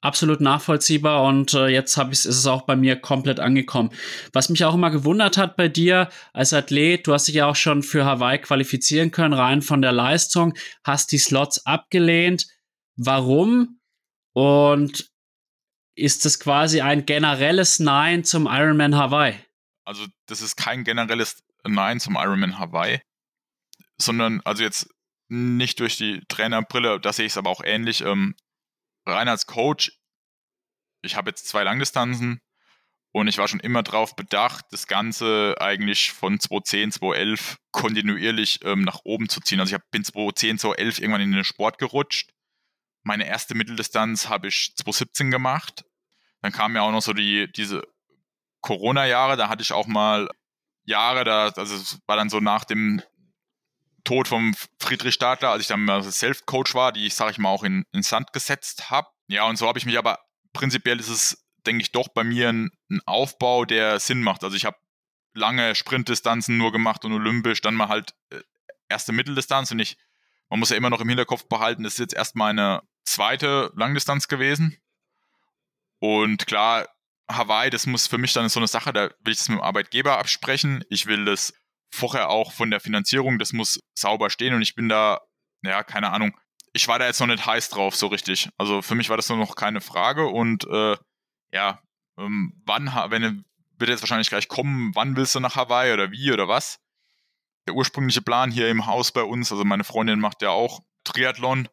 Absolut 0.01 0.41
nachvollziehbar 0.41 1.23
und 1.23 1.53
äh, 1.53 1.67
jetzt 1.67 1.95
hab 1.95 2.11
ich's, 2.11 2.25
ist 2.25 2.35
es 2.35 2.45
auch 2.45 2.63
bei 2.63 2.75
mir 2.75 2.97
komplett 2.97 3.39
angekommen. 3.39 3.89
Was 4.33 4.49
mich 4.49 4.65
auch 4.65 4.73
immer 4.73 4.91
gewundert 4.91 5.37
hat 5.37 5.55
bei 5.55 5.69
dir 5.69 6.09
als 6.33 6.51
Athlet, 6.51 7.07
du 7.07 7.13
hast 7.13 7.29
dich 7.29 7.35
ja 7.35 7.45
auch 7.45 7.55
schon 7.55 7.83
für 7.83 8.03
Hawaii 8.03 8.39
qualifizieren 8.39 9.11
können, 9.11 9.33
rein 9.33 9.61
von 9.61 9.81
der 9.81 9.93
Leistung, 9.93 10.55
hast 10.83 11.13
die 11.13 11.17
Slots 11.17 11.65
abgelehnt. 11.65 12.47
Warum? 12.97 13.79
Und 14.33 15.09
ist 15.95 16.25
das 16.25 16.37
quasi 16.37 16.81
ein 16.81 17.05
generelles 17.05 17.79
Nein 17.79 18.25
zum 18.25 18.47
Ironman 18.47 18.97
Hawaii? 18.97 19.39
Also, 19.85 20.05
das 20.25 20.41
ist 20.41 20.57
kein 20.57 20.83
generelles 20.83 21.43
Nein 21.65 22.01
zum 22.01 22.15
Ironman 22.15 22.59
Hawaii, 22.59 22.99
sondern 23.97 24.41
also 24.43 24.63
jetzt 24.63 24.92
nicht 25.33 25.79
durch 25.79 25.97
die 25.97 26.21
Trainerbrille, 26.27 26.99
da 26.99 27.11
sehe 27.11 27.25
ich 27.25 27.33
es 27.33 27.37
aber 27.37 27.49
auch 27.49 27.63
ähnlich. 27.63 28.01
Ähm, 28.01 28.35
rein 29.05 29.27
als 29.27 29.47
Coach, 29.47 29.91
ich 31.01 31.15
habe 31.15 31.31
jetzt 31.31 31.47
zwei 31.47 31.63
Langdistanzen 31.63 32.39
und 33.11 33.27
ich 33.27 33.39
war 33.39 33.47
schon 33.47 33.59
immer 33.59 33.81
darauf 33.83 34.15
bedacht, 34.15 34.65
das 34.71 34.87
Ganze 34.87 35.55
eigentlich 35.59 36.11
von 36.11 36.39
2010, 36.39 36.91
2011 36.93 37.57
kontinuierlich 37.71 38.59
ähm, 38.63 38.83
nach 38.83 39.01
oben 39.03 39.27
zu 39.27 39.41
ziehen. 39.41 39.59
Also 39.59 39.71
ich 39.71 39.73
hab, 39.73 39.89
bin 39.89 40.03
2010, 40.03 40.59
2011 40.59 40.99
irgendwann 40.99 41.21
in 41.21 41.31
den 41.31 41.43
Sport 41.43 41.79
gerutscht. 41.79 42.31
Meine 43.01 43.25
erste 43.25 43.55
Mitteldistanz 43.55 44.29
habe 44.29 44.47
ich 44.47 44.75
2017 44.75 45.31
gemacht. 45.31 45.83
Dann 46.41 46.51
kamen 46.51 46.75
ja 46.75 46.83
auch 46.83 46.91
noch 46.91 47.01
so 47.01 47.13
die, 47.13 47.51
diese 47.51 47.81
Corona-Jahre, 48.61 49.35
da 49.35 49.49
hatte 49.49 49.63
ich 49.63 49.73
auch 49.73 49.87
mal 49.87 50.29
Jahre, 50.85 51.23
da, 51.23 51.47
also 51.49 51.75
es 51.75 51.99
war 52.05 52.17
dann 52.17 52.29
so 52.29 52.39
nach 52.39 52.65
dem 52.65 53.01
Tod 54.03 54.27
vom 54.27 54.55
Friedrich 54.79 55.13
Stadler, 55.13 55.49
als 55.49 55.61
ich 55.61 55.67
dann 55.67 55.85
mal 55.85 56.03
Self-Coach 56.03 56.75
war, 56.75 56.91
die 56.91 57.05
ich, 57.05 57.15
sage 57.15 57.31
ich 57.31 57.37
mal, 57.37 57.49
auch 57.49 57.63
in, 57.63 57.85
in 57.91 58.03
Sand 58.03 58.33
gesetzt 58.33 58.89
habe. 58.89 59.07
Ja, 59.27 59.45
und 59.45 59.57
so 59.57 59.67
habe 59.67 59.79
ich 59.79 59.85
mich 59.85 59.97
aber, 59.97 60.19
prinzipiell 60.51 60.99
ist 60.99 61.09
es, 61.09 61.45
denke 61.65 61.81
ich, 61.81 61.91
doch 61.91 62.09
bei 62.09 62.23
mir 62.23 62.49
ein, 62.49 62.71
ein 62.89 63.01
Aufbau, 63.05 63.65
der 63.65 63.99
Sinn 63.99 64.21
macht. 64.21 64.43
Also 64.43 64.57
ich 64.57 64.65
habe 64.65 64.77
lange 65.33 65.75
Sprintdistanzen 65.75 66.57
nur 66.57 66.71
gemacht 66.71 67.05
und 67.05 67.13
olympisch, 67.13 67.61
dann 67.61 67.75
mal 67.75 67.87
halt 67.87 68.13
äh, 68.29 68.41
erste 68.89 69.13
Mitteldistanz 69.13 69.71
und 69.71 69.79
ich, 69.79 69.97
man 70.49 70.59
muss 70.59 70.69
ja 70.69 70.77
immer 70.77 70.89
noch 70.89 71.01
im 71.01 71.09
Hinterkopf 71.09 71.45
behalten, 71.45 71.83
das 71.83 71.93
ist 71.93 71.99
jetzt 71.99 72.13
erst 72.13 72.35
meine 72.35 72.83
zweite 73.05 73.71
Langdistanz 73.75 74.27
gewesen. 74.27 74.77
Und 75.99 76.45
klar, 76.45 76.87
Hawaii, 77.29 77.69
das 77.69 77.85
muss 77.85 78.07
für 78.07 78.17
mich 78.17 78.33
dann 78.33 78.49
so 78.49 78.59
eine 78.59 78.67
Sache, 78.67 78.93
da 78.93 79.09
will 79.21 79.31
ich 79.31 79.37
das 79.37 79.49
mit 79.49 79.59
dem 79.59 79.63
Arbeitgeber 79.63 80.17
absprechen. 80.17 80.83
Ich 80.89 81.05
will 81.05 81.25
das 81.25 81.53
vorher 81.93 82.29
auch 82.29 82.51
von 82.51 82.71
der 82.71 82.79
Finanzierung, 82.79 83.39
das 83.39 83.53
muss 83.53 83.79
sauber 83.97 84.29
stehen 84.29 84.53
und 84.53 84.61
ich 84.61 84.75
bin 84.75 84.89
da, 84.89 85.21
ja, 85.63 85.83
keine 85.83 86.11
Ahnung, 86.11 86.35
ich 86.73 86.87
war 86.87 86.97
da 86.97 87.05
jetzt 87.05 87.19
noch 87.19 87.27
nicht 87.27 87.45
heiß 87.45 87.69
drauf, 87.69 87.95
so 87.95 88.07
richtig. 88.07 88.49
Also 88.57 88.81
für 88.81 88.95
mich 88.95 89.09
war 89.09 89.17
das 89.17 89.29
noch 89.29 89.55
keine 89.55 89.79
Frage 89.79 90.25
und 90.27 90.65
äh, 90.65 90.97
ja, 91.51 91.79
ähm, 92.17 92.61
wann, 92.65 92.87
wenn 93.09 93.45
wird 93.77 93.89
jetzt 93.89 94.01
wahrscheinlich 94.01 94.29
gleich 94.29 94.47
kommen, 94.47 94.91
wann 94.95 95.15
willst 95.15 95.35
du 95.35 95.39
nach 95.39 95.55
Hawaii 95.55 95.93
oder 95.93 96.11
wie 96.11 96.31
oder 96.31 96.47
was? 96.47 96.79
Der 97.67 97.75
ursprüngliche 97.75 98.21
Plan 98.21 98.51
hier 98.51 98.69
im 98.69 98.85
Haus 98.85 99.11
bei 99.11 99.23
uns, 99.23 99.51
also 99.51 99.63
meine 99.63 99.83
Freundin 99.83 100.19
macht 100.19 100.41
ja 100.41 100.49
auch 100.49 100.81
Triathlon. 101.03 101.67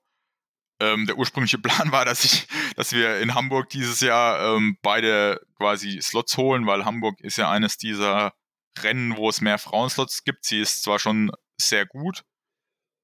Ähm, 0.80 1.06
der 1.06 1.16
ursprüngliche 1.16 1.58
Plan 1.62 1.92
war, 1.92 2.04
dass 2.04 2.24
ich, 2.24 2.46
dass 2.76 2.92
wir 2.92 3.20
in 3.20 3.34
Hamburg 3.34 3.70
dieses 3.70 4.00
Jahr 4.00 4.56
ähm, 4.56 4.76
beide 4.82 5.40
quasi 5.56 6.00
Slots 6.02 6.36
holen, 6.36 6.66
weil 6.66 6.84
Hamburg 6.84 7.20
ist 7.20 7.38
ja 7.38 7.50
eines 7.50 7.76
dieser 7.76 8.32
Rennen, 8.78 9.16
wo 9.16 9.28
es 9.28 9.40
mehr 9.40 9.58
Frauenslots 9.58 10.24
gibt. 10.24 10.44
Sie 10.44 10.60
ist 10.60 10.82
zwar 10.82 10.98
schon 10.98 11.30
sehr 11.60 11.86
gut, 11.86 12.24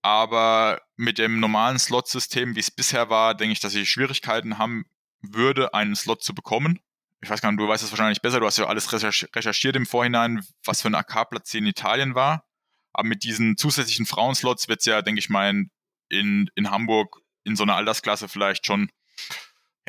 aber 0.03 0.81
mit 0.97 1.19
dem 1.19 1.41
normalen 1.41 1.79
Slot-System, 1.79 2.55
wie 2.55 2.61
es 2.61 2.71
bisher 2.71 3.11
war, 3.11 3.35
denke 3.35 3.53
ich, 3.53 3.61
dass 3.61 3.75
ich 3.75 3.91
Schwierigkeiten 3.91 4.59
haben 4.59 4.85
würde, 5.21 5.75
einen 5.75 5.97
Slot 5.97 6.23
zu 6.23 6.35
bekommen. 6.35 6.79
Ich 7.23 7.31
weiß 7.31 7.41
gar 7.41 7.51
nicht, 7.51 7.61
du 7.61 7.67
weißt 7.67 7.83
es 7.83 7.91
wahrscheinlich 7.91 8.23
besser, 8.23 8.41
du 8.41 8.47
hast 8.47 8.59
ja 8.59 8.67
alles 8.67 8.93
recherchiert 8.93 9.75
im 9.75 9.87
Vorhinein, 9.87 10.47
was 10.64 10.83
für 10.83 10.89
ein 10.89 10.95
AK-Platz 10.95 11.53
in 11.55 11.67
Italien 11.67 12.14
war. 12.14 12.45
Aber 12.93 13.09
mit 13.09 13.25
diesen 13.25 13.57
zusätzlichen 13.57 14.07
Frauenslots 14.07 14.69
wird 14.69 14.81
es 14.81 14.87
ja, 14.87 15.03
denke 15.03 15.19
ich 15.19 15.29
mal, 15.29 15.64
in, 16.09 16.51
in 16.55 16.71
Hamburg 16.71 17.21
in 17.45 17.57
so 17.57 17.62
einer 17.62 17.77
Altersklasse 17.77 18.29
vielleicht 18.29 18.67
schon 18.67 18.91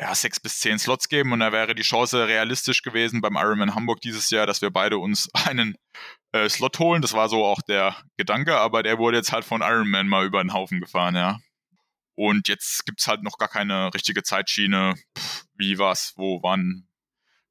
ja, 0.00 0.14
sechs 0.14 0.38
bis 0.38 0.60
zehn 0.60 0.78
Slots 0.78 1.08
geben 1.08 1.32
und 1.32 1.40
da 1.40 1.50
wäre 1.50 1.74
die 1.74 1.82
Chance 1.82 2.28
realistisch 2.28 2.82
gewesen 2.82 3.20
beim 3.20 3.36
Ironman 3.36 3.74
Hamburg 3.74 4.00
dieses 4.00 4.30
Jahr, 4.30 4.46
dass 4.46 4.62
wir 4.62 4.70
beide 4.70 4.98
uns 4.98 5.28
einen 5.46 5.76
äh, 6.32 6.48
Slot 6.48 6.78
holen. 6.78 7.02
Das 7.02 7.14
war 7.14 7.28
so 7.28 7.44
auch 7.44 7.60
der 7.62 7.96
Gedanke, 8.16 8.56
aber 8.58 8.82
der 8.82 8.98
wurde 8.98 9.16
jetzt 9.16 9.32
halt 9.32 9.44
von 9.44 9.60
Ironman 9.60 10.06
mal 10.06 10.24
über 10.24 10.42
den 10.42 10.52
Haufen 10.52 10.80
gefahren, 10.80 11.16
ja. 11.16 11.40
Und 12.14 12.48
jetzt 12.48 12.84
gibt 12.84 13.00
es 13.00 13.06
halt 13.06 13.22
noch 13.22 13.38
gar 13.38 13.48
keine 13.48 13.92
richtige 13.94 14.22
Zeitschiene, 14.22 14.94
Pff, 15.16 15.44
wie 15.54 15.78
was, 15.78 16.14
wo, 16.16 16.42
wann, 16.42 16.88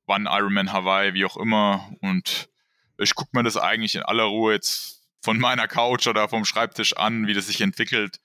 wann 0.06 0.26
Ironman 0.26 0.74
Hawaii, 0.74 1.14
wie 1.14 1.26
auch 1.26 1.38
immer. 1.38 1.90
Und 2.02 2.50
ich 2.98 3.16
gucke 3.16 3.32
mir 3.34 3.44
das 3.44 3.58
eigentlich 3.58 3.96
in 3.96 4.04
aller 4.04 4.26
Ruhe 4.26 4.54
jetzt 4.54 5.06
von 5.22 5.40
meiner 5.40 5.68
Couch 5.68 6.08
oder 6.08 6.28
vom 6.28 6.46
Schreibtisch 6.46 6.96
an, 6.96 7.28
wie 7.28 7.34
das 7.34 7.48
sich 7.48 7.62
entwickelt. 7.62 8.20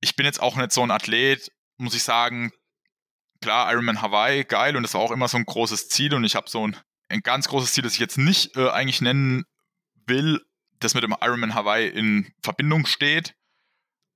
Ich 0.00 0.16
bin 0.16 0.26
jetzt 0.26 0.42
auch 0.42 0.56
nicht 0.56 0.72
so 0.72 0.82
ein 0.82 0.90
Athlet, 0.90 1.50
muss 1.76 1.94
ich 1.94 2.02
sagen, 2.02 2.52
klar, 3.44 3.70
Ironman 3.70 4.00
Hawaii, 4.00 4.44
geil, 4.44 4.74
und 4.74 4.82
das 4.82 4.94
war 4.94 5.02
auch 5.02 5.10
immer 5.10 5.28
so 5.28 5.36
ein 5.36 5.44
großes 5.44 5.88
Ziel. 5.88 6.14
Und 6.14 6.24
ich 6.24 6.34
habe 6.34 6.48
so 6.48 6.66
ein, 6.66 6.76
ein 7.08 7.20
ganz 7.20 7.46
großes 7.48 7.74
Ziel, 7.74 7.84
das 7.84 7.92
ich 7.92 8.00
jetzt 8.00 8.16
nicht 8.16 8.56
äh, 8.56 8.70
eigentlich 8.70 9.02
nennen 9.02 9.44
will, 10.06 10.40
das 10.80 10.94
mit 10.94 11.04
dem 11.04 11.14
Ironman 11.20 11.54
Hawaii 11.54 11.88
in 11.88 12.32
Verbindung 12.42 12.86
steht. 12.86 13.34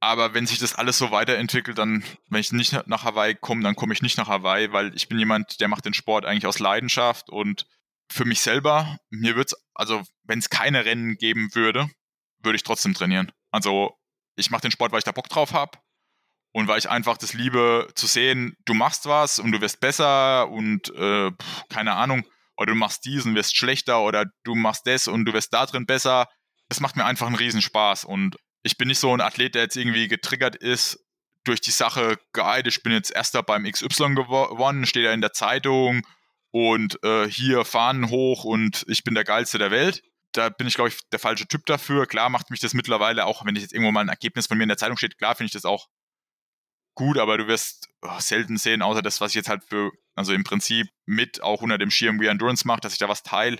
Aber 0.00 0.32
wenn 0.32 0.46
sich 0.46 0.58
das 0.58 0.76
alles 0.76 0.96
so 0.96 1.10
weiterentwickelt, 1.10 1.76
dann, 1.76 2.04
wenn 2.30 2.40
ich 2.40 2.52
nicht 2.52 2.72
nach 2.86 3.04
Hawaii 3.04 3.34
komme, 3.34 3.62
dann 3.62 3.76
komme 3.76 3.92
ich 3.92 4.00
nicht 4.00 4.16
nach 4.16 4.28
Hawaii, 4.28 4.72
weil 4.72 4.94
ich 4.94 5.08
bin 5.08 5.18
jemand, 5.18 5.60
der 5.60 5.68
macht 5.68 5.84
den 5.84 5.94
Sport 5.94 6.24
eigentlich 6.24 6.46
aus 6.46 6.60
Leidenschaft 6.60 7.28
und 7.28 7.66
für 8.10 8.24
mich 8.24 8.40
selber, 8.40 8.96
mir 9.10 9.36
wird 9.36 9.48
es, 9.48 9.56
also 9.74 10.02
wenn 10.22 10.38
es 10.38 10.48
keine 10.48 10.84
Rennen 10.84 11.16
geben 11.16 11.54
würde, 11.54 11.90
würde 12.42 12.56
ich 12.56 12.62
trotzdem 12.62 12.94
trainieren. 12.94 13.32
Also 13.50 13.98
ich 14.36 14.50
mache 14.50 14.62
den 14.62 14.70
Sport, 14.70 14.92
weil 14.92 14.98
ich 14.98 15.04
da 15.04 15.12
Bock 15.12 15.28
drauf 15.28 15.52
habe 15.52 15.78
und 16.52 16.68
weil 16.68 16.78
ich 16.78 16.88
einfach 16.88 17.18
das 17.18 17.34
liebe 17.34 17.88
zu 17.94 18.06
sehen, 18.06 18.56
du 18.64 18.74
machst 18.74 19.06
was 19.06 19.38
und 19.38 19.52
du 19.52 19.60
wirst 19.60 19.80
besser 19.80 20.48
und 20.48 20.94
äh, 20.94 21.30
keine 21.68 21.94
Ahnung, 21.94 22.24
oder 22.56 22.72
du 22.72 22.78
machst 22.78 23.04
dies 23.04 23.24
und 23.24 23.34
wirst 23.34 23.56
schlechter 23.56 24.02
oder 24.02 24.26
du 24.44 24.54
machst 24.54 24.86
das 24.86 25.08
und 25.08 25.24
du 25.24 25.32
wirst 25.32 25.52
da 25.52 25.66
drin 25.66 25.86
besser. 25.86 26.26
Es 26.68 26.80
macht 26.80 26.96
mir 26.96 27.04
einfach 27.04 27.26
einen 27.26 27.36
Riesenspaß 27.36 28.04
und 28.04 28.36
ich 28.62 28.76
bin 28.76 28.88
nicht 28.88 28.98
so 28.98 29.12
ein 29.14 29.20
Athlet, 29.20 29.54
der 29.54 29.62
jetzt 29.62 29.76
irgendwie 29.76 30.08
getriggert 30.08 30.56
ist 30.56 30.98
durch 31.44 31.60
die 31.60 31.70
Sache, 31.70 32.18
geil, 32.32 32.66
ich 32.66 32.82
bin 32.82 32.92
jetzt 32.92 33.10
erster 33.10 33.42
beim 33.42 33.64
XY 33.64 34.14
gewonnen, 34.14 34.86
steht 34.86 35.04
ja 35.04 35.12
in 35.12 35.20
der 35.20 35.32
Zeitung 35.32 36.06
und 36.50 37.02
äh, 37.04 37.28
hier 37.28 37.64
Fahnen 37.64 38.10
hoch 38.10 38.44
und 38.44 38.84
ich 38.88 39.04
bin 39.04 39.14
der 39.14 39.24
geilste 39.24 39.58
der 39.58 39.70
Welt. 39.70 40.02
Da 40.32 40.50
bin 40.50 40.66
ich, 40.66 40.74
glaube 40.74 40.90
ich, 40.90 40.98
der 41.10 41.18
falsche 41.18 41.46
Typ 41.46 41.64
dafür. 41.66 42.06
Klar 42.06 42.28
macht 42.28 42.50
mich 42.50 42.60
das 42.60 42.74
mittlerweile 42.74 43.24
auch, 43.24 43.46
wenn 43.46 43.56
ich 43.56 43.62
jetzt 43.62 43.72
irgendwo 43.72 43.92
mal 43.92 44.02
ein 44.02 44.10
Ergebnis 44.10 44.46
von 44.46 44.58
mir 44.58 44.64
in 44.64 44.68
der 44.68 44.76
Zeitung 44.76 44.98
steht, 44.98 45.16
klar 45.16 45.34
finde 45.34 45.46
ich 45.46 45.52
das 45.52 45.64
auch 45.64 45.86
gut, 46.98 47.16
aber 47.16 47.38
du 47.38 47.46
wirst 47.46 47.88
oh, 48.02 48.18
selten 48.18 48.58
sehen, 48.58 48.82
außer 48.82 49.02
das, 49.02 49.20
was 49.20 49.30
ich 49.30 49.36
jetzt 49.36 49.48
halt 49.48 49.62
für 49.64 49.92
also 50.16 50.32
im 50.32 50.42
Prinzip 50.42 50.88
mit 51.06 51.42
auch 51.42 51.62
unter 51.62 51.78
dem 51.78 51.92
Schirm 51.92 52.20
We 52.20 52.28
Endurance 52.28 52.66
mache, 52.66 52.80
dass 52.80 52.92
ich 52.92 52.98
da 52.98 53.08
was 53.08 53.22
teile. 53.22 53.58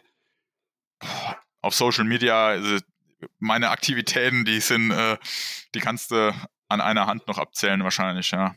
Auf 1.63 1.75
Social 1.75 2.05
Media, 2.05 2.49
also 2.49 2.79
meine 3.39 3.71
Aktivitäten, 3.71 4.45
die 4.45 4.61
sind, 4.61 4.91
äh, 4.91 5.17
die 5.75 5.79
kannst 5.79 6.11
du 6.11 6.35
an 6.69 6.81
einer 6.81 7.07
Hand 7.07 7.29
noch 7.29 7.39
abzählen 7.39 7.83
wahrscheinlich, 7.85 8.33
ja. 8.33 8.57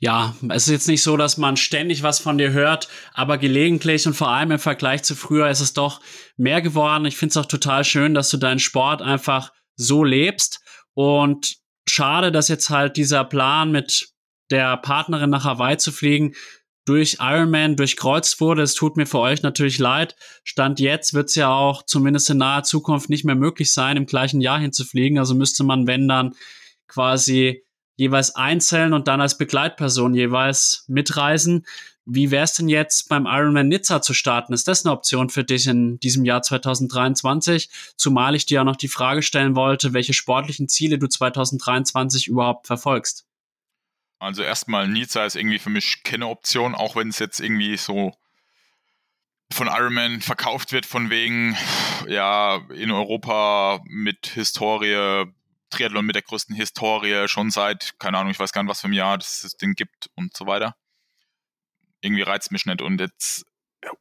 Ja, 0.00 0.36
es 0.50 0.68
ist 0.68 0.72
jetzt 0.72 0.88
nicht 0.88 1.02
so, 1.02 1.16
dass 1.16 1.38
man 1.38 1.56
ständig 1.56 2.04
was 2.04 2.20
von 2.20 2.38
dir 2.38 2.52
hört, 2.52 2.88
aber 3.14 3.36
gelegentlich 3.36 4.06
und 4.06 4.14
vor 4.14 4.28
allem 4.28 4.52
im 4.52 4.60
Vergleich 4.60 5.02
zu 5.02 5.16
früher 5.16 5.50
ist 5.50 5.58
es 5.58 5.72
doch 5.72 6.00
mehr 6.36 6.62
geworden. 6.62 7.04
Ich 7.04 7.16
finde 7.16 7.32
es 7.32 7.36
auch 7.36 7.46
total 7.46 7.82
schön, 7.82 8.14
dass 8.14 8.30
du 8.30 8.36
deinen 8.36 8.60
Sport 8.60 9.02
einfach 9.02 9.52
so 9.74 10.04
lebst 10.04 10.60
und 10.94 11.57
schade, 11.90 12.32
dass 12.32 12.48
jetzt 12.48 12.70
halt 12.70 12.96
dieser 12.96 13.24
Plan 13.24 13.70
mit 13.70 14.08
der 14.50 14.76
Partnerin 14.78 15.30
nach 15.30 15.44
Hawaii 15.44 15.76
zu 15.76 15.92
fliegen 15.92 16.34
durch 16.86 17.18
Ironman 17.20 17.76
durchkreuzt 17.76 18.40
wurde. 18.40 18.62
Es 18.62 18.74
tut 18.74 18.96
mir 18.96 19.04
für 19.04 19.18
euch 19.18 19.42
natürlich 19.42 19.78
leid. 19.78 20.16
Stand 20.42 20.80
jetzt 20.80 21.12
wird 21.12 21.28
es 21.28 21.34
ja 21.34 21.52
auch 21.52 21.84
zumindest 21.84 22.30
in 22.30 22.38
naher 22.38 22.62
Zukunft 22.62 23.10
nicht 23.10 23.26
mehr 23.26 23.34
möglich 23.34 23.72
sein, 23.72 23.98
im 23.98 24.06
gleichen 24.06 24.40
Jahr 24.40 24.58
hinzufliegen. 24.58 25.18
Also 25.18 25.34
müsste 25.34 25.64
man, 25.64 25.86
wenn 25.86 26.08
dann, 26.08 26.34
quasi 26.88 27.62
jeweils 27.96 28.34
einzeln 28.34 28.92
und 28.92 29.06
dann 29.06 29.20
als 29.20 29.38
Begleitperson 29.38 30.14
jeweils 30.14 30.84
mitreisen. 30.88 31.66
Wie 32.10 32.30
wäre 32.30 32.44
es 32.44 32.54
denn 32.54 32.70
jetzt 32.70 33.10
beim 33.10 33.26
Ironman 33.26 33.68
Nizza 33.68 34.00
zu 34.00 34.14
starten? 34.14 34.54
Ist 34.54 34.66
das 34.66 34.84
eine 34.84 34.94
Option 34.94 35.28
für 35.28 35.44
dich 35.44 35.66
in 35.66 36.00
diesem 36.00 36.24
Jahr 36.24 36.40
2023? 36.40 37.68
Zumal 37.98 38.34
ich 38.34 38.46
dir 38.46 38.62
auch 38.62 38.64
noch 38.64 38.76
die 38.76 38.88
Frage 38.88 39.20
stellen 39.20 39.54
wollte, 39.54 39.92
welche 39.92 40.14
sportlichen 40.14 40.68
Ziele 40.68 40.98
du 40.98 41.06
2023 41.06 42.26
überhaupt 42.26 42.66
verfolgst. 42.66 43.26
Also 44.18 44.42
erstmal 44.42 44.88
Nizza 44.88 45.26
ist 45.26 45.36
irgendwie 45.36 45.58
für 45.58 45.68
mich 45.68 46.02
keine 46.02 46.28
Option, 46.28 46.74
auch 46.74 46.96
wenn 46.96 47.10
es 47.10 47.18
jetzt 47.18 47.40
irgendwie 47.40 47.76
so 47.76 48.14
von 49.52 49.66
Ironman 49.66 50.22
verkauft 50.22 50.72
wird, 50.72 50.86
von 50.86 51.10
wegen, 51.10 51.58
ja, 52.06 52.56
in 52.74 52.90
Europa 52.90 53.80
mit 53.84 54.28
Historie, 54.28 55.26
Triathlon 55.68 56.06
mit 56.06 56.16
der 56.16 56.22
größten 56.22 56.56
Historie, 56.56 57.28
schon 57.28 57.50
seit, 57.50 57.98
keine 57.98 58.16
Ahnung, 58.16 58.30
ich 58.30 58.40
weiß 58.40 58.52
gar 58.52 58.62
nicht, 58.62 58.70
was 58.70 58.80
für 58.80 58.88
ein 58.88 58.94
Jahr 58.94 59.18
das 59.18 59.56
Ding 59.60 59.74
gibt 59.74 60.08
und 60.14 60.34
so 60.34 60.46
weiter. 60.46 60.74
Irgendwie 62.00 62.22
reizt 62.22 62.52
mich 62.52 62.66
nicht. 62.66 62.82
Und 62.82 63.00
jetzt, 63.00 63.44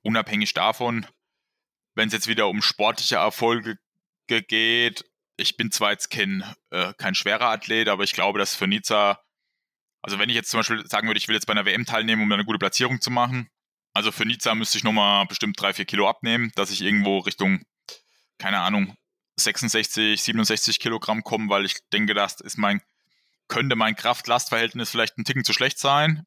unabhängig 0.01 0.53
davon, 0.53 1.05
wenn 1.95 2.07
es 2.07 2.13
jetzt 2.13 2.27
wieder 2.27 2.47
um 2.47 2.61
sportliche 2.61 3.15
Erfolge 3.15 3.77
geht, 4.27 5.05
ich 5.37 5.57
bin 5.57 5.71
zwar 5.71 5.91
jetzt 5.91 6.09
kein, 6.09 6.43
äh, 6.71 6.93
kein 6.97 7.15
schwerer 7.15 7.49
Athlet, 7.49 7.89
aber 7.89 8.03
ich 8.03 8.13
glaube, 8.13 8.39
dass 8.39 8.55
für 8.55 8.67
Nizza 8.67 9.21
also 10.07 10.19
wenn 10.19 10.29
ich 10.29 10.35
jetzt 10.35 10.51
zum 10.51 10.59
Beispiel 10.59 10.87
sagen 10.87 11.07
würde, 11.07 11.17
ich 11.17 11.27
will 11.27 11.35
jetzt 11.35 11.47
bei 11.47 11.51
einer 11.51 11.65
WM 11.65 11.85
teilnehmen, 11.85 12.21
um 12.21 12.31
eine 12.31 12.45
gute 12.45 12.59
Platzierung 12.59 13.01
zu 13.01 13.11
machen, 13.11 13.49
also 13.93 14.11
für 14.11 14.25
Nizza 14.25 14.55
müsste 14.55 14.77
ich 14.77 14.83
nochmal 14.83 15.25
bestimmt 15.25 15.59
drei, 15.59 15.73
vier 15.73 15.85
Kilo 15.85 16.07
abnehmen, 16.07 16.51
dass 16.55 16.71
ich 16.71 16.81
irgendwo 16.81 17.19
Richtung, 17.19 17.63
keine 18.37 18.59
Ahnung, 18.59 18.95
66, 19.37 20.21
67 20.21 20.79
Kilogramm 20.79 21.23
komme, 21.23 21.49
weil 21.49 21.65
ich 21.65 21.77
denke, 21.91 22.13
das 22.13 22.39
ist 22.39 22.57
mein, 22.57 22.81
könnte 23.47 23.75
mein 23.75 23.95
Kraft-Last-Verhältnis 23.95 24.91
vielleicht 24.91 25.17
ein 25.17 25.25
Ticken 25.25 25.43
zu 25.43 25.51
schlecht 25.51 25.79
sein. 25.79 26.23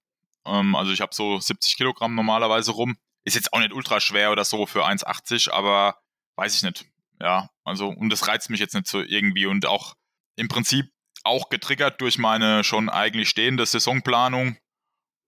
Ähm, 0.47 0.75
also 0.75 0.93
ich 0.93 1.01
habe 1.01 1.15
so 1.15 1.39
70 1.39 1.77
Kilogramm 1.77 2.15
normalerweise 2.15 2.73
rum. 2.73 2.97
Ist 3.25 3.35
jetzt 3.35 3.53
auch 3.53 3.59
nicht 3.59 3.73
ultra 3.73 4.01
schwer 4.01 4.33
oder 4.33 4.45
so 4.45 4.67
für 4.67 4.87
1,80, 4.87 5.51
aber 5.51 5.99
weiß 6.37 6.55
ich 6.55 6.63
nicht. 6.63 6.87
Ja, 7.21 7.51
also 7.65 7.89
und 7.89 8.11
das 8.11 8.29
reizt 8.29 8.49
mich 8.49 8.61
jetzt 8.61 8.75
nicht 8.75 8.87
so 8.87 9.01
irgendwie 9.01 9.47
und 9.47 9.67
auch 9.67 9.95
im 10.37 10.49
Prinzip 10.49 10.87
auch 11.23 11.51
getriggert 11.51 12.01
durch 12.01 12.19
meine 12.19 12.65
schon 12.65 12.89
eigentlich 12.89 13.29
stehende 13.29 13.67
Saisonplanung, 13.67 14.57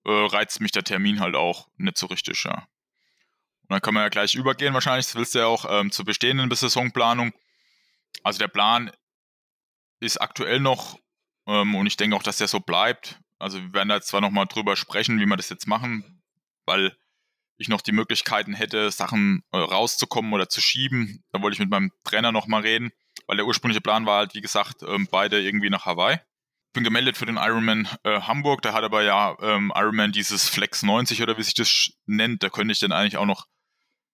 äh, 0.07 0.11
reizt 0.11 0.61
mich 0.61 0.73
der 0.73 0.85
Termin 0.85 1.21
halt 1.21 1.35
auch 1.35 1.69
nicht 1.77 1.99
so 1.99 2.07
richtig, 2.07 2.45
ja. 2.45 2.55
Und 2.55 3.71
dann 3.71 3.81
können 3.81 3.97
wir 3.97 4.03
ja 4.03 4.09
gleich 4.09 4.35
übergehen, 4.35 4.75
wahrscheinlich, 4.75 5.07
das 5.07 5.15
willst 5.15 5.35
du 5.35 5.41
ja 5.41 5.47
auch 5.47 5.67
ähm, 5.69 5.93
zur 5.93 6.05
bestehenden 6.05 6.51
Saisonplanung. 6.51 7.33
Also 8.23 8.39
der 8.39 8.49
Plan 8.49 8.91
ist 10.01 10.21
aktuell 10.21 10.61
noch, 10.61 10.99
ähm, 11.47 11.75
und 11.75 11.87
ich 11.87 11.97
denke 11.97 12.17
auch, 12.17 12.23
dass 12.23 12.39
der 12.39 12.49
so 12.49 12.61
bleibt. 12.61 13.21
Also 13.43 13.61
wir 13.61 13.73
werden 13.73 13.89
da 13.89 14.01
zwar 14.01 14.21
nochmal 14.21 14.47
drüber 14.47 14.77
sprechen, 14.77 15.21
wie 15.21 15.27
wir 15.27 15.37
das 15.37 15.49
jetzt 15.49 15.67
machen, 15.67 16.23
weil 16.67 16.97
ich 17.59 17.69
noch 17.69 17.81
die 17.81 17.93
Möglichkeiten 17.93 18.55
hätte, 18.55 18.91
Sachen 18.91 19.43
äh, 19.53 19.59
rauszukommen 19.59 20.33
oder 20.33 20.49
zu 20.49 20.61
schieben. 20.61 21.23
Da 21.33 21.43
wollte 21.43 21.55
ich 21.55 21.61
mit 21.61 21.71
meinem 21.71 21.93
Trainer 22.05 22.33
nochmal 22.33 22.63
reden 22.63 22.93
weil 23.27 23.37
der 23.37 23.47
ursprüngliche 23.47 23.81
Plan 23.81 24.07
war 24.07 24.19
halt, 24.19 24.35
wie 24.35 24.41
gesagt, 24.41 24.83
ähm, 24.83 25.09
beide 25.11 25.41
irgendwie 25.41 25.71
nach 25.71 25.87
Hawaii. 25.87 26.19
Bin 26.73 26.85
gemeldet 26.85 27.17
für 27.17 27.27
den 27.27 27.37
Ironman 27.37 27.89
äh, 28.03 28.21
Hamburg, 28.21 28.63
da 28.63 28.73
hat 28.73 28.85
aber 28.85 29.03
ja 29.03 29.37
ähm, 29.41 29.73
Ironman 29.75 30.13
dieses 30.13 30.49
Flex 30.49 30.83
90 30.83 31.23
oder 31.23 31.37
wie 31.37 31.43
sich 31.43 31.55
das 31.55 31.91
nennt, 32.07 32.43
da 32.43 32.49
könnte 32.49 32.73
ich 32.73 32.79
dann 32.79 32.93
eigentlich 32.93 33.19
auch 33.19 33.27
noch 33.27 33.47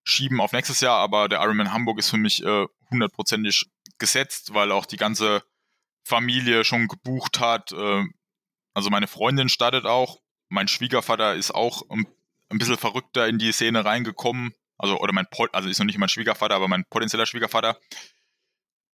schieben 0.02 0.40
auf 0.40 0.52
nächstes 0.52 0.80
Jahr, 0.80 0.98
aber 0.98 1.28
der 1.28 1.40
Ironman 1.40 1.72
Hamburg 1.72 1.98
ist 1.98 2.10
für 2.10 2.16
mich 2.16 2.44
äh, 2.44 2.66
hundertprozentig 2.90 3.64
äh, 3.66 3.90
gesetzt, 3.98 4.54
weil 4.54 4.72
auch 4.72 4.86
die 4.86 4.96
ganze 4.96 5.42
Familie 6.04 6.64
schon 6.64 6.88
gebucht 6.88 7.40
hat. 7.40 7.72
Äh, 7.72 8.04
also 8.78 8.90
meine 8.90 9.06
Freundin 9.06 9.48
startet 9.48 9.84
auch, 9.84 10.18
mein 10.48 10.68
Schwiegervater 10.68 11.34
ist 11.34 11.50
auch 11.54 11.82
ein, 11.90 12.06
ein 12.48 12.58
bisschen 12.58 12.78
verrückter 12.78 13.28
in 13.28 13.38
die 13.38 13.52
Szene 13.52 13.84
reingekommen. 13.84 14.54
Also, 14.78 14.98
oder 14.98 15.12
mein, 15.12 15.26
also 15.52 15.68
ist 15.68 15.78
noch 15.78 15.86
nicht 15.86 15.98
mein 15.98 16.08
Schwiegervater, 16.08 16.54
aber 16.54 16.68
mein 16.68 16.84
potenzieller 16.84 17.26
Schwiegervater 17.26 17.78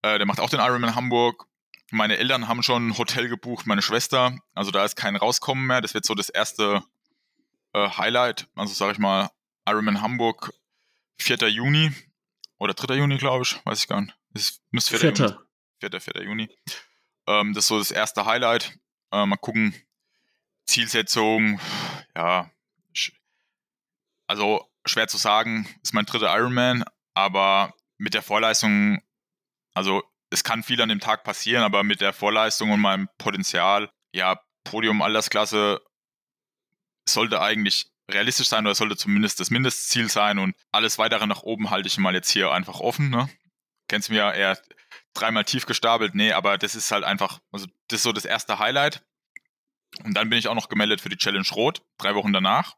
äh, 0.04 0.18
der 0.18 0.26
macht 0.26 0.38
auch 0.38 0.50
den 0.50 0.60
Ironman 0.60 0.94
Hamburg. 0.94 1.46
Meine 1.90 2.18
Eltern 2.18 2.46
haben 2.46 2.62
schon 2.62 2.88
ein 2.88 2.98
Hotel 2.98 3.28
gebucht, 3.28 3.66
meine 3.66 3.80
Schwester. 3.80 4.36
Also 4.54 4.70
da 4.70 4.84
ist 4.84 4.96
kein 4.96 5.16
Rauskommen 5.16 5.66
mehr. 5.66 5.80
Das 5.80 5.94
wird 5.94 6.04
so 6.04 6.14
das 6.14 6.28
erste 6.28 6.82
äh, 7.72 7.88
Highlight. 7.88 8.46
Also 8.54 8.74
sage 8.74 8.92
ich 8.92 8.98
mal, 8.98 9.30
Ironman 9.66 10.02
Hamburg, 10.02 10.52
4. 11.18 11.48
Juni 11.48 11.92
oder 12.58 12.74
3. 12.74 12.96
Juni, 12.96 13.16
glaube 13.16 13.44
ich. 13.44 13.58
Weiß 13.64 13.80
ich 13.80 13.88
gar 13.88 14.02
nicht. 14.02 14.14
Es 14.34 14.60
müsste 14.70 14.98
4. 14.98 15.16
4. 15.16 15.26
Juni. 15.26 15.38
4. 15.80 16.00
4. 16.00 16.22
Juni. 16.24 16.48
Ähm, 17.26 17.54
das 17.54 17.64
ist 17.64 17.68
so 17.68 17.78
das 17.78 17.90
erste 17.90 18.26
Highlight. 18.26 18.78
Äh, 19.14 19.26
mal 19.26 19.36
gucken. 19.36 19.74
Zielsetzung, 20.66 21.60
ja, 22.16 22.50
also 24.26 24.66
schwer 24.86 25.08
zu 25.08 25.18
sagen, 25.18 25.68
ist 25.82 25.92
mein 25.92 26.06
dritter 26.06 26.34
Ironman, 26.34 26.84
aber 27.12 27.74
mit 27.98 28.14
der 28.14 28.22
Vorleistung 28.22 29.02
also 29.74 30.02
es 30.30 30.44
kann 30.44 30.62
viel 30.62 30.80
an 30.80 30.88
dem 30.88 31.00
Tag 31.00 31.24
passieren, 31.24 31.62
aber 31.62 31.82
mit 31.82 32.00
der 32.00 32.12
Vorleistung 32.12 32.70
und 32.70 32.80
meinem 32.80 33.08
Potenzial, 33.18 33.90
ja, 34.12 34.40
Podium 34.62 35.02
Altersklasse 35.02 35.82
sollte 37.06 37.42
eigentlich 37.42 37.90
realistisch 38.10 38.48
sein 38.48 38.64
oder 38.64 38.74
sollte 38.74 38.96
zumindest 38.96 39.40
das 39.40 39.50
Mindestziel 39.50 40.08
sein 40.08 40.38
und 40.38 40.56
alles 40.72 40.98
weitere 40.98 41.26
nach 41.26 41.42
oben 41.42 41.70
halte 41.70 41.88
ich 41.88 41.98
mal 41.98 42.14
jetzt 42.14 42.30
hier 42.30 42.50
einfach 42.50 42.80
offen. 42.80 43.10
Ne? 43.10 43.28
Kennst 43.88 44.08
du 44.08 44.12
mir 44.12 44.20
ja 44.20 44.32
eher 44.32 44.58
dreimal 45.14 45.44
tief 45.44 45.66
gestapelt? 45.66 46.14
Nee, 46.14 46.32
aber 46.32 46.58
das 46.58 46.74
ist 46.74 46.90
halt 46.90 47.04
einfach, 47.04 47.40
also 47.52 47.66
das 47.88 47.98
ist 47.98 48.02
so 48.04 48.12
das 48.12 48.24
erste 48.24 48.58
Highlight. 48.58 49.04
Und 50.04 50.14
dann 50.14 50.28
bin 50.28 50.38
ich 50.38 50.48
auch 50.48 50.54
noch 50.54 50.68
gemeldet 50.68 51.00
für 51.00 51.08
die 51.08 51.16
Challenge 51.16 51.46
Rot, 51.52 51.82
drei 51.98 52.14
Wochen 52.14 52.32
danach 52.32 52.74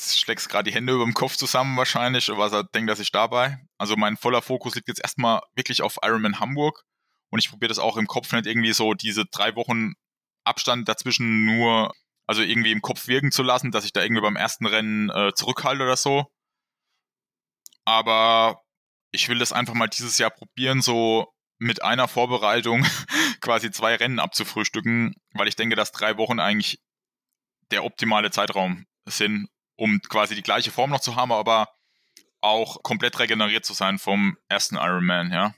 schlägst 0.00 0.48
gerade 0.48 0.70
die 0.70 0.74
Hände 0.74 0.92
über 0.92 1.04
dem 1.04 1.14
Kopf 1.14 1.36
zusammen 1.36 1.76
wahrscheinlich, 1.76 2.28
was 2.28 2.52
er 2.52 2.64
denkt, 2.64 2.90
dass 2.90 3.00
ich 3.00 3.12
dabei. 3.12 3.58
Also 3.78 3.96
mein 3.96 4.16
voller 4.16 4.42
Fokus 4.42 4.74
liegt 4.74 4.88
jetzt 4.88 5.02
erstmal 5.02 5.40
wirklich 5.54 5.82
auf 5.82 5.98
Ironman 6.02 6.40
Hamburg 6.40 6.84
und 7.30 7.38
ich 7.38 7.50
probiere 7.50 7.68
das 7.68 7.78
auch 7.78 7.96
im 7.96 8.06
Kopf 8.06 8.32
nicht 8.32 8.46
irgendwie 8.46 8.72
so 8.72 8.94
diese 8.94 9.24
drei 9.26 9.54
Wochen 9.56 9.94
Abstand 10.44 10.88
dazwischen 10.88 11.44
nur, 11.44 11.92
also 12.26 12.42
irgendwie 12.42 12.72
im 12.72 12.82
Kopf 12.82 13.08
wirken 13.08 13.32
zu 13.32 13.42
lassen, 13.42 13.70
dass 13.70 13.84
ich 13.84 13.92
da 13.92 14.02
irgendwie 14.02 14.22
beim 14.22 14.36
ersten 14.36 14.66
Rennen 14.66 15.10
äh, 15.10 15.32
zurückhalte 15.34 15.82
oder 15.82 15.96
so. 15.96 16.26
Aber 17.84 18.62
ich 19.10 19.28
will 19.28 19.38
das 19.38 19.52
einfach 19.52 19.74
mal 19.74 19.88
dieses 19.88 20.18
Jahr 20.18 20.30
probieren, 20.30 20.82
so 20.82 21.32
mit 21.58 21.82
einer 21.82 22.08
Vorbereitung 22.08 22.86
quasi 23.40 23.70
zwei 23.70 23.96
Rennen 23.96 24.20
abzufrühstücken, 24.20 25.14
weil 25.32 25.48
ich 25.48 25.56
denke, 25.56 25.76
dass 25.76 25.92
drei 25.92 26.16
Wochen 26.16 26.40
eigentlich 26.40 26.80
der 27.70 27.84
optimale 27.84 28.30
Zeitraum 28.30 28.86
sind, 29.06 29.48
um 29.76 30.00
quasi 30.08 30.34
die 30.34 30.42
gleiche 30.42 30.70
Form 30.70 30.90
noch 30.90 31.00
zu 31.00 31.16
haben, 31.16 31.32
aber 31.32 31.68
auch 32.40 32.82
komplett 32.82 33.18
regeneriert 33.18 33.64
zu 33.64 33.74
sein 33.74 33.98
vom 33.98 34.36
ersten 34.48 34.76
Ironman, 34.76 35.32
ja. 35.32 35.54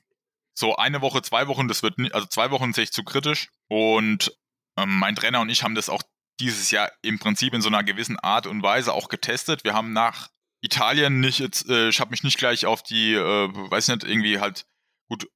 So 0.55 0.77
eine 0.77 1.01
Woche, 1.01 1.22
zwei 1.22 1.47
Wochen, 1.47 1.68
das 1.68 1.82
wird, 1.82 1.98
nicht, 1.98 2.14
also 2.14 2.27
zwei 2.27 2.51
Wochen 2.51 2.72
sehe 2.72 2.85
ich 2.85 2.93
zu 2.93 3.05
kritisch 3.05 3.48
und 3.68 4.32
ähm, 4.77 4.98
mein 4.98 5.16
Trainer 5.16 5.40
und 5.40 5.48
ich 5.48 5.62
haben 5.62 5.74
das 5.74 5.89
auch 5.89 6.02
dieses 6.40 6.70
Jahr 6.70 6.90
im 7.02 7.18
Prinzip 7.18 7.55
in 7.55 7.60
so 7.60 7.68
einer 7.68 7.85
gewissen 7.85 8.18
Art 8.18 8.47
und 8.47 8.62
Weise 8.62 8.93
auch 8.93 9.09
getestet. 9.09 9.64
Wir 9.64 9.74
haben 9.74 9.93
nach 9.93 10.28
Italien 10.61 11.20
nicht 11.20 11.39
jetzt, 11.39 11.69
äh, 11.69 11.89
ich 11.89 12.01
habe 12.01 12.11
mich 12.11 12.23
nicht 12.23 12.39
gleich 12.39 12.66
auf 12.66 12.82
die, 12.82 13.15
äh, 13.15 13.49
weiß 13.70 13.89
nicht, 13.89 14.05
irgendwie 14.05 14.41
halt, 14.41 14.66
gut, 15.09 15.28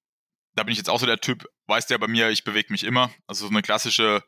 da 0.55 0.63
bin 0.65 0.73
ich 0.73 0.79
jetzt 0.79 0.91
auch 0.91 1.01
so 1.01 1.07
der 1.07 1.21
Typ, 1.21 1.47
weiß 1.67 1.87
der 1.87 1.99
bei 1.99 2.09
mir, 2.09 2.31
ich 2.31 2.45
bewege 2.45 2.73
mich 2.73 2.85
immer. 2.85 3.11
Also 3.27 3.47
so 3.47 3.51
eine 3.51 3.63
klassische 3.63 4.23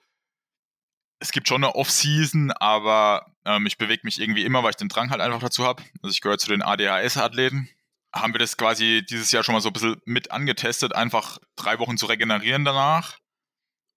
es 1.19 1.33
gibt 1.33 1.49
schon 1.49 1.65
eine 1.65 1.75
Off-Season, 1.75 2.53
aber 2.53 3.27
ähm, 3.45 3.67
ich 3.67 3.79
bewege 3.79 4.03
mich 4.05 4.21
irgendwie 4.21 4.45
immer, 4.45 4.63
weil 4.63 4.71
ich 4.71 4.77
den 4.77 4.89
Drang 4.89 5.11
halt 5.11 5.21
einfach 5.21 5.41
dazu 5.41 5.65
habe. 5.65 5.83
Also 6.03 6.13
ich 6.13 6.21
gehöre 6.21 6.39
zu 6.39 6.49
den 6.49 6.63
ADHS-Athleten. 6.63 7.69
Haben 8.15 8.35
wir 8.35 8.39
das 8.39 8.57
quasi 8.57 9.05
dieses 9.09 9.33
Jahr 9.33 9.43
schon 9.43 9.55
mal 9.55 9.61
so 9.61 9.71
ein 9.71 9.73
bisschen 9.73 9.97
mit 10.05 10.31
angetestet, 10.31 10.95
einfach 10.95 11.39
drei 11.57 11.79
Wochen 11.79 11.97
zu 11.97 12.07
regenerieren 12.07 12.65
danach. 12.65 13.19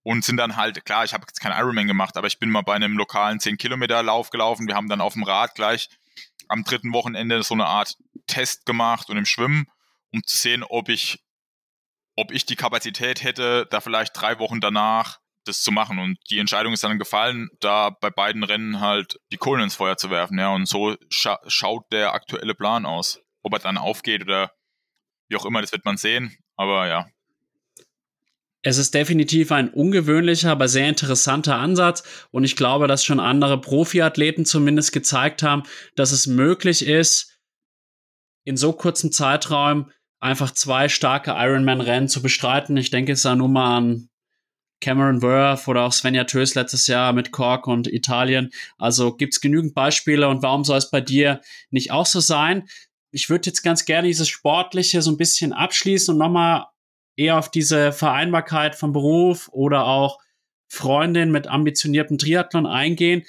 und 0.04 0.24
sind 0.24 0.38
dann 0.38 0.56
halt, 0.56 0.86
klar, 0.86 1.04
ich 1.04 1.14
habe 1.14 1.26
jetzt 1.28 1.42
keinen 1.42 1.60
Ironman 1.60 1.88
gemacht, 1.88 2.18
aber 2.18 2.28
ich 2.28 2.40
bin 2.40 2.50
mal 2.50 2.62
bei 2.62 2.74
einem 2.74 2.98
lokalen 2.98 3.40
10-Kilometer-Lauf 3.40 4.30
gelaufen. 4.30 4.68
Wir 4.68 4.76
haben 4.76 4.90
dann 4.90 5.02
auf 5.02 5.14
dem 5.14 5.24
Rad 5.24 5.56
gleich 5.56 5.90
am 6.50 6.64
dritten 6.64 6.94
Wochenende 6.94 7.42
so 7.44 7.54
eine 7.54 7.66
Art 7.66 7.96
Test 8.28 8.66
gemacht 8.66 9.10
und 9.10 9.18
im 9.18 9.26
Schwimmen, 9.26 9.68
um 10.12 10.22
zu 10.26 10.38
sehen, 10.38 10.64
ob 10.64 10.90
ich, 10.90 11.24
ob 12.16 12.32
ich 12.32 12.46
die 12.46 12.56
Kapazität 12.56 13.24
hätte, 13.24 13.68
da 13.70 13.80
vielleicht 13.80 14.20
drei 14.20 14.40
Wochen 14.40 14.60
danach 14.60 15.20
das 15.46 15.62
zu 15.62 15.72
machen. 15.72 16.00
Und 16.00 16.18
die 16.30 16.40
Entscheidung 16.40 16.74
ist 16.74 16.84
dann 16.84 17.00
gefallen, 17.00 17.50
da 17.60 17.90
bei 17.90 18.10
beiden 18.10 18.44
Rennen 18.44 18.80
halt 18.80 19.20
die 19.32 19.38
Kohlen 19.38 19.64
ins 19.64 19.76
Feuer 19.76 19.98
zu 19.98 20.10
werfen. 20.10 20.38
Ja, 20.38 20.50
und 20.50 20.68
so 20.68 20.96
scha 21.10 21.40
schaut 21.48 21.92
der 21.92 22.14
aktuelle 22.14 22.56
Plan 22.56 22.86
aus. 22.86 23.22
Ob 23.42 23.54
er 23.54 23.60
dann 23.60 23.78
aufgeht 23.78 24.24
oder 24.24 24.52
wie 25.30 25.38
auch 25.38 25.46
immer, 25.46 25.62
das 25.62 25.72
wird 25.72 25.86
man 25.86 25.98
sehen. 25.98 26.38
Aber 26.56 26.88
ja, 26.88 27.08
es 28.61 28.77
ist 28.77 28.94
definitiv 28.94 29.52
ein 29.52 29.69
ungewöhnlicher, 29.69 30.52
aber 30.52 30.68
sehr 30.68 30.90
interessanter 30.90 31.56
Ansatz 31.56 32.03
und 32.31 32.44
ich 32.44 32.56
glaube, 32.56 32.88
dass 32.88 33.06
schon 33.06 33.19
andere 33.19 33.60
Profiathleten 33.60 34.45
zumindest 34.45 34.91
gezeigt 34.91 35.44
haben, 35.44 35.64
dass 35.95 36.11
es 36.11 36.27
möglich 36.27 36.86
ist, 36.86 37.40
in 38.45 38.57
so 38.57 38.73
kurzen 38.73 39.11
Zeitraum 39.11 39.91
einfach 40.19 40.52
zwei 40.52 40.90
starke 40.90 41.31
Ironman-Rennen 41.31 42.10
zu 42.10 42.22
bestreiten. 42.22 42.76
Ich 42.76 42.90
denke 42.90 43.14
jetzt 43.14 43.23
da 43.23 43.36
nur 43.36 43.48
mal 43.48 43.77
an 43.77 44.10
Cameron 44.81 45.22
Worth 45.22 45.68
oder 45.68 45.84
auch 45.84 45.94
Svenja 45.94 46.26
Tös 46.26 46.56
letztes 46.56 46.88
Jahr 46.88 47.14
mit 47.14 47.31
Cork 47.31 47.68
und 47.68 47.88
Italien. 47.88 48.49
Also 48.77 49.15
gibt 49.15 49.34
es 49.34 49.41
genügend 49.41 49.73
Beispiele 49.73 50.27
und 50.27 50.41
warum 50.41 50.64
soll 50.64 50.77
es 50.77 50.90
bei 50.90 51.02
dir 51.02 51.41
nicht 51.69 51.91
auch 51.91 52.06
so 52.06 52.19
sein? 52.19 52.68
Ich 53.11 53.30
würde 53.30 53.48
jetzt 53.48 53.64
ganz 53.64 53.86
gerne 53.86 54.07
dieses 54.07 54.30
Sportliche 54.30 55.02
so 55.02 55.11
ein 55.11 55.18
bisschen 55.18 55.53
abschließen 55.53 56.14
und 56.14 56.19
nochmal 56.19 56.65
eher 57.20 57.38
auf 57.38 57.52
diese 57.52 57.91
Vereinbarkeit 57.91 58.76
von 58.76 58.94
Beruf 58.94 59.50
oder 59.52 59.86
auch 59.86 60.20
Freundin 60.68 61.32
mit 61.32 61.48
ambitioniertem 61.48 62.18
Triathlon 62.18 62.66
eingehen. 62.66 63.26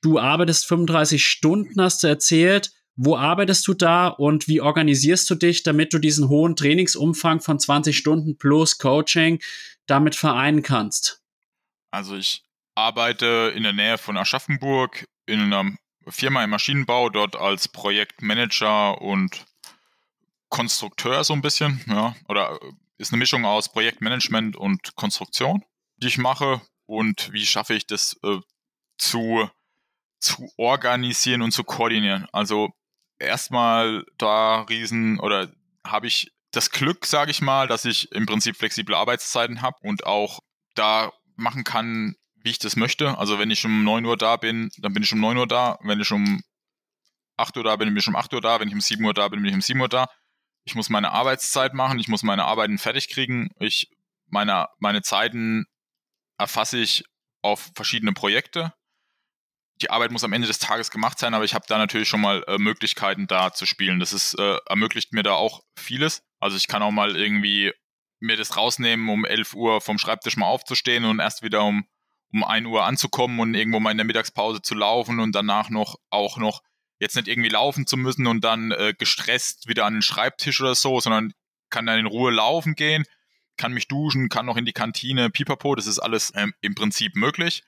Du 0.00 0.18
arbeitest 0.18 0.66
35 0.66 1.24
Stunden, 1.24 1.80
hast 1.80 2.02
du 2.02 2.06
erzählt. 2.06 2.72
Wo 2.96 3.16
arbeitest 3.16 3.66
du 3.66 3.74
da 3.74 4.06
und 4.06 4.46
wie 4.46 4.60
organisierst 4.60 5.28
du 5.28 5.34
dich, 5.34 5.64
damit 5.64 5.92
du 5.92 5.98
diesen 5.98 6.28
hohen 6.28 6.54
Trainingsumfang 6.54 7.40
von 7.40 7.58
20 7.58 7.96
Stunden 7.96 8.38
plus 8.38 8.78
Coaching 8.78 9.42
damit 9.86 10.14
vereinen 10.14 10.62
kannst? 10.62 11.20
Also 11.90 12.16
ich 12.16 12.44
arbeite 12.76 13.52
in 13.56 13.64
der 13.64 13.72
Nähe 13.72 13.98
von 13.98 14.16
Aschaffenburg 14.16 15.04
in 15.26 15.40
einer 15.40 15.72
Firma 16.06 16.44
im 16.44 16.50
Maschinenbau, 16.50 17.08
dort 17.08 17.34
als 17.34 17.66
Projektmanager 17.66 19.00
und 19.00 19.44
Konstrukteur 20.50 21.24
so 21.24 21.32
ein 21.32 21.42
bisschen, 21.42 21.80
ja, 21.88 22.14
oder 22.28 22.60
ist 23.04 23.12
eine 23.12 23.18
Mischung 23.18 23.44
aus 23.44 23.70
Projektmanagement 23.70 24.56
und 24.56 24.96
Konstruktion, 24.96 25.62
die 25.96 26.06
ich 26.08 26.18
mache. 26.18 26.62
Und 26.86 27.32
wie 27.32 27.44
schaffe 27.44 27.74
ich 27.74 27.86
das 27.86 28.18
äh, 28.24 28.38
zu, 28.96 29.48
zu 30.20 30.50
organisieren 30.56 31.42
und 31.42 31.52
zu 31.52 31.64
koordinieren? 31.64 32.26
Also 32.32 32.70
erstmal 33.18 34.06
da 34.16 34.62
riesen 34.62 35.20
oder 35.20 35.52
habe 35.86 36.06
ich 36.06 36.32
das 36.50 36.70
Glück, 36.70 37.04
sage 37.04 37.30
ich 37.30 37.42
mal, 37.42 37.68
dass 37.68 37.84
ich 37.84 38.10
im 38.12 38.24
Prinzip 38.24 38.56
flexible 38.56 38.94
Arbeitszeiten 38.94 39.60
habe 39.60 39.76
und 39.82 40.06
auch 40.06 40.40
da 40.74 41.12
machen 41.36 41.64
kann, 41.64 42.14
wie 42.36 42.50
ich 42.50 42.58
das 42.58 42.76
möchte. 42.76 43.18
Also 43.18 43.38
wenn 43.38 43.50
ich 43.50 43.66
um 43.66 43.84
9 43.84 44.04
Uhr 44.06 44.16
da 44.16 44.36
bin, 44.36 44.70
dann 44.78 44.94
bin 44.94 45.02
ich 45.02 45.12
um 45.12 45.20
9 45.20 45.36
Uhr 45.36 45.46
da. 45.46 45.78
Wenn 45.82 46.00
ich 46.00 46.10
um 46.10 46.42
8 47.36 47.56
Uhr 47.58 47.64
da 47.64 47.76
bin, 47.76 47.88
bin 47.88 47.98
ich 47.98 48.08
um 48.08 48.16
8 48.16 48.32
Uhr 48.32 48.40
da. 48.40 48.60
Wenn 48.60 48.68
ich 48.68 48.74
um 48.74 48.80
7 48.80 49.04
Uhr 49.04 49.12
da 49.12 49.28
bin, 49.28 49.42
bin 49.42 49.50
ich 49.50 49.54
um 49.54 49.60
7 49.60 49.78
Uhr 49.78 49.88
da 49.88 50.08
ich 50.64 50.74
muss 50.74 50.90
meine 50.90 51.12
Arbeitszeit 51.12 51.74
machen, 51.74 51.98
ich 51.98 52.08
muss 52.08 52.22
meine 52.22 52.44
Arbeiten 52.44 52.78
fertig 52.78 53.08
kriegen, 53.08 53.50
ich 53.58 53.90
meine, 54.26 54.66
meine 54.78 55.02
Zeiten 55.02 55.66
erfasse 56.38 56.78
ich 56.78 57.04
auf 57.42 57.70
verschiedene 57.74 58.12
Projekte. 58.12 58.72
Die 59.82 59.90
Arbeit 59.90 60.12
muss 60.12 60.24
am 60.24 60.32
Ende 60.32 60.46
des 60.46 60.60
Tages 60.60 60.90
gemacht 60.90 61.18
sein, 61.18 61.34
aber 61.34 61.44
ich 61.44 61.54
habe 61.54 61.66
da 61.68 61.78
natürlich 61.78 62.08
schon 62.08 62.20
mal 62.20 62.44
äh, 62.46 62.58
Möglichkeiten 62.58 63.26
da 63.26 63.52
zu 63.52 63.66
spielen. 63.66 64.00
Das 64.00 64.12
ist, 64.12 64.38
äh, 64.38 64.58
ermöglicht 64.66 65.12
mir 65.12 65.22
da 65.22 65.34
auch 65.34 65.62
vieles. 65.76 66.22
Also 66.40 66.56
ich 66.56 66.68
kann 66.68 66.82
auch 66.82 66.92
mal 66.92 67.16
irgendwie 67.16 67.72
mir 68.20 68.36
das 68.36 68.56
rausnehmen, 68.56 69.08
um 69.08 69.24
11 69.24 69.54
Uhr 69.54 69.80
vom 69.80 69.98
Schreibtisch 69.98 70.36
mal 70.36 70.46
aufzustehen 70.46 71.04
und 71.04 71.18
erst 71.18 71.42
wieder 71.42 71.64
um, 71.64 71.86
um 72.32 72.44
1 72.44 72.66
Uhr 72.66 72.84
anzukommen 72.84 73.40
und 73.40 73.54
irgendwo 73.54 73.80
mal 73.80 73.90
in 73.90 73.98
der 73.98 74.06
Mittagspause 74.06 74.62
zu 74.62 74.74
laufen 74.74 75.20
und 75.20 75.34
danach 75.34 75.70
noch 75.70 75.96
auch 76.10 76.38
noch 76.38 76.62
jetzt 76.98 77.16
nicht 77.16 77.28
irgendwie 77.28 77.48
laufen 77.48 77.86
zu 77.86 77.96
müssen 77.96 78.26
und 78.26 78.42
dann 78.42 78.70
äh, 78.70 78.94
gestresst 78.96 79.68
wieder 79.68 79.84
an 79.86 79.94
den 79.94 80.02
Schreibtisch 80.02 80.60
oder 80.60 80.74
so, 80.74 81.00
sondern 81.00 81.32
kann 81.70 81.86
dann 81.86 81.98
in 81.98 82.06
Ruhe 82.06 82.30
laufen 82.30 82.74
gehen, 82.74 83.04
kann 83.56 83.72
mich 83.72 83.88
duschen, 83.88 84.28
kann 84.28 84.46
noch 84.46 84.56
in 84.56 84.64
die 84.64 84.72
Kantine, 84.72 85.30
pipapo, 85.30 85.74
das 85.74 85.86
ist 85.86 85.98
alles 85.98 86.32
ähm, 86.34 86.54
im 86.60 86.74
Prinzip 86.74 87.16
möglich. 87.16 87.62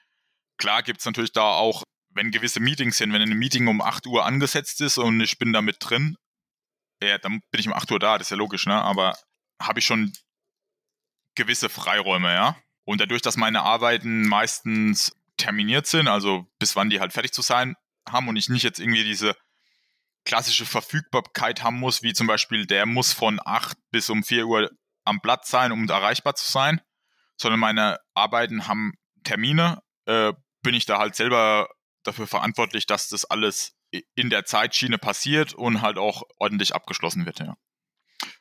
Klar 0.58 0.82
gibt 0.82 1.00
es 1.00 1.06
natürlich 1.06 1.32
da 1.32 1.42
auch, 1.42 1.82
wenn 2.10 2.30
gewisse 2.30 2.60
Meetings 2.60 2.96
sind, 2.96 3.12
wenn 3.12 3.22
ein 3.22 3.38
Meeting 3.38 3.66
um 3.66 3.82
8 3.82 4.06
Uhr 4.06 4.24
angesetzt 4.24 4.80
ist 4.80 4.98
und 4.98 5.20
ich 5.20 5.38
bin 5.38 5.52
da 5.52 5.60
mit 5.60 5.76
drin, 5.80 6.16
ja, 7.02 7.18
dann 7.18 7.40
bin 7.50 7.60
ich 7.60 7.66
um 7.66 7.74
8 7.74 7.90
Uhr 7.92 7.98
da, 7.98 8.16
das 8.16 8.28
ist 8.28 8.30
ja 8.30 8.36
logisch, 8.36 8.66
ne? 8.66 8.80
Aber 8.80 9.16
habe 9.60 9.80
ich 9.80 9.84
schon 9.84 10.12
gewisse 11.34 11.68
Freiräume, 11.68 12.32
ja. 12.32 12.56
Und 12.84 13.00
dadurch, 13.00 13.20
dass 13.20 13.36
meine 13.36 13.62
Arbeiten 13.62 14.26
meistens 14.26 15.14
terminiert 15.36 15.86
sind, 15.86 16.08
also 16.08 16.46
bis 16.58 16.76
wann 16.76 16.88
die 16.88 17.00
halt 17.00 17.12
fertig 17.12 17.32
zu 17.32 17.42
sein 17.42 17.76
haben 18.10 18.28
und 18.28 18.36
ich 18.36 18.48
nicht 18.48 18.62
jetzt 18.62 18.80
irgendwie 18.80 19.04
diese 19.04 19.36
klassische 20.24 20.66
Verfügbarkeit 20.66 21.62
haben 21.62 21.78
muss, 21.78 22.02
wie 22.02 22.12
zum 22.12 22.26
Beispiel 22.26 22.66
der 22.66 22.86
muss 22.86 23.12
von 23.12 23.40
8 23.44 23.76
bis 23.90 24.10
um 24.10 24.24
4 24.24 24.46
Uhr 24.46 24.70
am 25.04 25.20
Platz 25.20 25.50
sein, 25.50 25.72
um 25.72 25.88
erreichbar 25.88 26.34
zu 26.34 26.50
sein, 26.50 26.80
sondern 27.36 27.60
meine 27.60 27.98
Arbeiten 28.14 28.66
haben 28.66 28.94
Termine, 29.24 29.82
äh, 30.06 30.32
bin 30.62 30.74
ich 30.74 30.86
da 30.86 30.98
halt 30.98 31.14
selber 31.14 31.68
dafür 32.02 32.26
verantwortlich, 32.26 32.86
dass 32.86 33.08
das 33.08 33.24
alles 33.24 33.76
in 34.14 34.30
der 34.30 34.44
Zeitschiene 34.44 34.98
passiert 34.98 35.54
und 35.54 35.80
halt 35.80 35.98
auch 35.98 36.22
ordentlich 36.38 36.74
abgeschlossen 36.74 37.24
wird. 37.24 37.38
Ja. 37.38 37.56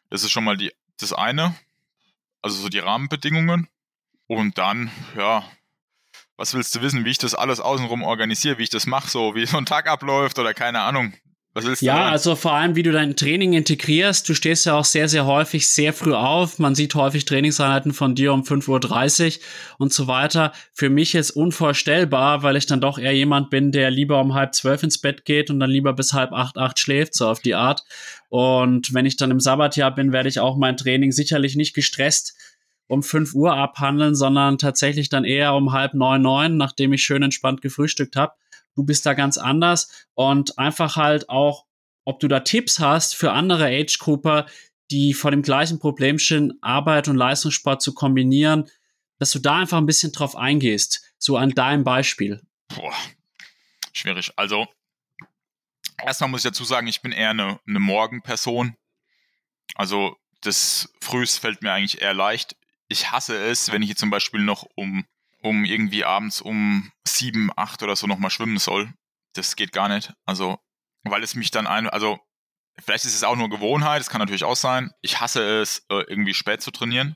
Das 0.09 0.23
ist 0.23 0.31
schon 0.31 0.43
mal 0.43 0.57
die, 0.57 0.71
das 0.99 1.13
eine, 1.13 1.55
also 2.41 2.61
so 2.61 2.69
die 2.69 2.79
Rahmenbedingungen. 2.79 3.67
Und 4.27 4.57
dann, 4.57 4.91
ja, 5.15 5.47
was 6.37 6.53
willst 6.53 6.75
du 6.75 6.81
wissen, 6.81 7.05
wie 7.05 7.11
ich 7.11 7.17
das 7.17 7.33
alles 7.33 7.59
außenrum 7.59 8.03
organisiere, 8.03 8.57
wie 8.57 8.63
ich 8.63 8.69
das 8.69 8.85
mache, 8.85 9.09
so 9.09 9.35
wie 9.35 9.45
so 9.45 9.57
ein 9.57 9.65
Tag 9.65 9.87
abläuft 9.87 10.39
oder 10.39 10.53
keine 10.53 10.81
Ahnung. 10.81 11.13
Was 11.55 11.65
willst 11.65 11.81
du 11.81 11.85
ja, 11.85 11.95
sagen? 11.95 12.11
also 12.11 12.35
vor 12.35 12.51
allem, 12.51 12.75
wie 12.75 12.83
du 12.83 12.91
dein 12.91 13.15
Training 13.15 13.53
integrierst. 13.53 14.27
Du 14.27 14.33
stehst 14.33 14.65
ja 14.65 14.73
auch 14.73 14.83
sehr, 14.83 15.07
sehr 15.07 15.25
häufig 15.25 15.69
sehr 15.69 15.93
früh 15.93 16.13
auf. 16.13 16.59
Man 16.59 16.75
sieht 16.75 16.95
häufig 16.95 17.23
Trainingseinheiten 17.23 17.93
von 17.93 18.13
dir 18.13 18.33
um 18.33 18.41
5.30 18.41 19.37
Uhr 19.37 19.43
und 19.77 19.93
so 19.93 20.07
weiter. 20.07 20.51
Für 20.73 20.89
mich 20.89 21.15
ist 21.15 21.31
unvorstellbar, 21.31 22.43
weil 22.43 22.57
ich 22.57 22.65
dann 22.65 22.81
doch 22.81 22.99
eher 22.99 23.15
jemand 23.15 23.51
bin, 23.51 23.71
der 23.71 23.89
lieber 23.89 24.19
um 24.19 24.33
halb 24.33 24.53
zwölf 24.53 24.83
ins 24.83 24.99
Bett 24.99 25.23
geht 25.23 25.49
und 25.49 25.61
dann 25.61 25.69
lieber 25.69 25.93
bis 25.93 26.11
halb 26.11 26.33
acht, 26.33 26.57
acht 26.57 26.77
schläft, 26.77 27.15
so 27.15 27.29
auf 27.29 27.39
die 27.39 27.55
Art. 27.55 27.85
Und 28.27 28.93
wenn 28.93 29.05
ich 29.05 29.15
dann 29.15 29.31
im 29.31 29.39
Sabbatjahr 29.39 29.95
bin, 29.95 30.11
werde 30.11 30.27
ich 30.27 30.41
auch 30.41 30.57
mein 30.57 30.75
Training 30.75 31.13
sicherlich 31.13 31.55
nicht 31.55 31.73
gestresst 31.73 32.35
um 32.87 33.03
5 33.03 33.33
Uhr 33.33 33.55
abhandeln, 33.55 34.15
sondern 34.15 34.57
tatsächlich 34.57 35.09
dann 35.09 35.25
eher 35.25 35.53
um 35.55 35.71
halb 35.71 35.93
neun, 35.93 36.21
neun, 36.21 36.57
nachdem 36.57 36.93
ich 36.93 37.03
schön 37.03 37.23
entspannt 37.23 37.61
gefrühstückt 37.61 38.15
habe. 38.15 38.33
Du 38.75 38.83
bist 38.83 39.05
da 39.05 39.13
ganz 39.13 39.37
anders 39.37 40.07
und 40.13 40.59
einfach 40.59 40.95
halt 40.95 41.29
auch, 41.29 41.65
ob 42.03 42.19
du 42.19 42.27
da 42.27 42.41
Tipps 42.41 42.79
hast 42.79 43.15
für 43.15 43.31
andere 43.31 43.65
Age-Grupper, 43.67 44.45
die 44.91 45.13
vor 45.13 45.31
dem 45.31 45.41
gleichen 45.41 45.79
Problem 45.79 46.19
stehen, 46.19 46.53
Arbeit 46.61 47.07
und 47.07 47.15
Leistungssport 47.15 47.81
zu 47.81 47.93
kombinieren, 47.93 48.69
dass 49.17 49.31
du 49.31 49.39
da 49.39 49.59
einfach 49.59 49.77
ein 49.77 49.85
bisschen 49.85 50.11
drauf 50.11 50.35
eingehst, 50.35 51.13
so 51.17 51.37
an 51.37 51.51
deinem 51.51 51.83
Beispiel. 51.83 52.41
Boah, 52.67 52.93
schwierig. 53.93 54.31
Also, 54.35 54.67
erstmal 56.03 56.29
muss 56.29 56.41
ich 56.45 56.51
dazu 56.51 56.65
sagen, 56.65 56.87
ich 56.87 57.01
bin 57.01 57.11
eher 57.11 57.31
eine, 57.31 57.59
eine 57.65 57.79
Morgenperson. 57.79 58.75
Also, 59.73 60.17
das 60.41 60.93
Frühs 61.01 61.37
fällt 61.37 61.63
mir 61.63 61.71
eigentlich 61.71 62.01
eher 62.01 62.13
leicht 62.13 62.55
ich 62.87 63.11
hasse 63.11 63.37
es, 63.37 63.71
wenn 63.71 63.81
ich 63.81 63.89
jetzt 63.89 63.99
zum 63.99 64.09
Beispiel 64.09 64.41
noch 64.41 64.63
um, 64.75 65.05
um 65.41 65.65
irgendwie 65.65 66.05
abends 66.05 66.41
um 66.41 66.91
sieben, 67.07 67.51
acht 67.55 67.81
oder 67.83 67.95
so 67.95 68.07
nochmal 68.07 68.31
schwimmen 68.31 68.57
soll. 68.57 68.93
Das 69.33 69.55
geht 69.55 69.71
gar 69.71 69.89
nicht. 69.89 70.13
Also, 70.25 70.59
weil 71.03 71.23
es 71.23 71.35
mich 71.35 71.51
dann 71.51 71.67
ein, 71.67 71.89
also, 71.89 72.19
vielleicht 72.79 73.05
ist 73.05 73.15
es 73.15 73.23
auch 73.23 73.35
nur 73.35 73.49
Gewohnheit, 73.49 73.99
das 73.99 74.09
kann 74.09 74.19
natürlich 74.19 74.43
auch 74.43 74.55
sein. 74.55 74.91
Ich 75.01 75.19
hasse 75.19 75.61
es, 75.61 75.79
äh, 75.89 76.03
irgendwie 76.07 76.33
spät 76.33 76.61
zu 76.61 76.71
trainieren, 76.71 77.15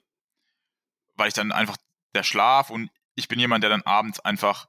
weil 1.16 1.28
ich 1.28 1.34
dann 1.34 1.52
einfach 1.52 1.78
der 2.16 2.24
Schlaf 2.24 2.70
und 2.70 2.90
ich 3.16 3.28
bin 3.28 3.40
jemand, 3.40 3.64
der 3.64 3.70
dann 3.70 3.84
abends 3.84 4.20
einfach, 4.20 4.68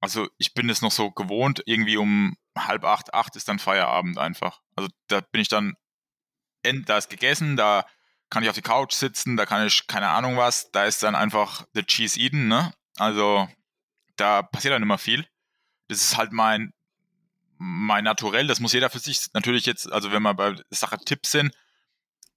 also 0.00 0.28
ich 0.38 0.54
bin 0.54 0.70
es 0.70 0.82
noch 0.82 0.92
so 0.92 1.10
gewohnt, 1.10 1.62
irgendwie 1.66 1.96
um 1.96 2.36
halb 2.56 2.84
acht, 2.84 3.14
acht 3.14 3.36
ist 3.36 3.48
dann 3.48 3.58
Feierabend 3.58 4.18
einfach. 4.18 4.60
Also 4.76 4.90
da 5.08 5.20
bin 5.20 5.40
ich 5.40 5.48
dann, 5.48 5.74
da 6.62 6.98
ist 6.98 7.10
gegessen, 7.10 7.56
da 7.56 7.86
kann 8.30 8.42
ich 8.42 8.48
auf 8.48 8.54
die 8.54 8.62
Couch 8.62 8.92
sitzen, 8.92 9.36
da 9.36 9.46
kann 9.46 9.66
ich, 9.66 9.86
keine 9.86 10.08
Ahnung 10.08 10.36
was, 10.36 10.70
da 10.70 10.84
ist 10.84 11.02
dann 11.02 11.14
einfach 11.14 11.64
the 11.74 11.82
cheese 11.82 12.18
eaten, 12.18 12.48
ne? 12.48 12.72
Also, 12.96 13.48
da 14.16 14.42
passiert 14.42 14.74
dann 14.74 14.82
immer 14.82 14.98
viel. 14.98 15.26
Das 15.88 16.02
ist 16.02 16.16
halt 16.16 16.32
mein, 16.32 16.72
mein 17.56 18.04
Naturell, 18.04 18.46
das 18.46 18.60
muss 18.60 18.72
jeder 18.72 18.90
für 18.90 18.98
sich 18.98 19.26
natürlich 19.32 19.66
jetzt, 19.66 19.90
also 19.90 20.12
wenn 20.12 20.22
wir 20.22 20.34
bei 20.34 20.56
Sache 20.70 20.98
Tipps 20.98 21.30
sind, 21.30 21.52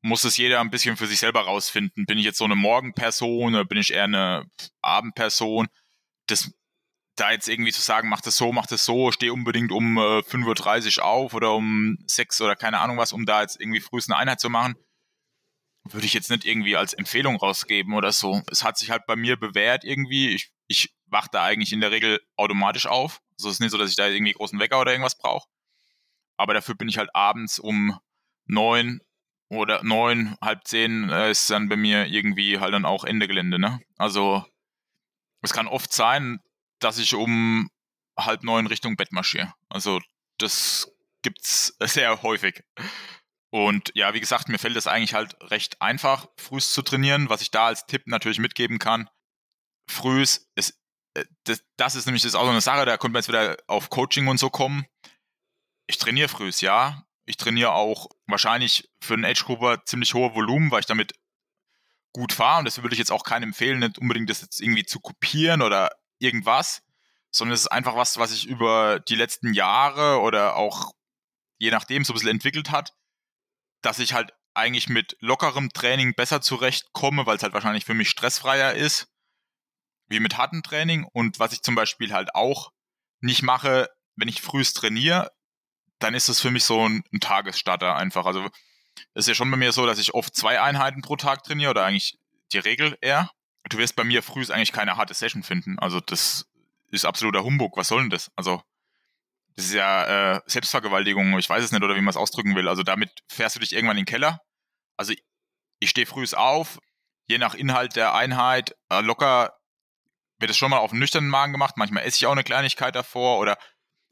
muss 0.02 0.24
es 0.24 0.38
jeder 0.38 0.60
ein 0.62 0.72
bisschen 0.72 0.98
für 0.98 1.08
sich 1.08 1.20
selber 1.20 1.42
rausfinden. 1.42 2.06
Bin 2.06 2.18
ich 2.18 2.26
jetzt 2.26 2.40
so 2.40 2.46
eine 2.46 2.56
Morgenperson 2.56 3.54
oder 3.54 3.66
bin 3.66 3.78
ich 3.78 3.94
eher 3.94 4.06
eine 4.06 4.46
Abendperson? 4.82 5.68
Das, 6.28 6.52
da 7.16 7.32
jetzt 7.32 7.48
irgendwie 7.48 7.72
zu 7.72 7.82
sagen, 7.82 8.10
mach 8.10 8.22
das 8.22 8.38
so, 8.38 8.52
mach 8.52 8.66
das 8.66 8.84
so, 8.84 9.12
steh 9.12 9.30
unbedingt 9.30 9.72
um 9.72 9.98
äh, 9.98 10.20
5.30 10.20 11.00
Uhr 11.00 11.06
auf 11.06 11.34
oder 11.34 11.54
um 11.54 11.98
6 12.08 12.42
oder 12.42 12.56
keine 12.56 12.80
Ahnung 12.80 12.98
was, 12.98 13.14
um 13.14 13.26
da 13.26 13.42
jetzt 13.42 13.60
irgendwie 13.60 13.82
frühest 13.82 14.10
eine 14.10 14.18
Einheit 14.18 14.40
zu 14.40 14.50
machen, 14.50 14.76
würde 15.84 16.06
ich 16.06 16.14
jetzt 16.14 16.30
nicht 16.30 16.46
irgendwie 16.46 16.76
als 16.76 16.94
Empfehlung 16.94 17.38
rausgeben 17.38 17.94
oder 17.94 18.12
so. 18.12 18.42
Es 18.52 18.64
hat 18.64 18.78
sich 18.78 18.92
halt 18.92 19.06
bei 19.08 19.16
mir 19.16 19.38
bewährt 19.38 19.84
irgendwie. 19.84 20.30
Ich, 20.30 20.52
ich 20.68 20.94
wache 21.08 21.30
da 21.32 21.44
eigentlich 21.44 21.74
in 21.74 21.82
der 21.82 21.92
Regel 21.92 22.22
automatisch 22.36 22.86
auf. 22.86 23.20
Also 23.38 23.50
es 23.50 23.56
ist 23.56 23.60
nicht 23.60 23.72
so, 23.72 23.78
dass 23.78 23.90
ich 23.90 23.96
da 23.96 24.08
irgendwie 24.08 24.34
großen 24.34 24.60
Wecker 24.60 24.80
oder 24.80 24.92
irgendwas 24.92 25.18
brauche. 25.18 25.48
Aber 26.38 26.54
dafür 26.54 26.76
bin 26.76 26.90
ich 26.90 26.98
halt 26.98 27.14
abends 27.16 27.60
um 27.60 28.00
neun 28.46 29.02
oder 29.50 29.84
neun, 29.84 30.38
halb 30.42 30.66
zehn 30.66 31.10
äh, 31.10 31.32
ist 31.32 31.50
dann 31.50 31.68
bei 31.68 31.76
mir 31.76 32.06
irgendwie 32.06 32.60
halt 32.60 32.74
dann 32.74 32.86
auch 32.86 33.04
Ende 33.04 33.28
Gelände, 33.28 33.60
ne? 33.60 33.82
Also 33.98 34.46
es 35.42 35.52
kann 35.52 35.68
oft 35.68 35.92
sein, 35.92 36.40
dass 36.80 37.00
ich 37.00 37.14
um 37.16 37.70
halb 38.18 38.44
neun 38.44 38.68
Richtung 38.68 38.96
Bett 38.96 39.12
marschiere. 39.12 39.54
Also 39.68 40.00
das 40.38 40.92
gibt's 41.22 41.76
sehr 41.84 42.22
häufig. 42.24 42.64
Und 43.52 43.92
ja, 43.96 44.14
wie 44.14 44.22
gesagt, 44.22 44.48
mir 44.48 44.58
fällt 44.58 44.78
es 44.78 44.88
eigentlich 44.88 45.14
halt 45.14 45.36
recht 45.52 45.82
einfach, 45.82 46.28
frühs 46.38 46.72
zu 46.72 46.82
trainieren. 46.82 47.30
Was 47.30 47.42
ich 47.42 47.52
da 47.52 47.68
als 47.68 47.86
Tipp 47.86 48.04
natürlich 48.06 48.40
mitgeben 48.40 48.80
kann, 48.80 49.10
frühs 49.90 50.50
ist, 50.56 50.80
äh, 51.16 51.26
das, 51.44 51.62
das 51.76 51.96
ist 51.96 52.06
nämlich 52.06 52.24
das 52.24 52.34
auch 52.34 52.46
so 52.46 52.50
eine 52.50 52.62
Sache, 52.62 52.86
da 52.86 52.98
könnte 52.98 53.14
man 53.14 53.20
jetzt 53.20 53.28
wieder 53.28 53.58
auf 53.68 53.90
Coaching 53.90 54.28
und 54.28 54.38
so 54.38 54.50
kommen. 54.50 54.86
Ich 55.88 55.98
trainiere 55.98 56.30
frühs, 56.30 56.62
ja. 56.62 57.06
Ich 57.26 57.36
trainiere 57.36 57.74
auch 57.74 58.08
wahrscheinlich 58.26 58.90
für 59.04 59.16
einen 59.16 59.26
Age-Grupper 59.26 59.84
ziemlich 59.86 60.14
hohe 60.14 60.34
Volumen, 60.34 60.72
weil 60.72 60.80
ich 60.80 60.86
damit 60.86 61.14
gut 62.14 62.32
fahre. 62.32 62.60
Und 62.60 62.66
das 62.66 62.82
würde 62.82 62.94
ich 62.94 63.00
jetzt 63.00 63.12
auch 63.12 63.24
keinem 63.24 63.50
empfehlen, 63.50 63.80
nicht 63.80 63.98
unbedingt 63.98 64.30
das 64.30 64.42
jetzt 64.42 64.62
irgendwie 64.62 64.86
zu 64.86 65.02
kopieren 65.02 65.62
oder 65.62 65.92
irgendwas, 66.20 66.84
sondern 67.32 67.54
es 67.54 67.62
ist 67.62 67.68
einfach 67.68 67.98
was, 67.98 68.18
was 68.18 68.32
sich 68.32 68.48
über 68.48 69.02
die 69.02 69.16
letzten 69.16 69.54
Jahre 69.54 70.22
oder 70.22 70.56
auch 70.56 70.94
je 71.60 71.72
nachdem 71.72 72.06
so 72.06 72.14
ein 72.14 72.16
bisschen 72.16 72.30
entwickelt 72.30 72.72
hat 72.72 72.94
dass 73.82 74.00
ich 74.00 74.14
halt 74.14 74.34
eigentlich 74.54 74.90
mit 74.90 75.18
lockerem 75.20 75.72
Training 75.72 76.14
besser 76.14 76.42
zurechtkomme, 76.42 77.26
weil 77.26 77.38
es 77.38 77.44
halt 77.44 77.54
wahrscheinlich 77.54 77.86
für 77.86 77.94
mich 77.94 78.10
stressfreier 78.10 78.74
ist, 78.74 79.08
wie 80.08 80.20
mit 80.20 80.38
hartem 80.38 80.64
Training. 80.64 81.06
Und 81.12 81.40
was 81.40 81.54
ich 81.54 81.62
zum 81.62 81.76
Beispiel 81.76 82.14
halt 82.14 82.36
auch 82.36 82.72
nicht 83.22 83.44
mache, 83.44 83.90
wenn 84.16 84.28
ich 84.28 84.42
frühst 84.42 84.78
trainiere, 84.78 85.32
dann 86.00 86.14
ist 86.14 86.30
es 86.30 86.42
für 86.42 86.52
mich 86.52 86.64
so 86.64 86.88
ein, 86.88 87.04
ein 87.14 87.20
Tagesstarter 87.20 87.96
einfach. 87.96 88.26
Also 88.26 88.46
es 89.14 89.24
ist 89.24 89.28
ja 89.28 89.36
schon 89.36 89.52
bei 89.52 89.58
mir 89.58 89.72
so, 89.72 89.86
dass 89.86 90.00
ich 90.00 90.14
oft 90.14 90.36
zwei 90.36 90.62
Einheiten 90.62 91.02
pro 91.02 91.16
Tag 91.16 91.44
trainiere 91.44 91.72
oder 91.72 91.86
eigentlich 91.86 92.18
die 92.52 92.60
Regel 92.60 92.98
eher. 93.02 93.30
Du 93.70 93.78
wirst 93.78 93.96
bei 93.96 94.04
mir 94.04 94.24
frühst 94.24 94.52
eigentlich 94.52 94.74
keine 94.74 94.98
harte 94.98 95.14
Session 95.14 95.44
finden. 95.44 95.80
Also 95.80 96.00
das 96.00 96.48
ist 96.90 97.06
absoluter 97.06 97.44
Humbug. 97.44 97.78
Was 97.78 97.88
soll 97.88 98.02
denn 98.02 98.10
das? 98.10 98.32
Also 98.36 98.62
das 99.56 99.66
ist 99.66 99.74
ja 99.74 100.36
äh, 100.36 100.42
Selbstvergewaltigung, 100.46 101.38
ich 101.38 101.50
weiß 101.50 101.64
es 101.64 101.72
nicht, 101.72 101.84
oder 101.84 101.96
wie 101.96 102.02
man 102.02 102.10
es 102.10 102.18
ausdrücken 102.18 102.56
will. 102.56 102.68
Also 102.68 102.84
damit 102.84 103.12
fährst 103.28 103.56
du 103.56 103.60
dich 103.60 103.74
irgendwann 103.74 103.98
in 103.98 104.06
den 104.06 104.10
Keller. 104.10 104.40
Also 104.98 105.14
ich 105.80 105.90
stehe 105.90 106.08
frühs 106.08 106.34
auf, 106.34 106.80
je 107.28 107.38
nach 107.38 107.54
Inhalt 107.54 107.96
der 107.96 108.14
Einheit, 108.14 108.76
äh, 108.90 109.02
locker 109.02 109.58
wird 110.40 110.52
es 110.52 110.58
schon 110.58 110.72
mal 110.72 110.80
auf 110.80 110.92
nüchternen 110.92 111.30
Magen 111.30 111.52
gemacht. 111.52 111.78
Manchmal 111.78 112.04
esse 112.04 112.18
ich 112.18 112.26
auch 112.26 112.32
eine 112.32 112.44
Kleinigkeit 112.44 112.96
davor 112.96 113.40
oder 113.40 113.58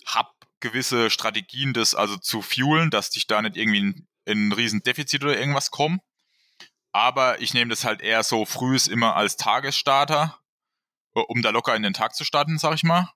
hab 0.06 0.32
gewisse 0.60 1.10
Strategien, 1.10 1.74
das 1.74 1.95
also 1.95 2.18
zu 2.18 2.41
fuelen, 2.41 2.91
dass 2.91 3.10
dich 3.10 3.28
da 3.28 3.41
nicht 3.41 3.57
irgendwie 3.57 3.80
in, 3.80 4.07
in 4.26 4.48
ein 4.48 4.52
riesen 4.52 4.82
Defizit 4.82 5.24
oder 5.24 5.38
irgendwas 5.38 5.72
kommt. 5.72 6.02
Aber 6.91 7.40
ich 7.41 7.53
nehme 7.53 7.70
das 7.70 7.86
halt 7.86 8.02
eher 8.02 8.24
so 8.24 8.45
frühs 8.45 8.88
immer 8.88 9.16
als 9.16 9.38
Tagesstarter, 9.38 10.40
äh, 11.16 11.20
um 11.20 11.41
da 11.41 11.52
locker 11.52 11.76
in 11.76 11.84
den 11.84 11.94
Tag 11.94 12.16
zu 12.16 12.24
starten, 12.24 12.57
sag 12.57 12.74
ich 12.74 12.84
mal. 12.84 13.11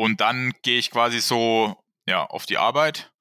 Und 0.00 0.22
dann 0.22 0.54
gehe 0.62 0.78
ich 0.78 0.90
quasi 0.90 1.20
so 1.20 1.76
ja, 2.06 2.24
auf 2.24 2.46
die 2.46 2.56
Arbeit. 2.56 3.12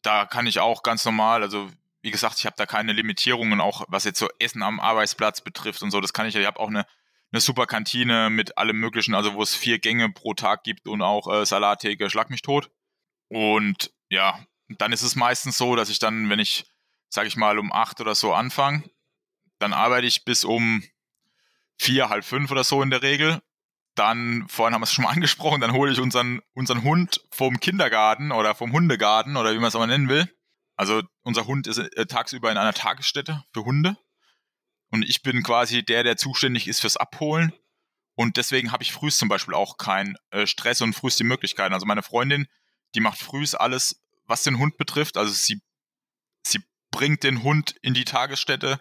Da 0.00 0.24
kann 0.24 0.46
ich 0.46 0.60
auch 0.60 0.82
ganz 0.82 1.04
normal, 1.04 1.42
also 1.42 1.68
wie 2.00 2.10
gesagt, 2.10 2.38
ich 2.38 2.46
habe 2.46 2.56
da 2.56 2.64
keine 2.64 2.94
Limitierungen, 2.94 3.60
auch 3.60 3.84
was 3.88 4.04
jetzt 4.04 4.18
so 4.18 4.30
Essen 4.38 4.62
am 4.62 4.80
Arbeitsplatz 4.80 5.42
betrifft 5.42 5.82
und 5.82 5.90
so. 5.90 6.00
Das 6.00 6.14
kann 6.14 6.26
ich, 6.26 6.34
ich 6.36 6.46
habe 6.46 6.58
auch 6.58 6.68
eine, 6.68 6.86
eine 7.32 7.42
super 7.42 7.66
Kantine 7.66 8.30
mit 8.30 8.56
allem 8.56 8.80
möglichen, 8.80 9.14
also 9.14 9.34
wo 9.34 9.42
es 9.42 9.54
vier 9.54 9.78
Gänge 9.78 10.10
pro 10.10 10.32
Tag 10.32 10.64
gibt 10.64 10.88
und 10.88 11.02
auch 11.02 11.30
äh, 11.30 11.44
Salattheke, 11.44 12.08
schlag 12.08 12.30
mich 12.30 12.40
tot. 12.40 12.70
Und 13.28 13.92
ja, 14.08 14.42
dann 14.68 14.94
ist 14.94 15.02
es 15.02 15.16
meistens 15.16 15.58
so, 15.58 15.76
dass 15.76 15.90
ich 15.90 15.98
dann, 15.98 16.30
wenn 16.30 16.38
ich, 16.38 16.64
sage 17.10 17.28
ich 17.28 17.36
mal, 17.36 17.58
um 17.58 17.74
acht 17.74 18.00
oder 18.00 18.14
so 18.14 18.32
anfange, 18.32 18.84
dann 19.58 19.74
arbeite 19.74 20.06
ich 20.06 20.24
bis 20.24 20.44
um 20.44 20.82
vier, 21.78 22.08
halb 22.08 22.24
fünf 22.24 22.50
oder 22.50 22.64
so 22.64 22.80
in 22.80 22.88
der 22.88 23.02
Regel 23.02 23.42
dann, 23.96 24.46
vorhin 24.48 24.74
haben 24.74 24.82
wir 24.82 24.84
es 24.84 24.92
schon 24.92 25.04
mal 25.04 25.12
angesprochen, 25.12 25.60
dann 25.60 25.72
hole 25.72 25.90
ich 25.90 26.00
unseren, 26.00 26.40
unseren 26.54 26.82
Hund 26.84 27.20
vom 27.30 27.58
Kindergarten 27.58 28.30
oder 28.30 28.54
vom 28.54 28.72
Hundegarten 28.72 29.36
oder 29.36 29.52
wie 29.52 29.58
man 29.58 29.68
es 29.68 29.74
aber 29.74 29.86
nennen 29.86 30.08
will. 30.08 30.30
Also 30.76 31.02
unser 31.22 31.46
Hund 31.46 31.66
ist 31.66 31.78
äh, 31.78 32.06
tagsüber 32.06 32.52
in 32.52 32.58
einer 32.58 32.74
Tagesstätte 32.74 33.42
für 33.52 33.64
Hunde. 33.64 33.96
Und 34.90 35.02
ich 35.02 35.22
bin 35.22 35.42
quasi 35.42 35.84
der, 35.84 36.04
der 36.04 36.16
zuständig 36.16 36.68
ist 36.68 36.80
fürs 36.80 36.96
Abholen. 36.96 37.52
Und 38.14 38.36
deswegen 38.36 38.72
habe 38.72 38.82
ich 38.82 38.92
frühs 38.92 39.16
zum 39.16 39.28
Beispiel 39.28 39.54
auch 39.54 39.78
keinen 39.78 40.16
äh, 40.30 40.46
Stress 40.46 40.82
und 40.82 40.94
frühs 40.94 41.16
die 41.16 41.24
Möglichkeiten. 41.24 41.74
Also 41.74 41.86
meine 41.86 42.02
Freundin, 42.02 42.46
die 42.94 43.00
macht 43.00 43.18
frühs 43.18 43.54
alles, 43.54 44.02
was 44.26 44.42
den 44.42 44.58
Hund 44.58 44.76
betrifft. 44.76 45.16
Also 45.16 45.32
sie, 45.32 45.60
sie 46.46 46.60
bringt 46.90 47.24
den 47.24 47.42
Hund 47.42 47.74
in 47.82 47.94
die 47.94 48.04
Tagesstätte. 48.04 48.80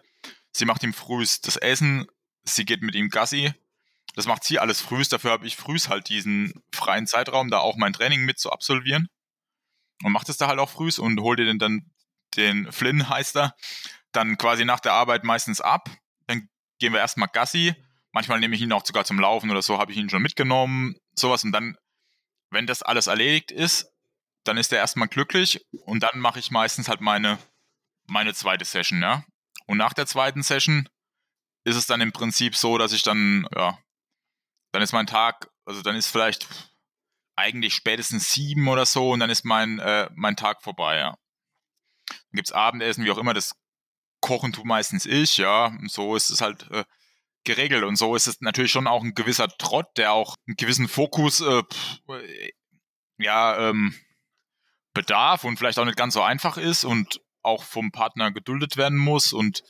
Sie 0.51 0.65
macht 0.65 0.83
ihm 0.83 0.93
frühs 0.93 1.41
das 1.41 1.55
Essen. 1.55 2.05
Sie 2.43 2.65
geht 2.65 2.81
mit 2.81 2.95
ihm 2.95 3.09
Gassi 3.09 3.53
das 4.14 4.27
macht 4.27 4.44
sie 4.44 4.60
alles 4.60 4.82
frühs. 4.82 5.10
Dafür 5.10 5.32
habe 5.32 5.48
ich 5.48 5.56
frühs 5.56 5.90
halt 5.90 6.10
diesen 6.10 6.53
freien 6.73 7.07
Zeitraum, 7.07 7.49
da 7.49 7.60
auch 7.60 7.76
mein 7.76 7.94
Training 7.94 8.23
mit 8.23 8.40
zu 8.40 8.52
absolvieren. 8.52 9.07
Und 10.03 10.11
macht 10.11 10.30
es 10.30 10.38
da 10.38 10.48
halt 10.48 10.60
auch 10.60 10.69
frühs 10.69 10.99
und 10.99 11.19
hol 11.19 11.36
dir 11.36 11.53
dann 11.57 11.91
den 12.36 12.72
Flynn, 12.72 13.10
heißt 13.10 13.38
er, 13.38 13.56
dann 14.11 14.38
quasi 14.38 14.65
nach 14.65 14.80
der 14.80 14.94
Arbeit 14.94 15.23
meistens 15.23 15.61
ab. 15.61 15.90
Dann 16.27 16.49
gehen 16.80 16.94
wir 16.94 16.99
erstmal 16.99 17.30
Gassi. 17.32 17.76
Manchmal 18.11 18.40
nehme 18.40 18.56
ich 18.56 18.61
ihn 18.61 18.72
auch 18.72 18.86
sogar 18.86 19.06
zum 19.06 19.19
Laufen 19.19 19.52
oder 19.52 19.61
so, 19.61 19.77
habe 19.77 19.91
ich 19.91 19.98
ihn 19.98 20.10
schon 20.10 20.22
mitgenommen, 20.22 20.95
sowas. 21.15 21.44
Und 21.44 21.52
dann, 21.52 21.76
wenn 22.49 22.68
das 22.68 22.84
alles 22.84 23.07
erledigt 23.07 23.52
ist, 23.52 23.91
dann 24.45 24.57
ist 24.57 24.72
er 24.72 24.80
erstmal 24.80 25.07
glücklich 25.07 25.65
und 25.86 26.02
dann 26.02 26.19
mache 26.19 26.40
ich 26.40 26.52
meistens 26.52 26.88
halt 26.88 27.02
meine, 27.02 27.38
meine 28.07 28.34
zweite 28.34 28.64
Session, 28.64 29.02
ja. 29.02 29.26
Und 29.65 29.77
nach 29.77 29.94
der 29.94 30.06
zweiten 30.06 30.44
Session 30.44 30.88
ist 31.64 31.76
es 31.76 31.88
dann 31.88 31.99
im 31.99 32.11
Prinzip 32.11 32.56
so, 32.56 32.77
dass 32.77 32.94
ich 32.94 33.03
dann, 33.03 33.48
ja, 33.56 33.77
dann 34.76 34.84
ist 34.84 34.91
mein 34.91 35.07
Tag, 35.07 35.49
also 35.65 35.81
dann 35.81 35.95
ist 35.95 36.07
vielleicht 36.07 36.47
eigentlich 37.38 37.73
spätestens 37.73 38.31
sieben 38.31 38.68
oder 38.68 38.85
so 38.85 39.11
und 39.11 39.22
dann 39.22 39.30
ist 39.30 39.45
mein, 39.45 39.80
äh, 39.80 40.10
mein 40.14 40.35
Tag 40.35 40.61
vorbei, 40.61 40.97
ja. 40.97 41.18
Dann 42.07 42.18
gibt's 42.34 42.52
Abendessen, 42.52 43.06
wie 43.06 43.11
auch 43.11 43.18
immer, 43.18 43.34
das 43.34 43.56
Kochen 44.22 44.53
tut 44.53 44.65
meistens 44.65 45.06
ich, 45.06 45.38
ja. 45.38 45.68
Und 45.68 45.89
so 45.89 46.15
ist 46.15 46.30
es 46.30 46.41
halt 46.41 46.69
äh, 46.72 46.84
geregelt. 47.45 47.84
Und 47.84 47.95
so 47.95 48.15
ist 48.15 48.27
es 48.27 48.41
natürlich 48.41 48.72
schon 48.72 48.88
auch 48.88 49.02
ein 49.02 49.14
gewisser 49.14 49.47
Trott, 49.47 49.88
der 49.97 50.11
auch 50.11 50.35
einen 50.45 50.57
gewissen 50.57 50.89
Fokus 50.89 51.39
äh, 51.39 51.64
ja, 53.18 53.69
ähm, 53.69 53.95
bedarf 54.93 55.45
und 55.45 55.57
vielleicht 55.57 55.80
auch 55.80 55.85
nicht 55.85 55.97
ganz 55.97 56.14
so 56.14 56.22
einfach 56.22 56.57
ist 56.57 56.84
und 56.84 57.22
auch 57.43 57.64
vom 57.64 57.91
Partner 57.91 58.31
geduldet 58.31 58.76
werden 58.76 58.97
muss 58.97 59.31
und 59.31 59.64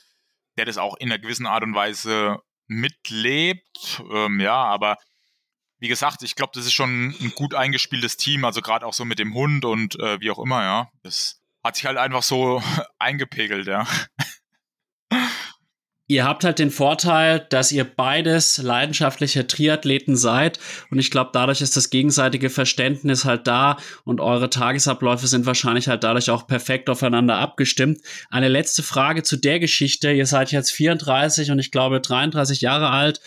der 0.56 0.64
das 0.64 0.78
auch 0.78 0.96
in 0.96 1.12
einer 1.12 1.20
gewissen 1.20 1.46
Art 1.46 1.62
und 1.62 1.74
Weise 1.74 2.38
mitlebt. 2.66 4.02
Ähm, 4.12 4.40
ja, 4.40 4.64
aber 4.64 4.96
wie 5.78 5.88
gesagt, 5.88 6.22
ich 6.22 6.34
glaube, 6.34 6.52
das 6.54 6.64
ist 6.64 6.72
schon 6.72 7.10
ein 7.20 7.32
gut 7.34 7.54
eingespieltes 7.54 8.16
Team, 8.16 8.44
also 8.44 8.62
gerade 8.62 8.86
auch 8.86 8.94
so 8.94 9.04
mit 9.04 9.18
dem 9.18 9.34
Hund 9.34 9.64
und 9.64 9.98
äh, 10.00 10.20
wie 10.20 10.30
auch 10.30 10.38
immer, 10.38 10.62
ja. 10.62 10.90
Das 11.02 11.42
hat 11.62 11.76
sich 11.76 11.86
halt 11.86 11.98
einfach 11.98 12.22
so 12.22 12.62
eingepegelt, 12.98 13.66
ja. 13.66 13.86
Ihr 16.08 16.24
habt 16.24 16.44
halt 16.44 16.60
den 16.60 16.70
Vorteil, 16.70 17.44
dass 17.48 17.72
ihr 17.72 17.82
beides 17.82 18.58
leidenschaftliche 18.58 19.48
Triathleten 19.48 20.16
seid. 20.16 20.60
Und 20.88 21.00
ich 21.00 21.10
glaube, 21.10 21.30
dadurch 21.32 21.60
ist 21.60 21.76
das 21.76 21.90
gegenseitige 21.90 22.48
Verständnis 22.48 23.24
halt 23.24 23.48
da 23.48 23.76
und 24.04 24.20
eure 24.20 24.48
Tagesabläufe 24.48 25.26
sind 25.26 25.46
wahrscheinlich 25.46 25.88
halt 25.88 26.04
dadurch 26.04 26.30
auch 26.30 26.46
perfekt 26.46 26.88
aufeinander 26.90 27.38
abgestimmt. 27.38 28.02
Eine 28.30 28.46
letzte 28.46 28.84
Frage 28.84 29.24
zu 29.24 29.36
der 29.36 29.58
Geschichte. 29.58 30.12
Ihr 30.12 30.26
seid 30.26 30.52
jetzt 30.52 30.70
34 30.70 31.50
und 31.50 31.58
ich 31.58 31.72
glaube 31.72 32.00
33 32.00 32.60
Jahre 32.60 32.90
alt. 32.90 33.20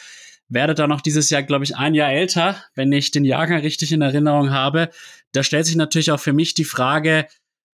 Werdet 0.48 0.80
da 0.80 0.88
noch 0.88 1.02
dieses 1.02 1.30
Jahr, 1.30 1.44
glaube 1.44 1.66
ich, 1.66 1.76
ein 1.76 1.94
Jahr 1.94 2.12
älter, 2.12 2.64
wenn 2.76 2.94
ich 2.94 3.12
den 3.12 3.26
Jahrgang 3.26 3.60
richtig 3.60 3.92
in 3.92 4.02
Erinnerung 4.02 4.52
habe. 4.52 4.90
Da 5.34 5.44
stellt 5.44 5.66
sich 5.66 5.76
natürlich 5.76 6.12
auch 6.12 6.20
für 6.20 6.34
mich 6.34 6.54
die 6.54 6.64
Frage, 6.64 7.28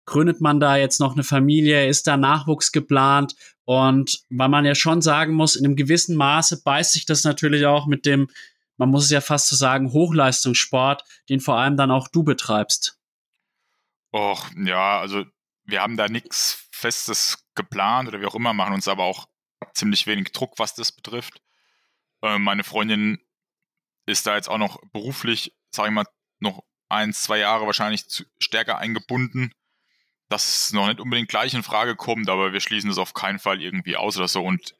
gründet 0.05 0.41
man 0.41 0.59
da 0.59 0.75
jetzt 0.75 0.99
noch 0.99 1.13
eine 1.13 1.23
Familie? 1.23 1.87
Ist 1.87 2.07
da 2.07 2.17
Nachwuchs 2.17 2.71
geplant? 2.71 3.35
Und 3.65 4.23
weil 4.29 4.49
man 4.49 4.65
ja 4.65 4.75
schon 4.75 5.01
sagen 5.01 5.33
muss, 5.33 5.55
in 5.55 5.65
einem 5.65 5.75
gewissen 5.75 6.15
Maße 6.15 6.61
beißt 6.63 6.93
sich 6.93 7.05
das 7.05 7.23
natürlich 7.23 7.65
auch 7.65 7.87
mit 7.87 8.05
dem, 8.05 8.29
man 8.77 8.89
muss 8.89 9.05
es 9.05 9.09
ja 9.09 9.21
fast 9.21 9.47
so 9.47 9.55
sagen, 9.55 9.91
Hochleistungssport, 9.91 11.03
den 11.29 11.39
vor 11.39 11.57
allem 11.57 11.77
dann 11.77 11.91
auch 11.91 12.07
du 12.07 12.23
betreibst. 12.23 12.99
Och, 14.13 14.49
ja, 14.55 14.99
also 14.99 15.25
wir 15.63 15.81
haben 15.81 15.97
da 15.97 16.07
nichts 16.07 16.67
Festes 16.71 17.45
geplant 17.55 18.07
oder 18.07 18.21
wie 18.21 18.25
auch 18.25 18.35
immer, 18.35 18.53
machen 18.53 18.73
uns 18.73 18.87
aber 18.87 19.03
auch 19.03 19.27
ziemlich 19.73 20.05
wenig 20.07 20.31
Druck, 20.31 20.59
was 20.59 20.75
das 20.75 20.91
betrifft. 20.91 21.41
Äh, 22.21 22.37
meine 22.37 22.63
Freundin 22.63 23.19
ist 24.05 24.27
da 24.27 24.35
jetzt 24.35 24.49
auch 24.49 24.57
noch 24.57 24.79
beruflich, 24.93 25.55
sage 25.71 25.89
ich 25.89 25.93
mal, 25.95 26.05
noch 26.39 26.63
ein, 26.89 27.13
zwei 27.13 27.39
Jahre 27.39 27.65
wahrscheinlich 27.65 28.07
zu, 28.07 28.23
stärker 28.39 28.77
eingebunden, 28.77 29.51
dass 30.29 30.67
es 30.67 30.73
noch 30.73 30.87
nicht 30.87 30.99
unbedingt 30.99 31.29
gleich 31.29 31.53
in 31.53 31.63
Frage 31.63 31.95
kommt, 31.95 32.29
aber 32.29 32.53
wir 32.53 32.59
schließen 32.59 32.89
es 32.89 32.97
auf 32.97 33.13
keinen 33.13 33.39
Fall 33.39 33.61
irgendwie 33.61 33.95
aus 33.95 34.17
oder 34.17 34.27
so. 34.27 34.43
Und 34.43 34.75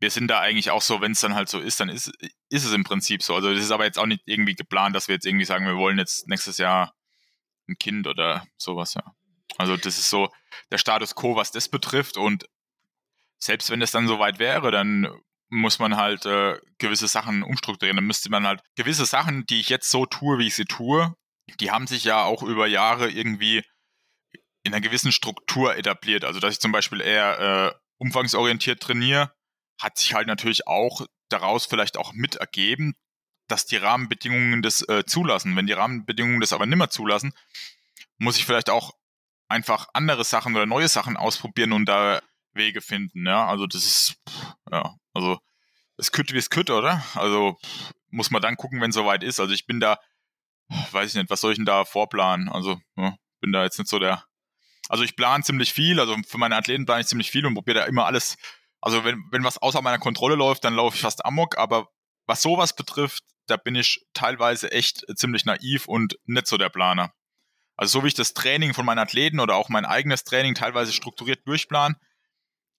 wir 0.00 0.10
sind 0.10 0.28
da 0.28 0.40
eigentlich 0.40 0.70
auch 0.70 0.82
so, 0.82 1.00
wenn 1.00 1.12
es 1.12 1.20
dann 1.20 1.34
halt 1.34 1.48
so 1.48 1.60
ist, 1.60 1.78
dann 1.78 1.88
ist, 1.88 2.12
ist 2.48 2.64
es 2.64 2.72
im 2.72 2.82
Prinzip 2.82 3.22
so. 3.22 3.34
Also 3.34 3.54
das 3.54 3.62
ist 3.62 3.70
aber 3.70 3.84
jetzt 3.84 3.98
auch 3.98 4.06
nicht 4.06 4.22
irgendwie 4.26 4.54
geplant, 4.54 4.96
dass 4.96 5.06
wir 5.06 5.14
jetzt 5.14 5.26
irgendwie 5.26 5.44
sagen, 5.44 5.66
wir 5.66 5.76
wollen 5.76 5.98
jetzt 5.98 6.28
nächstes 6.28 6.58
Jahr 6.58 6.94
ein 7.68 7.78
Kind 7.78 8.06
oder 8.08 8.44
sowas, 8.56 8.94
ja. 8.94 9.14
Also 9.58 9.76
das 9.76 9.98
ist 9.98 10.10
so 10.10 10.28
der 10.70 10.78
Status 10.78 11.14
quo, 11.14 11.36
was 11.36 11.52
das 11.52 11.68
betrifft. 11.68 12.16
Und 12.16 12.46
selbst 13.38 13.70
wenn 13.70 13.80
das 13.80 13.92
dann 13.92 14.08
soweit 14.08 14.38
wäre, 14.38 14.70
dann 14.70 15.08
muss 15.48 15.78
man 15.78 15.96
halt 15.96 16.24
äh, 16.24 16.58
gewisse 16.78 17.06
Sachen 17.06 17.42
umstrukturieren. 17.42 17.96
Dann 17.96 18.06
müsste 18.06 18.30
man 18.30 18.46
halt 18.46 18.62
gewisse 18.74 19.04
Sachen, 19.04 19.44
die 19.46 19.60
ich 19.60 19.68
jetzt 19.68 19.90
so 19.90 20.06
tue, 20.06 20.38
wie 20.38 20.46
ich 20.46 20.54
sie 20.54 20.64
tue, 20.64 21.14
die 21.60 21.70
haben 21.70 21.86
sich 21.86 22.04
ja 22.04 22.24
auch 22.24 22.42
über 22.42 22.66
Jahre 22.66 23.10
irgendwie 23.10 23.62
in 24.64 24.72
einer 24.72 24.80
gewissen 24.80 25.12
Struktur 25.12 25.76
etabliert. 25.76 26.24
Also 26.24 26.40
dass 26.40 26.54
ich 26.54 26.60
zum 26.60 26.72
Beispiel 26.72 27.00
eher 27.00 27.38
äh, 27.40 27.78
umfangsorientiert 27.98 28.80
trainiere, 28.80 29.32
hat 29.80 29.98
sich 29.98 30.14
halt 30.14 30.26
natürlich 30.26 30.66
auch 30.66 31.06
daraus 31.28 31.66
vielleicht 31.66 31.96
auch 31.96 32.12
mit 32.12 32.36
ergeben, 32.36 32.94
dass 33.48 33.66
die 33.66 33.76
Rahmenbedingungen 33.76 34.62
das 34.62 34.86
äh, 34.88 35.04
zulassen. 35.04 35.56
Wenn 35.56 35.66
die 35.66 35.72
Rahmenbedingungen 35.72 36.40
das 36.40 36.52
aber 36.52 36.66
nimmer 36.66 36.90
zulassen, 36.90 37.32
muss 38.18 38.36
ich 38.36 38.44
vielleicht 38.44 38.70
auch 38.70 38.92
einfach 39.48 39.88
andere 39.92 40.24
Sachen 40.24 40.54
oder 40.54 40.66
neue 40.66 40.88
Sachen 40.88 41.16
ausprobieren 41.16 41.72
und 41.72 41.86
da 41.86 42.20
Wege 42.54 42.80
finden. 42.80 43.26
Ja, 43.26 43.46
also 43.46 43.66
das 43.66 43.84
ist, 43.84 44.16
ja, 44.70 44.94
also 45.12 45.38
es 45.96 46.12
kütt 46.12 46.32
wie 46.32 46.38
es 46.38 46.50
kütt, 46.50 46.70
oder? 46.70 47.04
Also 47.14 47.58
muss 48.08 48.30
man 48.30 48.42
dann 48.42 48.56
gucken, 48.56 48.80
wenn 48.80 48.90
es 48.90 48.96
soweit 48.96 49.22
ist. 49.22 49.40
Also 49.40 49.52
ich 49.52 49.66
bin 49.66 49.80
da, 49.80 49.98
weiß 50.92 51.10
ich 51.10 51.14
nicht, 51.16 51.30
was 51.30 51.40
soll 51.40 51.52
ich 51.52 51.58
denn 51.58 51.66
da 51.66 51.84
vorplanen? 51.84 52.48
Also 52.48 52.80
ja, 52.96 53.16
bin 53.40 53.52
da 53.52 53.64
jetzt 53.64 53.78
nicht 53.78 53.88
so 53.88 53.98
der. 53.98 54.24
Also 54.92 55.04
ich 55.04 55.16
plane 55.16 55.42
ziemlich 55.42 55.72
viel, 55.72 55.98
also 55.98 56.16
für 56.26 56.38
meine 56.38 56.56
Athleten 56.56 56.84
plane 56.84 57.00
ich 57.00 57.06
ziemlich 57.06 57.30
viel 57.30 57.46
und 57.46 57.54
probiere 57.54 57.80
da 57.80 57.84
immer 57.86 58.04
alles 58.04 58.36
also 58.82 59.04
wenn, 59.04 59.24
wenn 59.30 59.44
was 59.44 59.58
außer 59.58 59.80
meiner 59.80 60.00
Kontrolle 60.00 60.34
läuft, 60.34 60.64
dann 60.64 60.74
laufe 60.74 60.96
ich 60.96 61.02
fast 61.02 61.24
amok, 61.24 61.56
aber 61.56 61.88
was 62.26 62.42
sowas 62.42 62.74
betrifft, 62.74 63.22
da 63.46 63.56
bin 63.56 63.76
ich 63.76 64.04
teilweise 64.12 64.72
echt 64.72 65.04
ziemlich 65.16 65.44
naiv 65.44 65.86
und 65.86 66.18
nicht 66.24 66.48
so 66.48 66.58
der 66.58 66.68
Planer. 66.68 67.14
Also 67.76 67.98
so 67.98 68.04
wie 68.04 68.08
ich 68.08 68.14
das 68.14 68.34
Training 68.34 68.74
von 68.74 68.84
meinen 68.84 68.98
Athleten 68.98 69.40
oder 69.40 69.54
auch 69.54 69.68
mein 69.68 69.84
eigenes 69.84 70.24
Training 70.24 70.54
teilweise 70.54 70.92
strukturiert 70.92 71.46
durchplan, 71.46 71.96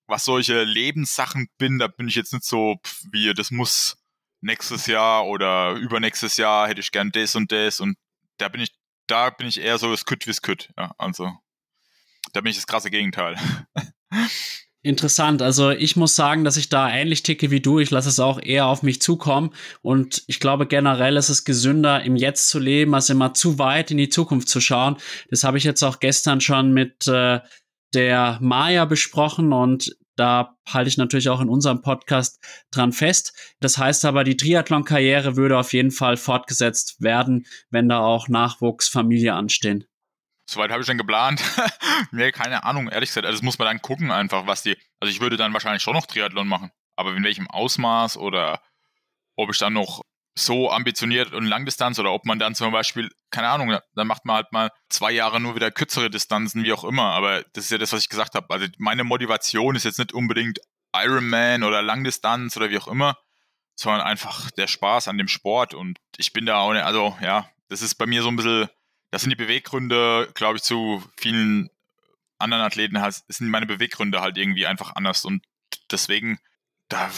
was 0.05 0.25
solche 0.25 0.63
Lebenssachen 0.63 1.47
bin, 1.57 1.79
da 1.79 1.87
bin 1.87 2.09
ich 2.09 2.15
jetzt 2.15 2.33
nicht 2.33 2.45
so 2.45 2.75
wie, 3.11 3.33
das 3.33 3.49
muss 3.49 3.97
nächstes 4.41 4.87
Jahr 4.87 5.25
oder 5.25 5.71
übernächstes 5.71 6.35
Jahr 6.35 6.67
hätte 6.67 6.81
ich 6.81 6.91
gern 6.91 7.11
das 7.11 7.35
und 7.35 7.51
das 7.53 7.79
und 7.79 7.95
da 8.37 8.49
bin 8.49 8.59
ich, 8.59 8.75
da 9.07 9.29
bin 9.29 9.47
ich 9.47 9.61
eher 9.61 9.77
so 9.77 9.89
das 9.89 10.05
Kütt 10.05 10.27
wie's 10.27 10.41
Kütt, 10.41 10.69
ja, 10.77 10.93
also 10.97 11.31
da 12.33 12.41
bin 12.41 12.51
ich 12.51 12.57
das 12.57 12.67
krasse 12.67 12.91
Gegenteil. 12.91 13.35
Interessant. 14.85 15.41
Also 15.41 15.69
ich 15.69 15.95
muss 15.95 16.13
sagen, 16.13 16.43
dass 16.43 16.57
ich 16.57 16.67
da 16.67 16.89
ähnlich 16.89 17.23
ticke 17.23 17.51
wie 17.51 17.61
du. 17.61 17.79
Ich 17.79 17.89
lasse 17.89 18.09
es 18.09 18.19
auch 18.19 18.41
eher 18.41 18.65
auf 18.65 18.83
mich 18.83 19.01
zukommen. 19.01 19.53
Und 19.81 20.23
ich 20.27 20.41
glaube 20.41 20.67
generell 20.67 21.15
ist 21.15 21.29
es 21.29 21.45
gesünder, 21.45 22.03
im 22.03 22.17
Jetzt 22.17 22.49
zu 22.49 22.59
leben, 22.59 22.93
als 22.93 23.09
immer 23.09 23.33
zu 23.33 23.59
weit 23.59 23.91
in 23.91 23.97
die 23.97 24.09
Zukunft 24.09 24.49
zu 24.49 24.59
schauen. 24.59 24.97
Das 25.29 25.45
habe 25.45 25.57
ich 25.57 25.63
jetzt 25.63 25.83
auch 25.83 26.01
gestern 26.01 26.41
schon 26.41 26.73
mit 26.73 27.07
äh, 27.07 27.39
der 27.93 28.39
Maya 28.41 28.83
besprochen 28.83 29.53
und 29.53 29.95
da 30.17 30.57
halte 30.67 30.89
ich 30.89 30.97
natürlich 30.97 31.29
auch 31.29 31.39
in 31.39 31.49
unserem 31.49 31.81
Podcast 31.81 32.39
dran 32.69 32.91
fest. 32.91 33.33
Das 33.61 33.77
heißt 33.77 34.03
aber, 34.03 34.25
die 34.25 34.37
Triathlon-Karriere 34.37 35.37
würde 35.37 35.57
auf 35.57 35.71
jeden 35.71 35.91
Fall 35.91 36.17
fortgesetzt 36.17 37.01
werden, 37.01 37.45
wenn 37.69 37.87
da 37.87 37.99
auch 37.99 38.27
Nachwuchs, 38.27 38.89
Familie 38.89 39.33
anstehen. 39.33 39.85
Soweit 40.53 40.71
habe 40.71 40.81
ich 40.81 40.87
schon 40.87 40.97
geplant. 40.97 41.41
nee, 42.11 42.31
keine 42.31 42.63
Ahnung, 42.63 42.89
ehrlich 42.89 43.09
gesagt. 43.09 43.25
Also 43.25 43.37
das 43.37 43.43
muss 43.43 43.57
man 43.57 43.67
dann 43.67 43.81
gucken 43.81 44.11
einfach, 44.11 44.45
was 44.45 44.61
die. 44.61 44.77
Also 44.99 45.11
ich 45.11 45.19
würde 45.19 45.35
dann 45.35 45.53
wahrscheinlich 45.53 45.81
schon 45.81 45.95
noch 45.95 46.05
Triathlon 46.05 46.47
machen. 46.47 46.71
Aber 46.95 47.15
in 47.15 47.23
welchem 47.23 47.49
Ausmaß 47.49 48.17
oder 48.17 48.61
ob 49.35 49.49
ich 49.49 49.57
dann 49.57 49.73
noch 49.73 50.03
so 50.35 50.71
ambitioniert 50.71 51.33
und 51.33 51.45
Langdistanz 51.45 51.99
oder 51.99 52.11
ob 52.11 52.25
man 52.25 52.39
dann 52.39 52.55
zum 52.55 52.71
Beispiel, 52.71 53.09
keine 53.29 53.49
Ahnung, 53.49 53.77
dann 53.95 54.07
macht 54.07 54.25
man 54.25 54.37
halt 54.37 54.51
mal 54.51 54.71
zwei 54.89 55.11
Jahre 55.11 55.39
nur 55.39 55.55
wieder 55.55 55.71
kürzere 55.71 56.09
Distanzen, 56.09 56.63
wie 56.63 56.73
auch 56.73 56.83
immer. 56.83 57.11
Aber 57.11 57.43
das 57.53 57.65
ist 57.65 57.71
ja 57.71 57.77
das, 57.77 57.93
was 57.93 58.01
ich 58.01 58.09
gesagt 58.09 58.35
habe. 58.35 58.47
Also 58.49 58.67
meine 58.77 59.03
Motivation 59.03 59.75
ist 59.75 59.85
jetzt 59.85 59.99
nicht 59.99 60.13
unbedingt 60.13 60.59
Ironman 60.95 61.63
oder 61.63 61.81
Langdistanz 61.81 62.55
oder 62.57 62.69
wie 62.69 62.77
auch 62.77 62.87
immer, 62.87 63.17
sondern 63.75 64.01
einfach 64.01 64.51
der 64.51 64.67
Spaß 64.67 65.07
an 65.07 65.17
dem 65.17 65.27
Sport. 65.27 65.73
Und 65.73 65.97
ich 66.17 66.33
bin 66.33 66.45
da 66.45 66.57
auch, 66.57 66.73
nicht, 66.73 66.83
also 66.83 67.17
ja, 67.21 67.49
das 67.69 67.81
ist 67.81 67.95
bei 67.95 68.05
mir 68.05 68.21
so 68.21 68.29
ein 68.29 68.35
bisschen 68.35 68.69
das 69.13 69.21
sind 69.21 69.29
die 69.29 69.35
Beweggründe, 69.35 70.27
glaube 70.33 70.57
ich, 70.57 70.63
zu 70.63 71.03
vielen 71.17 71.69
anderen 72.39 72.63
Athleten 72.63 72.99
halt, 72.99 73.21
sind 73.27 73.47
meine 73.47 73.67
Beweggründe 73.67 74.21
halt 74.21 74.39
irgendwie 74.39 74.65
einfach 74.65 74.95
anders 74.95 75.23
und 75.23 75.43
deswegen, 75.91 76.39
da 76.89 77.11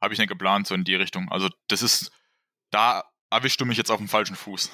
habe 0.00 0.14
ich 0.14 0.18
nicht 0.18 0.30
geplant, 0.30 0.66
so 0.66 0.74
in 0.74 0.84
die 0.84 0.94
Richtung. 0.94 1.30
Also 1.30 1.50
das 1.68 1.82
ist, 1.82 2.10
da 2.70 3.04
erwischst 3.28 3.60
du 3.60 3.66
mich 3.66 3.76
jetzt 3.76 3.90
auf 3.90 3.98
dem 3.98 4.08
falschen 4.08 4.34
Fuß. 4.34 4.70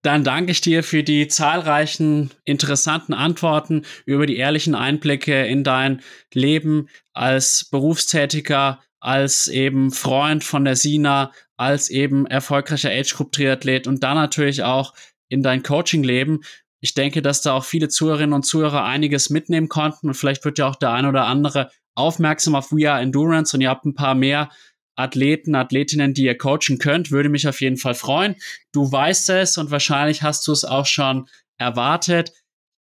Dann 0.00 0.24
danke 0.24 0.52
ich 0.52 0.62
dir 0.62 0.84
für 0.84 1.02
die 1.02 1.28
zahlreichen 1.28 2.32
interessanten 2.46 3.12
Antworten 3.12 3.84
über 4.06 4.24
die 4.24 4.38
ehrlichen 4.38 4.74
Einblicke 4.74 5.44
in 5.46 5.64
dein 5.64 6.00
Leben 6.32 6.88
als 7.12 7.68
Berufstätiger, 7.70 8.82
als 9.00 9.48
eben 9.48 9.90
Freund 9.90 10.44
von 10.44 10.64
der 10.64 10.76
Sina, 10.76 11.30
als 11.58 11.90
eben 11.90 12.26
erfolgreicher 12.26 12.90
Age 12.90 13.14
Group 13.14 13.32
Triathlet 13.32 13.86
und 13.86 14.02
dann 14.02 14.16
natürlich 14.16 14.62
auch 14.62 14.94
in 15.28 15.42
dein 15.42 15.62
Coaching-Leben. 15.62 16.42
Ich 16.80 16.94
denke, 16.94 17.22
dass 17.22 17.40
da 17.40 17.54
auch 17.54 17.64
viele 17.64 17.88
Zuhörerinnen 17.88 18.34
und 18.34 18.44
Zuhörer 18.44 18.84
einiges 18.84 19.30
mitnehmen 19.30 19.68
konnten 19.68 20.08
und 20.08 20.14
vielleicht 20.14 20.44
wird 20.44 20.58
ja 20.58 20.68
auch 20.68 20.76
der 20.76 20.92
ein 20.92 21.06
oder 21.06 21.26
andere 21.26 21.70
aufmerksam 21.94 22.54
auf 22.54 22.72
We 22.72 22.90
Are 22.90 23.00
Endurance 23.00 23.56
und 23.56 23.60
ihr 23.60 23.70
habt 23.70 23.84
ein 23.84 23.94
paar 23.94 24.14
mehr 24.14 24.50
Athleten, 24.96 25.54
Athletinnen, 25.54 26.14
die 26.14 26.24
ihr 26.24 26.38
coachen 26.38 26.78
könnt, 26.78 27.10
würde 27.10 27.28
mich 27.28 27.48
auf 27.48 27.60
jeden 27.60 27.76
Fall 27.76 27.94
freuen. 27.94 28.36
Du 28.72 28.90
weißt 28.90 29.30
es 29.30 29.58
und 29.58 29.70
wahrscheinlich 29.70 30.22
hast 30.22 30.46
du 30.46 30.52
es 30.52 30.64
auch 30.64 30.86
schon 30.86 31.28
erwartet. 31.56 32.32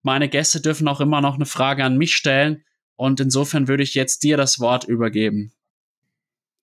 Meine 0.02 0.28
Gäste 0.28 0.60
dürfen 0.60 0.88
auch 0.88 1.00
immer 1.00 1.20
noch 1.20 1.36
eine 1.36 1.46
Frage 1.46 1.84
an 1.84 1.96
mich 1.96 2.14
stellen 2.14 2.64
und 2.96 3.20
insofern 3.20 3.68
würde 3.68 3.82
ich 3.82 3.94
jetzt 3.94 4.22
dir 4.22 4.36
das 4.36 4.60
Wort 4.60 4.84
übergeben. 4.84 5.52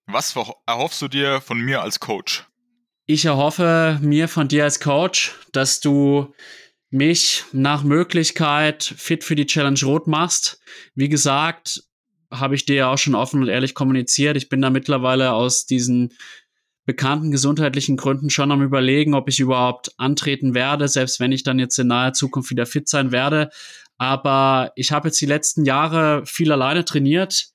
Was 0.06 0.36
erhoffst 0.66 1.02
du 1.02 1.08
dir 1.08 1.42
von 1.42 1.60
mir 1.60 1.82
als 1.82 2.00
Coach? 2.00 2.46
Ich 3.14 3.26
erhoffe 3.26 4.00
mir 4.02 4.30
von 4.30 4.48
dir 4.48 4.64
als 4.64 4.80
Coach, 4.80 5.36
dass 5.52 5.82
du 5.82 6.34
mich 6.92 7.44
nach 7.52 7.84
Möglichkeit 7.84 8.86
fit 8.86 9.26
für 9.26 9.36
die 9.36 9.46
Challenge 9.46 9.82
Rot 9.84 10.08
machst. 10.08 10.62
Wie 10.96 11.10
gesagt, 11.10 11.84
habe 12.32 12.56
ich 12.56 12.64
dir 12.64 12.76
ja 12.76 12.90
auch 12.90 12.98
schon 12.98 13.16
offen 13.16 13.42
und 13.42 13.50
ehrlich 13.50 13.74
kommuniziert. 13.76 14.38
Ich 14.38 14.48
bin 14.48 14.62
da 14.62 14.70
mittlerweile 14.70 15.34
aus 15.34 15.66
diesen 15.66 16.14
bekannten 16.86 17.32
gesundheitlichen 17.32 17.98
Gründen 17.98 18.30
schon 18.30 18.50
am 18.50 18.64
überlegen, 18.64 19.14
ob 19.14 19.28
ich 19.28 19.42
überhaupt 19.42 19.92
antreten 19.98 20.54
werde, 20.54 20.88
selbst 20.88 21.20
wenn 21.20 21.34
ich 21.34 21.44
dann 21.44 21.60
jetzt 21.60 21.78
in 21.80 21.88
naher 21.88 22.14
Zukunft 22.14 22.50
wieder 22.50 22.66
fit 22.66 22.88
sein 22.88 23.12
werde. 23.12 23.50
Aber 23.98 24.72
ich 24.78 24.94
habe 24.94 25.10
jetzt 25.10 25.20
die 25.20 25.26
letzten 25.26 25.66
Jahre 25.66 26.26
viel 26.26 26.50
alleine 26.50 26.86
trainiert 26.86 27.51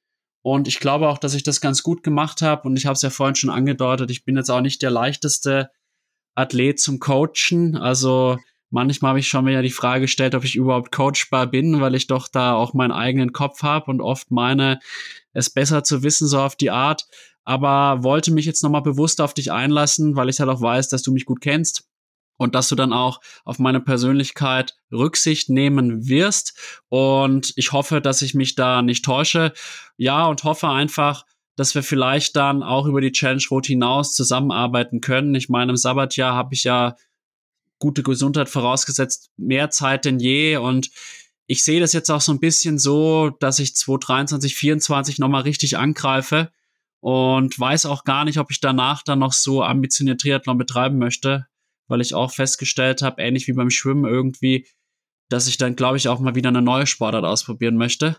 und 0.46 0.68
ich 0.68 0.78
glaube 0.78 1.08
auch, 1.08 1.18
dass 1.18 1.34
ich 1.34 1.42
das 1.42 1.60
ganz 1.60 1.82
gut 1.82 2.04
gemacht 2.04 2.40
habe. 2.40 2.68
Und 2.68 2.76
ich 2.76 2.86
habe 2.86 2.92
es 2.92 3.02
ja 3.02 3.10
vorhin 3.10 3.34
schon 3.34 3.50
angedeutet, 3.50 4.12
ich 4.12 4.24
bin 4.24 4.36
jetzt 4.36 4.48
auch 4.48 4.60
nicht 4.60 4.80
der 4.80 4.92
leichteste 4.92 5.72
Athlet 6.36 6.78
zum 6.78 7.00
Coachen. 7.00 7.76
Also 7.76 8.38
manchmal 8.70 9.08
habe 9.08 9.18
ich 9.18 9.26
schon 9.26 9.44
wieder 9.46 9.60
die 9.60 9.72
Frage 9.72 10.02
gestellt, 10.02 10.36
ob 10.36 10.44
ich 10.44 10.54
überhaupt 10.54 10.92
coachbar 10.92 11.48
bin, 11.48 11.80
weil 11.80 11.96
ich 11.96 12.06
doch 12.06 12.28
da 12.28 12.54
auch 12.54 12.74
meinen 12.74 12.92
eigenen 12.92 13.32
Kopf 13.32 13.64
habe 13.64 13.90
und 13.90 14.00
oft 14.00 14.30
meine, 14.30 14.78
es 15.32 15.50
besser 15.50 15.82
zu 15.82 16.04
wissen, 16.04 16.28
so 16.28 16.38
auf 16.38 16.54
die 16.54 16.70
Art. 16.70 17.08
Aber 17.42 18.04
wollte 18.04 18.30
mich 18.30 18.46
jetzt 18.46 18.62
nochmal 18.62 18.82
bewusst 18.82 19.20
auf 19.20 19.34
dich 19.34 19.50
einlassen, 19.50 20.14
weil 20.14 20.28
ich 20.28 20.38
halt 20.38 20.48
auch 20.48 20.60
weiß, 20.60 20.88
dass 20.90 21.02
du 21.02 21.10
mich 21.10 21.24
gut 21.24 21.40
kennst 21.40 21.88
und 22.36 22.54
dass 22.54 22.68
du 22.68 22.74
dann 22.74 22.92
auch 22.92 23.20
auf 23.44 23.58
meine 23.58 23.80
Persönlichkeit 23.80 24.76
Rücksicht 24.92 25.48
nehmen 25.48 26.08
wirst. 26.08 26.58
Und 26.88 27.52
ich 27.56 27.72
hoffe, 27.72 28.00
dass 28.00 28.22
ich 28.22 28.34
mich 28.34 28.54
da 28.54 28.82
nicht 28.82 29.04
täusche. 29.04 29.52
Ja, 29.96 30.26
und 30.26 30.44
hoffe 30.44 30.68
einfach, 30.68 31.24
dass 31.56 31.74
wir 31.74 31.82
vielleicht 31.82 32.36
dann 32.36 32.62
auch 32.62 32.86
über 32.86 33.00
die 33.00 33.12
Challenge 33.12 33.42
Road 33.50 33.66
hinaus 33.66 34.14
zusammenarbeiten 34.14 35.00
können. 35.00 35.34
Ich 35.34 35.48
meine, 35.48 35.70
im 35.70 35.76
Sabbatjahr 35.76 36.34
habe 36.34 36.54
ich 36.54 36.64
ja 36.64 36.96
gute 37.78 38.02
Gesundheit 38.02 38.48
vorausgesetzt, 38.48 39.30
mehr 39.36 39.70
Zeit 39.70 40.04
denn 40.04 40.18
je 40.18 40.56
und 40.56 40.90
ich 41.46 41.62
sehe 41.62 41.78
das 41.78 41.92
jetzt 41.92 42.10
auch 42.10 42.20
so 42.20 42.32
ein 42.32 42.40
bisschen 42.40 42.78
so, 42.78 43.30
dass 43.38 43.58
ich 43.58 43.76
2023, 43.76 44.56
2024 44.56 45.18
nochmal 45.18 45.42
richtig 45.42 45.78
angreife 45.78 46.50
und 47.00 47.58
weiß 47.58 47.86
auch 47.86 48.04
gar 48.04 48.24
nicht, 48.24 48.38
ob 48.38 48.50
ich 48.50 48.60
danach 48.60 49.02
dann 49.02 49.20
noch 49.20 49.32
so 49.32 49.62
ambitioniert 49.62 50.20
Triathlon 50.20 50.58
betreiben 50.58 50.98
möchte 50.98 51.46
weil 51.88 52.00
ich 52.00 52.14
auch 52.14 52.32
festgestellt 52.32 53.02
habe, 53.02 53.22
ähnlich 53.22 53.46
wie 53.48 53.52
beim 53.52 53.70
Schwimmen 53.70 54.04
irgendwie, 54.04 54.66
dass 55.28 55.46
ich 55.46 55.58
dann, 55.58 55.76
glaube 55.76 55.96
ich, 55.96 56.08
auch 56.08 56.20
mal 56.20 56.34
wieder 56.34 56.48
eine 56.48 56.62
neue 56.62 56.86
Sportart 56.86 57.24
ausprobieren 57.24 57.76
möchte. 57.76 58.16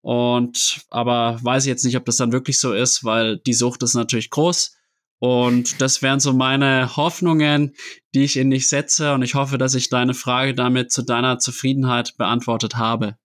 Und 0.00 0.84
aber 0.90 1.38
weiß 1.42 1.64
ich 1.64 1.68
jetzt 1.68 1.84
nicht, 1.84 1.96
ob 1.96 2.04
das 2.04 2.16
dann 2.16 2.32
wirklich 2.32 2.58
so 2.58 2.72
ist, 2.72 3.04
weil 3.04 3.38
die 3.38 3.54
Sucht 3.54 3.82
ist 3.82 3.94
natürlich 3.94 4.30
groß. 4.30 4.76
Und 5.20 5.80
das 5.80 6.02
wären 6.02 6.18
so 6.18 6.32
meine 6.32 6.96
Hoffnungen, 6.96 7.76
die 8.12 8.24
ich 8.24 8.36
in 8.36 8.50
dich 8.50 8.68
setze. 8.68 9.14
Und 9.14 9.22
ich 9.22 9.36
hoffe, 9.36 9.56
dass 9.56 9.74
ich 9.74 9.88
deine 9.88 10.14
Frage 10.14 10.54
damit 10.54 10.90
zu 10.90 11.02
deiner 11.02 11.38
Zufriedenheit 11.38 12.16
beantwortet 12.16 12.74
habe. 12.74 13.16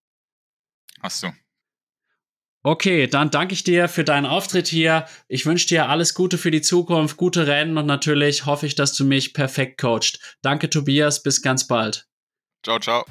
Hast 1.02 1.24
du. 1.24 1.47
Okay, 2.68 3.08
dann 3.08 3.30
danke 3.30 3.54
ich 3.54 3.64
dir 3.64 3.88
für 3.88 4.04
deinen 4.04 4.26
Auftritt 4.26 4.68
hier. 4.68 5.06
Ich 5.30 5.46
wünsche 5.46 5.70
dir 5.70 5.88
alles 5.88 6.14
Gute 6.14 6.38
für 6.38 6.52
die 6.52 6.60
Zukunft, 6.60 7.16
gute 7.16 7.48
Rennen 7.48 7.78
und 7.78 7.86
natürlich 7.86 8.46
hoffe 8.46 8.66
ich, 8.66 8.76
dass 8.76 8.92
du 8.92 9.06
mich 9.06 9.34
perfekt 9.34 9.80
coacht. 9.80 10.20
Danke, 10.42 10.70
Tobias. 10.70 11.24
Bis 11.24 11.42
ganz 11.42 11.66
bald. 11.66 12.10
Ciao, 12.66 12.78
ciao. 12.78 13.06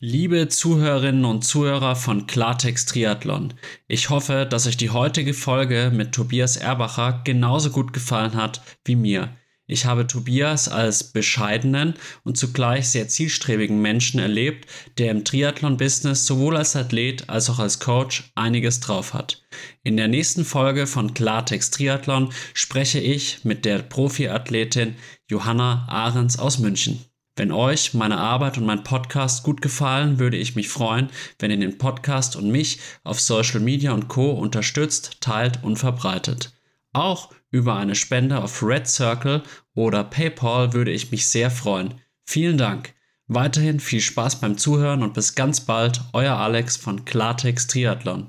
Liebe 0.00 0.48
Zuhörerinnen 0.48 1.26
und 1.26 1.42
Zuhörer 1.42 1.96
von 1.96 2.26
Klartext 2.26 2.88
Triathlon, 2.88 3.52
ich 3.86 4.08
hoffe, 4.08 4.46
dass 4.48 4.66
euch 4.66 4.78
die 4.78 4.88
heutige 4.88 5.34
Folge 5.34 5.92
mit 5.94 6.12
Tobias 6.12 6.56
Erbacher 6.56 7.20
genauso 7.22 7.68
gut 7.68 7.92
gefallen 7.92 8.32
hat 8.32 8.62
wie 8.86 8.96
mir. 8.96 9.36
Ich 9.70 9.86
habe 9.86 10.08
Tobias 10.08 10.66
als 10.66 11.12
bescheidenen 11.12 11.94
und 12.24 12.36
zugleich 12.36 12.88
sehr 12.88 13.06
zielstrebigen 13.06 13.80
Menschen 13.80 14.18
erlebt, 14.18 14.68
der 14.98 15.12
im 15.12 15.24
Triathlon-Business 15.24 16.26
sowohl 16.26 16.56
als 16.56 16.74
Athlet 16.74 17.28
als 17.28 17.48
auch 17.48 17.60
als 17.60 17.78
Coach 17.78 18.32
einiges 18.34 18.80
drauf 18.80 19.14
hat. 19.14 19.44
In 19.84 19.96
der 19.96 20.08
nächsten 20.08 20.44
Folge 20.44 20.88
von 20.88 21.14
Klartext 21.14 21.72
Triathlon 21.72 22.32
spreche 22.52 22.98
ich 22.98 23.44
mit 23.44 23.64
der 23.64 23.78
Profiathletin 23.78 24.96
Johanna 25.28 25.86
Ahrens 25.88 26.36
aus 26.36 26.58
München. 26.58 27.04
Wenn 27.36 27.52
euch 27.52 27.94
meine 27.94 28.18
Arbeit 28.18 28.58
und 28.58 28.66
mein 28.66 28.82
Podcast 28.82 29.44
gut 29.44 29.62
gefallen, 29.62 30.18
würde 30.18 30.36
ich 30.36 30.56
mich 30.56 30.68
freuen, 30.68 31.10
wenn 31.38 31.52
ihr 31.52 31.56
den 31.58 31.78
Podcast 31.78 32.34
und 32.34 32.50
mich 32.50 32.80
auf 33.04 33.20
Social 33.20 33.60
Media 33.60 33.92
und 33.92 34.08
Co 34.08 34.32
unterstützt, 34.32 35.18
teilt 35.20 35.62
und 35.62 35.76
verbreitet. 35.76 36.52
Auch 36.92 37.30
über 37.50 37.76
eine 37.76 37.94
Spende 37.94 38.38
auf 38.38 38.62
Red 38.62 38.86
Circle 38.86 39.42
oder 39.74 40.04
PayPal 40.04 40.72
würde 40.72 40.90
ich 40.90 41.10
mich 41.10 41.26
sehr 41.28 41.50
freuen. 41.50 41.94
Vielen 42.24 42.58
Dank. 42.58 42.94
Weiterhin 43.26 43.78
viel 43.78 44.00
Spaß 44.00 44.40
beim 44.40 44.58
Zuhören 44.58 45.02
und 45.02 45.14
bis 45.14 45.36
ganz 45.36 45.60
bald, 45.60 46.00
euer 46.12 46.34
Alex 46.34 46.76
von 46.76 47.04
Klartext 47.04 47.70
Triathlon. 47.70 48.18